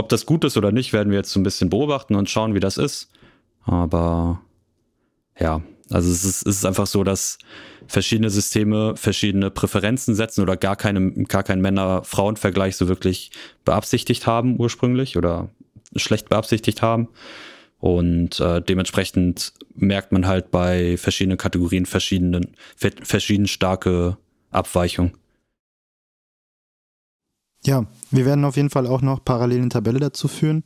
ob 0.00 0.08
das 0.08 0.26
gut 0.26 0.44
ist 0.44 0.56
oder 0.56 0.72
nicht, 0.72 0.92
werden 0.92 1.10
wir 1.10 1.18
jetzt 1.18 1.30
so 1.30 1.38
ein 1.38 1.44
bisschen 1.44 1.70
beobachten 1.70 2.14
und 2.16 2.28
schauen, 2.28 2.54
wie 2.54 2.60
das 2.60 2.78
ist. 2.78 3.10
Aber 3.64 4.40
ja, 5.38 5.62
also 5.90 6.10
es 6.10 6.24
ist, 6.24 6.46
es 6.46 6.56
ist 6.56 6.64
einfach 6.64 6.86
so, 6.86 7.04
dass 7.04 7.38
verschiedene 7.86 8.30
Systeme 8.30 8.96
verschiedene 8.96 9.50
Präferenzen 9.50 10.14
setzen 10.14 10.42
oder 10.42 10.56
gar 10.56 10.76
keine, 10.76 11.12
gar 11.24 11.42
keinen 11.42 11.60
Männer-Frauen-Vergleich 11.60 12.76
so 12.76 12.88
wirklich 12.88 13.30
beabsichtigt 13.64 14.26
haben 14.26 14.58
ursprünglich 14.58 15.16
oder 15.16 15.50
schlecht 15.96 16.28
beabsichtigt 16.28 16.82
haben. 16.82 17.08
Und 17.78 18.40
äh, 18.40 18.60
dementsprechend 18.62 19.52
merkt 19.74 20.12
man 20.12 20.26
halt 20.26 20.50
bei 20.50 20.96
verschiedenen 20.96 21.38
Kategorien 21.38 21.86
verschiedenen, 21.86 22.54
verschieden 22.76 23.48
starke 23.48 24.18
Abweichungen. 24.50 25.12
Ja, 27.64 27.86
wir 28.10 28.24
werden 28.24 28.44
auf 28.44 28.56
jeden 28.56 28.70
Fall 28.70 28.86
auch 28.86 29.02
noch 29.02 29.24
parallel 29.24 29.58
eine 29.58 29.68
Tabelle 29.68 30.00
dazu 30.00 30.28
führen, 30.28 30.64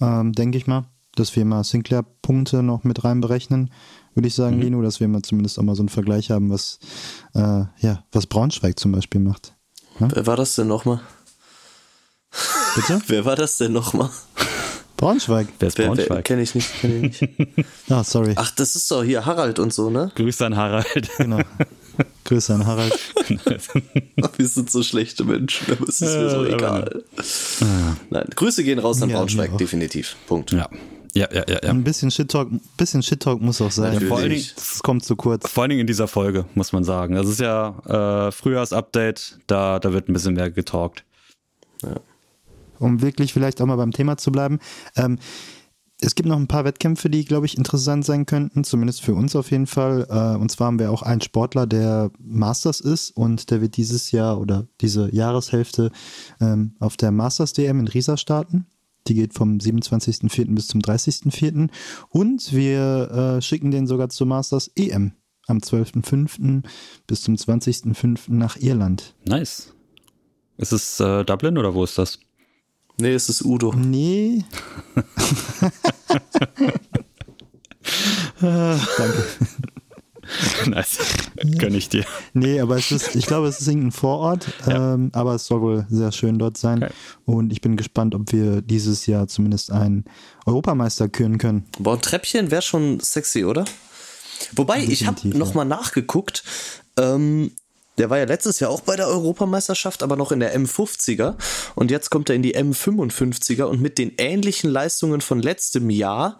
ähm, 0.00 0.32
denke 0.32 0.58
ich 0.58 0.66
mal, 0.66 0.84
dass 1.16 1.34
wir 1.34 1.44
mal 1.44 1.64
Sinclair-Punkte 1.64 2.62
noch 2.62 2.84
mit 2.84 3.04
reinberechnen 3.04 3.70
würde 4.16 4.28
ich 4.28 4.34
sagen, 4.34 4.56
mhm. 4.56 4.62
Lino, 4.62 4.82
dass 4.82 4.98
wir 4.98 5.06
mal 5.08 5.22
zumindest 5.22 5.58
auch 5.58 5.62
mal 5.62 5.76
so 5.76 5.82
einen 5.82 5.90
Vergleich 5.90 6.30
haben, 6.30 6.50
was, 6.50 6.78
äh, 7.34 7.64
ja, 7.78 8.02
was 8.12 8.26
Braunschweig 8.26 8.78
zum 8.78 8.92
Beispiel 8.92 9.20
macht. 9.20 9.52
Ja? 10.00 10.08
Wer 10.10 10.26
war 10.26 10.36
das 10.36 10.54
denn 10.54 10.68
nochmal? 10.68 11.00
Bitte? 12.74 13.00
Wer 13.06 13.24
war 13.26 13.36
das 13.36 13.58
denn 13.58 13.72
nochmal? 13.72 14.08
Braunschweig. 14.96 15.48
Wer 15.58 15.68
ist 15.68 15.76
Braunschweig? 15.76 16.08
Wer, 16.08 16.22
Kenn 16.22 16.38
ich 16.38 16.54
nicht, 16.54 16.80
kenn 16.80 17.04
ich 17.04 17.20
nicht. 17.20 17.66
ah, 17.90 18.02
sorry. 18.02 18.32
Ach, 18.36 18.50
das 18.52 18.74
ist 18.74 18.90
doch 18.90 19.04
hier 19.04 19.26
Harald 19.26 19.58
und 19.58 19.72
so, 19.74 19.90
ne? 19.90 20.10
Grüße 20.14 20.46
an 20.46 20.56
Harald. 20.56 21.10
Genau. 21.18 21.40
Grüße 22.24 22.54
an 22.54 22.66
Harald. 22.66 22.98
Ach, 24.22 24.30
wir 24.36 24.46
sind 24.46 24.70
so 24.70 24.82
schlechte 24.82 25.24
Menschen, 25.24 25.72
aber 25.72 25.88
es 25.88 26.00
ist 26.00 26.14
mir 26.14 26.30
so 26.30 26.44
egal. 26.44 27.04
Nein, 28.10 28.26
Grüße 28.34 28.64
gehen 28.64 28.78
raus 28.78 29.02
an 29.02 29.10
ja, 29.10 29.16
Braunschweig, 29.16 29.56
definitiv. 29.58 30.16
Punkt. 30.26 30.52
Ja. 30.52 30.68
Ja, 31.14 31.28
ja, 31.32 31.44
ja, 31.48 31.58
ja. 31.62 31.70
Ein 31.70 31.82
bisschen 31.82 32.10
Shit-Talk, 32.10 32.50
bisschen 32.76 33.02
Shit-Talk 33.02 33.40
muss 33.40 33.62
auch 33.62 33.70
sein. 33.70 33.94
Ja, 33.94 34.00
vor 34.00 34.18
allen 34.18 34.28
Dingen, 34.28 34.44
es 34.54 34.82
kommt 34.82 35.02
zu 35.02 35.16
kurz. 35.16 35.48
Vor 35.48 35.62
allen 35.62 35.70
Dingen 35.70 35.80
in 35.80 35.86
dieser 35.86 36.08
Folge, 36.08 36.44
muss 36.54 36.74
man 36.74 36.84
sagen. 36.84 37.14
Das 37.14 37.26
ist 37.26 37.40
ja 37.40 38.26
äh, 38.26 38.32
Frühjahrs-Update, 38.32 39.38
da, 39.46 39.78
da 39.78 39.94
wird 39.94 40.10
ein 40.10 40.12
bisschen 40.12 40.34
mehr 40.34 40.50
getalkt. 40.50 41.04
Ja. 41.82 41.94
Um 42.78 43.00
wirklich 43.00 43.32
vielleicht 43.32 43.62
auch 43.62 43.66
mal 43.66 43.76
beim 43.76 43.92
Thema 43.92 44.18
zu 44.18 44.30
bleiben. 44.30 44.58
Ähm, 44.94 45.18
es 46.00 46.14
gibt 46.14 46.28
noch 46.28 46.36
ein 46.36 46.48
paar 46.48 46.64
Wettkämpfe, 46.64 47.08
die, 47.08 47.24
glaube 47.24 47.46
ich, 47.46 47.56
interessant 47.56 48.04
sein 48.04 48.26
könnten, 48.26 48.64
zumindest 48.64 49.00
für 49.00 49.14
uns 49.14 49.34
auf 49.34 49.50
jeden 49.50 49.66
Fall. 49.66 50.06
Äh, 50.10 50.38
und 50.38 50.50
zwar 50.50 50.66
haben 50.66 50.78
wir 50.78 50.90
auch 50.90 51.02
einen 51.02 51.22
Sportler, 51.22 51.66
der 51.66 52.10
Masters 52.18 52.80
ist 52.80 53.10
und 53.16 53.50
der 53.50 53.62
wird 53.62 53.76
dieses 53.76 54.12
Jahr 54.12 54.38
oder 54.38 54.66
diese 54.80 55.14
Jahreshälfte 55.14 55.90
ähm, 56.40 56.74
auf 56.80 56.96
der 56.96 57.12
Masters 57.12 57.54
DM 57.54 57.80
in 57.80 57.88
Riesa 57.88 58.16
starten. 58.16 58.66
Die 59.06 59.14
geht 59.14 59.34
vom 59.34 59.58
27.04. 59.58 60.54
bis 60.54 60.68
zum 60.68 60.80
30.04. 60.80 61.70
Und 62.10 62.52
wir 62.52 63.38
äh, 63.38 63.42
schicken 63.42 63.70
den 63.70 63.86
sogar 63.86 64.08
zur 64.10 64.26
Masters 64.26 64.70
EM 64.76 65.12
am 65.46 65.58
12.05. 65.58 66.64
bis 67.06 67.22
zum 67.22 67.36
20.05. 67.36 68.32
nach 68.32 68.56
Irland. 68.56 69.14
Nice. 69.24 69.72
Ist 70.58 70.72
es 70.72 71.00
äh, 71.00 71.24
Dublin 71.24 71.56
oder 71.56 71.74
wo 71.74 71.84
ist 71.84 71.98
das? 71.98 72.18
Nee, 72.98 73.12
es 73.14 73.28
ist 73.28 73.44
Udo. 73.44 73.72
Nee. 73.72 74.44
Danke. 78.40 79.24
nice. 80.66 80.98
Gönn 81.58 81.74
ich 81.74 81.88
dir. 81.88 82.04
Nee, 82.32 82.60
aber 82.60 82.76
es 82.76 82.90
ist, 82.90 83.14
ich 83.14 83.26
glaube, 83.26 83.48
es 83.48 83.60
ist 83.60 83.68
irgendein 83.68 83.92
Vorort, 83.92 84.46
ja. 84.66 84.94
ähm, 84.94 85.10
aber 85.12 85.34
es 85.34 85.46
soll 85.46 85.60
wohl 85.60 85.86
sehr 85.88 86.12
schön 86.12 86.38
dort 86.38 86.56
sein. 86.56 86.82
Okay. 86.82 86.92
Und 87.24 87.52
ich 87.52 87.60
bin 87.60 87.76
gespannt, 87.76 88.14
ob 88.14 88.32
wir 88.32 88.62
dieses 88.62 89.06
Jahr 89.06 89.28
zumindest 89.28 89.70
einen 89.70 90.04
Europameister 90.44 91.08
küren 91.08 91.38
können. 91.38 91.66
Boah, 91.78 91.94
ein 91.94 92.02
Treppchen 92.02 92.50
wäre 92.50 92.62
schon 92.62 93.00
sexy, 93.00 93.44
oder? 93.44 93.64
Wobei, 94.54 94.84
ich 94.84 95.06
habe 95.06 95.28
nochmal 95.28 95.68
ja. 95.68 95.76
nachgeguckt. 95.76 96.44
Ähm, 96.98 97.52
der 97.98 98.10
war 98.10 98.18
ja 98.18 98.24
letztes 98.24 98.60
Jahr 98.60 98.70
auch 98.70 98.82
bei 98.82 98.96
der 98.96 99.08
Europameisterschaft, 99.08 100.02
aber 100.02 100.16
noch 100.16 100.32
in 100.32 100.40
der 100.40 100.58
M50er. 100.58 101.36
Und 101.74 101.90
jetzt 101.90 102.10
kommt 102.10 102.28
er 102.28 102.36
in 102.36 102.42
die 102.42 102.56
M55er 102.56 103.64
und 103.64 103.80
mit 103.80 103.98
den 103.98 104.12
ähnlichen 104.18 104.70
Leistungen 104.70 105.20
von 105.20 105.40
letztem 105.40 105.90
Jahr 105.90 106.38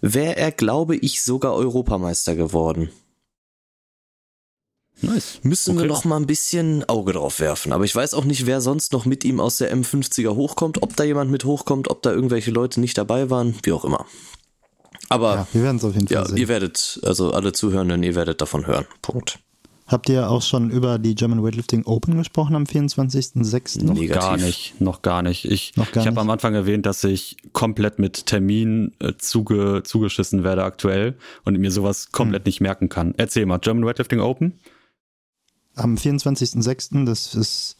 wäre 0.00 0.36
er, 0.36 0.52
glaube 0.52 0.96
ich, 0.96 1.22
sogar 1.22 1.54
Europameister 1.54 2.36
geworden. 2.36 2.90
Nice. 5.00 5.38
Müssen 5.42 5.72
okay. 5.72 5.82
wir 5.82 5.86
noch 5.86 6.04
mal 6.04 6.16
ein 6.16 6.26
bisschen 6.26 6.88
Auge 6.88 7.12
drauf 7.12 7.38
werfen. 7.38 7.72
Aber 7.72 7.84
ich 7.84 7.94
weiß 7.94 8.14
auch 8.14 8.24
nicht, 8.24 8.46
wer 8.46 8.60
sonst 8.60 8.92
noch 8.92 9.04
mit 9.04 9.24
ihm 9.24 9.38
aus 9.38 9.58
der 9.58 9.74
M50er 9.74 10.34
hochkommt, 10.34 10.82
ob 10.82 10.96
da 10.96 11.04
jemand 11.04 11.30
mit 11.30 11.44
hochkommt, 11.44 11.88
ob 11.88 12.02
da 12.02 12.10
irgendwelche 12.10 12.50
Leute 12.50 12.80
nicht 12.80 12.98
dabei 12.98 13.30
waren, 13.30 13.54
wie 13.62 13.72
auch 13.72 13.84
immer. 13.84 14.06
Aber 15.08 15.34
ja, 15.34 15.46
wir 15.52 15.62
werden 15.62 15.76
es 15.76 15.84
auf 15.84 15.94
jeden 15.94 16.08
Fall 16.08 16.16
ja, 16.16 16.24
sehen. 16.26 16.36
Ihr 16.36 16.48
werdet, 16.48 17.00
also 17.04 17.32
alle 17.32 17.52
Zuhörenden, 17.52 18.02
ihr 18.02 18.14
werdet 18.14 18.40
davon 18.40 18.66
hören. 18.66 18.86
Punkt. 19.00 19.38
Habt 19.88 20.08
ihr 20.08 20.30
auch 20.30 20.42
schon 20.42 20.70
über 20.70 20.98
die 20.98 21.14
German 21.14 21.42
Weightlifting 21.42 21.84
Open 21.86 22.16
gesprochen 22.16 22.54
am 22.54 22.64
24.06.? 22.64 23.84
Noch 23.84 23.94
Negativ. 23.94 24.20
gar 24.20 24.36
nicht, 24.36 24.80
noch 24.80 25.02
gar 25.02 25.22
nicht. 25.22 25.46
Ich, 25.46 25.72
ich 25.76 26.06
habe 26.06 26.20
am 26.20 26.30
Anfang 26.30 26.54
erwähnt, 26.54 26.86
dass 26.86 27.02
ich 27.04 27.36
komplett 27.52 27.98
mit 27.98 28.26
Termin 28.26 28.92
äh, 29.00 29.14
zuge, 29.16 29.82
zugeschissen 29.84 30.44
werde 30.44 30.64
aktuell 30.64 31.16
und 31.44 31.58
mir 31.58 31.70
sowas 31.70 32.12
komplett 32.12 32.42
hm. 32.42 32.48
nicht 32.48 32.60
merken 32.60 32.88
kann. 32.88 33.14
Erzähl 33.16 33.46
mal, 33.46 33.58
German 33.58 33.86
Weightlifting 33.86 34.20
Open? 34.20 34.60
am 35.78 35.94
24.06., 35.94 37.04
das 37.04 37.34
ist 37.34 37.76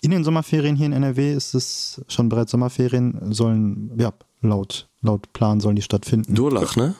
in 0.00 0.10
den 0.10 0.24
Sommerferien 0.24 0.76
hier 0.76 0.86
in 0.86 0.92
NRW, 0.92 1.34
ist 1.34 1.54
es 1.54 2.02
schon 2.08 2.28
bereits 2.28 2.50
Sommerferien, 2.50 3.32
sollen, 3.32 3.92
ja, 3.98 4.12
laut, 4.40 4.88
laut 5.00 5.32
Plan 5.32 5.60
sollen 5.60 5.76
die 5.76 5.82
stattfinden. 5.82 6.34
Durlach, 6.34 6.76
ne? 6.76 6.94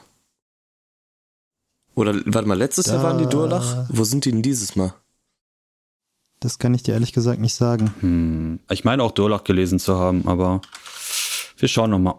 Oder, 1.95 2.14
warte 2.26 2.49
mal, 2.49 2.57
letztes 2.57 2.86
da, 2.86 2.95
Jahr 2.95 3.03
waren 3.03 3.18
die 3.18 3.26
Durlach? 3.26 3.86
Wo 3.88 4.05
sind 4.05 4.24
die 4.24 4.30
denn 4.30 4.43
dieses 4.43 4.76
Mal? 4.76 4.95
Das 6.40 6.59
kann 6.59 6.74
ich 6.74 6.82
dir 6.82 6.95
ehrlich 6.95 7.12
gesagt 7.12 7.40
nicht 7.40 7.55
sagen. 7.55 7.95
Hm, 8.01 8.61
ich 8.70 8.84
meine 8.84 9.03
auch 9.03 9.12
Durlach 9.12 9.45
gelesen 9.45 9.78
zu 9.78 9.97
haben, 9.97 10.26
aber 10.26 10.61
wir 11.57 11.68
schauen 11.68 11.90
nochmal. 11.90 12.14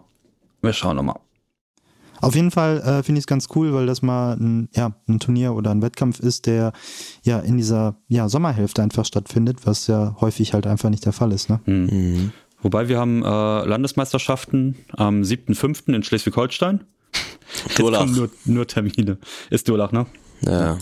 Wir 0.62 0.72
schauen 0.72 0.96
nochmal. 0.96 1.18
Auf 2.24 2.34
jeden 2.34 2.50
Fall 2.50 2.78
äh, 2.78 3.02
finde 3.02 3.18
ich 3.18 3.24
es 3.24 3.26
ganz 3.26 3.48
cool, 3.54 3.74
weil 3.74 3.84
das 3.84 4.00
mal 4.00 4.34
ein, 4.34 4.70
ja, 4.74 4.92
ein 5.06 5.20
Turnier 5.20 5.52
oder 5.52 5.72
ein 5.72 5.82
Wettkampf 5.82 6.20
ist, 6.20 6.46
der 6.46 6.72
ja 7.22 7.38
in 7.40 7.58
dieser 7.58 7.96
ja, 8.08 8.30
Sommerhälfte 8.30 8.82
einfach 8.82 9.04
stattfindet, 9.04 9.66
was 9.66 9.88
ja 9.88 10.16
häufig 10.22 10.54
halt 10.54 10.66
einfach 10.66 10.88
nicht 10.88 11.04
der 11.04 11.12
Fall 11.12 11.32
ist. 11.32 11.50
Ne? 11.50 11.60
Mhm. 11.66 11.88
Mhm. 11.90 12.32
Wobei 12.62 12.88
wir 12.88 12.98
haben 12.98 13.22
äh, 13.22 13.26
Landesmeisterschaften 13.66 14.76
am 14.96 15.20
7.5. 15.20 15.92
in 15.92 16.02
Schleswig-Holstein. 16.02 16.84
Durlach. 17.76 18.06
Nur, 18.06 18.30
nur, 18.44 18.66
Termine. 18.66 19.18
Ist 19.50 19.68
Durlach, 19.68 19.92
ne? 19.92 20.06
Ja, 20.42 20.78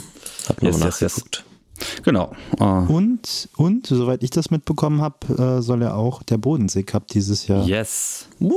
hab 0.49 0.63
nur 0.63 0.73
yes, 0.73 0.81
nachgeguckt. 0.81 1.45
Yes. 1.79 2.03
Genau. 2.05 2.33
Uh. 2.61 2.65
Und, 2.65 3.49
und, 3.57 3.87
soweit 3.87 4.23
ich 4.23 4.31
das 4.31 4.51
mitbekommen 4.51 5.01
habe, 5.01 5.59
äh, 5.59 5.63
soll 5.63 5.83
ja 5.83 5.95
auch 5.95 6.23
der 6.23 6.39
Bodensee 6.39 6.83
Cup 6.83 7.09
dieses 7.09 7.47
Jahr. 7.49 7.65
Yes. 7.67 8.29
Uh. 8.41 8.53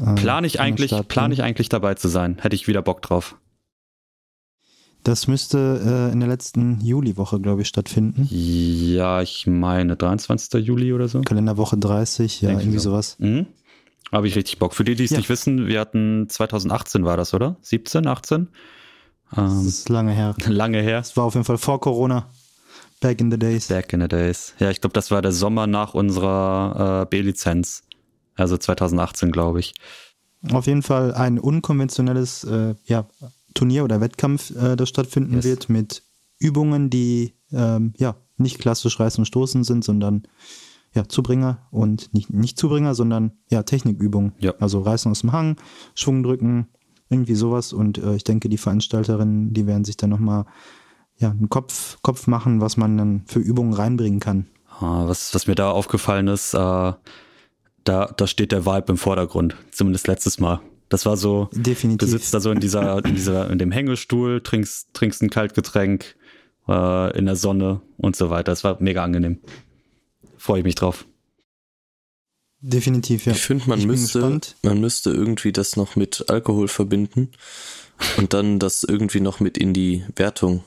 Äh, 0.00 0.14
plan 0.14 0.44
ich 0.44 0.60
eigentlich, 0.60 0.92
plan 1.08 1.32
ich 1.32 1.42
eigentlich 1.42 1.68
dabei 1.68 1.94
zu 1.94 2.08
sein? 2.08 2.36
Hätte 2.40 2.54
ich 2.54 2.68
wieder 2.68 2.82
Bock 2.82 3.02
drauf. 3.02 3.36
Das 5.04 5.26
müsste 5.26 6.08
äh, 6.10 6.12
in 6.12 6.20
der 6.20 6.28
letzten 6.28 6.80
Juliwoche, 6.80 7.40
glaube 7.40 7.62
ich, 7.62 7.68
stattfinden. 7.68 8.28
Ja, 8.30 9.22
ich 9.22 9.46
meine 9.46 9.96
23. 9.96 10.64
Juli 10.64 10.92
oder 10.92 11.08
so. 11.08 11.22
Kalenderwoche 11.22 11.78
30, 11.78 12.42
ja, 12.42 12.48
Denk 12.48 12.60
irgendwie 12.60 12.78
so. 12.78 12.90
sowas. 12.90 13.16
Mhm. 13.18 13.46
Habe 14.12 14.26
ich 14.28 14.36
richtig 14.36 14.58
Bock. 14.58 14.74
Für 14.74 14.84
die, 14.84 14.94
die 14.94 15.04
es 15.04 15.10
Ja. 15.10 15.18
nicht 15.18 15.28
wissen, 15.28 15.66
wir 15.66 15.80
hatten 15.80 16.28
2018 16.28 17.04
war 17.04 17.16
das, 17.16 17.34
oder? 17.34 17.56
17, 17.62 18.06
18? 18.06 18.48
Das 19.30 19.52
Ähm, 19.52 19.68
ist 19.68 19.88
lange 19.88 20.12
her. 20.12 20.34
lange 20.46 20.80
her. 20.80 20.98
Das 20.98 21.16
war 21.16 21.24
auf 21.24 21.34
jeden 21.34 21.44
Fall 21.44 21.58
vor 21.58 21.80
Corona. 21.80 22.30
Back 23.00 23.20
in 23.20 23.30
the 23.30 23.38
days. 23.38 23.68
Back 23.68 23.92
in 23.92 24.00
the 24.00 24.08
days. 24.08 24.54
Ja, 24.58 24.70
ich 24.70 24.80
glaube, 24.80 24.94
das 24.94 25.10
war 25.10 25.22
der 25.22 25.32
Sommer 25.32 25.66
nach 25.66 25.94
unserer 25.94 27.02
äh, 27.02 27.06
B-Lizenz. 27.10 27.82
Also 28.34 28.56
2018, 28.56 29.30
glaube 29.30 29.60
ich. 29.60 29.74
Auf 30.52 30.66
jeden 30.66 30.82
Fall 30.82 31.12
ein 31.14 31.38
unkonventionelles 31.38 32.44
äh, 32.44 32.74
ja, 32.86 33.06
Turnier 33.54 33.84
oder 33.84 34.00
Wettkampf, 34.00 34.50
äh, 34.56 34.76
das 34.76 34.88
stattfinden 34.88 35.34
Yes. 35.34 35.44
wird 35.44 35.68
mit 35.68 36.02
Übungen, 36.38 36.90
die 36.90 37.34
ähm, 37.52 37.92
ja 37.98 38.14
nicht 38.36 38.58
klassisch 38.60 38.98
Reißen 39.00 39.22
und 39.22 39.26
Stoßen 39.26 39.64
sind, 39.64 39.84
sondern 39.84 40.22
ja, 40.94 41.08
Zubringer 41.08 41.66
und 41.70 42.12
nicht, 42.14 42.30
nicht 42.30 42.58
Zubringer, 42.58 42.94
sondern 42.94 43.32
ja, 43.50 43.62
Technikübungen. 43.62 44.32
Ja. 44.38 44.54
Also 44.58 44.80
Reißen 44.80 45.10
aus 45.10 45.20
dem 45.20 45.32
Hang, 45.32 45.56
Schwung 45.94 46.22
drücken, 46.22 46.68
irgendwie 47.10 47.34
sowas. 47.34 47.72
Und 47.72 47.98
äh, 47.98 48.14
ich 48.14 48.24
denke, 48.24 48.48
die 48.48 48.58
Veranstalterinnen, 48.58 49.52
die 49.52 49.66
werden 49.66 49.84
sich 49.84 49.96
dann 49.96 50.10
nochmal 50.10 50.46
ja, 51.18 51.30
einen 51.30 51.48
Kopf, 51.48 51.98
Kopf 52.02 52.26
machen, 52.26 52.60
was 52.60 52.76
man 52.76 52.96
dann 52.96 53.22
für 53.26 53.40
Übungen 53.40 53.72
reinbringen 53.72 54.20
kann. 54.20 54.46
Ah, 54.80 55.06
Was, 55.06 55.34
was 55.34 55.46
mir 55.46 55.54
da 55.54 55.70
aufgefallen 55.70 56.28
ist, 56.28 56.54
äh, 56.54 56.58
da, 56.58 56.94
da 57.84 58.26
steht 58.26 58.52
der 58.52 58.66
Vibe 58.66 58.92
im 58.92 58.96
Vordergrund. 58.96 59.56
Zumindest 59.72 60.06
letztes 60.06 60.38
Mal. 60.38 60.60
Das 60.88 61.04
war 61.04 61.16
so, 61.16 61.48
Definitiv. 61.52 61.98
du 61.98 62.06
sitzt 62.06 62.32
da 62.32 62.40
so 62.40 62.50
in 62.50 62.60
dieser, 62.60 63.04
in 63.04 63.14
dieser, 63.14 63.50
in 63.50 63.58
dem 63.58 63.70
Hängestuhl, 63.70 64.40
trinkst, 64.40 64.94
trinkst 64.94 65.22
ein 65.22 65.30
Kaltgetränk 65.30 66.16
äh, 66.66 67.18
in 67.18 67.26
der 67.26 67.36
Sonne 67.36 67.82
und 67.96 68.16
so 68.16 68.30
weiter. 68.30 68.52
Das 68.52 68.64
war 68.64 68.76
mega 68.80 69.02
angenehm. 69.02 69.40
Freue 70.38 70.60
ich 70.60 70.64
mich 70.64 70.76
drauf. 70.76 71.04
Definitiv, 72.60 73.26
ja. 73.26 73.32
Ich 73.32 73.42
finde, 73.42 73.68
man 73.68 73.84
müsste, 73.84 74.40
man 74.62 74.80
müsste 74.80 75.10
irgendwie 75.10 75.52
das 75.52 75.76
noch 75.76 75.94
mit 75.94 76.28
Alkohol 76.28 76.66
verbinden 76.66 77.30
und 78.16 78.34
dann 78.34 78.58
das 78.58 78.82
irgendwie 78.82 79.20
noch 79.20 79.38
mit 79.38 79.56
in 79.56 79.74
die 79.74 80.04
Wertung. 80.16 80.64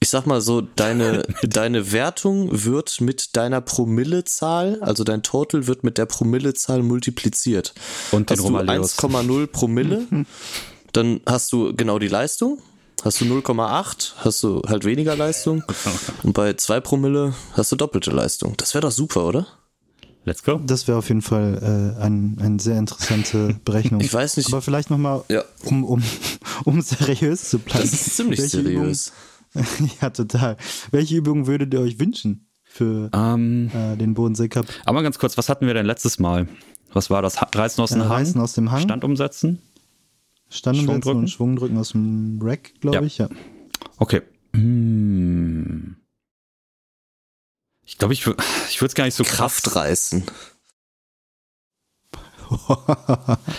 Ich 0.00 0.08
sag 0.08 0.26
mal 0.26 0.40
so, 0.40 0.62
deine, 0.62 1.26
deine 1.42 1.92
Wertung 1.92 2.48
wird 2.64 3.00
mit 3.02 3.36
deiner 3.36 3.60
Promillezahl, 3.60 4.78
also 4.80 5.04
dein 5.04 5.22
Total 5.22 5.66
wird 5.66 5.84
mit 5.84 5.98
der 5.98 6.06
Promillezahl 6.06 6.82
multipliziert. 6.82 7.74
Und 8.10 8.30
den 8.30 8.38
Hast 8.38 8.44
du 8.44 8.56
Romaleos. 8.56 8.98
1,0 8.98 9.46
Promille, 9.46 10.06
dann 10.92 11.20
hast 11.26 11.52
du 11.52 11.74
genau 11.74 11.98
die 11.98 12.08
Leistung. 12.08 12.62
Hast 13.04 13.20
du 13.20 13.26
0,8, 13.26 14.12
hast 14.16 14.42
du 14.42 14.62
halt 14.66 14.84
weniger 14.84 15.14
Leistung. 15.14 15.62
Und 16.22 16.32
bei 16.32 16.54
2 16.54 16.80
Promille 16.80 17.34
hast 17.52 17.70
du 17.70 17.76
doppelte 17.76 18.10
Leistung. 18.10 18.54
Das 18.56 18.72
wäre 18.74 18.82
doch 18.82 18.90
super, 18.92 19.26
oder? 19.26 19.46
Let's 20.24 20.42
go. 20.42 20.58
Das 20.64 20.88
wäre 20.88 20.96
auf 20.96 21.08
jeden 21.08 21.20
Fall 21.20 21.58
äh, 21.98 22.02
ein, 22.02 22.38
eine 22.40 22.58
sehr 22.58 22.78
interessante 22.78 23.60
Berechnung. 23.66 24.00
Ich 24.00 24.12
weiß 24.12 24.38
nicht. 24.38 24.48
Aber 24.48 24.62
vielleicht 24.62 24.88
nochmal, 24.88 25.22
Ja. 25.28 25.44
um, 25.64 25.84
um, 25.84 26.02
um 26.64 26.80
seriös 26.80 27.50
zu 27.50 27.58
bleiben. 27.58 27.80
Das 27.82 27.92
ist 27.92 28.16
ziemlich 28.16 28.40
Welche 28.40 28.62
seriös. 28.62 29.12
Übung, 29.54 29.90
ja, 30.00 30.08
total. 30.08 30.56
Welche 30.90 31.16
Übung 31.16 31.46
würdet 31.46 31.74
ihr 31.74 31.80
euch 31.80 31.98
wünschen 32.00 32.48
für 32.64 33.10
Ähm, 33.12 33.70
äh, 33.74 33.96
den 33.98 34.14
Bodensee 34.14 34.48
Cup? 34.48 34.64
aber 34.86 35.02
ganz 35.02 35.18
kurz, 35.18 35.36
was 35.36 35.50
hatten 35.50 35.66
wir 35.66 35.74
denn 35.74 35.84
letztes 35.84 36.18
Mal? 36.18 36.48
Was 36.94 37.10
war 37.10 37.20
das? 37.20 37.36
Reißen 37.54 37.84
aus 37.84 37.90
dem 37.90 38.00
Äh, 38.00 38.04
Hang? 38.04 38.12
Reißen 38.12 38.40
aus 38.40 38.54
dem 38.54 38.70
Hang. 38.72 38.80
Stand 38.80 39.04
umsetzen? 39.04 39.60
Stand 40.54 40.78
umsetzen 40.78 40.86
Schwungdrücken? 41.02 41.20
und 41.20 41.28
Schwungdrücken 41.28 41.78
aus 41.78 41.90
dem 41.90 42.38
Rack, 42.42 42.72
glaube 42.80 42.96
Ja. 42.98 43.02
ich, 43.02 43.18
ja. 43.18 43.28
Okay. 43.98 44.22
Hm. 44.54 45.96
Ich 47.84 47.98
glaube, 47.98 48.14
ich, 48.14 48.26
ich 48.70 48.80
würde 48.80 48.86
es 48.86 48.94
gar 48.94 49.04
nicht 49.04 49.14
so 49.14 49.24
krass. 49.24 49.62
Kraft 49.62 49.76
reißen. 49.76 50.24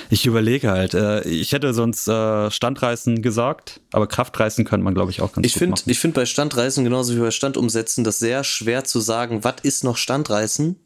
Ich 0.09 0.25
überlege 0.25 0.69
halt. 0.71 0.93
Äh, 0.93 1.27
ich 1.27 1.51
hätte 1.51 1.73
sonst 1.73 2.07
äh, 2.07 2.49
Standreißen 2.51 3.21
gesagt, 3.21 3.81
aber 3.91 4.07
Kraftreißen 4.07 4.63
könnte 4.63 4.83
man, 4.83 4.93
glaube 4.93 5.11
ich, 5.11 5.21
auch 5.21 5.33
ganz 5.33 5.45
Ich 5.45 5.53
gut 5.53 5.59
finde 5.59 5.71
machen. 5.71 5.89
ich 5.89 5.99
find 5.99 6.13
bei 6.13 6.25
Standreißen 6.25 6.83
genauso 6.83 7.15
wie 7.15 7.19
bei 7.19 7.31
Standumsetzen 7.31 8.03
das 8.03 8.19
sehr 8.19 8.43
schwer 8.43 8.83
zu 8.83 8.99
sagen, 8.99 9.43
was 9.43 9.55
ist 9.63 9.83
noch 9.83 9.97
Standreißen 9.97 10.79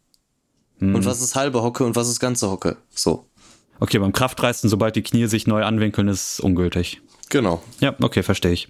Hm. 0.79 0.95
und 0.95 1.05
was 1.05 1.21
ist 1.21 1.35
halbe 1.35 1.61
Hocke 1.61 1.83
und 1.83 1.95
was 1.97 2.07
ist 2.07 2.19
ganze 2.21 2.49
Hocke. 2.49 2.77
So. 2.89 3.28
Okay, 3.79 3.99
beim 3.99 4.11
Kraftreißen, 4.11 4.69
sobald 4.69 4.95
die 4.95 5.01
Knie 5.03 5.27
sich 5.27 5.47
neu 5.47 5.63
anwinkeln, 5.63 6.07
ist 6.07 6.39
ungültig. 6.39 7.01
Genau. 7.29 7.61
Ja, 7.79 7.95
okay, 8.01 8.23
verstehe 8.23 8.51
ich. 8.51 8.67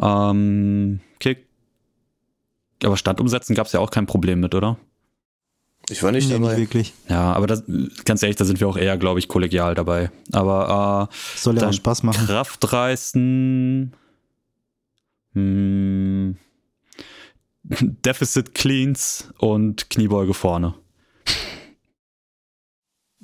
Ähm, 0.00 1.00
okay. 1.16 1.36
Aber 2.82 2.96
Stand 2.96 3.20
umsetzen 3.20 3.54
gab 3.54 3.66
es 3.66 3.72
ja 3.72 3.80
auch 3.80 3.90
kein 3.90 4.06
Problem 4.06 4.40
mit, 4.40 4.54
oder? 4.54 4.78
Ich 5.90 6.02
war 6.02 6.12
nicht 6.12 6.28
Nee, 6.28 6.38
nicht 6.38 6.44
dabei. 6.48 6.56
wirklich. 6.56 6.92
Ja, 7.08 7.32
aber 7.32 7.46
das, 7.46 7.64
ganz 8.04 8.22
ehrlich, 8.22 8.36
da 8.36 8.44
sind 8.44 8.60
wir 8.60 8.68
auch 8.68 8.76
eher, 8.76 8.96
glaube 8.96 9.18
ich, 9.18 9.28
kollegial 9.28 9.74
dabei. 9.74 10.10
Aber 10.32 11.08
äh, 11.10 11.14
Soll 11.38 11.54
ja 11.56 11.60
dann 11.60 11.70
auch 11.70 11.74
Spaß 11.74 12.02
machen. 12.04 12.26
Kraftreißen. 12.26 13.92
Hm, 15.34 16.36
Deficit 17.64 18.54
Cleans 18.54 19.32
und 19.38 19.90
Kniebeuge 19.90 20.32
vorne. 20.34 20.74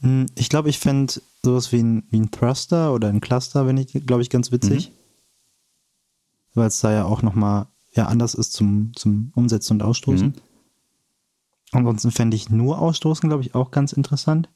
Hm, 0.01 0.27
Ich 0.37 0.49
glaube, 0.49 0.69
ich 0.69 0.79
fände 0.79 1.15
sowas 1.43 1.73
wie 1.73 1.83
ein, 1.83 2.07
wie 2.11 2.21
ein 2.21 2.31
Thruster 2.31 2.93
oder 2.93 3.09
ein 3.09 3.21
Cluster, 3.21 3.67
wenn 3.67 3.77
ich, 3.79 3.93
glaube 4.07 4.23
ich, 4.23 4.31
ganz 4.31 4.51
witzig. 4.53 4.93
Weil 6.55 6.69
es 6.69 6.81
da 6.81 6.93
ja 6.93 7.05
auch 7.05 7.23
nochmal 7.23 7.67
ja, 7.93 8.07
anders 8.07 8.35
ist 8.35 8.53
zum, 8.53 8.93
zum 8.95 9.33
Umsetzen 9.35 9.75
und 9.75 9.83
Ausstoßen. 9.83 10.29
Mhm. 10.29 10.35
Ansonsten 11.73 12.11
fände 12.11 12.37
ich 12.37 12.51
nur 12.51 12.79
Ausstoßen, 12.81 13.29
glaube 13.29 13.43
ich, 13.43 13.55
auch 13.55 13.71
ganz 13.71 13.93
interessant. 13.93 14.49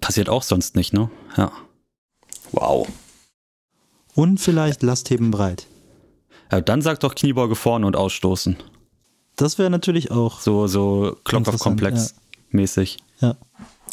Passiert 0.00 0.28
auch 0.28 0.42
sonst 0.42 0.74
nicht, 0.76 0.92
ne? 0.92 1.10
Ja. 1.36 1.52
Wow. 2.52 2.88
Und 4.14 4.38
vielleicht 4.40 4.82
Lastheben 4.82 5.30
breit. 5.30 5.66
ja 6.50 6.60
dann 6.60 6.82
sagt 6.82 7.02
doch 7.04 7.14
Kniebeuge 7.14 7.54
vorne 7.54 7.86
und 7.86 7.96
ausstoßen. 7.96 8.56
Das 9.36 9.58
wäre 9.58 9.70
natürlich 9.70 10.10
auch, 10.10 10.40
So, 10.40 10.66
so 10.66 11.16
Clock 11.24 11.42
of 11.42 11.54
Interessant, 11.54 11.62
Complex 11.62 12.14
mäßig. 12.50 12.98
ja. 13.20 13.36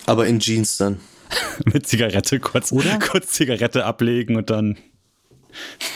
Aber 0.06 0.28
in 0.28 0.40
Jeans 0.40 0.78
dann. 0.78 1.00
Mit 1.66 1.88
Zigarette 1.88 2.40
kurz, 2.40 2.72
Oder? 2.72 2.98
kurz 3.00 3.32
Zigarette 3.34 3.86
ablegen 3.86 4.36
und 4.36 4.50
dann. 4.50 4.78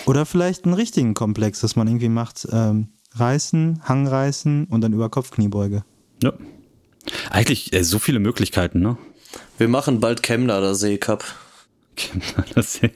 Oder 0.05 0.25
vielleicht 0.25 0.65
einen 0.65 0.73
richtigen 0.73 1.13
Komplex, 1.13 1.59
dass 1.61 1.75
man 1.75 1.87
irgendwie 1.87 2.09
macht, 2.09 2.47
ähm, 2.51 2.89
Reißen, 3.15 3.81
Hangreißen 3.87 4.65
und 4.65 4.81
dann 4.81 4.93
über 4.93 5.09
Kopfkniebeuge. 5.09 5.83
Ja. 6.21 6.33
Eigentlich 7.29 7.73
äh, 7.73 7.83
so 7.83 7.99
viele 7.99 8.19
Möglichkeiten, 8.19 8.79
ne? 8.79 8.97
Wir 9.57 9.67
machen 9.67 9.99
bald 9.99 10.23
Chemnitzer 10.23 10.61
der 10.61 10.75
Seecup. 10.75 11.23
Das- 12.55 12.79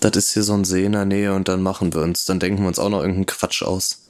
Das 0.00 0.16
ist 0.16 0.34
hier 0.34 0.42
so 0.42 0.52
ein 0.52 0.64
See 0.64 0.84
in 0.84 0.92
der 0.92 1.06
Nähe 1.06 1.32
und 1.34 1.48
dann 1.48 1.62
machen 1.62 1.94
wir 1.94 2.02
uns. 2.02 2.26
Dann 2.26 2.38
denken 2.38 2.60
wir 2.60 2.68
uns 2.68 2.78
auch 2.78 2.90
noch 2.90 2.98
irgendeinen 2.98 3.24
Quatsch 3.24 3.62
aus. 3.62 4.02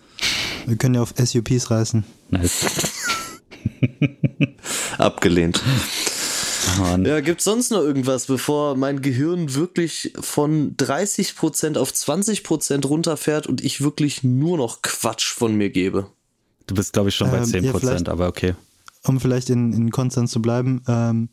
Wir 0.67 0.75
können 0.77 0.97
ja 0.97 1.03
auf 1.03 1.15
SUPs 1.17 1.71
reißen. 1.71 2.05
nice. 2.31 2.67
Abgelehnt. 4.99 5.63
Mann. 6.79 7.05
Ja, 7.05 7.21
gibt's 7.21 7.45
sonst 7.45 7.71
noch 7.71 7.81
irgendwas, 7.83 8.27
bevor 8.27 8.77
mein 8.77 9.03
Gehirn 9.03 9.55
wirklich 9.55 10.13
von 10.21 10.77
30% 10.77 11.77
auf 11.79 11.91
20% 11.91 12.87
runterfährt 12.87 13.47
und 13.47 13.63
ich 13.63 13.83
wirklich 13.83 14.23
nur 14.23 14.57
noch 14.57 14.81
Quatsch 14.83 15.33
von 15.33 15.55
mir 15.55 15.71
gebe? 15.71 16.07
Du 16.67 16.75
bist, 16.75 16.95
glaube 16.95 17.11
ich, 17.11 17.15
schon 17.17 17.31
bei 17.31 17.39
Ähm, 17.39 17.45
10%, 17.45 18.07
ja, 18.07 18.13
aber 18.13 18.29
okay. 18.29 18.55
Um 19.07 19.21
vielleicht 19.21 19.51
in, 19.51 19.73
in 19.75 19.91
Konstanz 19.91 20.31
zu 20.31 20.41
bleiben, 20.41 20.83
ähm, 20.89 21.29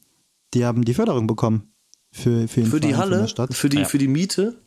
die 0.53 0.65
haben 0.65 0.84
die 0.84 0.93
Förderung 0.93 1.27
bekommen 1.27 1.72
für, 2.11 2.49
für, 2.49 2.65
Für 2.65 2.81
die 2.81 2.95
Halle? 2.98 3.19
der 3.19 3.27
Stadt. 3.27 3.53
Für 3.53 3.69
die, 3.69 3.77
Ja. 3.80 3.85
für 3.85 3.98
die 3.98 4.10
Miete? 4.10 4.60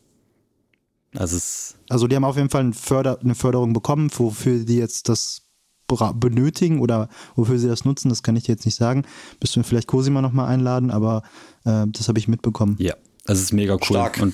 Also 1.15 1.37
es 1.37 1.75
Also 1.87 2.07
die 2.07 2.15
haben 2.15 2.25
auf 2.25 2.35
jeden 2.37 2.49
Fall 2.49 2.61
eine, 2.61 2.73
Förder, 2.73 3.19
eine 3.21 3.35
Förderung 3.35 3.73
bekommen, 3.73 4.09
wofür 4.17 4.65
die 4.65 4.77
jetzt 4.77 5.07
das 5.09 5.43
benötigen 5.87 6.79
oder 6.79 7.09
wofür 7.35 7.59
sie 7.59 7.67
das 7.67 7.85
nutzen, 7.85 8.09
das 8.09 8.23
kann 8.23 8.35
ich 8.35 8.43
dir 8.43 8.53
jetzt 8.53 8.65
nicht 8.65 8.75
sagen. 8.75 9.03
Müssten 9.41 9.57
wir 9.57 9.63
vielleicht 9.63 9.87
Cosima 9.87 10.21
nochmal 10.21 10.47
einladen, 10.47 10.91
aber 10.91 11.23
äh, 11.63 11.85
das 11.87 12.07
habe 12.07 12.19
ich 12.19 12.27
mitbekommen. 12.27 12.75
Ja, 12.79 12.95
das 13.25 13.39
ist 13.41 13.53
mega 13.53 13.73
cool. 13.73 13.83
Stark. 13.83 14.19
Und 14.21 14.33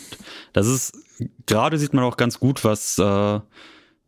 das 0.54 0.68
ist, 0.68 0.94
gerade 1.46 1.78
sieht 1.78 1.94
man 1.94 2.04
auch 2.04 2.18
ganz 2.18 2.40
gut, 2.40 2.64
was, 2.64 2.98
äh, 2.98 3.40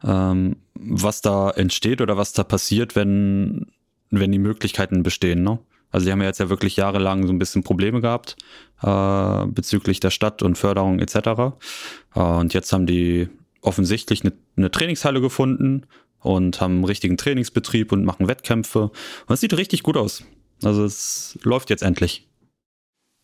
ähm, 0.03 0.55
was 0.75 1.21
da 1.21 1.49
entsteht 1.51 2.01
oder 2.01 2.17
was 2.17 2.33
da 2.33 2.43
passiert, 2.43 2.95
wenn, 2.95 3.67
wenn 4.09 4.31
die 4.31 4.39
Möglichkeiten 4.39 5.03
bestehen. 5.03 5.43
Ne? 5.43 5.59
Also 5.91 6.05
die 6.05 6.11
haben 6.11 6.21
ja 6.21 6.27
jetzt 6.27 6.39
ja 6.39 6.49
wirklich 6.49 6.75
jahrelang 6.75 7.27
so 7.27 7.33
ein 7.33 7.39
bisschen 7.39 7.63
Probleme 7.63 8.01
gehabt 8.01 8.35
äh, 8.81 9.45
bezüglich 9.47 9.99
der 9.99 10.09
Stadt 10.09 10.41
und 10.41 10.57
Förderung 10.57 10.99
etc. 10.99 11.15
Äh, 12.15 12.19
und 12.19 12.53
jetzt 12.53 12.73
haben 12.73 12.85
die 12.85 13.29
offensichtlich 13.61 14.23
eine, 14.23 14.33
eine 14.57 14.71
Trainingshalle 14.71 15.21
gefunden 15.21 15.85
und 16.23 16.59
haben 16.61 16.75
einen 16.75 16.85
richtigen 16.85 17.17
Trainingsbetrieb 17.17 17.91
und 17.91 18.05
machen 18.05 18.27
Wettkämpfe. 18.27 18.91
Und 19.27 19.33
es 19.33 19.41
sieht 19.41 19.55
richtig 19.55 19.83
gut 19.83 19.97
aus. 19.97 20.23
Also 20.63 20.85
es 20.85 21.37
läuft 21.43 21.69
jetzt 21.69 21.83
endlich. 21.83 22.27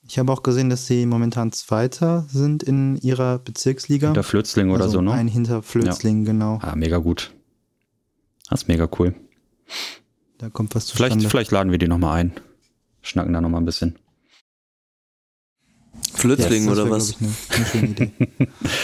Ich 0.08 0.18
habe 0.18 0.32
auch 0.32 0.44
gesehen, 0.44 0.70
dass 0.70 0.88
sie 0.88 1.06
momentan 1.06 1.52
Zweiter 1.52 2.26
sind 2.30 2.64
in 2.64 2.96
ihrer 2.98 3.40
Bezirksliga. 3.40 4.12
Der 4.14 4.24
Flötzling 4.24 4.72
oder 4.72 4.86
also 4.86 4.98
so, 4.98 5.02
ne? 5.02 5.12
Ein 5.12 5.28
hinter 5.28 5.62
Flötzling, 5.62 6.26
genau. 6.26 6.60
Ah, 6.62 6.76
mega 6.76 6.98
gut. 6.98 7.32
Das 8.50 8.64
ist 8.64 8.68
mega 8.68 8.90
cool. 8.98 9.14
Da 10.40 10.50
kommt 10.50 10.74
was 10.74 10.88
zustande. 10.88 11.16
Vielleicht, 11.16 11.30
vielleicht 11.30 11.52
laden 11.52 11.72
wir 11.72 11.78
die 11.78 11.88
nochmal 11.88 12.20
ein. 12.20 12.34
Schnacken 13.02 13.34
da 13.34 13.42
nochmal 13.42 13.62
ein 13.62 13.66
bisschen. 13.66 14.00
Flötzling 16.14 16.68
Das 16.68 16.77
oder 16.80 16.90
was? 16.90 17.15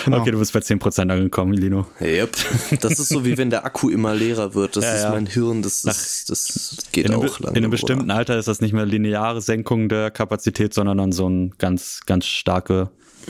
Genau. 0.06 0.20
Okay, 0.22 0.32
du 0.32 0.40
bist 0.40 0.54
bei 0.54 0.60
10% 0.60 1.10
angekommen, 1.12 1.54
Lino. 1.54 1.88
Yep. 2.00 2.36
Das 2.82 3.00
ist 3.00 3.10
so 3.10 3.26
wie 3.26 3.38
wenn 3.38 3.50
der 3.50 3.66
Akku 3.66 3.90
immer 3.90 4.14
leerer 4.14 4.54
wird. 4.54 4.76
Das 4.76 4.84
Ja, 4.84 4.94
ist 4.96 5.04
ja. 5.04 5.10
mein 5.12 5.26
Hirn, 5.26 5.62
das, 5.62 5.82
das, 5.82 6.26
das 6.28 6.78
geht 6.92 7.08
In 7.08 7.16
auch 7.16 7.40
lange. 7.40 7.58
in 7.58 7.64
einem 7.64 7.72
bestimmten 7.72 8.12
Alter 8.12 8.38
ist 8.38 8.48
das 8.48 8.62
nicht 8.62 8.74
mehr 8.74 8.86
lineare 8.86 9.42
Senkung 9.42 9.90
der 9.90 10.12
Kapazität, 10.12 10.74
sondern 10.74 10.98
dann 10.98 11.12
so 11.12 11.28
ein 11.30 11.54
ganz, 11.58 12.02
ganz 12.06 12.26
starke. 12.26 12.90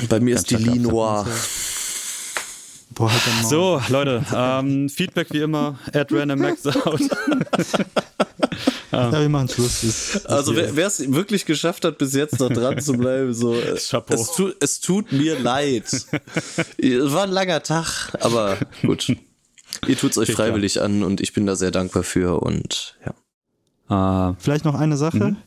Bei 0.10 0.20
mir 0.20 0.36
ist 0.36 0.52
die 0.52 0.56
Linoir. 0.58 1.26
Boah, 2.96 3.12
halt. 3.12 3.22
So, 3.48 3.82
Leute, 3.90 4.26
ähm, 4.34 4.90
Feedback 4.90 5.28
wie 5.32 5.40
immer 5.42 5.78
at 5.94 6.12
randommaxout. 6.12 7.00
Ja, 8.92 9.12
wir 9.12 9.28
machen 9.30 9.50
Schluss. 9.50 9.82
Das, 9.82 10.26
Also 10.26 10.56
wer 10.56 10.88
es 10.88 11.12
wirklich 11.12 11.46
geschafft 11.46 11.84
hat, 11.84 11.98
bis 11.98 12.14
jetzt 12.14 12.40
noch 12.40 12.50
dran 12.50 12.80
zu 12.80 12.94
bleiben, 12.94 13.34
so 13.34 13.54
äh, 13.54 13.76
Chapeau. 13.78 14.14
es, 14.14 14.32
tu, 14.32 14.52
es 14.62 14.80
tut 14.80 15.12
mir 15.12 15.38
leid. 15.40 15.84
es 15.92 16.08
war 17.14 17.24
ein 17.24 17.32
langer 17.32 17.62
Tag, 17.62 18.14
aber 18.22 18.58
gut. 18.82 19.14
Ihr 19.88 19.98
tut's 19.98 20.18
euch 20.18 20.28
Geht 20.28 20.36
klar. 20.38 20.48
freiwillig 20.48 20.82
an 20.82 21.04
und 21.04 21.20
ich 21.20 21.34
bin 21.34 21.46
da 21.46 21.56
sehr 21.58 21.72
dankbar 21.72 22.04
für 22.04 22.42
und 22.42 22.98
ja. 23.90 24.30
äh, 24.30 24.36
Vielleicht 24.40 24.64
noch 24.64 24.76
eine 24.76 24.96
Sache. 24.96 25.32
Mhm. 25.32 25.38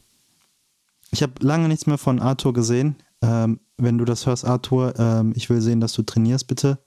Ich 1.10 1.22
habe 1.22 1.32
lange 1.40 1.68
nichts 1.68 1.86
mehr 1.86 1.98
von 1.98 2.20
Arthur 2.20 2.52
gesehen. 2.52 2.96
Ähm, 3.22 3.60
wenn 3.78 3.96
du 3.96 4.04
das 4.04 4.26
hörst, 4.26 4.44
Arthur, 4.44 4.94
ähm, 4.98 5.32
ich 5.34 5.48
will 5.48 5.62
sehen, 5.62 5.80
dass 5.80 5.94
du 5.94 6.02
trainierst, 6.02 6.46
bitte. 6.46 6.78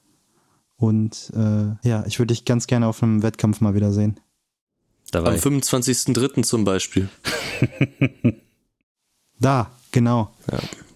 Und 0.82 1.30
äh, 1.36 1.88
ja, 1.88 2.02
ich 2.08 2.18
würde 2.18 2.34
dich 2.34 2.44
ganz 2.44 2.66
gerne 2.66 2.88
auf 2.88 3.04
einem 3.04 3.22
Wettkampf 3.22 3.60
mal 3.60 3.74
wieder 3.76 3.92
sehen. 3.92 4.18
dabei. 5.12 5.28
Am 5.30 5.36
25.03. 5.36 6.42
zum 6.42 6.64
Beispiel. 6.64 7.08
Da, 9.38 9.70
genau. 9.90 10.30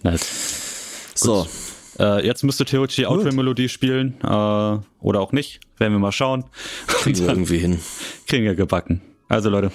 Nice. 0.03 0.25
So, 1.15 1.45
Äh, 1.99 2.25
jetzt 2.25 2.43
müsste 2.43 2.63
Theochi 2.63 3.05
Outro-Melodie 3.05 3.67
spielen, 3.67 4.13
äh, 4.23 4.27
oder 4.27 5.19
auch 5.19 5.31
nicht. 5.33 5.59
Werden 5.77 5.91
wir 5.93 5.99
mal 5.99 6.11
schauen. 6.13 6.45
kriegen 6.87 7.19
wir 7.19 7.27
irgendwie 7.29 7.57
hin. 7.57 7.79
Kriegen 8.27 8.45
wir 8.45 8.55
gebacken. 8.55 9.01
Also 9.27 9.49
Leute, 9.49 9.71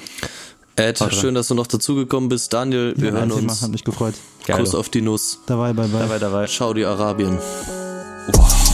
Ed, 0.77 0.99
schön, 1.11 1.35
dass 1.35 1.49
du 1.49 1.55
noch 1.55 1.67
dazugekommen 1.67 2.31
bist. 2.31 2.53
Daniel, 2.55 2.95
wir 2.97 3.09
Ja, 3.13 3.15
hören 3.17 3.33
uns. 3.33 3.61
Hat 3.63 3.71
mich 3.71 3.85
gefreut. 3.85 4.15
geil. 4.47 4.59
Kuss 4.61 4.75
auf 4.75 4.89
die 4.89 5.03
Nuss. 5.03 5.41
Dabei, 5.47 5.73
bye, 5.75 5.89
bye. 5.89 6.01
Dabei, 6.01 6.19
dabei. 6.19 6.47
Saudi-Arabien. 6.47 7.39
Boah. 8.33 8.72